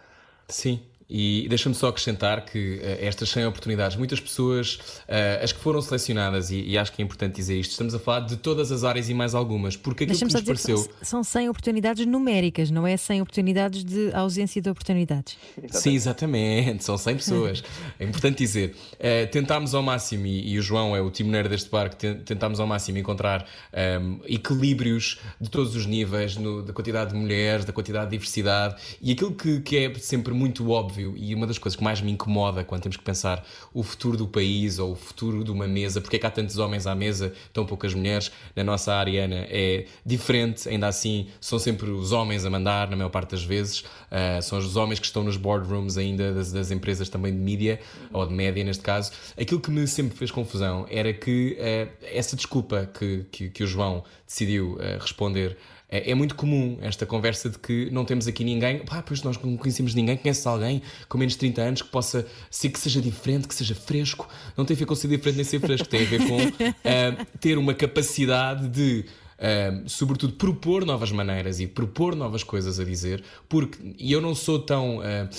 Sim, 0.47 0.79
e 1.09 1.47
deixa-me 1.47 1.73
só 1.73 1.87
acrescentar 1.87 2.43
que 2.45 2.75
uh, 2.77 3.05
estas 3.05 3.29
100 3.29 3.45
oportunidades, 3.45 3.95
muitas 3.95 4.19
pessoas, 4.19 4.75
uh, 4.75 5.43
as 5.43 5.53
que 5.53 5.59
foram 5.59 5.81
selecionadas, 5.81 6.51
e, 6.51 6.61
e, 6.61 6.77
acho 6.77 6.91
que 6.91 7.01
é 7.01 7.05
importante 7.05 7.35
dizer 7.35 7.57
isto, 7.57 7.71
estamos 7.71 7.95
a 7.95 7.99
falar 7.99 8.21
de 8.21 8.35
todas 8.35 8.71
as 8.71 8.83
áreas 8.83 9.09
e 9.09 9.13
mais 9.13 9.33
algumas, 9.33 9.77
porque 9.77 10.03
aquilo 10.03 10.19
que 10.19 10.25
nos 10.25 10.41
pareceu. 10.41 10.89
São 11.01 11.23
100 11.23 11.49
oportunidades 11.49 12.05
numéricas, 12.05 12.69
não 12.69 12.85
é 12.85 12.97
100 12.97 13.21
oportunidades 13.21 13.83
de 13.85 14.13
ausência 14.13 14.61
de 14.61 14.69
oportunidades. 14.69 15.37
Sim, 15.69 15.93
exatamente, 15.93 16.83
são 16.83 16.97
100 16.97 17.15
pessoas. 17.15 17.63
é 17.99 18.03
importante 18.03 18.39
dizer. 18.39 18.75
Uh, 18.93 19.31
tentámos 19.31 19.73
ao 19.73 19.81
máximo, 19.81 20.25
e, 20.25 20.51
e, 20.51 20.59
o 20.59 20.61
João 20.61 20.95
é 20.95 21.01
o 21.01 21.09
timoneiro 21.09 21.47
deste 21.47 21.69
barco, 21.69 21.95
tentámos 21.95 22.59
ao 22.59 22.67
máximo 22.67 22.97
encontrar 22.97 23.43
um, 23.43 23.77
ehm, 23.77 24.19
equilíbrios 24.25 25.19
de 25.39 25.49
todos 25.49 25.75
os 25.75 25.85
níveis, 25.85 26.35
no, 26.35 26.61
da 26.61 26.73
quantidade 26.73 27.11
de 27.11 27.17
mulheres, 27.17 27.63
da 27.63 27.71
quantidade 27.71 28.05
de 28.05 28.11
diversidade, 28.11 28.75
e 29.01 29.13
aquilo 29.13 29.33
que, 29.33 29.61
que 29.61 29.77
é 29.77 29.93
sempre 29.95 30.33
muito 30.33 30.69
óbvio 30.69 30.96
óbvio 30.97 31.13
e 31.15 31.33
uma 31.35 31.45
das 31.45 31.57
coisas 31.57 31.77
que 31.77 31.83
mais 31.83 32.01
me 32.01 32.11
incomoda 32.11 32.63
quando 32.63 32.81
temos 32.81 32.97
que 32.97 33.03
pensar 33.03 33.45
o 33.73 33.83
futuro 33.83 34.17
do 34.17 34.27
país 34.27 34.79
ou 34.79 34.93
o 34.93 34.95
futuro 34.95 35.43
de 35.43 35.51
uma 35.51 35.67
mesa, 35.67 36.01
porque 36.01 36.15
é 36.15 36.19
que 36.19 36.25
há 36.25 36.31
tantos 36.31 36.57
homens 36.57 36.87
à 36.87 36.95
mesa, 36.95 37.33
tão 37.53 37.65
poucas 37.65 37.93
mulheres, 37.93 38.31
na 38.55 38.63
nossa 38.63 38.93
área 38.93 39.25
Ana, 39.25 39.45
é 39.49 39.85
diferente, 40.05 40.67
ainda 40.67 40.87
assim 40.87 41.27
são 41.39 41.59
sempre 41.59 41.89
os 41.89 42.11
homens 42.11 42.45
a 42.45 42.49
mandar, 42.49 42.89
na 42.89 42.95
maior 42.95 43.09
parte 43.09 43.31
das 43.31 43.43
vezes, 43.43 43.81
uh, 43.81 44.41
são 44.41 44.57
os 44.57 44.75
homens 44.75 44.99
que 44.99 45.05
estão 45.05 45.23
nos 45.23 45.37
boardrooms 45.37 45.97
ainda 45.97 46.33
das, 46.33 46.51
das, 46.51 46.71
empresas 46.71 47.09
também 47.09 47.31
de 47.31 47.39
mídia, 47.39 47.79
ou 48.11 48.25
de 48.25 48.33
média 48.33 48.63
neste 48.63 48.83
caso. 48.83 49.11
Aquilo 49.39 49.59
que 49.59 49.69
me 49.69 49.87
sempre 49.87 50.17
fez 50.17 50.31
confusão 50.31 50.85
era 50.89 51.13
que 51.13 51.57
uh, 51.59 52.05
essa 52.11 52.35
desculpa 52.35 52.89
que, 52.97 53.25
que, 53.31 53.49
que, 53.49 53.63
o 53.63 53.67
João 53.67 54.03
decidiu 54.25 54.73
uh, 54.73 54.99
responder 54.99 55.57
é, 55.89 56.11
é, 56.11 56.15
muito 56.15 56.35
comum 56.35 56.77
esta 56.81 57.05
conversa 57.05 57.49
de 57.49 57.57
que 57.57 57.89
não 57.91 58.03
temos 58.03 58.27
aqui 58.27 58.43
ninguém, 58.43 58.79
pá, 58.79 59.01
pois 59.01 59.23
nós 59.23 59.41
não 59.41 59.55
conhecemos 59.55 59.93
ninguém, 59.95 60.17
conheces 60.17 60.45
alguém 60.45 60.81
com 61.07 61.17
menos 61.17 61.33
de 61.33 61.39
30 61.39 61.61
anos 61.61 61.81
que 61.81 61.89
possa 61.89 62.27
ser 62.51 62.69
que 62.69 62.79
seja 62.79 63.01
diferente, 63.01 63.47
que 63.47 63.55
seja 63.55 63.73
fresco. 63.73 64.27
Não 64.57 64.65
tem 64.65 64.75
a 64.75 64.77
ver 64.77 64.85
com 64.85 64.95
ser 64.95 65.07
diferente 65.07 65.37
nem 65.37 65.45
ser 65.45 65.59
fresco, 65.59 65.87
tem 65.87 66.01
a 66.01 66.09
ver 66.09 66.27
com 66.27 66.37
uh, 66.37 67.25
ter 67.39 67.57
uma 67.57 67.73
capacidade 67.73 68.67
de. 68.67 69.05
Uh, 69.37 69.87
sobretudo 69.87 70.33
propor 70.33 70.83
novas 70.83 71.11
maneiras 71.11 71.59
e 71.59 71.67
propor 71.67 72.15
novas 72.15 72.43
coisas 72.43 72.79
a 72.79 72.83
dizer, 72.83 73.23
porque 73.47 73.77
eu 73.99 74.19
não 74.19 74.33
sou 74.33 74.57
tão 74.57 74.97
uh, 74.97 75.29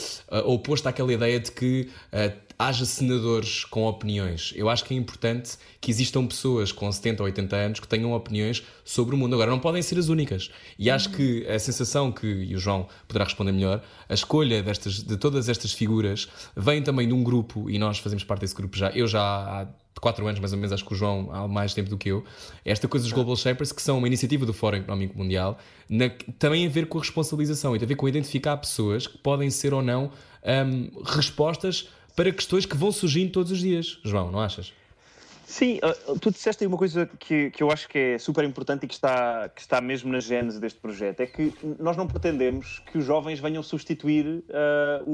oposto 0.47 0.89
àquela 0.89 1.13
ideia 1.13 1.41
de 1.41 1.51
que 1.51 1.91
haja 2.59 2.85
senadores 2.85 3.65
com 3.65 3.85
opiniões. 3.87 4.53
Eu 4.57 4.69
acho 4.69 4.85
que 4.85 4.93
é 4.93 4.97
importante 4.97 5.57
que 5.81 5.93
existam 5.93 6.27
pessoas 6.27 6.73
com 6.73 6.91
70 6.91 7.23
ou 7.23 7.27
80 7.27 7.57
anos 7.57 7.81
que 7.81 7.87
tenham 7.87 8.13
opiniões 8.13 8.65
sobre 8.85 9.15
o 9.15 9.19
mundo. 9.19 9.35
Agora, 9.35 9.51
não 9.51 9.61
podem 9.61 9.81
ser 9.81 9.97
as 9.97 10.09
únicas. 10.09 10.51
E 10.77 10.91
acho 10.91 11.11
que 11.11 11.47
a 11.47 11.59
sensação 11.59 12.11
que, 12.11 12.27
e 12.27 12.57
o 12.57 12.59
João 12.59 12.89
poderá 13.07 13.25
responder 13.25 13.53
melhor, 13.53 13.81
a 14.09 14.15
escolha 14.15 14.61
destas, 14.61 15.03
de 15.05 15.17
todas 15.17 15.49
estas 15.49 15.73
figuras 15.73 16.29
vem 16.57 16.83
também 16.83 17.07
de 17.07 17.15
um 17.15 17.23
grupo, 17.23 17.71
e 17.71 17.79
nós 17.79 17.99
fazemos 17.99 18.25
parte 18.25 18.41
desse 18.41 18.57
grupo 18.57 18.77
já. 18.77 18.91
Eu 18.91 19.07
já 19.07 19.23
há 19.23 19.67
quatro 20.01 20.27
anos, 20.27 20.41
mais 20.41 20.53
ou 20.53 20.59
menos, 20.59 20.73
acho 20.73 20.85
que 20.85 20.93
o 20.93 20.97
João 20.97 21.29
há 21.33 21.47
mais 21.47 21.75
tempo 21.75 21.89
do 21.89 21.97
que 21.97 22.09
eu. 22.09 22.25
Esta 22.65 22.89
coisa 22.89 23.05
dos 23.05 23.13
Global 23.13 23.37
Shapers, 23.37 23.71
que 23.71 23.83
são 23.83 23.99
uma 23.99 24.07
iniciativa 24.09 24.45
do 24.45 24.53
Fórum 24.53 24.79
Económico 24.79 25.17
Mundial, 25.17 25.59
na, 25.89 26.11
também 26.39 26.67
a 26.67 26.69
ver 26.69 26.87
com 26.87 26.99
a 26.99 27.01
responsabilização 27.01 27.77
e 27.77 27.79
tem 27.79 27.87
a 27.87 27.89
ver 27.89 27.95
com 27.95 28.09
identificar 28.09 28.57
pessoas 28.57 29.07
que 29.07 29.19
podem 29.19 29.49
ser 29.49 29.73
ou 29.73 29.83
não 29.83 30.11
um, 30.45 31.03
respostas 31.05 31.89
para 32.19 32.33
questões 32.33 32.67
que 32.67 32.77
vão 32.77 32.91
surgindo 32.91 33.31
todos 33.31 33.53
os 33.53 33.61
dias. 33.61 34.01
João, 34.03 34.33
não 34.33 34.41
achas? 34.41 34.73
Sim, 35.47 35.79
tu 36.21 36.33
disseste 36.33 36.65
aí 36.65 36.67
uma 36.67 36.77
coisa 36.77 37.09
que, 37.17 37.49
que 37.53 37.63
eu 37.63 37.71
acho 37.71 37.89
que 37.89 37.97
é 37.97 38.19
super 38.19 38.45
importante 38.45 38.83
e 38.83 38.89
que 38.89 38.95
está, 38.95 39.49
que 39.49 39.61
está 39.61 39.81
mesmo 39.81 40.11
na 40.11 40.19
gênese 40.19 40.61
deste 40.61 40.81
projeto: 40.81 41.21
é 41.21 41.27
que 41.27 41.55
nós 41.79 41.97
não 41.97 42.09
pretendemos 42.09 42.81
que 42.91 42.99
os 42.99 43.05
jovens 43.05 43.39
venham 43.39 43.63
substituir 43.63 44.27
uh, 44.27 44.43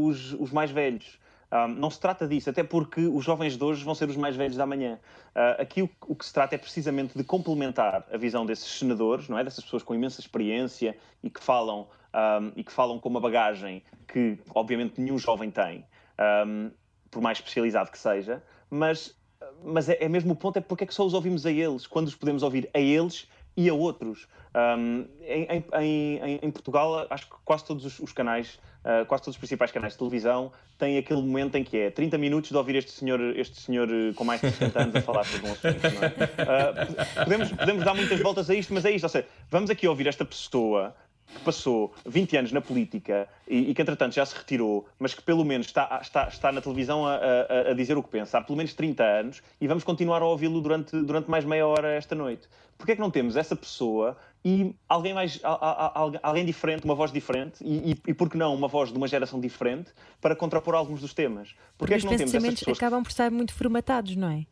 os, 0.07 0.33
os 0.33 0.51
mais 0.51 0.71
velhos. 0.71 1.19
Um, 1.53 1.57
ah, 1.57 1.69
não 1.69 1.91
se 1.91 2.01
trata 2.01 2.27
disso, 2.27 2.49
até 2.49 2.65
porque 2.65 3.03
os 3.03 3.23
jovens 3.23 3.55
de 3.55 3.63
hoje 3.63 3.85
vão 3.85 3.95
ser 3.95 4.09
os 4.09 4.17
mais 4.17 4.35
velhos 4.35 4.57
da 4.57 4.65
manhã. 4.65 4.99
Uh, 5.37 5.61
aqui 5.61 5.83
o, 5.83 5.91
o, 6.09 6.17
que 6.17 6.25
se 6.25 6.33
trata 6.33 6.55
é 6.55 6.59
precisamente 6.59 7.17
de 7.17 7.23
complementar 7.23 8.07
a 8.11 8.17
visão 8.17 8.47
desses 8.47 8.79
senadores, 8.79 9.29
não 9.29 9.39
é? 9.39 9.45
Dessas 9.45 9.63
pessoas 9.63 9.83
com 9.83 9.95
imensa 9.95 10.23
experiência 10.23 10.97
e 11.23 11.29
que 11.29 11.41
falam, 11.41 11.87
um, 12.15 12.53
e 12.57 12.65
que 12.65 12.73
falam 12.73 12.99
com 12.99 13.11
uma 13.11 13.21
bagagem 13.21 13.83
que, 14.09 14.39
obviamente, 14.55 14.99
nenhum 14.99 15.19
jovem 15.19 15.51
tem. 15.51 15.85
Um, 16.19 16.71
por 17.15 17.23
mais 17.23 17.39
especializado 17.39 17.93
que 17.93 17.99
seja, 17.99 18.43
mas, 18.69 19.15
mas 19.65 19.89
é, 19.89 19.97
é 20.01 20.09
mesmo 20.09 20.33
o 20.33 20.37
ponto, 20.37 20.57
é 20.57 20.61
porque 20.61 20.83
é 20.83 20.87
que 20.87 20.93
só 20.93 21.07
os 21.07 21.15
ouvimos 21.15 21.47
a 21.47 21.53
eles, 21.53 21.87
quando 21.87 22.09
os 22.09 22.17
podemos 22.17 22.43
ouvir 22.43 22.69
a 22.75 22.81
eles 22.81 23.29
e 23.57 23.69
a 23.69 23.75
outros. 23.75 24.27
Um, 24.53 25.07
em, 25.23 25.65
em, 25.81 26.41
em, 26.43 26.51
Portugal, 26.51 27.07
acho 27.09 27.27
que 27.27 27.37
quase 27.45 27.65
todos 27.65 27.85
os, 27.85 28.01
os 28.01 28.13
canais, 28.13 28.59
uh, 28.85 29.07
quase 29.07 29.23
todos 29.23 29.37
os 29.37 29.39
principais 29.39 29.71
canais 29.71 29.93
de 29.93 29.99
televisão 29.99 30.53
têm 30.77 30.99
aquele 30.99 31.23
momento 31.23 31.57
em 31.57 31.63
que 31.63 31.77
é 31.77 31.91
30 31.91 32.19
minutos 32.19 32.51
de 32.51 32.57
ouvir 32.57 32.75
este 32.75 32.91
senhor, 32.91 33.21
este 33.37 33.61
senhor 33.61 33.89
uh, 33.89 34.13
com 34.15 34.25
mais 34.25 34.41
de 34.41 34.51
60 34.51 34.83
anos 34.83 34.97
a 34.97 35.03
falar 35.03 35.25
sobre 35.25 35.49
um 35.49 35.53
assunto. 35.53 35.87
É? 35.87 37.23
Uh, 37.23 37.25
podemos, 37.25 37.53
podemos 37.53 37.85
dar 37.85 37.95
muitas 37.95 38.21
voltas 38.21 38.51
a 38.51 38.55
isto, 38.55 38.75
mas 38.75 38.85
é 38.85 38.91
isto. 38.91 39.05
Ou 39.05 39.09
seja, 39.09 39.27
vamos 39.49 39.71
aqui 39.71 39.87
ouvir 39.87 40.09
esta 40.09 40.25
pessoa 40.25 40.95
que 41.27 41.41
passou 41.41 41.93
20 42.07 42.37
anos 42.37 42.53
na 42.53 42.61
política 42.61 43.29
e, 43.49 43.71
e, 43.71 43.75
que, 43.75 43.83
entretanto, 43.83 44.15
já 44.15 44.25
se 44.25 44.37
retirou, 44.37 44.87
mas 44.99 45.15
que 45.15 45.23
pelo 45.23 45.45
menos 45.45 45.67
está, 45.67 45.99
está, 46.01 46.29
está 46.29 46.53
na 46.53 46.61
televisão 46.61 47.07
a, 47.07 47.15
a, 47.15 47.71
a, 47.71 47.75
dizer 47.75 47.97
o 47.97 48.03
que 48.03 48.09
pensa 48.09 48.39
há 48.39 48.43
pelo 48.43 48.57
menos 48.57 48.75
30 48.75 49.03
anos 49.03 49.43
e 49.61 49.67
vamos 49.67 49.85
continuar 49.85 50.23
a 50.23 50.27
ouvi-lo 50.27 50.61
durante, 50.61 51.01
durante 51.03 51.31
mais 51.31 51.45
meia 51.45 51.67
hora 51.67 51.93
esta 51.93 52.15
noite. 52.15 52.49
Porquê 52.77 52.93
é 52.93 52.95
que 52.95 53.01
não 53.01 53.11
temos 53.11 53.37
essa 53.37 53.55
pessoa 53.55 54.17
e 54.45 54.75
alguém 54.89 55.15
mais 55.15 55.41
alguém 56.23 56.45
diferente, 56.45 56.85
uma 56.85 56.95
voz 56.95 57.11
diferente 57.11 57.65
e, 57.65 57.93
e, 57.93 58.11
e 58.11 58.15
por 58.15 58.29
que 58.29 58.37
não 58.37 58.55
uma 58.55 58.69
voz 58.69 58.91
de 58.91 58.97
uma 58.97 59.09
geração 59.09 59.41
diferente 59.41 59.93
para 60.21 60.37
contrapor 60.37 60.75
alguns 60.75 61.01
dos 61.01 61.15
temas? 61.15 61.55
Porque 61.79 61.95
é 61.95 61.99
que 61.99 62.05
não 62.05 62.17
temos 62.17 62.35
essas 62.35 62.59
pessoas 62.59 62.77
acabam 62.77 63.03
por 63.03 63.11
estar 63.11 63.31
muito 63.31 63.55
formatados, 63.55 64.17
não 64.17 64.29
é? 64.29 64.45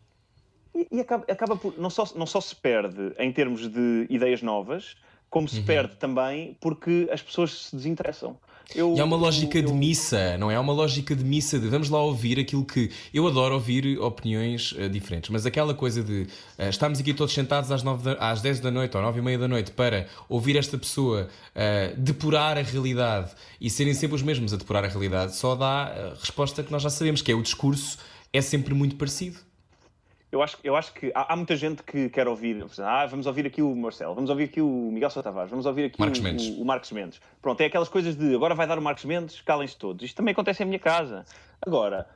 E, 0.74 0.88
e 0.90 1.00
acaba, 1.00 1.24
acaba 1.30 1.56
por 1.56 1.78
não 1.78 1.90
só, 1.90 2.08
não 2.16 2.26
só 2.26 2.40
se 2.40 2.56
perde 2.56 3.12
em 3.18 3.30
termos 3.30 3.68
de 3.68 4.06
ideias 4.08 4.40
novas, 4.40 4.96
como 5.32 5.48
se 5.48 5.60
uhum. 5.60 5.64
perde 5.64 5.96
também 5.96 6.54
porque 6.60 7.08
as 7.10 7.22
pessoas 7.22 7.68
se 7.68 7.74
desinteressam. 7.74 8.36
Eu, 8.74 8.94
e 8.94 9.00
há 9.00 9.04
uma 9.04 9.16
lógica 9.16 9.58
eu, 9.58 9.62
eu... 9.62 9.68
de 9.68 9.74
missa, 9.74 10.36
não 10.36 10.50
é? 10.50 10.56
Há 10.56 10.60
uma 10.60 10.74
lógica 10.74 11.16
de 11.16 11.24
missa 11.24 11.58
de 11.58 11.68
vamos 11.68 11.88
lá 11.88 12.00
ouvir 12.02 12.38
aquilo 12.38 12.64
que. 12.66 12.90
Eu 13.14 13.26
adoro 13.26 13.54
ouvir 13.54 13.98
opiniões 13.98 14.72
uh, 14.72 14.90
diferentes, 14.90 15.30
mas 15.30 15.46
aquela 15.46 15.72
coisa 15.72 16.02
de 16.02 16.28
uh, 16.58 16.68
estamos 16.68 17.00
aqui 17.00 17.14
todos 17.14 17.32
sentados 17.32 17.72
às, 17.72 17.82
9 17.82 18.04
da, 18.04 18.30
às 18.30 18.42
10 18.42 18.60
da 18.60 18.70
noite 18.70 18.94
ou 18.94 19.02
9 19.02 19.18
e 19.18 19.22
meia 19.22 19.38
da 19.38 19.48
noite 19.48 19.70
para 19.70 20.06
ouvir 20.28 20.56
esta 20.56 20.76
pessoa 20.76 21.28
uh, 21.56 21.96
depurar 21.96 22.58
a 22.58 22.62
realidade 22.62 23.30
e 23.58 23.70
serem 23.70 23.94
sempre 23.94 24.16
os 24.16 24.22
mesmos 24.22 24.52
a 24.52 24.58
depurar 24.58 24.84
a 24.84 24.88
realidade, 24.88 25.34
só 25.34 25.54
dá 25.54 25.84
a 25.84 26.10
resposta 26.20 26.62
que 26.62 26.70
nós 26.70 26.82
já 26.82 26.90
sabemos, 26.90 27.22
que 27.22 27.32
é 27.32 27.34
o 27.34 27.42
discurso 27.42 27.98
é 28.34 28.42
sempre 28.42 28.74
muito 28.74 28.96
parecido 28.96 29.38
eu 30.32 30.42
acho, 30.42 30.56
eu 30.64 30.74
acho 30.74 30.94
que 30.94 31.12
há, 31.14 31.34
há, 31.34 31.36
muita 31.36 31.54
gente 31.54 31.82
que 31.82 32.08
quer 32.08 32.26
ouvir. 32.26 32.64
Ah, 32.78 33.04
vamos 33.04 33.26
ouvir 33.26 33.46
aqui 33.46 33.60
o 33.60 33.76
Marcelo, 33.76 34.14
vamos 34.14 34.30
ouvir 34.30 34.44
aqui 34.44 34.62
o 34.62 34.90
Miguel 34.90 35.10
Sousa 35.10 35.24
Tavares, 35.24 35.50
vamos 35.50 35.66
ouvir 35.66 35.84
aqui 35.84 36.00
Marcos 36.00 36.20
o, 36.20 36.22
Mendes. 36.22 36.46
O, 36.48 36.62
o, 36.62 36.64
Marcos 36.64 36.90
Mendes. 36.90 37.20
Pronto, 37.42 37.60
é 37.60 37.66
aquelas 37.66 37.90
coisas 37.90 38.16
de 38.16 38.34
agora 38.34 38.54
vai 38.54 38.66
dar 38.66 38.78
o 38.78 38.82
Marcos 38.82 39.04
Mendes, 39.04 39.42
calem-se 39.42 39.76
todos. 39.76 40.02
Isto 40.02 40.16
também 40.16 40.32
acontece 40.32 40.62
em 40.62 40.66
minha 40.66 40.78
casa. 40.78 41.26
Agora, 41.60 42.08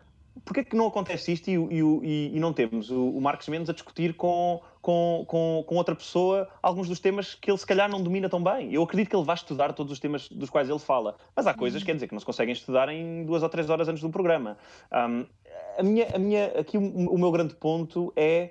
porquê 0.44 0.64
que 0.64 0.76
não 0.76 0.86
acontece 0.86 1.32
isto 1.32 1.48
e, 1.48 1.54
e, 1.54 2.36
e 2.36 2.40
não 2.40 2.52
temos 2.52 2.90
o, 2.90 3.10
o, 3.10 3.20
Marcos 3.20 3.48
Mendes 3.48 3.70
a 3.70 3.72
discutir 3.72 4.14
com, 4.14 4.60
com, 4.80 5.24
com, 5.26 5.64
com, 5.66 5.76
outra 5.76 5.94
pessoa 5.94 6.48
alguns 6.62 6.88
dos 6.88 7.00
temas 7.00 7.34
que 7.34 7.50
ele 7.50 7.58
se 7.58 7.66
calhar 7.66 7.88
não 7.88 8.02
domina 8.02 8.28
tão 8.28 8.42
bem? 8.42 8.72
Eu 8.72 8.82
acredito 8.82 9.10
que 9.10 9.16
ele 9.16 9.24
vai 9.24 9.34
estudar 9.34 9.72
todos 9.72 9.92
os 9.92 9.98
temas 9.98 10.28
dos 10.28 10.50
quais 10.50 10.68
ele 10.68 10.78
fala, 10.78 11.16
mas 11.34 11.46
há 11.46 11.54
coisas, 11.54 11.82
quer 11.82 11.94
dizer, 11.94 12.06
que 12.06 12.14
não 12.14 12.20
se 12.20 12.26
conseguem 12.26 12.52
estudar 12.52 12.88
em 12.88 13.24
duas 13.24 13.42
ou 13.42 13.48
três 13.48 13.70
horas 13.70 13.88
antes 13.88 14.02
um 14.04 14.10
programa. 14.10 14.56
Um, 14.92 15.26
a 15.78 15.82
minha, 15.82 16.08
a 16.14 16.18
minha, 16.18 16.46
aqui 16.58 16.76
o, 16.76 16.82
o 16.82 17.18
meu 17.18 17.30
grande 17.30 17.54
ponto 17.54 18.12
é 18.16 18.50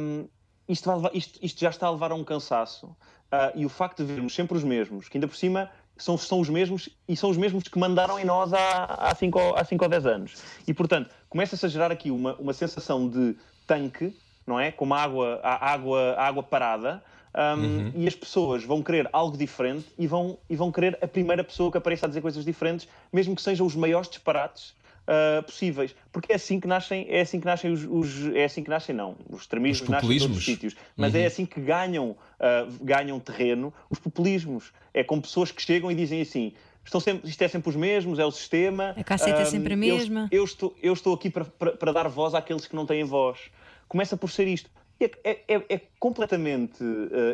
um, 0.00 0.26
isto, 0.68 0.90
isto, 1.12 1.38
isto, 1.42 1.60
já 1.60 1.70
está 1.70 1.86
a 1.86 1.90
levar 1.90 2.12
a 2.12 2.14
um 2.14 2.24
cansaço. 2.24 2.86
Uh, 2.86 3.52
e 3.54 3.66
o 3.66 3.68
facto 3.68 4.04
de 4.04 4.12
vermos 4.12 4.34
sempre 4.34 4.56
os 4.56 4.64
mesmos, 4.64 5.08
que 5.08 5.18
ainda 5.18 5.28
por 5.28 5.36
cima 5.36 5.70
são, 5.98 6.16
são 6.16 6.40
os 6.40 6.48
mesmos 6.48 6.88
e 7.06 7.16
são 7.16 7.28
os 7.28 7.36
mesmos 7.36 7.64
que 7.64 7.78
mandaram 7.78 8.18
em 8.18 8.24
nós 8.24 8.52
há 8.54 9.14
5 9.14 9.38
há 9.56 9.64
cinco, 9.64 9.84
ou 9.84 9.90
10 9.90 10.06
anos. 10.06 10.42
E, 10.66 10.72
portanto, 10.72 11.14
começa-se 11.28 11.64
a 11.64 11.68
gerar 11.68 11.90
aqui 11.90 12.10
uma, 12.10 12.34
uma 12.36 12.52
sensação 12.52 13.08
de 13.08 13.36
tanque, 13.66 14.14
não 14.46 14.58
é? 14.58 14.72
Como 14.72 14.94
água, 14.94 15.40
a 15.42 15.72
água, 15.72 16.14
a 16.14 16.26
água 16.26 16.42
parada. 16.42 17.02
Um, 17.34 17.62
uhum. 17.62 17.92
E 17.94 18.08
as 18.08 18.14
pessoas 18.14 18.64
vão 18.64 18.82
querer 18.82 19.08
algo 19.12 19.36
diferente 19.36 19.86
e 19.98 20.06
vão, 20.06 20.38
e 20.48 20.56
vão 20.56 20.72
querer 20.72 20.98
a 21.00 21.06
primeira 21.06 21.44
pessoa 21.44 21.70
que 21.70 21.76
apareça 21.76 22.06
a 22.06 22.08
dizer 22.08 22.20
coisas 22.20 22.44
diferentes, 22.44 22.88
mesmo 23.12 23.36
que 23.36 23.42
sejam 23.42 23.66
os 23.66 23.76
maiores 23.76 24.08
disparates 24.08 24.74
uh, 25.08 25.42
possíveis. 25.42 25.94
Porque 26.12 26.32
é 26.32 26.36
assim 26.36 26.58
que 26.60 26.66
nascem, 26.66 27.06
é 27.08 27.20
assim 27.20 27.38
que 27.40 27.46
nascem 27.46 27.72
os, 27.72 27.84
os 27.84 28.34
é 28.34 28.44
assim 28.44 28.62
que 28.62 28.70
nascem, 28.70 28.94
não, 28.94 29.16
os 29.28 29.42
extremismos 29.42 29.88
nascem 29.88 30.16
em 30.16 30.22
outros 30.22 30.44
sítios, 30.44 30.76
mas 30.96 31.14
é 31.14 31.18
uhum. 31.18 31.24
é 31.24 31.26
assim 31.26 31.46
que 31.46 31.60
ganham, 31.60 32.10
uh, 32.10 32.84
ganham 32.84 33.18
terreno 33.20 33.72
os 33.88 33.98
populismos. 33.98 34.72
É 34.92 35.04
com 35.04 35.20
pessoas 35.20 35.52
que 35.52 35.62
chegam 35.62 35.90
e 35.90 35.94
dizem 35.94 36.20
assim, 36.20 36.52
estão 36.88 37.00
sempre, 37.00 37.28
isto 37.28 37.42
é 37.42 37.48
sempre 37.48 37.68
os 37.70 37.76
mesmos, 37.76 38.18
é 38.18 38.24
o 38.24 38.30
sistema. 38.30 38.94
A 38.96 39.04
casseta 39.04 39.40
é 39.40 39.44
sempre 39.44 39.74
a 39.74 39.76
mesma. 39.76 40.28
Eu, 40.30 40.38
eu, 40.38 40.44
estou, 40.44 40.76
eu 40.82 40.92
estou 40.92 41.14
aqui 41.14 41.30
para, 41.30 41.44
para, 41.44 41.72
para, 41.72 41.92
dar 41.92 42.08
voz 42.08 42.34
àqueles 42.34 42.66
que 42.66 42.74
não 42.74 42.86
têm 42.86 43.04
voz. 43.04 43.38
Começa 43.86 44.16
por 44.16 44.30
ser 44.30 44.46
isto. 44.46 44.70
É, 45.00 45.10
é, 45.22 45.40
é, 45.48 45.64
é 45.68 45.80
completamente, 45.98 46.82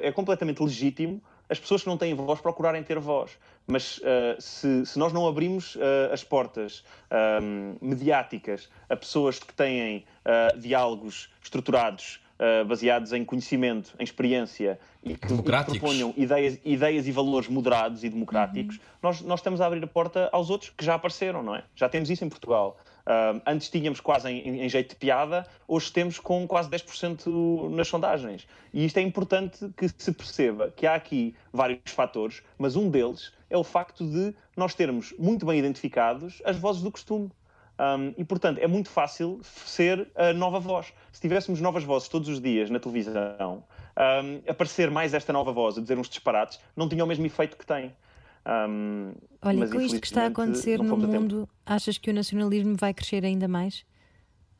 é 0.03 0.13
completamente 0.13 0.63
legítimo 0.63 1.23
as 1.49 1.59
pessoas 1.59 1.83
que 1.83 1.89
não 1.89 1.97
têm 1.97 2.15
voz 2.15 2.41
procurarem 2.41 2.83
ter 2.83 2.99
voz. 2.99 3.33
Mas 3.67 3.99
uh, 3.99 4.41
se, 4.41 4.85
se, 4.87 4.99
nós 4.99 5.13
não 5.13 5.27
abrimos 5.27 5.77
uh, 5.77 6.13
as 6.13 6.23
portas 6.23 6.85
um, 7.43 7.77
mediáticas 7.81 8.69
a 8.89 8.97
pessoas 8.97 9.39
que 9.39 9.53
têm 9.55 10.05
uh, 10.25 10.59
diálogos 10.59 11.31
estruturados, 11.43 12.21
baseados 12.66 13.12
em 13.12 13.24
conhecimento, 13.24 13.94
em 13.98 14.05
experiência 14.05 14.78
e 15.02 15.15
que, 15.16 15.32
e 15.32 15.36
que 15.36 15.65
proponham 15.65 16.12
ideias, 16.16 16.59
ideias 16.65 17.06
e 17.06 17.12
valores 17.12 17.48
moderados 17.48 18.02
e 18.02 18.09
democráticos, 18.09 18.77
uhum. 18.77 18.82
nós, 19.02 19.20
nós 19.20 19.40
estamos 19.40 19.61
a 19.61 19.66
abrir 19.66 19.85
a 19.85 19.86
porta 19.86 20.28
aos 20.32 20.51
outros 20.51 20.70
que 20.70 20.85
já 20.85 20.94
apareceram, 20.94 21.43
não 21.43 21.55
é? 21.55 21.62
Já 21.77 21.89
temos 21.89 22.11
isso 22.11 22.24
em 22.24 22.28
Portugal. 22.28 22.77
Uh, 23.05 23.39
antes 23.47 23.69
tínhamos 23.69 24.01
quase 24.01 24.31
em, 24.31 24.62
em, 24.62 24.69
jeito 24.69 24.90
de 24.90 24.97
piada, 24.97 25.47
hoje 25.69 25.93
temos 25.93 26.19
com 26.19 26.47
quase 26.47 26.70
10% 26.70 27.69
nas 27.70 27.86
sondagens. 27.86 28.47
E 28.73 28.86
isto 28.86 28.97
é 28.97 29.02
importante 29.02 29.69
que 29.77 29.86
se 29.89 30.11
perceba 30.11 30.73
que 30.74 30.86
há 30.86 30.94
aqui 30.94 31.35
vários 31.52 31.81
fatores, 31.89 32.43
mas 32.56 32.77
um 32.77 32.89
deles 32.89 33.31
é 33.51 33.59
o 33.59 33.65
facto 33.65 34.06
de 34.06 34.35
nós 34.56 34.74
termos 34.74 35.15
muito 35.19 35.44
bem 35.44 35.59
identificados 35.59 36.40
as 36.47 36.56
vozes 36.56 36.82
do 36.82 36.90
costume. 36.90 37.31
Um, 37.79 38.15
e, 38.17 38.25
portanto, 38.25 38.59
é 38.59 38.67
muito 38.67 38.89
fácil 38.89 39.41
ser 39.43 40.09
a 40.15 40.33
nova 40.33 40.61
voz. 40.61 40.93
Se 41.11 41.21
tivéssemos 41.21 41.61
novas 41.61 41.83
vozes 41.83 42.09
todos 42.09 42.29
os 42.29 42.41
dias 42.41 42.71
na 42.71 42.79
televisão, 42.79 43.65
um, 43.97 44.51
aparecer 44.51 44.91
mais 44.91 45.13
esta 45.13 45.33
nova 45.33 45.53
voz 45.53 45.77
a 45.77 45.81
dizer 45.81 45.99
uns 45.99 46.09
disparates 46.09 46.61
não 46.77 46.89
tinha 46.89 47.05
o 47.05 47.07
mesmo 47.07 47.27
efeito 47.27 47.57
que 47.57 47.67
tem. 47.67 47.93
Um, 48.47 49.13
Olha, 49.43 49.59
mas, 49.59 49.73
com 49.73 49.81
isto 49.81 50.01
que 50.01 50.07
está 50.07 50.25
a 50.25 50.27
acontecer 50.27 50.79
no 50.79 50.97
mundo, 50.97 51.49
achas 51.65 51.99
que 51.99 52.11
o 52.11 52.15
nacionalismo 52.15 52.77
vai 52.77 52.93
crescer 52.93 53.25
ainda 53.25 53.49
mais? 53.49 53.85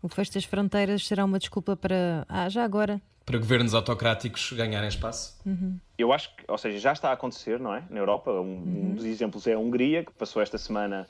O 0.03 0.09
fecho 0.09 0.32
das 0.35 0.45
fronteiras 0.45 1.07
será 1.07 1.24
uma 1.24 1.39
desculpa 1.39 1.77
para. 1.77 2.27
Ah, 2.28 2.49
já 2.49 2.65
agora. 2.65 3.01
Para 3.24 3.39
governos 3.39 3.74
autocráticos 3.74 4.53
ganharem 4.53 4.89
espaço? 4.89 5.41
Uhum. 5.47 5.78
Eu 5.97 6.12
acho 6.12 6.35
que, 6.36 6.45
ou 6.47 6.59
seja, 6.59 6.78
já 6.78 6.93
está 6.93 7.09
a 7.09 7.12
acontecer, 7.15 7.59
não 7.59 7.74
é? 7.74 7.82
Na 7.89 8.01
Europa, 8.01 8.31
um, 8.31 8.36
uhum. 8.36 8.91
um 8.91 8.95
dos 8.95 9.07
exemplos 9.07 9.47
é 9.47 9.55
a 9.55 9.59
Hungria, 9.59 10.05
que 10.05 10.12
passou 10.12 10.43
esta 10.43 10.59
semana 10.59 11.07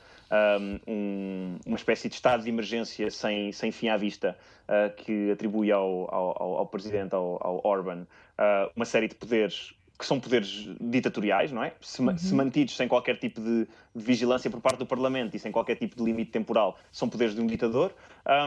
um, 0.89 1.59
uma 1.67 1.77
espécie 1.77 2.09
de 2.09 2.15
estado 2.15 2.43
de 2.43 2.49
emergência 2.49 3.11
sem, 3.11 3.53
sem 3.53 3.71
fim 3.71 3.89
à 3.89 3.97
vista, 3.97 4.37
uh, 4.69 4.95
que 4.97 5.31
atribui 5.31 5.71
ao, 5.71 6.13
ao, 6.13 6.59
ao 6.59 6.67
presidente, 6.67 7.15
ao, 7.15 7.39
ao 7.45 7.61
Orban, 7.65 8.03
uh, 8.03 8.71
uma 8.75 8.85
série 8.85 9.09
de 9.09 9.15
poderes 9.15 9.75
que 9.99 10.05
são 10.05 10.19
poderes 10.19 10.69
ditatoriais, 10.81 11.53
não 11.53 11.63
é? 11.63 11.73
Se, 11.81 12.03
uhum. 12.03 12.19
se 12.19 12.35
mantidos 12.35 12.77
sem 12.77 12.89
qualquer 12.89 13.17
tipo 13.17 13.41
de, 13.41 13.67
de, 13.95 14.05
vigilância 14.05 14.51
por 14.51 14.61
parte 14.61 14.79
do 14.79 14.87
Parlamento 14.87 15.37
e 15.37 15.39
sem 15.39 15.53
qualquer 15.53 15.77
tipo 15.77 15.97
de 15.97 16.03
limite 16.03 16.33
temporal, 16.33 16.77
são 16.91 17.09
poderes 17.09 17.35
de 17.35 17.41
um 17.41 17.47
ditador 17.47 17.95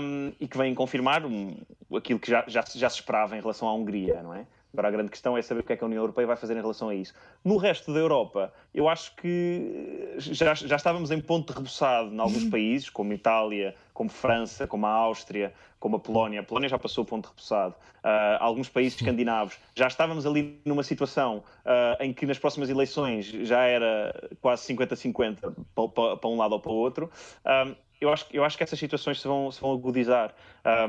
um, 0.01 0.33
e 0.39 0.47
que 0.47 0.57
vêm 0.57 0.75
confirmar 0.75 1.25
um, 1.25 1.55
aquilo 1.95 2.19
que 2.19 2.29
já, 2.29 2.43
já, 2.47 2.63
já, 2.75 2.89
se 2.89 2.97
esperava 2.97 3.37
em 3.37 3.39
relação 3.39 3.67
à 3.67 3.73
Hungria, 3.73 4.21
não 4.21 4.33
é? 4.33 4.45
Agora 4.77 4.89
a 4.89 4.91
grande 4.91 5.09
questão 5.09 5.35
é 5.35 5.41
saber 5.41 5.61
o 5.61 5.63
que 5.63 5.73
é 5.73 5.75
que 5.75 5.83
a 5.83 5.87
União 5.87 6.03
Europeia 6.03 6.27
vai 6.27 6.35
fazer 6.35 6.53
em 6.53 6.61
relação 6.61 6.89
a 6.89 6.93
isso. 6.93 7.11
No 7.43 7.57
resto 7.57 7.91
da 7.91 7.99
Europa, 7.99 8.53
eu 8.75 8.87
acho 8.87 9.15
que 9.15 10.13
já, 10.19 10.53
já 10.53 10.75
estávamos 10.75 11.09
em 11.09 11.19
ponto 11.19 11.51
de 11.51 11.57
rebuçado 11.57 12.13
em 12.13 12.19
alguns 12.19 12.45
países, 12.45 12.87
como 12.87 13.11
Itália, 13.11 13.73
como 13.91 14.07
França, 14.07 14.67
como 14.67 14.85
a 14.85 14.91
Áustria, 14.91 15.51
como 15.79 15.95
a 15.95 15.99
Polónia. 15.99 16.41
A 16.41 16.43
Polónia 16.43 16.69
já 16.69 16.77
passou 16.77 17.03
o 17.03 17.07
ponto 17.07 17.33
de. 17.35 17.43
Uh, 17.47 18.37
alguns 18.39 18.69
países 18.69 18.99
escandinavos. 19.01 19.57
Já 19.75 19.87
estávamos 19.87 20.27
ali 20.27 20.61
numa 20.63 20.83
situação 20.83 21.43
uh, 21.65 22.03
em 22.03 22.13
que 22.13 22.27
nas 22.27 22.37
próximas 22.37 22.69
eleições 22.69 23.25
já 23.25 23.63
era 23.63 24.29
quase 24.39 24.71
50-50 24.71 25.55
para, 25.73 26.17
para 26.17 26.29
um 26.29 26.37
lado 26.37 26.51
ou 26.53 26.59
para 26.59 26.71
o 26.71 26.75
outro. 26.75 27.09
Um, 27.43 27.75
eu 27.99 28.11
acho, 28.11 28.25
eu 28.31 28.43
acho 28.43 28.57
que 28.57 28.63
essas 28.63 28.77
situações 28.77 29.19
se 29.19 29.27
vão, 29.27 29.51
se 29.51 29.59
vão 29.59 29.73
agudizar, 29.73 30.33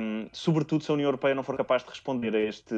um, 0.01 0.29
sobretudo 0.33 0.85
se 0.85 0.91
a 0.91 0.95
União 0.95 1.07
Europeia 1.07 1.35
não 1.35 1.43
for 1.43 1.57
capaz 1.57 1.83
de 1.83 1.89
responder 1.89 2.35
a 2.35 2.41
este, 2.41 2.75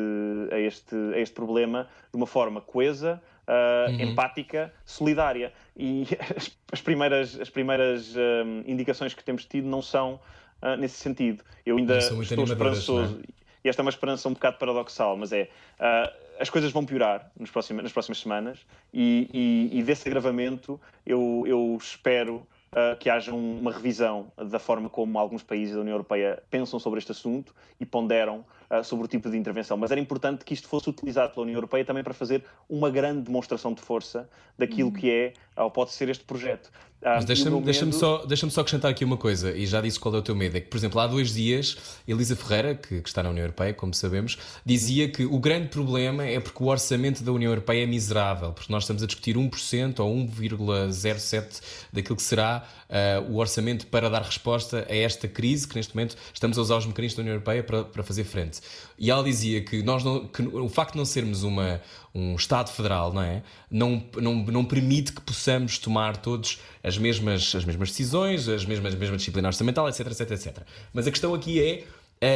a 0.52 0.58
este, 0.58 0.94
a 1.14 1.18
este 1.18 1.34
problema 1.34 1.88
de 2.10 2.16
uma 2.16 2.26
forma 2.26 2.60
coesa, 2.60 3.20
uh, 3.46 3.90
uhum. 3.90 4.00
empática, 4.00 4.72
solidária. 4.84 5.52
E 5.76 6.06
as, 6.36 6.56
as 6.72 6.80
primeiras, 6.80 7.40
as 7.40 7.50
primeiras 7.50 8.14
um, 8.16 8.62
indicações 8.66 9.14
que 9.14 9.24
temos 9.24 9.44
tido 9.44 9.66
não 9.66 9.82
são 9.82 10.20
uh, 10.62 10.76
nesse 10.78 10.96
sentido. 10.96 11.42
Eu 11.66 11.76
ainda 11.76 11.98
estou 11.98 12.22
esperançoso. 12.22 13.20
É? 13.26 13.40
E 13.62 13.68
esta 13.68 13.82
é 13.82 13.84
uma 13.84 13.90
esperança 13.90 14.28
um 14.28 14.32
bocado 14.32 14.58
paradoxal, 14.58 15.16
mas 15.16 15.32
é. 15.32 15.48
Uh, 15.78 16.30
as 16.40 16.48
coisas 16.48 16.72
vão 16.72 16.86
piorar 16.86 17.30
nos 17.38 17.50
próximos, 17.50 17.82
nas 17.82 17.92
próximas 17.92 18.18
semanas 18.18 18.58
e, 18.94 19.28
e, 19.70 19.78
e 19.78 19.82
desse 19.82 20.08
agravamento 20.08 20.80
eu, 21.04 21.44
eu 21.46 21.76
espero 21.78 22.46
uh, 22.72 22.96
que 22.98 23.10
haja 23.10 23.32
um, 23.32 23.58
uma 23.58 23.72
revisão 23.72 24.32
da 24.36 24.58
forma 24.58 24.88
como 24.88 25.18
alguns 25.18 25.42
países 25.42 25.74
da 25.74 25.80
União 25.80 25.94
Europeia 25.94 26.42
pensam 26.50 26.78
sobre 26.78 26.98
este 26.98 27.12
assunto 27.12 27.54
e 27.78 27.86
ponderam 27.86 28.44
uh, 28.70 28.84
sobre 28.84 29.04
o 29.04 29.08
tipo 29.08 29.30
de 29.30 29.36
intervenção. 29.36 29.76
Mas 29.76 29.90
era 29.90 30.00
importante 30.00 30.44
que 30.44 30.54
isto 30.54 30.68
fosse 30.68 30.88
utilizado 30.88 31.34
pela 31.34 31.44
União 31.44 31.56
Europeia 31.56 31.84
também 31.84 32.02
para 32.02 32.14
fazer 32.14 32.44
uma 32.68 32.90
grande 32.90 33.22
demonstração 33.22 33.74
de 33.74 33.80
força 33.80 34.28
daquilo 34.58 34.88
uhum. 34.88 34.94
que 34.94 35.10
é 35.10 35.32
ou 35.56 35.70
pode 35.70 35.92
ser 35.92 36.08
este 36.08 36.24
projeto. 36.24 36.70
Ah, 37.02 37.14
Mas 37.16 37.24
deixa-me 37.24 37.62
deixa 37.62 37.90
só, 37.92 38.26
deixa 38.26 38.48
só 38.50 38.60
acrescentar 38.60 38.90
aqui 38.90 39.06
uma 39.06 39.16
coisa, 39.16 39.56
e 39.56 39.64
já 39.64 39.80
disse 39.80 39.98
qual 39.98 40.14
é 40.14 40.18
o 40.18 40.22
teu 40.22 40.36
medo. 40.36 40.58
É 40.58 40.60
que, 40.60 40.68
por 40.68 40.76
exemplo, 40.76 41.00
há 41.00 41.06
dois 41.06 41.32
dias, 41.32 41.78
Elisa 42.06 42.36
Ferreira, 42.36 42.74
que, 42.74 43.00
que, 43.00 43.08
está 43.08 43.22
na 43.22 43.30
União 43.30 43.44
Europeia, 43.44 43.72
como 43.72 43.94
sabemos, 43.94 44.36
dizia 44.66 45.08
que 45.08 45.24
o 45.24 45.38
grande 45.38 45.68
problema 45.68 46.26
é 46.26 46.38
porque 46.38 46.62
o 46.62 46.66
orçamento 46.66 47.24
da 47.24 47.32
União 47.32 47.50
Europeia 47.52 47.84
é 47.84 47.86
miserável, 47.86 48.52
porque 48.52 48.70
nós 48.70 48.82
estamos 48.82 49.02
a 49.02 49.06
discutir 49.06 49.36
1% 49.36 50.00
ou 50.00 50.14
1,07% 50.14 51.62
daquilo 51.90 52.16
que 52.16 52.22
será 52.22 52.66
uh, 52.90 53.32
o 53.32 53.36
orçamento 53.38 53.86
para 53.86 54.10
dar 54.10 54.20
resposta 54.20 54.86
a 54.86 54.94
esta 54.94 55.26
crise, 55.26 55.66
que 55.66 55.76
neste 55.76 55.94
momento 55.96 56.16
estamos 56.34 56.58
a 56.58 56.60
usar 56.60 56.76
os 56.76 56.84
mecanismos 56.84 57.16
da 57.16 57.22
União 57.22 57.34
Europeia 57.34 57.62
para, 57.62 57.84
para 57.84 58.02
fazer 58.02 58.24
frente. 58.24 58.59
E 58.98 59.10
ela 59.10 59.22
dizia 59.22 59.62
que, 59.62 59.82
nós 59.82 60.04
não, 60.04 60.26
que 60.26 60.42
o 60.42 60.68
facto 60.68 60.92
de 60.92 60.98
não 60.98 61.04
sermos 61.04 61.42
uma, 61.42 61.80
um 62.14 62.34
Estado 62.34 62.70
federal, 62.70 63.12
não 63.12 63.22
é? 63.22 63.42
Não, 63.70 64.02
não, 64.16 64.34
não 64.34 64.64
permite 64.64 65.12
que 65.12 65.20
possamos 65.20 65.78
tomar 65.78 66.16
todos 66.16 66.60
as 66.82 66.98
mesmas, 66.98 67.54
as 67.54 67.64
mesmas 67.64 67.90
decisões, 67.90 68.48
as 68.48 68.64
mesmas, 68.64 68.94
a 68.94 68.98
mesma 68.98 69.16
disciplina 69.16 69.48
orçamental, 69.48 69.88
etc, 69.88 70.06
etc, 70.06 70.30
etc. 70.30 70.58
Mas 70.92 71.06
a 71.06 71.10
questão 71.10 71.34
aqui 71.34 71.60
é 71.60 71.84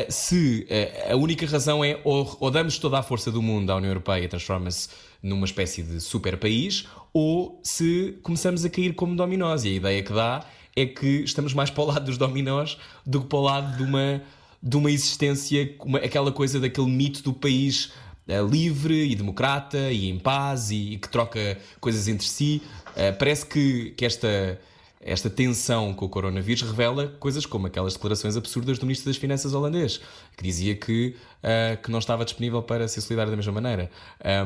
uh, 0.08 0.12
se 0.12 0.66
uh, 0.70 1.12
a 1.12 1.16
única 1.16 1.46
razão 1.46 1.84
é 1.84 2.00
ou, 2.04 2.36
ou, 2.40 2.50
damos 2.50 2.78
toda 2.78 2.98
a 2.98 3.02
força 3.02 3.30
do 3.30 3.42
mundo 3.42 3.70
à 3.70 3.76
União 3.76 3.90
Europeia 3.90 4.24
e 4.24 4.28
transforma-se 4.28 4.88
numa 5.22 5.46
espécie 5.46 5.82
de 5.82 6.00
super 6.00 6.36
país, 6.36 6.86
ou 7.12 7.60
se 7.62 8.18
começamos 8.22 8.64
a 8.64 8.70
cair 8.70 8.94
como 8.94 9.16
dominós. 9.16 9.64
E 9.64 9.68
a 9.68 9.72
ideia 9.72 10.02
que 10.02 10.12
dá 10.12 10.44
é 10.76 10.86
que 10.86 11.22
estamos 11.22 11.54
mais 11.54 11.70
para 11.70 11.82
o 11.82 11.86
lado 11.86 12.04
dos 12.04 12.18
dominós 12.18 12.76
do 13.06 13.20
que 13.20 13.26
para 13.28 13.38
o 13.38 13.42
lado 13.42 13.76
de 13.76 13.82
uma, 13.82 14.22
de 14.64 14.76
uma 14.78 14.90
existência, 14.90 15.76
uma, 15.80 15.98
aquela 15.98 16.32
coisa 16.32 16.58
daquele 16.58 16.86
mito 16.86 17.22
do 17.22 17.34
país 17.34 17.92
uh, 18.26 18.46
livre 18.50 19.10
e 19.10 19.14
democrata 19.14 19.92
e 19.92 20.08
em 20.08 20.18
paz 20.18 20.70
e, 20.70 20.94
e 20.94 20.98
que 20.98 21.08
troca 21.08 21.58
coisas 21.78 22.08
entre 22.08 22.26
si. 22.26 22.62
Uh, 22.88 23.14
parece 23.18 23.44
que, 23.44 23.90
que 23.90 24.06
esta, 24.06 24.58
esta 25.02 25.28
tensão 25.28 25.92
com 25.92 26.06
o 26.06 26.08
coronavírus 26.08 26.62
revela 26.62 27.08
coisas 27.20 27.44
como 27.44 27.66
aquelas 27.66 27.92
declarações 27.92 28.38
absurdas 28.38 28.78
do 28.78 28.86
Ministro 28.86 29.10
das 29.10 29.18
Finanças 29.18 29.52
holandês, 29.52 30.00
que 30.34 30.42
dizia 30.42 30.74
que, 30.74 31.14
uh, 31.42 31.82
que 31.82 31.90
não 31.90 31.98
estava 31.98 32.24
disponível 32.24 32.62
para 32.62 32.88
ser 32.88 33.02
solidário 33.02 33.30
da 33.30 33.36
mesma 33.36 33.52
maneira. 33.52 33.90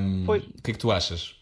Um, 0.01 0.25
o 0.25 0.63
que 0.63 0.73
é 0.73 0.75
que 0.75 0.79
tu 0.79 0.91
achas? 0.91 1.38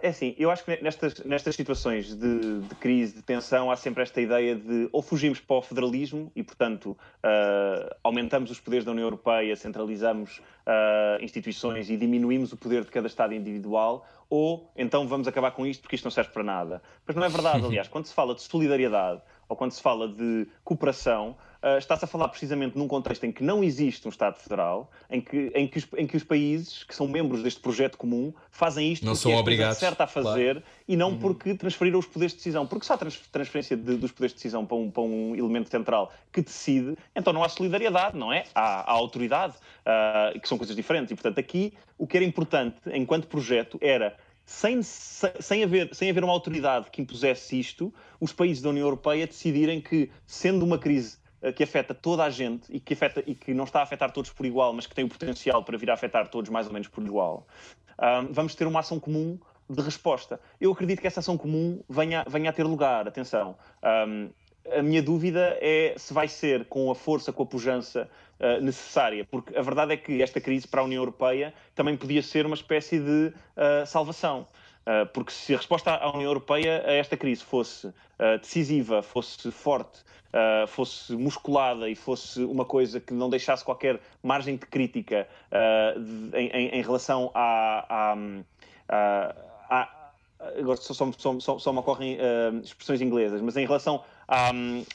É 0.00 0.08
assim, 0.08 0.36
eu 0.38 0.52
acho 0.52 0.64
que 0.64 0.80
nestas, 0.82 1.18
nestas 1.24 1.56
situações 1.56 2.14
de, 2.14 2.60
de, 2.60 2.74
crise, 2.76 3.16
de 3.16 3.22
tensão, 3.22 3.72
há 3.72 3.76
sempre 3.76 4.04
esta 4.04 4.20
ideia 4.20 4.54
de 4.54 4.88
ou 4.92 5.02
fugimos 5.02 5.40
para 5.40 5.56
o 5.56 5.62
federalismo 5.62 6.30
e, 6.36 6.44
portanto, 6.44 6.90
uh, 6.90 7.94
aumentamos 8.04 8.52
os 8.52 8.60
poderes 8.60 8.84
da 8.84 8.92
União 8.92 9.04
Europeia, 9.04 9.56
centralizamos 9.56 10.38
uh, 10.38 11.22
instituições 11.22 11.90
e 11.90 11.96
diminuímos 11.96 12.52
o 12.52 12.56
poder 12.56 12.84
de 12.84 12.90
cada 12.90 13.08
Estado 13.08 13.34
individual, 13.34 14.06
ou 14.30 14.70
então 14.76 15.08
vamos 15.08 15.26
acabar 15.26 15.50
com 15.50 15.66
isto 15.66 15.82
porque 15.82 15.96
isto 15.96 16.04
não 16.04 16.12
serve 16.12 16.30
para 16.30 16.44
nada. 16.44 16.82
Mas 17.04 17.16
não 17.16 17.24
é 17.24 17.28
verdade, 17.28 17.64
aliás, 17.66 17.88
quando 17.88 18.06
se 18.06 18.14
fala 18.14 18.32
de 18.32 18.42
solidariedade 18.42 19.22
ou 19.48 19.56
quando 19.56 19.72
se 19.72 19.82
fala 19.82 20.08
de 20.08 20.46
cooperação, 20.62 21.36
uh, 21.64 21.78
está-se 21.78 22.04
a 22.04 22.08
falar 22.08 22.28
precisamente 22.28 22.76
num 22.76 22.86
contexto 22.86 23.24
em 23.24 23.32
que 23.32 23.42
não 23.42 23.64
existe 23.64 24.06
um 24.06 24.10
Estado 24.10 24.38
federal, 24.38 24.90
em 25.10 25.20
que, 25.20 25.50
em 25.54 25.66
que, 25.66 25.78
os, 25.78 25.86
em 25.96 26.06
que 26.06 26.16
os 26.16 26.22
países 26.22 26.84
que 26.84 26.94
são 26.94 27.08
membros 27.08 27.42
deste 27.42 27.60
projeto 27.60 27.96
comum 27.96 28.32
fazem 28.50 28.92
isto 28.92 29.04
não 29.04 29.12
porque 29.12 29.22
são 29.22 29.32
é 29.32 29.36
obrigados 29.36 29.78
certa 29.78 30.04
a 30.04 30.06
fazer 30.06 30.56
claro. 30.56 30.62
e 30.86 30.96
não 30.96 31.10
uhum. 31.10 31.18
porque 31.18 31.54
transferiram 31.54 31.98
os 31.98 32.06
poderes 32.06 32.32
de 32.32 32.38
decisão. 32.38 32.66
Porque 32.66 32.84
se 32.84 32.92
há 32.92 32.98
transferência 32.98 33.76
de, 33.76 33.96
dos 33.96 34.12
poderes 34.12 34.32
de 34.32 34.36
decisão 34.36 34.66
para 34.66 34.76
um, 34.76 34.90
para 34.90 35.02
um 35.02 35.34
elemento 35.34 35.70
central 35.70 36.12
que 36.30 36.42
decide, 36.42 36.96
então 37.16 37.32
não 37.32 37.42
há 37.42 37.48
solidariedade, 37.48 38.16
não 38.18 38.32
é? 38.32 38.44
Há, 38.54 38.90
há 38.90 38.92
autoridade, 38.92 39.54
uh, 39.86 40.38
que 40.38 40.48
são 40.48 40.58
coisas 40.58 40.76
diferentes. 40.76 41.10
E, 41.10 41.14
portanto, 41.14 41.38
aqui 41.38 41.72
o 41.96 42.06
que 42.06 42.16
era 42.16 42.26
importante 42.26 42.76
enquanto 42.92 43.26
projeto 43.26 43.78
era 43.80 44.16
sem, 44.44 44.82
sem, 44.82 45.64
haver, 45.64 45.94
sem 45.94 46.10
haver 46.10 46.22
uma 46.22 46.32
autoridade 46.32 46.90
que 46.90 47.00
impusesse 47.00 47.58
isto, 47.58 47.92
os 48.20 48.32
países 48.32 48.62
da 48.62 48.68
União 48.68 48.86
Europeia 48.86 49.26
decidirem 49.26 49.80
que, 49.80 50.10
sendo 50.26 50.64
uma 50.64 50.78
crise 50.78 51.16
que 51.52 51.62
afeta 51.62 51.94
toda 51.94 52.24
a 52.24 52.30
gente 52.30 52.64
e 52.70 52.80
que, 52.80 52.94
afeta, 52.94 53.22
e 53.26 53.34
que 53.34 53.52
não 53.52 53.64
está 53.64 53.80
a 53.80 53.82
afetar 53.82 54.10
todos 54.12 54.30
por 54.30 54.46
igual, 54.46 54.72
mas 54.72 54.86
que 54.86 54.94
tem 54.94 55.04
o 55.04 55.08
potencial 55.08 55.62
para 55.64 55.76
vir 55.76 55.90
a 55.90 55.94
afetar 55.94 56.28
todos 56.28 56.50
mais 56.50 56.66
ou 56.66 56.72
menos 56.72 56.88
por 56.88 57.04
igual, 57.04 57.46
um, 57.98 58.32
vamos 58.32 58.54
ter 58.54 58.66
uma 58.66 58.80
ação 58.80 58.98
comum 58.98 59.38
de 59.68 59.82
resposta. 59.82 60.40
Eu 60.60 60.72
acredito 60.72 61.00
que 61.00 61.06
essa 61.06 61.20
ação 61.20 61.36
comum 61.36 61.82
venha, 61.88 62.24
venha 62.28 62.50
a 62.50 62.52
ter 62.52 62.64
lugar, 62.64 63.08
atenção. 63.08 63.56
Um, 64.08 64.30
a 64.72 64.82
minha 64.82 65.02
dúvida 65.02 65.58
é 65.60 65.94
se 65.96 66.14
vai 66.14 66.26
ser 66.26 66.64
com 66.66 66.90
a 66.90 66.94
força, 66.94 67.32
com 67.32 67.42
a 67.42 67.46
pujança 67.46 68.08
uh, 68.40 68.62
necessária, 68.62 69.24
porque 69.24 69.56
a 69.56 69.62
verdade 69.62 69.92
é 69.92 69.96
que 69.96 70.22
esta 70.22 70.40
crise 70.40 70.66
para 70.66 70.80
a 70.80 70.84
União 70.84 71.02
Europeia 71.02 71.52
também 71.74 71.96
podia 71.96 72.22
ser 72.22 72.46
uma 72.46 72.54
espécie 72.54 72.98
de 72.98 73.32
uh, 73.56 73.86
salvação. 73.86 74.46
Uh, 74.86 75.06
porque 75.12 75.32
se 75.32 75.54
a 75.54 75.56
resposta 75.56 75.90
à 75.94 76.10
União 76.10 76.28
Europeia 76.28 76.84
a 76.86 76.92
esta 76.92 77.16
crise 77.16 77.42
fosse 77.42 77.92
decisiva, 78.40 79.02
fosse 79.02 79.50
forte, 79.50 80.04
fosse 80.68 81.14
musculada 81.14 81.90
e 81.90 81.96
fosse 81.96 82.44
uma 82.44 82.64
coisa 82.64 83.00
que 83.00 83.12
não 83.12 83.28
deixasse 83.28 83.64
qualquer 83.64 84.00
margem 84.22 84.56
de 84.56 84.64
crítica 84.66 85.26
em, 86.32 86.80
relação 86.80 87.32
à, 87.34 88.14
à, 88.88 89.34
à 89.68 89.88
agora 90.58 90.76
só, 90.76 90.94
só, 90.94 91.40
só, 91.40 91.58
só 91.58 91.72
me 91.72 91.78
ocorrem 91.78 92.18
expressões 92.62 93.00
inglesas, 93.00 93.40
mas 93.40 93.56
em 93.56 93.66
relação 93.66 94.04
à, 94.28 94.50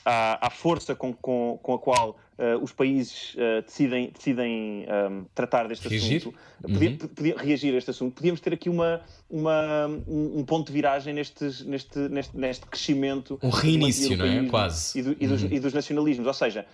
à, 0.06 0.48
à 0.48 0.50
força 0.50 0.96
com, 0.96 1.14
com, 1.14 1.60
com, 1.62 1.74
a 1.74 1.80
qual 1.80 2.16
uh, 2.40 2.64
os 2.64 2.72
países 2.72 3.36
uh, 3.36 3.62
decidem, 3.64 4.10
decidem 4.10 4.86
um, 5.12 5.26
tratar 5.36 5.68
deste 5.68 5.88
reagir? 5.88 6.18
assunto, 6.18 6.38
podia, 6.62 6.90
uhum. 6.90 6.98
podia, 6.98 7.38
reagir 7.38 7.76
a 7.76 7.78
este 7.78 7.92
assunto, 7.92 8.16
podíamos 8.16 8.40
ter 8.40 8.54
aqui 8.54 8.70
uma, 8.70 9.02
uma, 9.30 9.88
um, 10.08 10.40
um 10.40 10.46
ponto 10.46 10.68
de 10.68 10.74
viragem 10.74 11.14
nestes, 11.14 11.64
neste, 11.66 12.00
neste, 12.00 12.38
neste 12.38 12.66
crescimento. 12.66 13.38
Um 13.44 13.50
reinício, 13.50 14.18
não 14.18 14.26
é? 14.26 14.46
Quase. 14.46 14.98
E, 14.98 15.02
do, 15.04 15.16
e, 15.20 15.28
dos, 15.28 15.44
uhum. 15.44 15.50
e 15.52 15.60
dos 15.60 15.74
nacionalismos, 15.74 16.26
ou 16.26 16.34
seja, 16.34 16.66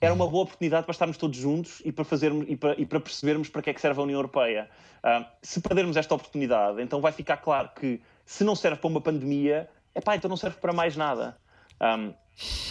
era 0.00 0.12
uma 0.12 0.26
boa 0.26 0.42
oportunidade 0.42 0.84
para 0.84 0.92
estarmos 0.92 1.16
todos 1.16 1.36
juntos 1.36 1.80
e 1.84 1.92
para, 1.92 2.04
fazermos, 2.04 2.46
e 2.48 2.56
para, 2.56 2.80
e 2.80 2.84
para 2.84 2.98
percebermos 2.98 3.48
para 3.48 3.62
que 3.62 3.70
é 3.70 3.74
que 3.74 3.80
serve 3.80 4.00
a 4.00 4.02
União 4.02 4.18
Europeia. 4.18 4.68
Uh, 5.04 5.24
se 5.42 5.60
perdermos 5.60 5.96
esta 5.96 6.14
oportunidade, 6.14 6.82
então 6.82 7.00
vai 7.00 7.12
ficar 7.12 7.36
claro 7.36 7.70
que 7.78 8.00
se 8.24 8.42
não 8.42 8.56
serve 8.56 8.78
para 8.78 8.88
uma 8.88 9.00
pandemia, 9.00 9.68
é 9.94 10.00
pá, 10.00 10.16
então 10.16 10.28
não 10.28 10.36
serve 10.36 10.56
para 10.58 10.72
mais 10.72 10.96
nada. 10.96 11.36
Um, 11.80 12.12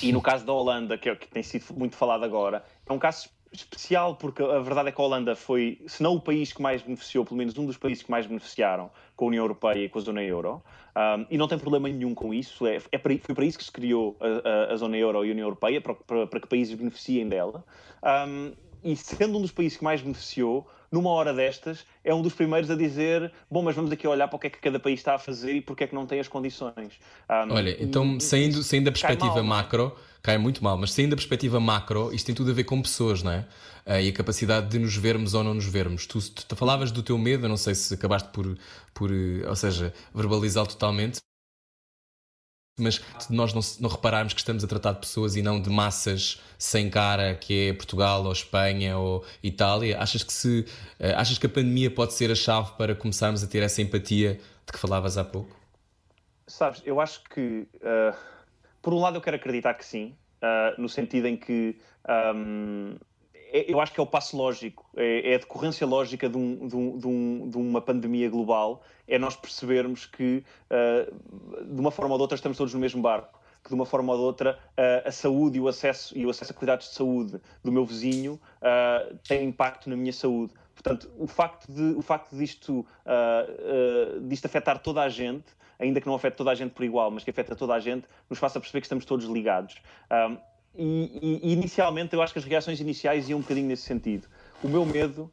e 0.02 0.12
no 0.12 0.22
caso 0.22 0.46
da 0.46 0.54
Holanda, 0.54 0.98
que, 0.98 1.10
é, 1.10 1.16
que 1.16 1.28
tem 1.28 1.44
sido 1.44 1.66
muito 1.76 1.96
falado 1.96 2.24
agora, 2.24 2.64
é 2.88 2.94
um 2.94 3.00
caso 3.00 3.30
especial 3.52 4.16
porque 4.16 4.42
a 4.42 4.60
verdade 4.60 4.90
é 4.90 4.92
que 4.92 5.02
a 5.02 5.04
Holanda 5.04 5.36
foi, 5.36 5.82
se 5.86 6.02
não 6.02 6.16
o 6.16 6.22
país 6.22 6.54
que 6.54 6.62
mais 6.62 6.82
beneficiou, 6.82 7.26
pelo 7.26 7.38
menos 7.38 7.58
um 7.58 7.66
dos 7.66 7.78
países 7.78 8.04
que 8.04 8.10
mais 8.10 8.26
beneficiaram 8.26 8.90
com 9.16 9.26
a 9.26 9.28
União 9.28 9.44
Europeia 9.44 9.86
e 9.86 9.90
com 9.90 10.00
a 10.00 10.02
zona 10.02 10.24
euro, 10.24 10.62
um, 10.96 11.26
e 11.30 11.38
não 11.38 11.48
tem 11.48 11.58
problema 11.58 11.90
nenhum 11.90 12.14
com 12.14 12.34
isso, 12.34 12.66
é, 12.66 12.80
é 12.92 12.98
para, 12.98 13.18
foi 13.18 13.36
para 13.36 13.46
isso 13.46 13.58
que 13.58 13.64
se 13.64 13.72
criou 13.72 14.16
a, 14.20 14.72
a, 14.72 14.74
a, 14.74 14.76
zona 14.78 14.98
euro 14.98 15.26
e 15.26 15.30
a 15.30 15.32
União 15.32 15.46
Europeia, 15.46 15.82
para, 15.82 15.94
para, 15.96 16.28
para 16.28 16.40
que 16.40 16.48
países 16.48 16.74
beneficiem 16.74 17.28
dela. 17.28 17.64
Um, 18.04 18.54
e 18.84 18.96
sendo 18.96 19.38
um 19.38 19.42
dos 19.42 19.52
países 19.52 19.78
que 19.78 19.84
mais 19.84 20.02
beneficiou, 20.02 20.68
numa 20.92 21.10
hora 21.10 21.34
destas, 21.34 21.86
é 22.04 22.14
um 22.14 22.22
dos 22.22 22.34
primeiros 22.34 22.70
a 22.70 22.76
dizer: 22.76 23.32
bom, 23.50 23.62
mas 23.62 23.76
vamos 23.76 23.92
aqui 23.92 24.08
olhar 24.08 24.28
para 24.28 24.36
o 24.36 24.40
que 24.40 24.48
é 24.48 24.50
que 24.50 24.60
cada 24.60 24.80
país 24.80 25.00
está 25.00 25.16
a 25.16 25.20
fazer 25.20 25.54
e 25.54 25.62
porque 25.62 25.86
é 25.86 25.88
que 25.88 25.96
não 25.96 26.06
tem 26.06 26.20
as 26.20 26.28
condições. 26.28 27.00
Um, 27.30 27.54
Olha, 27.54 27.76
então, 27.82 28.20
saindo, 28.20 28.62
saindo 28.62 28.86
da 28.86 28.92
perspectiva 28.92 29.36
mal, 29.36 29.44
macro, 29.44 29.96
cai 30.22 30.38
muito 30.38 30.64
mal, 30.64 30.78
mas 30.78 30.92
saindo 30.92 31.12
da 31.12 31.16
perspectiva 31.16 31.60
macro, 31.60 32.14
isto 32.14 32.26
tem 32.26 32.36
tudo 32.36 32.52
a 32.52 32.54
ver 32.54 32.66
com 32.66 32.82
pessoas, 32.82 33.24
não 33.24 33.32
é? 33.32 33.48
Uh, 33.86 34.00
e 34.02 34.10
a 34.10 34.14
capacidade 34.14 34.68
de 34.68 34.78
nos 34.78 34.96
vermos 34.96 35.34
ou 35.34 35.44
não 35.44 35.54
nos 35.54 35.66
vermos. 35.66 36.06
Tu, 36.06 36.20
tu, 36.32 36.46
tu 36.46 36.56
falavas 36.56 36.92
do 36.92 37.02
teu 37.02 37.18
medo, 37.18 37.46
eu 37.46 37.50
não 37.50 37.58
sei 37.58 37.74
se 37.74 37.94
acabaste 37.94 38.30
por, 38.30 38.58
por 38.94 39.10
ou 39.12 39.56
seja, 39.56 39.94
verbalizá-lo 40.14 40.68
totalmente, 40.68 41.22
mas 42.80 43.02
nós 43.30 43.54
não, 43.54 43.62
não, 43.80 43.90
repararmos 43.90 44.34
que 44.34 44.40
estamos 44.40 44.64
a 44.64 44.68
tratar 44.68 44.94
de 44.94 45.00
pessoas 45.00 45.36
e 45.36 45.42
não 45.42 45.62
de 45.62 45.70
massas 45.70 46.42
sem 46.58 46.90
cara, 46.90 47.36
que 47.36 47.70
é 47.70 47.74
Portugal 47.74 48.24
ou 48.24 48.32
Espanha 48.32 48.98
ou 48.98 49.26
Itália, 49.44 50.00
achas 50.00 50.24
que, 50.24 50.34
se, 50.34 50.66
eh, 51.00 51.14
achas 51.14 51.38
que 51.38 51.46
a 51.46 51.50
pandemia 51.50 51.92
pode 51.92 52.14
ser 52.14 52.32
a 52.32 52.36
chave 52.36 52.72
para 52.78 52.96
começarmos 52.96 53.44
a 53.44 53.48
ter 53.48 53.62
essa 53.64 53.82
empatia 53.82 54.40
de 54.66 54.72
que 54.72 54.80
falavas 54.80 55.18
há 55.18 55.24
pouco? 55.24 55.56
Sabes, 56.48 56.82
eu 56.86 57.00
acho 57.00 57.24
que, 57.26 57.68
uh, 57.78 58.16
por 58.82 58.94
um 58.94 59.00
lado, 59.00 59.18
eu 59.18 59.22
quero 59.22 59.38
acreditar 59.38 59.74
que 59.74 59.86
sim, 59.86 60.16
uh, 60.42 60.82
no 60.82 60.90
sentido 60.90 61.28
em 61.28 61.38
que 61.38 61.78
um, 62.36 62.96
é, 62.96 63.11
eu 63.52 63.82
acho 63.82 63.92
que 63.92 64.00
é 64.00 64.04
o 64.04 64.08
passo 64.08 64.38
lógico, 64.38 64.90
é, 64.96 65.32
é 65.32 65.36
a 65.36 65.38
decorrência 65.38 65.86
lógica 65.86 66.30
de, 66.30 66.38
um, 66.38 66.68
de, 66.68 66.76
um, 67.08 67.50
de, 67.50 67.58
uma 67.58 67.82
pandemia 67.82 68.30
global, 68.30 68.82
é 69.08 69.20
nós 69.20 69.36
percebermos 69.36 70.06
que, 70.06 70.44
uh, 70.70 71.66
de 71.66 71.80
uma 71.80 71.92
forma 71.92 72.14
ou 72.14 72.18
de 72.18 72.22
outra, 72.22 72.36
estamos 72.36 72.58
todos 72.58 72.74
no 72.74 72.80
mesmo 72.80 73.02
barco 73.02 73.40
que 73.64 73.70
de 73.70 73.76
uma 73.76 73.86
forma 73.86 74.12
ou 74.14 74.18
de 74.18 74.26
outra 74.26 74.58
uh, 74.72 75.08
a 75.08 75.12
saúde 75.12 75.60
e 75.60 75.62
o 75.62 75.68
acesso 75.68 76.18
e 76.18 76.26
o 76.26 76.32
acesso 76.32 76.52
a 76.52 76.56
cuidados 76.56 76.88
de 76.88 76.96
saúde 76.96 77.40
do 77.64 77.72
meu 77.72 77.86
vizinho 77.86 78.40
uh, 78.58 79.16
tem 79.28 79.48
impacto 79.48 79.88
na 79.88 79.96
minha 79.96 80.14
saúde. 80.14 80.54
Portanto, 80.74 81.12
o 81.16 81.28
facto 81.28 81.72
de 81.72 81.96
o 81.96 82.02
facto 82.02 82.36
disto, 82.36 82.84
disto 84.24 84.46
afetar 84.46 84.80
toda 84.80 85.04
a 85.04 85.10
gente, 85.10 85.46
ainda 85.78 86.02
que 86.02 86.08
não 86.08 86.16
afete 86.16 86.38
toda 86.38 86.50
a 86.50 86.56
gente 86.56 86.72
por 86.72 86.84
igual, 86.84 87.12
mas 87.12 87.24
que 87.24 87.30
afeta 87.30 87.56
toda 87.56 87.76
a 87.76 87.80
gente, 87.80 88.08
nos 88.28 88.40
faça 88.40 88.60
perceber 88.60 88.82
que 88.82 88.86
estamos 88.86 89.06
todos 89.06 89.28
ligados. 89.28 89.76
E, 90.74 91.40
e, 91.44 91.54
inicialmente 91.54 92.14
eu 92.14 92.22
acho 92.22 92.32
que 92.32 92.40
as 92.40 92.46
reações 92.46 92.80
iniciais 92.80 93.28
iam 93.30 93.40
um 93.40 93.42
bocadinho 93.42 93.68
nesse 93.68 93.84
sentido. 93.84 94.28
O 94.64 94.70
meu 94.70 94.86
medo, 94.86 95.30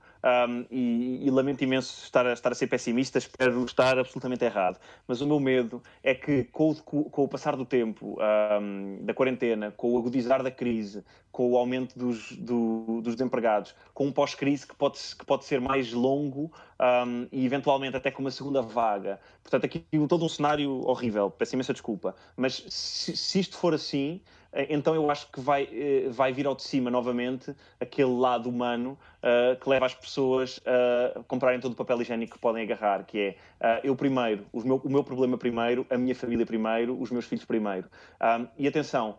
um, 0.49 0.65
e, 0.71 1.27
e, 1.27 1.31
lamento 1.31 1.63
imenso 1.63 2.03
estar 2.03 2.27
a, 2.27 2.33
estar 2.33 2.51
a 2.51 2.55
ser 2.55 2.67
pessimista, 2.67 3.19
espero 3.19 3.65
estar 3.65 3.99
absolutamente 3.99 4.45
errado, 4.45 4.81
mas 5.07 5.21
o 5.21 5.27
meu 5.27 5.39
medo 5.39 5.83
é 6.03 6.15
que 6.15 6.45
com 6.45 6.71
o, 6.71 6.75
com 6.75 7.25
o 7.25 7.29
passar 7.29 7.55
do 7.55 7.65
tempo, 7.65 8.19
um, 8.61 9.05
da 9.05 9.15
quarentena, 9.15 9.71
com 9.77 9.93
o 9.93 9.99
agudizar 9.99 10.43
da 10.43 10.51
crise, 10.51 11.05
com 11.31 11.53
o 11.53 11.57
aumento 11.57 11.97
dos, 11.97 12.33
do, 12.33 13.01
dos 13.03 13.15
desempregados, 13.15 13.75
com 13.95 14.07
um 14.07 14.13
pós-crise 14.13 14.67
que 14.67 14.75
pode, 14.75 14.99
que 15.17 15.25
pode 15.25 15.45
ser 15.45 15.61
mais 15.61 15.93
longo 15.93 16.51
um, 16.81 17.29
e 17.31 17.45
eventualmente 17.45 17.97
até 17.97 18.11
com 18.11 18.23
uma 18.23 18.31
segunda 18.31 18.61
vaga. 18.61 19.21
Portanto, 19.43 19.67
aqui 19.67 19.85
todo 20.09 20.25
um 20.25 20.29
cenário 20.29 20.85
horrível, 20.85 21.31
peço 21.31 21.55
imensa 21.55 21.73
desculpa, 21.73 22.17
mas 22.37 22.65
se, 22.69 23.17
se 23.17 23.39
isto 23.39 23.57
for 23.57 23.75
assim, 23.75 24.21
então 24.69 24.95
eu 24.95 25.11
acho 25.11 25.31
que 25.31 25.41
vai, 25.41 25.69
eh, 25.71 26.09
vai 26.11 26.33
vir 26.33 26.47
ao 26.47 26.55
de 26.55 26.63
cima 26.63 26.91
novamente 26.91 27.55
aquele 27.79 28.11
lado 28.11 28.49
humano 28.49 28.99
uh, 29.19 29.59
que 29.61 29.69
leva 29.69 29.87
as 29.87 29.95
pessoas 29.95 30.59
a 30.65 31.23
comprarem 31.25 31.61
todo 31.61 31.73
o 31.73 31.77
papel 31.77 32.01
higiênico 32.01 32.35
que 32.35 32.39
podem 32.39 32.63
agarrar, 32.63 33.05
que 33.05 33.37
é 33.61 33.81
uh, 33.81 33.87
eu 33.87 33.95
primeiro, 33.95 34.47
o 34.53 34.61
meu, 34.63 34.77
o 34.83 34.89
meu 34.89 35.05
problema 35.05 35.37
primeiro, 35.37 35.87
a 35.91 35.99
minha 35.99 36.15
família 36.15 36.47
primeiro, 36.47 36.99
os 36.99 37.11
meus 37.11 37.27
filhos 37.27 37.45
primeiro. 37.45 37.89
Um, 38.21 38.49
e 38.57 38.67
atenção, 38.67 39.17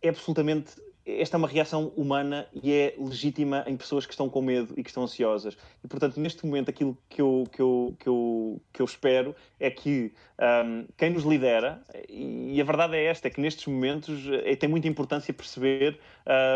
é 0.00 0.08
absolutamente 0.08 0.80
esta 1.08 1.36
é 1.36 1.38
uma 1.38 1.48
reação 1.48 1.90
humana 1.96 2.46
e 2.52 2.70
é 2.70 2.94
legítima 2.98 3.64
em 3.66 3.76
pessoas 3.76 4.04
que 4.04 4.12
estão 4.12 4.28
com 4.28 4.42
medo 4.42 4.74
e 4.76 4.82
que 4.82 4.90
estão 4.90 5.02
ansiosas. 5.02 5.56
E, 5.82 5.88
portanto, 5.88 6.20
neste 6.20 6.44
momento, 6.44 6.68
aquilo 6.68 6.96
que 7.08 7.22
eu, 7.22 7.44
que 7.50 7.62
eu, 7.62 7.96
que 7.98 8.06
eu, 8.06 8.60
que 8.74 8.82
eu 8.82 8.86
espero 8.86 9.34
é 9.58 9.70
que 9.70 10.12
um, 10.38 10.86
quem 10.96 11.10
nos 11.10 11.24
lidera, 11.24 11.80
e 12.08 12.60
a 12.60 12.64
verdade 12.64 12.96
é 12.96 13.06
esta, 13.06 13.28
é 13.28 13.30
que 13.30 13.40
nestes 13.40 13.66
momentos 13.66 14.22
é, 14.44 14.54
tem 14.54 14.68
muita 14.68 14.86
importância 14.86 15.32
perceber 15.32 15.98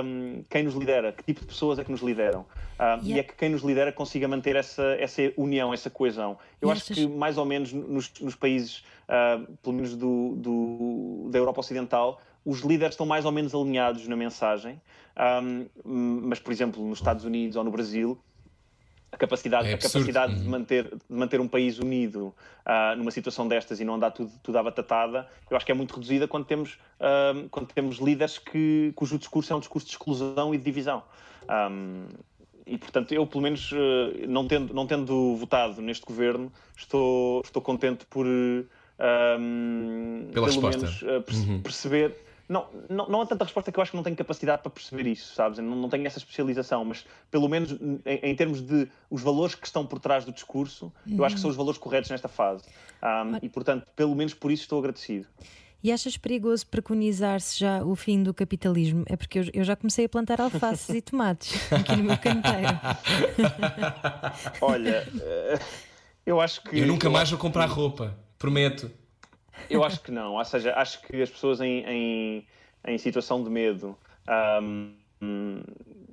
um, 0.04 0.44
quem 0.50 0.64
nos 0.64 0.74
lidera, 0.74 1.12
que 1.12 1.24
tipo 1.24 1.40
de 1.40 1.46
pessoas 1.46 1.78
é 1.78 1.84
que 1.84 1.90
nos 1.90 2.02
lideram. 2.02 2.44
Um, 2.78 2.84
yeah. 2.84 3.06
E 3.06 3.18
é 3.20 3.22
que 3.22 3.34
quem 3.34 3.48
nos 3.48 3.62
lidera 3.62 3.90
consiga 3.90 4.28
manter 4.28 4.56
essa, 4.56 4.96
essa 4.98 5.22
união, 5.36 5.72
essa 5.72 5.88
coesão. 5.88 6.36
Eu 6.60 6.70
acho 6.70 6.92
que, 6.92 7.06
mais 7.06 7.38
ou 7.38 7.46
menos, 7.46 7.72
nos, 7.72 8.12
nos 8.20 8.34
países, 8.34 8.84
uh, 9.08 9.50
pelo 9.62 9.76
menos 9.76 9.96
do, 9.96 10.34
do, 10.36 11.28
da 11.30 11.38
Europa 11.38 11.60
Ocidental, 11.60 12.20
os 12.44 12.60
líderes 12.60 12.94
estão 12.94 13.06
mais 13.06 13.24
ou 13.24 13.32
menos 13.32 13.54
alinhados 13.54 14.06
na 14.08 14.16
mensagem, 14.16 14.80
um, 15.44 15.66
mas, 16.24 16.38
por 16.38 16.52
exemplo, 16.52 16.86
nos 16.86 16.98
Estados 16.98 17.24
Unidos 17.24 17.56
ou 17.56 17.64
no 17.64 17.70
Brasil, 17.70 18.18
a 19.10 19.16
capacidade, 19.16 19.68
é 19.68 19.74
a 19.74 19.78
capacidade 19.78 20.34
de, 20.34 20.44
uhum. 20.44 20.50
manter, 20.50 20.84
de 20.84 21.16
manter 21.16 21.40
um 21.40 21.46
país 21.46 21.78
unido 21.78 22.34
uh, 22.64 22.96
numa 22.96 23.10
situação 23.10 23.46
destas 23.46 23.78
e 23.78 23.84
não 23.84 23.94
andar 23.94 24.10
tudo, 24.10 24.32
tudo 24.42 24.56
à 24.56 24.62
batatada, 24.62 25.28
eu 25.50 25.56
acho 25.56 25.66
que 25.66 25.72
é 25.72 25.74
muito 25.74 25.94
reduzida 25.94 26.26
quando 26.26 26.46
temos, 26.46 26.78
quando 27.50 27.66
temos 27.72 27.98
líderes 27.98 28.38
que, 28.38 28.92
cujo 28.96 29.18
discurso 29.18 29.52
é 29.52 29.56
um 29.56 29.60
discurso 29.60 29.86
de 29.86 29.92
exclusão 29.92 30.54
e 30.54 30.58
de 30.58 30.64
divisão. 30.64 31.02
Um, 31.70 32.06
e, 32.66 32.78
portanto, 32.78 33.12
eu, 33.12 33.26
pelo 33.26 33.42
menos, 33.42 33.70
uh, 33.72 33.76
não, 34.28 34.46
tendo, 34.46 34.72
não 34.72 34.86
tendo 34.86 35.36
votado 35.36 35.82
neste 35.82 36.06
governo, 36.06 36.50
estou, 36.76 37.42
estou 37.44 37.60
contente 37.60 38.06
por, 38.06 38.24
um, 38.26 38.64
Pela 40.32 40.32
pelo 40.32 40.46
resposta. 40.46 40.78
menos, 40.78 41.02
uh, 41.02 41.22
perce 41.22 41.50
uhum. 41.50 41.60
perceber 41.60 42.16
não, 42.52 42.66
não, 42.88 43.08
não 43.08 43.20
há 43.20 43.26
tanta 43.26 43.44
resposta 43.44 43.72
que 43.72 43.78
eu 43.78 43.82
acho 43.82 43.90
que 43.90 43.96
não 43.96 44.04
tenho 44.04 44.16
capacidade 44.16 44.62
para 44.62 44.70
perceber 44.70 45.06
isso, 45.06 45.34
sabes? 45.34 45.58
não, 45.58 45.74
não 45.74 45.88
tenho 45.88 46.06
essa 46.06 46.18
especialização, 46.18 46.84
mas 46.84 47.06
pelo 47.30 47.48
menos 47.48 47.72
em, 48.04 48.30
em, 48.30 48.36
termos 48.36 48.60
de 48.60 48.88
os 49.10 49.22
valores 49.22 49.54
que 49.54 49.66
estão 49.66 49.86
por 49.86 49.98
trás 49.98 50.24
do 50.24 50.32
discurso, 50.32 50.92
uhum. 51.06 51.16
eu 51.18 51.24
acho 51.24 51.36
que 51.36 51.40
são 51.40 51.50
os 51.50 51.56
valores 51.56 51.78
corretos 51.78 52.10
nesta 52.10 52.28
fase. 52.28 52.64
Um, 53.02 53.32
mas... 53.32 53.42
E 53.42 53.48
portanto, 53.48 53.86
pelo 53.96 54.14
menos 54.14 54.34
por 54.34 54.52
isso 54.52 54.62
estou 54.62 54.78
agradecido. 54.78 55.26
E 55.82 55.90
achas 55.90 56.16
perigoso 56.16 56.64
preconizar-se 56.68 57.58
já 57.58 57.82
o 57.82 57.96
fim 57.96 58.22
do 58.22 58.32
capitalismo? 58.32 59.02
É 59.06 59.16
porque 59.16 59.40
eu, 59.40 59.44
eu 59.52 59.64
já 59.64 59.74
comecei 59.74 60.04
a 60.04 60.08
plantar 60.08 60.40
alfaces 60.40 60.88
e 60.90 61.02
tomates 61.02 61.60
aqui 61.72 61.96
no 61.96 62.04
meu 62.04 62.18
canteiro. 62.18 62.78
Olha. 64.62 65.08
Uh 65.14 65.92
Eu 66.24 66.40
acho 66.40 66.62
que. 66.62 66.78
Eu 66.78 66.86
nunca 66.86 67.06
eu 67.06 67.10
mais 67.10 67.30
vou 67.30 67.38
comprar 67.38 67.66
roupa, 67.66 68.16
prometo. 68.38 68.90
Eu 69.68 69.84
acho 69.84 70.00
que 70.00 70.10
não. 70.10 70.34
Ou 70.34 70.44
seja, 70.44 70.74
acho 70.74 71.02
que 71.02 71.20
as 71.20 71.30
pessoas 71.30 71.60
em, 71.60 71.84
em, 71.86 72.46
em 72.86 72.98
situação 72.98 73.42
de 73.42 73.50
medo. 73.50 73.96
Um, 74.28 74.92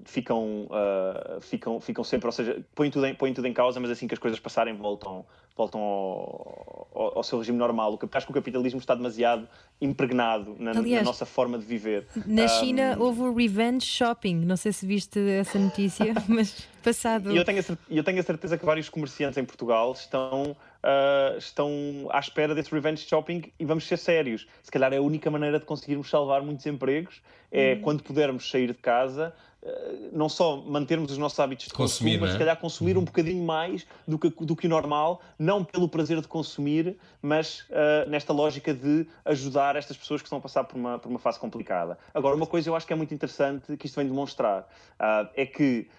ficam, 0.05 0.67
uh, 0.67 1.41
ficam, 1.41 1.79
ficam 1.79 2.03
sempre, 2.03 2.27
ou 2.27 2.31
seja, 2.31 2.63
põem 2.75 2.89
tudo, 2.89 3.05
em, 3.05 3.15
põem 3.15 3.33
tudo 3.33 3.47
em 3.47 3.53
causa, 3.53 3.79
mas 3.79 3.91
assim 3.91 4.07
que 4.07 4.13
as 4.13 4.19
coisas 4.19 4.39
passarem 4.39 4.75
voltam, 4.75 5.25
voltam 5.55 5.79
ao, 5.81 6.87
ao, 6.93 7.17
ao, 7.17 7.23
seu 7.23 7.37
regime 7.37 7.57
normal. 7.57 7.97
Acho 8.11 8.25
que 8.25 8.31
o 8.31 8.35
capitalismo 8.35 8.79
está 8.79 8.95
demasiado 8.95 9.47
impregnado 9.79 10.55
na, 10.59 10.71
Aliás, 10.71 11.03
na 11.03 11.09
nossa 11.09 11.25
forma 11.25 11.57
de 11.57 11.65
viver. 11.65 12.07
Na 12.25 12.43
um, 12.43 12.47
China 12.47 12.97
houve 12.99 13.21
o 13.21 13.33
revenge 13.33 13.85
shopping, 13.85 14.35
não 14.35 14.57
sei 14.57 14.71
se 14.71 14.85
viste 14.85 15.19
essa 15.19 15.59
notícia, 15.59 16.13
mas 16.27 16.67
passado. 16.83 17.31
E 17.31 17.37
eu 17.37 17.45
tenho, 17.45 17.59
a, 17.59 17.77
eu 17.89 18.03
tenho 18.03 18.19
a 18.19 18.23
certeza 18.23 18.57
que 18.57 18.65
vários 18.65 18.89
comerciantes 18.89 19.37
em 19.37 19.45
Portugal 19.45 19.91
estão. 19.93 20.55
Uh, 20.81 21.37
estão 21.37 21.71
à 22.09 22.19
espera 22.19 22.55
desse 22.55 22.71
revenge 22.71 23.05
shopping 23.05 23.51
e 23.59 23.65
vamos 23.65 23.85
ser 23.85 23.97
sérios. 23.97 24.47
Se 24.63 24.71
calhar 24.71 24.93
é 24.93 24.97
a 24.97 25.01
única 25.01 25.29
maneira 25.29 25.59
de 25.59 25.65
conseguirmos 25.65 26.09
salvar 26.09 26.41
muitos 26.41 26.65
empregos 26.65 27.21
é 27.51 27.75
hum. 27.75 27.81
quando 27.81 28.03
pudermos 28.03 28.49
sair 28.49 28.67
de 28.67 28.75
casa, 28.75 29.33
eh, 29.61 30.09
não 30.13 30.29
só 30.29 30.57
mantermos 30.57 31.11
os 31.11 31.17
nossos 31.17 31.37
hábitos 31.39 31.67
de 31.67 31.73
consumir, 31.73 32.11
consumo, 32.11 32.21
mas 32.21 32.31
se 32.31 32.37
calhar 32.37 32.57
consumir 32.57 32.95
um 32.95 32.99
uhum. 32.99 33.05
bocadinho 33.05 33.43
mais 33.43 33.85
do 34.07 34.17
que, 34.17 34.29
do 34.29 34.55
que 34.55 34.67
o 34.67 34.69
normal, 34.69 35.21
não 35.37 35.65
pelo 35.65 35.89
prazer 35.89 36.21
de 36.21 36.27
consumir, 36.27 36.97
mas 37.21 37.61
uh, 37.69 38.09
nesta 38.09 38.31
lógica 38.31 38.73
de 38.73 39.05
ajudar 39.25 39.75
estas 39.75 39.97
pessoas 39.97 40.21
que 40.21 40.27
estão 40.27 40.39
a 40.39 40.41
passar 40.41 40.63
por 40.63 40.77
uma, 40.77 40.97
por 40.97 41.09
uma 41.09 41.19
fase 41.19 41.39
complicada. 41.39 41.97
Agora, 42.13 42.35
uma 42.35 42.47
coisa 42.47 42.69
eu 42.69 42.75
acho 42.75 42.87
que 42.87 42.93
é 42.93 42.95
muito 42.95 43.13
interessante 43.13 43.75
que 43.75 43.85
isto 43.85 43.95
vem 43.95 44.07
demonstrar 44.07 44.61
uh, 44.61 45.27
é 45.35 45.45
que 45.45 45.89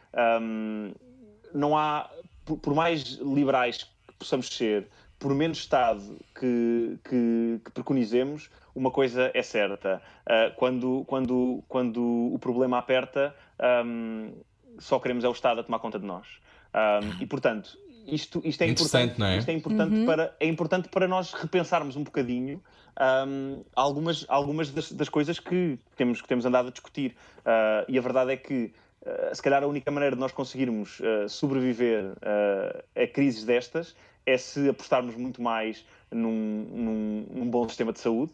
um, 0.40 0.92
não 1.52 1.76
há, 1.76 2.08
por, 2.46 2.56
por 2.56 2.74
mais 2.74 3.18
liberais 3.20 3.86
possamos 4.20 4.48
ser, 4.48 4.88
por 5.18 5.34
menos 5.34 5.58
Estado 5.58 6.00
que, 6.38 6.98
que, 7.04 7.60
que 7.64 7.70
preconizemos, 7.72 8.48
uma 8.74 8.90
coisa 8.90 9.30
é 9.34 9.42
certa. 9.42 10.00
Uh, 10.26 10.54
quando, 10.56 11.04
quando, 11.06 11.64
quando 11.68 12.32
o 12.32 12.38
problema 12.38 12.78
aperta, 12.78 13.34
um, 13.84 14.32
só 14.78 14.98
queremos 14.98 15.24
é 15.24 15.28
o 15.28 15.32
Estado 15.32 15.60
a 15.60 15.64
tomar 15.64 15.78
conta 15.80 15.98
de 15.98 16.06
nós. 16.06 16.26
Um, 16.72 17.22
e, 17.22 17.26
portanto, 17.26 17.76
isto, 18.06 18.40
isto 18.44 18.62
é 18.62 18.68
importante, 18.68 19.22
é? 19.22 19.38
Isto 19.38 19.48
é 19.50 19.54
importante, 19.54 19.94
uhum. 19.94 20.06
para, 20.06 20.34
é 20.38 20.46
importante 20.46 20.88
para 20.88 21.06
nós 21.06 21.32
repensarmos 21.32 21.96
um 21.96 22.04
bocadinho 22.04 22.62
um, 23.28 23.62
algumas, 23.74 24.24
algumas 24.28 24.70
das, 24.70 24.92
das, 24.92 25.08
coisas 25.08 25.38
que 25.38 25.78
temos, 25.96 26.20
que 26.20 26.28
temos 26.28 26.44
andado 26.44 26.68
a 26.68 26.70
discutir. 26.70 27.14
Uh, 27.38 27.84
e 27.88 27.98
a 27.98 28.00
verdade 28.00 28.32
é 28.32 28.36
que, 28.36 28.72
uh, 29.02 29.34
se 29.34 29.42
calhar, 29.42 29.62
a 29.62 29.66
única 29.66 29.90
maneira 29.90 30.16
de 30.16 30.20
nós 30.20 30.32
conseguirmos 30.32 31.00
uh, 31.00 31.28
sobreviver 31.28 32.12
a 32.96 33.06
crises 33.06 33.44
destas 33.44 33.94
é 34.26 34.36
se 34.36 34.68
apostarmos 34.68 35.14
muito 35.16 35.42
mais 35.42 35.84
num, 36.10 36.66
num, 36.70 37.26
num 37.30 37.50
bom 37.50 37.68
sistema 37.68 37.92
de 37.92 38.00
saúde, 38.00 38.32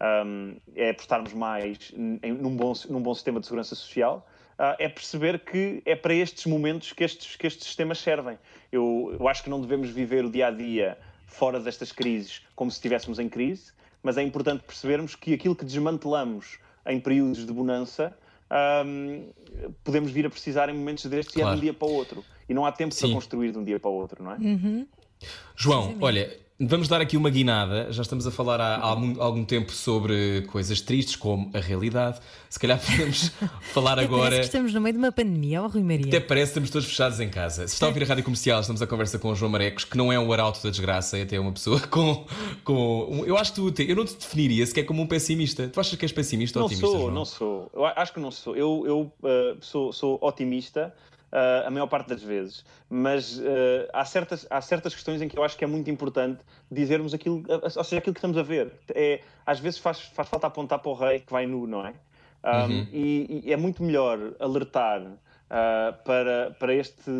um, 0.00 0.56
é 0.74 0.90
apostarmos 0.90 1.32
mais 1.32 1.92
em, 1.96 2.32
num, 2.32 2.56
bom, 2.56 2.72
num 2.88 3.00
bom 3.00 3.14
sistema 3.14 3.40
de 3.40 3.46
segurança 3.46 3.74
social, 3.74 4.26
uh, 4.58 4.74
é 4.78 4.88
perceber 4.88 5.38
que 5.40 5.82
é 5.84 5.96
para 5.96 6.14
estes 6.14 6.46
momentos 6.46 6.92
que 6.92 7.04
estes, 7.04 7.36
que 7.36 7.46
estes 7.46 7.66
sistemas 7.66 7.98
servem. 7.98 8.38
Eu, 8.70 9.16
eu 9.18 9.28
acho 9.28 9.42
que 9.42 9.50
não 9.50 9.60
devemos 9.60 9.90
viver 9.90 10.24
o 10.24 10.30
dia 10.30 10.48
a 10.48 10.50
dia 10.50 10.98
fora 11.26 11.58
destas 11.58 11.92
crises 11.92 12.42
como 12.54 12.70
se 12.70 12.76
estivéssemos 12.76 13.18
em 13.18 13.28
crise, 13.28 13.72
mas 14.02 14.16
é 14.18 14.22
importante 14.22 14.62
percebermos 14.64 15.14
que 15.16 15.34
aquilo 15.34 15.56
que 15.56 15.64
desmantelamos 15.64 16.58
em 16.86 17.00
períodos 17.00 17.46
de 17.46 17.52
bonança 17.52 18.16
um, 18.86 19.30
podemos 19.82 20.10
vir 20.10 20.26
a 20.26 20.30
precisar 20.30 20.68
em 20.68 20.74
momentos 20.74 21.06
destes 21.06 21.34
claro. 21.34 21.48
e 21.48 21.52
é 21.52 21.54
de 21.54 21.58
um 21.58 21.62
dia 21.62 21.74
para 21.74 21.88
o 21.88 21.92
outro. 21.92 22.24
E 22.48 22.54
não 22.54 22.66
há 22.66 22.72
tempo 22.72 22.94
Sim. 22.94 23.06
para 23.06 23.14
construir 23.14 23.52
de 23.52 23.58
um 23.58 23.64
dia 23.64 23.80
para 23.80 23.90
o 23.90 23.94
outro, 23.94 24.22
não 24.22 24.32
é? 24.32 24.36
Uhum. 24.36 24.86
João, 25.56 25.96
olha, 26.00 26.30
Vamos 26.60 26.86
dar 26.86 27.00
aqui 27.00 27.16
uma 27.16 27.30
guinada. 27.30 27.92
Já 27.92 28.02
estamos 28.02 28.28
a 28.28 28.30
falar 28.30 28.60
há, 28.60 28.78
algum, 28.78 29.20
algum, 29.20 29.44
tempo 29.44 29.72
sobre 29.72 30.42
coisas 30.52 30.80
tristes, 30.80 31.16
como 31.16 31.50
a 31.52 31.58
realidade. 31.58 32.20
Se 32.48 32.60
calhar 32.60 32.78
podemos 32.86 33.32
falar 33.72 33.98
agora. 33.98 34.30
Parece 34.30 34.40
que 34.42 34.46
estamos 34.46 34.72
no 34.72 34.80
meio 34.80 34.92
de 34.92 34.98
uma 35.00 35.10
pandemia, 35.10 35.62
oh, 35.62 35.66
Rui 35.66 35.82
Maria. 35.82 36.06
Até 36.06 36.20
parece 36.20 36.46
que 36.46 36.50
estamos 36.50 36.70
todos 36.70 36.86
fechados 36.86 37.18
em 37.18 37.28
casa. 37.28 37.66
Se 37.66 37.74
está 37.74 37.86
a 37.86 37.88
ouvir 37.88 38.04
a 38.04 38.06
rádio 38.06 38.22
comercial, 38.22 38.60
estamos 38.60 38.80
a 38.80 38.86
conversa 38.86 39.18
com 39.18 39.30
o 39.30 39.34
João 39.34 39.50
Marecos, 39.50 39.84
que 39.84 39.96
não 39.96 40.12
é 40.12 40.18
um 40.18 40.32
arauto 40.32 40.62
da 40.62 40.70
desgraça, 40.70 41.18
é 41.18 41.22
até 41.22 41.40
uma 41.40 41.50
pessoa 41.50 41.80
com. 41.90 42.24
com 42.62 43.24
eu 43.26 43.36
acho 43.36 43.52
que 43.52 43.72
tu. 43.72 43.82
Eu 43.82 43.96
não 43.96 44.04
te 44.04 44.14
definiria 44.14 44.64
sequer 44.64 44.84
como 44.84 45.02
um 45.02 45.08
pessimista. 45.08 45.66
Tu 45.66 45.80
achas 45.80 45.98
que 45.98 46.04
és 46.04 46.12
pessimista 46.12 46.60
ou 46.60 46.66
otimista? 46.66 46.86
Não 46.86 46.92
sou, 46.92 47.00
João? 47.00 47.14
não 47.14 47.24
sou. 47.24 47.70
Eu 47.74 47.84
acho 47.84 48.12
que 48.12 48.20
não 48.20 48.30
sou. 48.30 48.54
Eu, 48.54 48.84
eu 48.86 49.12
uh, 49.24 49.58
sou, 49.60 49.92
sou 49.92 50.18
otimista 50.22 50.94
uh, 51.34 51.66
a 51.66 51.70
maior 51.70 51.88
parte 51.88 52.08
das 52.08 52.22
vezes. 52.22 52.64
Mas 52.88 53.38
uh, 53.38 53.42
há, 53.92 54.04
certas, 54.04 54.46
há 54.48 54.60
certas 54.60 54.94
questões 54.94 55.20
em 55.20 55.28
que 55.28 55.36
eu 55.36 55.42
acho 55.42 55.56
que 55.56 55.64
é 55.64 55.66
muito 55.66 55.90
importante 55.90 56.40
dizermos 56.70 57.12
aquilo, 57.12 57.42
ou 57.48 57.84
seja, 57.84 57.98
aquilo 57.98 58.14
que 58.14 58.18
estamos 58.18 58.38
a 58.38 58.42
ver. 58.42 58.72
É, 58.94 59.20
às 59.44 59.58
vezes 59.58 59.78
faz, 59.78 60.00
faz 60.00 60.28
falta 60.28 60.46
apontar 60.46 60.78
para 60.78 60.90
o 60.90 60.94
rei 60.94 61.20
que 61.20 61.32
vai 61.32 61.46
nu, 61.46 61.66
não 61.66 61.86
é? 61.86 61.94
Um, 62.44 62.48
uhum. 62.48 62.86
e, 62.92 63.42
e, 63.46 63.52
é 63.52 63.56
muito 63.56 63.82
melhor 63.82 64.18
alertar 64.38 65.00
uh, 65.00 66.04
para, 66.04 66.54
para 66.58 66.74
este 66.74 67.10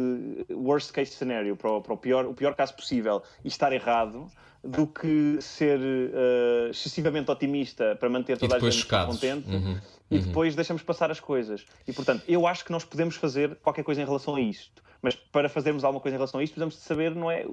worst 0.50 0.92
case 0.92 1.12
scenario, 1.12 1.56
para, 1.56 1.70
o, 1.70 1.80
para 1.80 1.94
o, 1.94 1.96
pior, 1.96 2.26
o 2.26 2.34
pior 2.34 2.54
caso 2.54 2.74
possível 2.74 3.22
e 3.42 3.48
estar 3.48 3.72
errado, 3.72 4.30
do 4.62 4.86
que 4.86 5.38
ser 5.40 5.78
uh, 5.78 6.70
excessivamente 6.70 7.30
otimista 7.30 7.96
para 7.96 8.08
manter 8.08 8.36
toda 8.38 8.56
a 8.56 8.58
gente 8.58 8.76
chocados. 8.76 9.14
contente. 9.14 9.48
Uhum 9.48 9.78
e 10.10 10.16
uhum. 10.16 10.22
depois 10.22 10.54
deixamos 10.54 10.82
passar 10.82 11.10
as 11.10 11.20
coisas. 11.20 11.64
E, 11.86 11.92
portanto, 11.92 12.22
eu 12.28 12.46
acho 12.46 12.64
que 12.64 12.72
nós 12.72 12.84
podemos 12.84 13.16
fazer 13.16 13.56
qualquer 13.56 13.82
coisa 13.82 14.02
em 14.02 14.04
relação 14.04 14.34
a 14.36 14.40
isto. 14.40 14.82
Mas 15.00 15.14
para 15.14 15.48
fazermos 15.48 15.84
alguma 15.84 16.00
coisa 16.00 16.16
em 16.16 16.18
relação 16.18 16.40
a 16.40 16.42
isto, 16.44 16.52
precisamos 16.52 16.74
de 16.76 16.80
saber 16.80 17.14
não 17.14 17.30
é, 17.30 17.44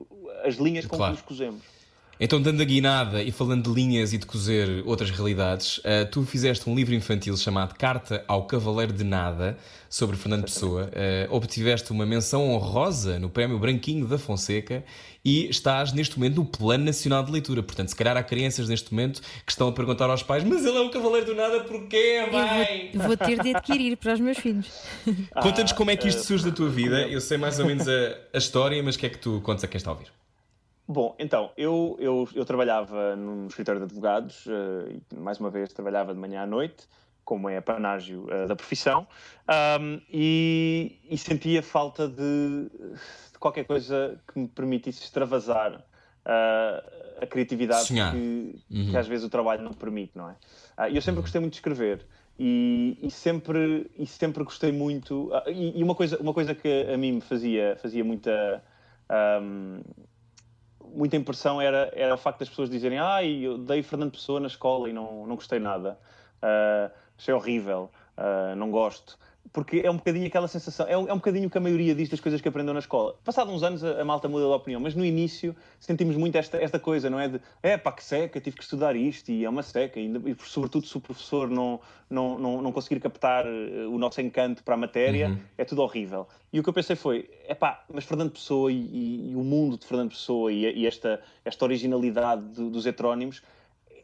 as 0.45 0.55
linhas 0.55 0.85
com 0.85 0.97
claro. 0.97 1.13
que 1.13 1.19
nos 1.19 1.27
cozemos. 1.27 1.61
Então, 2.23 2.39
dando 2.39 2.61
a 2.61 2.65
guinada 2.65 3.23
e 3.23 3.31
falando 3.31 3.63
de 3.63 3.73
linhas 3.73 4.13
e 4.13 4.17
de 4.19 4.27
cozer 4.27 4.83
outras 4.85 5.09
realidades, 5.09 5.79
uh, 5.79 6.05
tu 6.11 6.23
fizeste 6.23 6.69
um 6.69 6.75
livro 6.75 6.93
infantil 6.93 7.35
chamado 7.35 7.73
Carta 7.73 8.23
ao 8.27 8.45
Cavaleiro 8.45 8.93
de 8.93 9.03
Nada, 9.03 9.57
sobre 9.89 10.15
Fernando 10.15 10.43
Pessoa. 10.43 10.83
Uh, 10.83 11.35
obtiveste 11.35 11.91
uma 11.91 12.05
menção 12.05 12.47
honrosa 12.51 13.17
no 13.17 13.27
Prémio 13.27 13.57
Branquinho 13.57 14.05
da 14.05 14.19
Fonseca 14.19 14.83
e 15.25 15.49
estás 15.49 15.93
neste 15.93 16.19
momento 16.19 16.35
no 16.35 16.45
Plano 16.45 16.85
Nacional 16.85 17.23
de 17.23 17.31
Leitura. 17.31 17.63
Portanto, 17.63 17.87
se 17.87 17.95
calhar 17.95 18.15
há 18.15 18.21
crianças 18.21 18.69
neste 18.69 18.93
momento 18.93 19.19
que 19.43 19.51
estão 19.51 19.67
a 19.67 19.71
perguntar 19.71 20.07
aos 20.07 20.21
pais: 20.21 20.43
Mas 20.43 20.63
ele 20.63 20.77
é 20.77 20.81
um 20.81 20.91
Cavaleiro 20.91 21.25
do 21.25 21.33
Nada, 21.33 21.61
porquê, 21.63 22.23
mãe? 22.31 22.91
Vou, 22.93 23.07
vou 23.07 23.17
ter 23.17 23.41
de 23.41 23.55
adquirir 23.55 23.97
para 23.97 24.13
os 24.13 24.19
meus 24.19 24.37
filhos. 24.37 24.67
Conta-nos 25.41 25.71
como 25.71 25.89
é 25.89 25.95
que 25.95 26.07
isto 26.07 26.21
surge 26.21 26.45
da 26.45 26.51
tua 26.51 26.69
vida. 26.69 27.01
Eu 27.07 27.19
sei 27.19 27.39
mais 27.39 27.57
ou 27.57 27.65
menos 27.65 27.87
a, 27.87 28.15
a 28.31 28.37
história, 28.37 28.81
mas 28.83 28.93
o 28.93 28.99
que 28.99 29.07
é 29.07 29.09
que 29.09 29.17
tu 29.17 29.41
contas 29.41 29.63
a 29.63 29.67
quem 29.67 29.79
está 29.79 29.89
a 29.89 29.93
ouvir? 29.93 30.20
Bom, 30.91 31.15
então, 31.17 31.51
eu, 31.55 31.95
eu, 32.01 32.27
eu 32.35 32.43
trabalhava 32.43 33.15
num 33.15 33.47
escritório 33.47 33.79
de 33.79 33.85
advogados, 33.85 34.45
uh, 34.45 35.01
mais 35.15 35.39
uma 35.39 35.49
vez 35.49 35.71
trabalhava 35.71 36.13
de 36.13 36.19
manhã 36.19 36.41
à 36.41 36.45
noite, 36.45 36.85
como 37.23 37.47
é 37.47 37.55
a 37.55 37.61
panágio 37.61 38.25
uh, 38.25 38.45
da 38.45 38.57
profissão, 38.57 39.07
um, 39.79 40.01
e, 40.11 40.99
e, 41.09 41.17
sentia 41.17 41.63
falta 41.63 42.09
de, 42.09 42.13
de, 42.13 43.39
qualquer 43.39 43.63
coisa 43.63 44.21
que 44.27 44.37
me 44.37 44.49
permitisse 44.49 45.01
extravasar 45.01 45.75
uh, 45.75 47.21
a 47.21 47.25
criatividade 47.25 47.87
que, 47.87 48.61
uhum. 48.69 48.91
que, 48.91 48.97
às 48.97 49.07
vezes 49.07 49.25
o 49.25 49.29
trabalho 49.29 49.63
não 49.63 49.71
permite, 49.71 50.11
não 50.13 50.29
é? 50.29 50.91
E 50.91 50.97
eu 50.97 51.01
sempre 51.01 51.19
uhum. 51.19 51.21
gostei 51.21 51.39
muito 51.39 51.53
de 51.53 51.59
escrever. 51.59 52.05
E, 52.37 52.97
e, 53.01 53.09
sempre, 53.09 53.89
e 53.97 54.05
sempre 54.05 54.43
gostei 54.43 54.73
muito. 54.73 55.31
E, 55.47 55.79
e, 55.79 55.83
uma, 55.83 55.95
coisa, 55.95 56.17
uma 56.19 56.33
coisa 56.33 56.53
que 56.53 56.67
a 56.93 56.97
mim 56.97 57.13
me 57.13 57.21
fazia, 57.21 57.77
fazia 57.81 58.03
muita. 58.03 58.61
Um, 59.41 59.81
muita 60.93 61.15
impressão 61.15 61.61
era, 61.61 61.91
era 61.95 62.13
o 62.13 62.17
facto 62.17 62.39
das 62.39 62.49
pessoas 62.49 62.69
dizerem 62.69 62.99
ah, 62.99 63.23
eu 63.23 63.57
dei 63.57 63.81
Fernando 63.81 64.11
Pessoa 64.11 64.39
na 64.39 64.47
escola 64.47 64.89
e 64.89 64.93
não, 64.93 65.25
não 65.25 65.35
gostei 65.35 65.59
nada. 65.59 65.97
Uh, 66.41 66.91
achei 67.17 67.33
horrível, 67.33 67.89
uh, 68.17 68.55
não 68.55 68.71
gosto 68.71 69.17
porque 69.53 69.81
é 69.83 69.91
um 69.91 69.97
bocadinho 69.97 70.27
aquela 70.27 70.47
sensação, 70.47 70.87
é 70.87 70.97
um, 70.97 71.09
é 71.09 71.13
um 71.13 71.17
bocadinho 71.17 71.49
que 71.49 71.57
a 71.57 71.61
maioria 71.61 71.93
diz 71.93 72.07
das 72.07 72.19
coisas 72.19 72.39
que 72.39 72.47
aprendeu 72.47 72.73
na 72.73 72.79
escola. 72.79 73.15
Passados 73.23 73.53
uns 73.53 73.63
anos 73.63 73.83
a, 73.83 74.01
a, 74.01 74.05
malta 74.05 74.29
muda 74.29 74.45
de 74.45 74.51
opinião, 74.51 74.79
mas 74.79 74.95
no 74.95 75.03
início 75.03 75.55
sentimos 75.79 76.15
muito 76.15 76.37
esta, 76.37 76.57
esta 76.57 76.79
coisa, 76.79 77.09
não 77.09 77.19
é? 77.19 77.27
De, 77.27 77.41
é 77.61 77.77
pá, 77.77 77.91
que 77.91 78.03
seca, 78.03 78.39
tive 78.39 78.55
que 78.55 78.63
estudar 78.63 78.95
isto 78.95 79.29
e 79.29 79.43
é 79.43 79.49
uma 79.49 79.63
seca, 79.63 79.99
e, 79.99 80.07
e 80.07 80.35
sobretudo 80.45 80.87
se 80.87 80.95
o 80.95 81.01
professor 81.01 81.49
não, 81.49 81.81
não, 82.09 82.39
não, 82.39 82.61
não 82.61 82.71
conseguir 82.71 82.99
captar 83.01 83.45
uh, 83.45 83.93
o 83.93 83.97
nosso 83.97 84.21
encanto 84.21 84.63
para 84.63 84.75
a 84.75 84.77
matéria, 84.77 85.29
uhum. 85.29 85.39
é 85.57 85.65
tudo 85.65 85.81
horrível. 85.81 86.27
E 86.53 86.59
o 86.59 86.63
que 86.63 86.69
eu 86.69 86.73
pensei 86.73 86.95
foi, 86.95 87.29
é 87.45 87.53
pá, 87.53 87.83
mas 87.93 88.05
Fernando 88.05 88.31
Pessoa 88.31 88.71
e, 88.71 88.75
e, 88.75 89.31
e, 89.31 89.35
o 89.35 89.43
mundo 89.43 89.77
de 89.77 89.85
Fernando 89.85 90.11
Pessoa 90.11 90.51
e, 90.51 90.65
e 90.65 90.87
esta, 90.87 91.21
esta 91.43 91.65
originalidade 91.65 92.41
do, 92.41 92.69
dos 92.69 92.85
heterónimos 92.85 93.41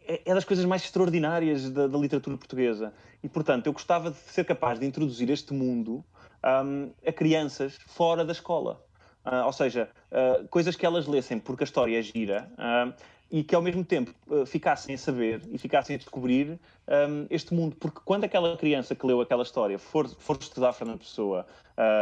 é, 0.07 0.21
é 0.25 0.33
das 0.33 0.45
coisas 0.45 0.65
mais 0.65 0.83
extraordinárias 0.83 1.69
da, 1.69 1.87
da, 1.87 1.97
literatura 1.97 2.37
portuguesa. 2.37 2.93
E, 3.21 3.27
portanto, 3.27 3.67
eu 3.67 3.73
gostava 3.73 4.11
de 4.11 4.17
ser 4.17 4.45
capaz 4.45 4.79
de 4.79 4.85
introduzir 4.85 5.29
este 5.29 5.53
mundo 5.53 6.03
um, 6.43 6.91
a 7.05 7.11
crianças 7.11 7.77
fora 7.85 8.23
da 8.23 8.31
escola. 8.31 8.81
Uh, 9.25 9.45
ou 9.45 9.51
seja, 9.51 9.89
uh, 10.09 10.47
coisas 10.47 10.75
que 10.77 10.85
elas 10.85 11.05
lessem 11.05 11.37
porque 11.37 11.63
a 11.63 11.65
história 11.65 11.99
é 11.99 12.01
gira 12.01 12.49
uh, 12.53 12.93
e 13.29 13.43
que 13.43 13.53
ao 13.53 13.61
mesmo 13.61 13.83
tempo 13.83 14.13
ficassem 14.45 14.95
a 14.95 14.97
saber 14.97 15.41
e 15.51 15.57
ficassem 15.57 15.97
a 15.97 15.99
descobrir 15.99 16.57
um, 16.87 17.27
este 17.29 17.53
mundo. 17.53 17.75
Porque 17.75 17.99
quando 18.05 18.23
aquela 18.23 18.55
criança 18.55 18.95
que 18.95 19.05
leu 19.05 19.19
aquela 19.19 19.43
história 19.43 19.77
for, 19.77 20.07
for 20.07 20.37
estudar 20.39 20.71
Fernando 20.71 20.99
Pessoa 20.99 21.45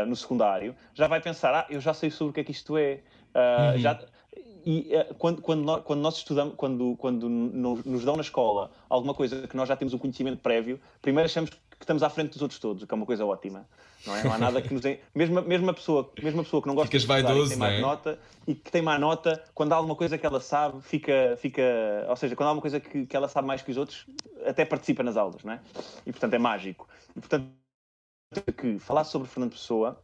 no 0.07 0.15
secundário, 0.15 0.75
já 0.93 1.07
vai 1.07 1.19
pensar: 1.19 1.51
ah, 1.55 1.65
eu 1.67 1.81
já 1.81 1.95
sei 1.95 2.11
sobre 2.11 2.29
o 2.29 2.33
que 2.35 2.41
é 2.41 2.43
que 2.43 2.51
isto 2.51 2.77
é. 2.77 2.99
Uhum. 3.33 3.79
já, 3.79 3.99
e 4.65 4.95
uh, 4.95 5.13
quando, 5.15 5.41
quando, 5.41 5.63
nós, 5.63 5.83
quando 5.83 6.01
nós 6.01 6.17
estudamos, 6.17 6.55
quando, 6.55 6.95
quando 6.97 7.29
nos 7.29 8.03
dão 8.03 8.15
na 8.15 8.21
escola 8.21 8.71
alguma 8.89 9.13
coisa 9.13 9.47
que 9.47 9.55
nós 9.55 9.69
já 9.69 9.75
temos 9.75 9.93
um 9.93 9.97
conhecimento 9.99 10.39
prévio, 10.39 10.79
primeiro 11.01 11.25
achamos 11.25 11.51
que 11.51 11.57
estamos 11.79 12.01
à 12.01 12.09
frente 12.09 12.31
dos 12.31 12.41
outros 12.41 12.59
todos, 12.59 12.83
o 12.83 12.87
que 12.87 12.93
é 12.93 12.97
uma 12.97 13.05
coisa 13.05 13.23
ótima. 13.25 13.67
Não, 14.07 14.15
é? 14.15 14.23
não 14.23 14.33
há 14.33 14.37
nada 14.37 14.61
que 14.61 14.73
nos. 14.73 14.83
Mesmo, 15.13 15.41
mesmo, 15.43 15.69
a 15.69 15.73
pessoa, 15.73 16.11
mesmo 16.21 16.41
a 16.41 16.43
pessoa 16.43 16.61
que 16.61 16.67
não 16.67 16.75
gosta 16.75 16.87
Ficas 16.87 17.03
de 17.03 17.11
estudar 17.11 17.27
vaidoso, 17.27 17.47
e 17.47 17.49
tem 17.49 17.57
má 17.57 17.71
é? 17.71 17.79
nota 17.79 18.19
e 18.47 18.55
que 18.55 18.71
tem 18.71 18.81
má 18.81 18.99
nota, 18.99 19.43
quando 19.53 19.73
há 19.73 19.75
alguma 19.75 19.95
coisa 19.95 20.17
que 20.17 20.25
ela 20.25 20.39
sabe, 20.39 20.81
fica. 20.81 21.37
fica 21.37 21.61
ou 22.09 22.15
seja, 22.15 22.35
quando 22.35 22.47
há 22.47 22.49
alguma 22.49 22.61
coisa 22.61 22.79
que, 22.79 23.05
que 23.05 23.15
ela 23.15 23.27
sabe 23.27 23.47
mais 23.47 23.61
que 23.61 23.71
os 23.71 23.77
outros, 23.77 24.05
até 24.45 24.65
participa 24.65 25.03
nas 25.03 25.17
aulas, 25.17 25.43
não 25.43 25.53
é? 25.53 25.59
E 26.05 26.11
portanto 26.11 26.33
é 26.33 26.39
mágico. 26.39 26.87
E 27.15 27.19
portanto, 27.19 27.47
que 28.57 28.79
falar 28.79 29.03
sobre 29.03 29.27
Fernando 29.27 29.51
Pessoa 29.51 29.99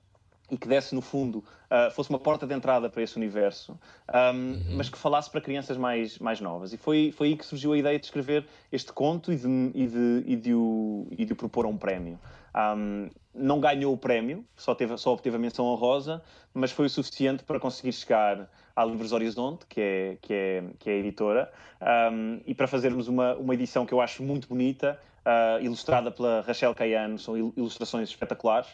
e 0.52 0.58
que 0.58 0.68
desse, 0.68 0.94
no 0.94 1.02
fundo, 1.02 1.38
uh, 1.38 1.90
fosse 1.92 2.10
uma 2.10 2.20
porta 2.20 2.46
de 2.46 2.54
entrada 2.54 2.90
para 2.90 3.02
esse 3.02 3.16
universo, 3.16 3.80
um, 4.14 4.18
uhum. 4.18 4.64
mas 4.76 4.90
que 4.90 4.98
falasse 4.98 5.32
para 5.32 5.40
crianças 5.40 5.78
mais, 5.78 6.20
mais 6.20 6.42
novas. 6.42 6.74
E 6.74 6.78
foi, 6.78 7.14
foi 7.16 7.30
aí 7.30 7.38
que 7.38 7.46
surgiu 7.46 7.72
a 7.72 7.78
ideia 7.78 7.98
de 7.98 8.06
escrever 8.06 8.46
este 8.70 8.92
conto 8.92 9.32
e 9.32 9.38
de, 9.38 9.48
e 9.74 9.88
de, 9.88 10.24
e 10.26 10.36
de, 10.36 10.54
o, 10.54 11.08
e 11.18 11.24
de 11.24 11.32
o 11.32 11.36
propor 11.38 11.66
a 11.66 11.70
um 11.70 11.78
prémio. 11.78 12.20
Um, 12.54 13.10
não 13.34 13.62
ganhou 13.62 13.94
o 13.94 13.98
prémio, 13.98 14.44
só, 14.58 14.76
teve, 14.76 14.98
só 14.98 15.14
obteve 15.14 15.38
a 15.38 15.40
menção 15.40 15.66
honrosa, 15.66 16.22
mas 16.54 16.70
foi 16.70 16.88
o 16.88 16.90
suficiente 16.90 17.46
para 17.46 17.62
conseguir 17.62 17.94
chegar 17.94 18.50
à 18.76 18.84
Livros 18.84 19.14
Horizonte, 19.14 19.66
que 19.68 19.80
é, 19.80 20.18
que 20.22 20.34
é, 20.34 20.64
que 20.78 20.90
é 20.90 20.94
a 20.94 20.98
editora, 20.98 21.52
um, 22.12 22.42
e 22.46 22.54
para 22.54 22.68
fazermos 22.68 23.08
uma, 23.08 23.36
uma 23.36 23.54
edição 23.54 23.86
que 23.86 23.94
eu 23.94 24.02
acho 24.02 24.22
muito 24.22 24.50
bonita, 24.50 25.00
uh, 25.26 25.64
ilustrada 25.64 26.12
pela 26.12 26.42
Rachel 26.42 26.74
Caiano, 26.74 27.18
são 27.18 27.38
ilustrações 27.38 28.10
espetaculares. 28.10 28.70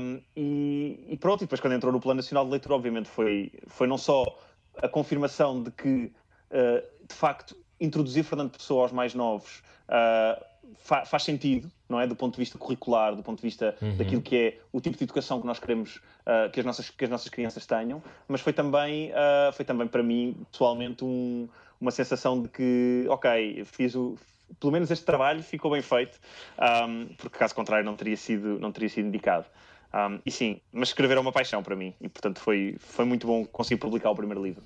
Um, 0.00 0.20
e, 0.36 1.06
e, 1.08 1.16
pronto, 1.16 1.42
e 1.42 1.44
depois 1.44 1.60
quando 1.60 1.74
entrou 1.74 1.92
no 1.92 2.00
Plano 2.00 2.18
Nacional 2.18 2.44
de 2.44 2.50
Leitura, 2.50 2.74
obviamente 2.74 3.08
foi, 3.08 3.52
foi 3.66 3.86
não 3.86 3.98
só 3.98 4.24
a 4.76 4.88
confirmação 4.88 5.62
de 5.62 5.70
que, 5.70 6.12
uh, 6.50 7.06
de 7.06 7.14
facto, 7.14 7.56
introduzir 7.80 8.24
Fernando 8.24 8.50
Pessoa 8.50 8.82
aos 8.82 8.92
mais 8.92 9.14
novos 9.14 9.62
uh, 9.88 10.44
fa 10.78 11.04
faz 11.04 11.24
sentido, 11.24 11.70
não 11.88 11.98
é? 11.98 12.06
Do 12.06 12.14
ponto 12.14 12.34
de 12.34 12.40
vista 12.40 12.56
curricular, 12.56 13.16
do 13.16 13.22
ponto 13.22 13.38
de 13.38 13.42
vista 13.42 13.74
uhum. 13.80 13.96
daquilo 13.96 14.22
que 14.22 14.36
é 14.36 14.58
o 14.72 14.80
tipo 14.80 14.96
de 14.96 15.04
educação 15.04 15.40
que 15.40 15.46
nós 15.46 15.58
queremos 15.58 16.00
que, 16.52 16.60
as 16.60 16.66
nossas, 16.66 16.90
que 16.90 17.04
as 17.04 17.10
nossas 17.10 17.28
crianças 17.28 17.66
tenham, 17.66 18.00
mas 18.28 18.40
foi 18.40 18.52
também, 18.52 19.10
foi 19.52 19.64
também 19.64 19.88
para 19.88 20.00
mim, 20.00 20.36
pessoalmente, 20.52 21.04
um, 21.04 21.48
uma 21.80 21.90
sensação 21.90 22.40
de 22.40 22.48
que, 22.48 23.04
ok, 23.08 23.64
fiz 23.64 23.96
o, 23.96 24.16
pelo 24.58 24.72
menos 24.72 24.90
este 24.90 25.04
trabalho 25.04 25.42
ficou 25.42 25.70
bem 25.70 25.82
feito, 25.82 26.18
um, 26.88 27.06
porque 27.18 27.38
caso 27.38 27.54
contrário 27.54 27.84
não 27.84 27.96
teria 27.96 28.16
sido, 28.16 28.58
não 28.58 28.72
teria 28.72 28.88
sido 28.88 29.06
indicado. 29.06 29.46
Um, 29.92 30.20
e 30.24 30.30
sim, 30.30 30.60
mas 30.72 30.88
escrever 30.88 31.16
é 31.16 31.20
uma 31.20 31.32
paixão 31.32 31.62
para 31.62 31.74
mim 31.74 31.92
e, 32.00 32.08
portanto, 32.08 32.38
foi, 32.38 32.76
foi 32.78 33.04
muito 33.04 33.26
bom 33.26 33.44
conseguir 33.44 33.80
publicar 33.80 34.10
o 34.10 34.14
primeiro 34.14 34.42
livro. 34.42 34.62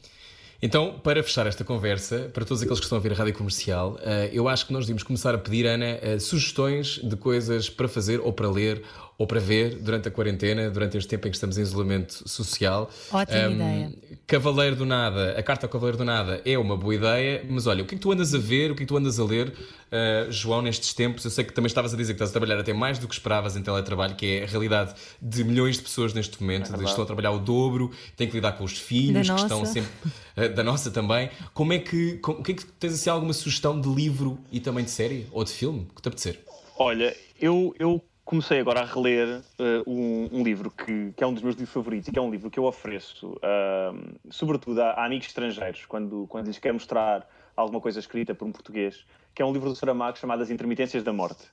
Então, 0.62 0.98
para 0.98 1.22
fechar 1.22 1.46
esta 1.46 1.62
conversa, 1.62 2.30
para 2.32 2.44
todos 2.44 2.62
aqueles 2.62 2.78
que 2.78 2.86
estão 2.86 2.96
a 2.96 3.00
ver 3.00 3.12
a 3.12 3.14
rádio 3.14 3.34
comercial, 3.34 3.98
eh, 4.00 4.30
eu 4.32 4.48
acho 4.48 4.66
que 4.66 4.72
nós 4.72 4.84
devíamos 4.84 5.02
começar 5.02 5.34
a 5.34 5.38
pedir, 5.38 5.66
Ana, 5.66 5.98
eh, 6.00 6.18
sugestões 6.18 7.00
de 7.02 7.16
coisas 7.16 7.68
para 7.68 7.86
fazer 7.86 8.18
ou 8.20 8.32
para 8.32 8.48
ler 8.48 8.82
ou 9.18 9.26
para 9.26 9.40
ver 9.40 9.76
durante 9.76 10.08
a 10.08 10.10
quarentena, 10.10 10.70
durante 10.70 10.96
este 10.96 11.08
tempo 11.08 11.28
em 11.28 11.30
que 11.30 11.36
estamos 11.36 11.58
em 11.58 11.60
isolamento 11.60 12.26
social. 12.28 12.90
Ótima 13.12 13.48
um, 13.48 13.52
ideia. 13.52 13.92
Cavaleiro 14.26 14.74
do 14.74 14.86
Nada, 14.86 15.38
a 15.38 15.42
carta 15.42 15.66
ao 15.66 15.70
Cavaleiro 15.70 15.98
do 15.98 16.04
Nada 16.04 16.40
é 16.46 16.56
uma 16.56 16.76
boa 16.76 16.94
ideia, 16.94 17.44
mas 17.48 17.66
olha, 17.66 17.82
o 17.82 17.86
que 17.86 17.94
é 17.94 17.98
que 17.98 18.02
tu 18.02 18.10
andas 18.10 18.34
a 18.34 18.38
ver, 18.38 18.70
o 18.70 18.74
que 18.74 18.82
é 18.82 18.86
que 18.86 18.88
tu 18.88 18.96
andas 18.96 19.20
a 19.20 19.24
ler, 19.24 19.48
uh, 19.48 20.32
João, 20.32 20.62
nestes 20.62 20.94
tempos? 20.94 21.24
Eu 21.26 21.30
sei 21.30 21.44
que 21.44 21.52
também 21.52 21.66
estavas 21.66 21.92
a 21.92 21.96
dizer 21.96 22.14
que 22.14 22.16
estás 22.16 22.30
a 22.30 22.32
trabalhar 22.32 22.58
até 22.58 22.72
mais 22.72 22.98
do 22.98 23.06
que 23.06 23.12
esperavas 23.12 23.54
em 23.54 23.62
teletrabalho, 23.62 24.14
que 24.14 24.38
é 24.38 24.44
a 24.44 24.46
realidade 24.46 24.94
de 25.20 25.44
milhões 25.44 25.76
de 25.76 25.82
pessoas 25.82 26.14
neste 26.14 26.40
momento, 26.40 26.74
é 26.74 26.84
estão 26.84 27.04
a 27.04 27.06
trabalhar 27.06 27.32
o 27.32 27.38
dobro, 27.38 27.90
têm 28.16 28.26
que 28.26 28.34
lidar 28.34 28.52
com 28.52 28.64
os 28.64 28.78
filhos, 28.78 29.28
da 29.28 29.34
que 29.34 29.42
nossa. 29.42 29.44
estão 29.44 29.66
sempre. 29.66 29.90
Uh, 30.36 30.54
da 30.54 30.64
nossa 30.64 30.90
também. 30.90 31.28
Como 31.52 31.74
é 31.74 31.78
que. 31.78 32.18
o 32.26 32.42
que 32.42 32.52
é 32.52 32.54
que 32.54 32.64
tens 32.64 32.94
assim 32.94 33.10
alguma 33.10 33.34
sugestão 33.34 33.78
de 33.78 33.88
livro 33.88 34.38
e 34.50 34.58
também 34.58 34.84
de 34.84 34.90
série 34.90 35.26
ou 35.32 35.44
de 35.44 35.52
filme 35.52 35.86
que 35.94 36.00
te 36.00 36.08
apetecer? 36.08 36.40
Olha, 36.78 37.14
eu, 37.38 37.74
eu 37.78 38.02
comecei 38.24 38.58
agora 38.58 38.80
a 38.80 38.84
reler 38.84 39.40
uh, 39.58 39.90
um, 39.90 40.40
um, 40.40 40.42
livro 40.42 40.70
que, 40.70 41.12
que, 41.16 41.22
é 41.22 41.26
um 41.26 41.34
dos 41.34 41.42
meus 41.42 41.54
livros 41.56 41.72
favoritos 41.72 42.08
e 42.08 42.12
que 42.12 42.18
é 42.18 42.22
um 42.22 42.30
livro 42.30 42.50
que 42.50 42.58
eu 42.58 42.64
ofereço, 42.64 43.32
uh, 43.32 44.18
sobretudo 44.30 44.80
a, 44.80 44.90
a, 44.92 45.04
amigos 45.04 45.26
estrangeiros, 45.26 45.84
quando, 45.86 46.26
quando 46.28 46.46
lhes 46.46 46.58
quero 46.58 46.74
mostrar 46.74 47.28
alguma 47.56 47.80
coisa 47.80 48.00
escrita 48.00 48.34
por 48.34 48.46
um 48.46 48.52
português, 48.52 49.04
que 49.34 49.42
é 49.42 49.44
um 49.44 49.52
livro 49.52 49.68
do 49.68 49.76
Saramago 49.76 50.18
chamado 50.18 50.42
As 50.42 50.50
Intermitências 50.50 51.02
da 51.02 51.12
Morte. 51.12 51.44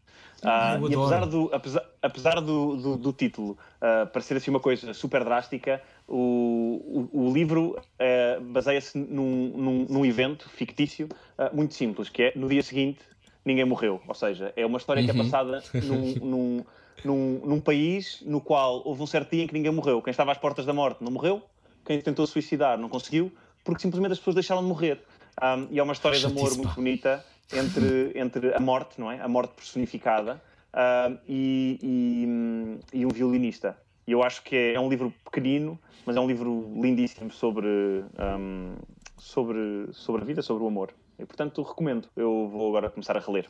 Uh, 0.41 0.89
e 0.89 0.95
apesar 0.95 1.25
do, 1.27 1.49
apesar, 1.53 1.85
apesar 2.01 2.41
do, 2.41 2.75
do, 2.75 2.97
do 2.97 3.13
título 3.13 3.51
uh, 3.51 4.07
parecer 4.07 4.37
assim 4.37 4.49
uma 4.49 4.59
coisa 4.59 4.91
super 4.93 5.23
drástica, 5.23 5.81
o, 6.07 7.09
o, 7.13 7.27
o 7.27 7.33
livro 7.33 7.77
uh, 7.77 8.41
baseia-se 8.45 8.97
num, 8.97 9.53
num, 9.55 9.85
num, 9.87 10.05
evento 10.05 10.49
fictício 10.49 11.07
muito 11.53 11.73
simples, 11.73 12.09
que 12.09 12.23
é 12.23 12.33
no 12.35 12.49
dia 12.49 12.63
seguinte 12.63 12.99
ninguém 13.45 13.65
morreu. 13.65 14.01
Ou 14.07 14.13
seja, 14.13 14.53
é 14.55 14.65
uma 14.65 14.77
história 14.77 15.01
uhum. 15.01 15.05
que 15.05 15.11
é 15.11 15.21
uhum. 15.21 15.29
passada 15.29 15.63
num, 15.73 16.13
num, 16.25 16.65
num, 17.03 17.41
num, 17.45 17.59
país 17.59 18.21
no 18.25 18.41
qual 18.41 18.81
houve 18.85 19.01
um 19.01 19.07
certo 19.07 19.31
dia 19.31 19.43
em 19.43 19.47
que 19.47 19.53
ninguém 19.53 19.71
morreu. 19.71 20.01
Quem 20.01 20.11
estava 20.11 20.31
às 20.31 20.37
portas 20.37 20.65
da 20.65 20.73
morte 20.73 21.03
não 21.03 21.11
morreu, 21.11 21.41
quem 21.85 21.99
tentou 22.01 22.25
suicidar 22.27 22.77
não 22.77 22.89
conseguiu, 22.89 23.31
porque 23.63 23.81
simplesmente 23.81 24.13
as 24.13 24.19
pessoas 24.19 24.35
deixaram 24.35 24.61
de 24.61 24.67
morrer. 24.67 24.99
Um, 25.41 25.67
e 25.71 25.79
é 25.79 25.83
uma 25.83 25.93
história 25.93 26.19
de 26.19 26.25
amor 26.25 26.55
muito 26.55 26.75
bonita 26.75 27.25
entre, 27.53 28.11
entre 28.19 28.53
a 28.53 28.59
morte, 28.59 28.99
não 28.99 29.11
é? 29.11 29.19
A 29.19 29.27
morte 29.27 29.53
personificada 29.55 30.41
uh, 30.73 31.17
e, 31.27 31.79
e, 32.93 32.99
e, 32.99 33.05
um 33.05 33.09
violinista. 33.09 33.77
E 34.05 34.11
eu 34.11 34.23
acho 34.23 34.43
que 34.43 34.55
é, 34.55 34.73
é, 34.73 34.79
um 34.79 34.89
livro 34.89 35.13
pequenino, 35.23 35.79
mas 36.05 36.15
é 36.15 36.19
um 36.19 36.27
livro 36.27 36.71
lindíssimo 36.75 37.31
sobre, 37.31 37.67
um, 37.67 38.75
sobre, 39.17 39.87
sobre 39.93 40.21
a 40.21 40.25
vida, 40.25 40.41
sobre 40.41 40.63
o 40.63 40.67
amor. 40.67 40.93
E 41.21 41.25
portanto 41.25 41.61
recomendo. 41.61 42.07
Eu 42.15 42.49
vou 42.51 42.69
agora 42.69 42.89
começar 42.89 43.15
a 43.15 43.19
reler. 43.19 43.47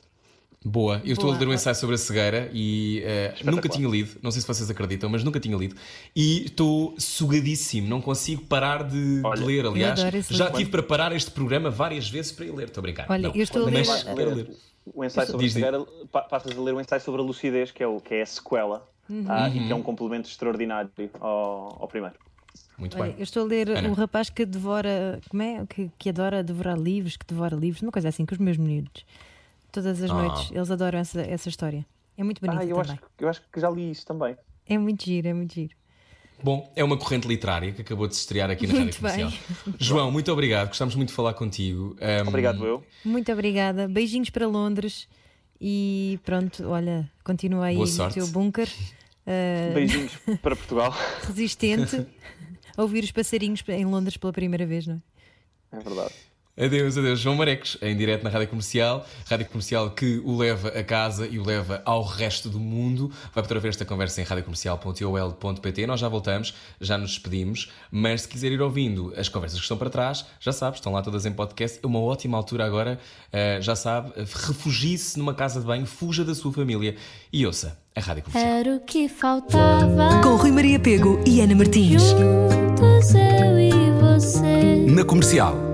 Boa, 0.63 0.97
eu 0.97 1.01
Boa. 1.01 1.11
estou 1.13 1.33
a 1.33 1.37
ler 1.37 1.47
um 1.47 1.53
ensaio 1.53 1.75
sobre 1.75 1.95
a 1.95 1.97
cegueira 1.97 2.47
e 2.53 3.03
uh, 3.41 3.49
nunca 3.49 3.67
tinha 3.67 3.87
lido, 3.89 4.19
não 4.21 4.29
sei 4.29 4.41
se 4.41 4.47
vocês 4.47 4.69
acreditam, 4.69 5.09
mas 5.09 5.23
nunca 5.23 5.39
tinha 5.39 5.57
lido. 5.57 5.75
E 6.15 6.45
estou 6.45 6.93
sugadíssimo, 6.99 7.87
não 7.87 7.99
consigo 7.99 8.45
parar 8.45 8.83
de, 8.83 9.21
Olha, 9.23 9.39
de 9.39 9.43
ler. 9.43 9.65
Aliás, 9.65 9.99
já 10.29 10.51
tive 10.51 10.69
para 10.69 10.83
parar 10.83 11.13
este 11.13 11.31
programa 11.31 11.71
várias 11.71 12.07
vezes 12.07 12.31
para 12.31 12.45
ir 12.45 12.51
ler, 12.51 12.67
estou 12.67 12.81
a 12.81 12.83
brincar. 12.83 13.07
Olha, 13.09 13.29
não, 13.29 13.35
eu 13.35 13.41
estou 13.41 13.63
a 13.63 13.65
ler, 13.65 13.87
ler. 14.35 14.51
O 14.93 15.03
ensaio 15.03 15.27
sobre 15.27 15.47
Diz, 15.47 15.55
a 15.55 15.59
cegueira, 15.59 15.85
passas 16.29 16.55
a 16.55 16.61
ler 16.61 16.75
o 16.75 16.79
ensaio 16.79 17.01
sobre 17.01 17.21
a 17.21 17.23
lucidez, 17.23 17.71
que 17.71 17.81
é, 17.81 17.87
o, 17.87 17.99
que 17.99 18.13
é 18.13 18.21
a 18.21 18.25
sequela, 18.25 18.87
uhum. 19.09 19.25
uh, 19.25 19.47
e 19.47 19.65
que 19.65 19.71
é 19.71 19.75
um 19.75 19.81
complemento 19.81 20.29
extraordinário 20.29 20.91
ao, 21.19 21.81
ao 21.81 21.87
primeiro. 21.87 22.15
Muito 22.77 22.97
Olha, 22.97 23.11
bem. 23.11 23.15
Eu 23.19 23.23
estou 23.23 23.43
a 23.43 23.45
ler 23.45 23.69
Ana. 23.69 23.89
um 23.89 23.93
rapaz 23.93 24.29
que 24.29 24.45
devora, 24.45 25.21
como 25.29 25.43
é? 25.43 25.65
Que, 25.67 25.91
que 25.97 26.09
adora 26.09 26.43
devorar 26.43 26.77
livros, 26.77 27.15
que 27.15 27.25
devora 27.25 27.55
livros, 27.55 27.83
uma 27.83 27.91
coisa 27.91 28.09
assim, 28.09 28.25
com 28.25 28.33
os 28.33 28.39
meus 28.39 28.57
miúdos. 28.57 29.05
Todas 29.71 30.01
as 30.01 30.09
ah. 30.09 30.13
noites, 30.13 30.51
eles 30.51 30.71
adoram 30.71 30.99
essa, 30.99 31.21
essa 31.21 31.47
história. 31.47 31.85
É 32.17 32.23
muito 32.23 32.41
bonito 32.41 32.59
ah, 32.59 32.65
eu 32.65 32.75
também. 32.77 32.91
Acho, 32.93 33.03
eu 33.19 33.29
acho 33.29 33.41
que 33.51 33.59
já 33.59 33.69
li 33.69 33.91
isso 33.91 34.05
também. 34.05 34.35
É 34.67 34.77
muito 34.77 35.05
giro, 35.05 35.27
é 35.27 35.33
muito 35.33 35.53
giro. 35.53 35.75
Bom, 36.43 36.71
é 36.75 36.83
uma 36.83 36.97
corrente 36.97 37.27
literária 37.27 37.71
que 37.71 37.81
acabou 37.81 38.07
de 38.07 38.15
se 38.15 38.21
estrear 38.21 38.49
aqui 38.49 38.65
na 38.65 38.73
Rádio 38.79 38.95
Comercial. 38.95 39.31
João, 39.77 40.11
muito 40.11 40.31
obrigado, 40.31 40.69
gostamos 40.69 40.95
muito 40.95 41.09
de 41.09 41.15
falar 41.15 41.33
contigo. 41.33 41.95
Um... 42.01 42.27
Obrigado, 42.27 42.65
eu. 42.65 42.83
Muito 43.05 43.31
obrigada. 43.31 43.87
Beijinhos 43.87 44.29
para 44.29 44.47
Londres 44.47 45.07
e 45.59 46.19
pronto, 46.23 46.67
olha, 46.67 47.09
continua 47.23 47.65
aí 47.65 47.77
no 47.77 48.11
teu 48.11 48.27
bunker. 48.27 48.67
Uh... 49.25 49.73
Beijinhos 49.73 50.15
para 50.41 50.55
Portugal. 50.55 50.95
Resistente. 51.27 52.07
a 52.75 52.81
ouvir 52.81 53.03
os 53.03 53.11
passarinhos 53.11 53.63
em 53.67 53.85
Londres 53.85 54.17
pela 54.17 54.33
primeira 54.33 54.65
vez, 54.65 54.87
não 54.87 55.01
é? 55.71 55.77
É 55.77 55.79
verdade. 55.79 56.13
Adeus, 56.61 56.95
adeus. 56.95 57.19
João 57.19 57.35
Marecos, 57.35 57.75
em 57.81 57.97
direto 57.97 58.23
na 58.23 58.29
Rádio 58.29 58.47
Comercial. 58.49 59.03
Rádio 59.27 59.47
Comercial 59.47 59.89
que 59.89 60.21
o 60.23 60.37
leva 60.37 60.67
a 60.67 60.83
casa 60.83 61.25
e 61.25 61.39
o 61.39 61.43
leva 61.43 61.81
ao 61.83 62.03
resto 62.03 62.49
do 62.49 62.59
mundo. 62.59 63.11
Vai 63.33 63.43
poder 63.43 63.59
ver 63.59 63.69
esta 63.69 63.83
conversa 63.83 64.21
em 64.21 64.23
radiocomercial.ol.pt. 64.23 65.87
Nós 65.87 65.99
já 65.99 66.07
voltamos, 66.07 66.53
já 66.79 66.99
nos 66.99 67.09
despedimos. 67.09 67.71
Mas 67.89 68.21
se 68.21 68.27
quiser 68.27 68.51
ir 68.51 68.61
ouvindo 68.61 69.11
as 69.17 69.27
conversas 69.27 69.57
que 69.57 69.63
estão 69.63 69.75
para 69.75 69.89
trás, 69.89 70.23
já 70.39 70.51
sabe, 70.51 70.75
estão 70.75 70.93
lá 70.93 71.01
todas 71.01 71.25
em 71.25 71.31
podcast. 71.31 71.79
É 71.81 71.87
uma 71.87 71.99
ótima 71.99 72.37
altura 72.37 72.63
agora, 72.63 72.99
uh, 73.33 73.59
já 73.59 73.75
sabe. 73.75 74.11
Refugie-se 74.17 75.17
numa 75.17 75.33
casa 75.33 75.59
de 75.59 75.65
banho, 75.65 75.87
fuja 75.87 76.23
da 76.23 76.35
sua 76.35 76.53
família 76.53 76.95
e 77.33 77.43
ouça 77.43 77.75
a 77.95 77.99
Rádio 77.99 78.21
Comercial. 78.25 78.53
Era 78.53 78.75
o 78.75 78.79
que 78.81 79.09
faltava. 79.09 80.21
Com 80.21 80.35
Rui 80.35 80.51
Maria 80.51 80.79
Pego 80.79 81.19
e 81.25 81.41
Ana 81.41 81.55
Martins. 81.55 82.03
Juntos 82.03 83.15
eu 83.15 83.59
e 83.59 83.71
você. 83.99 84.85
Na 84.87 85.03
Comercial. 85.03 85.70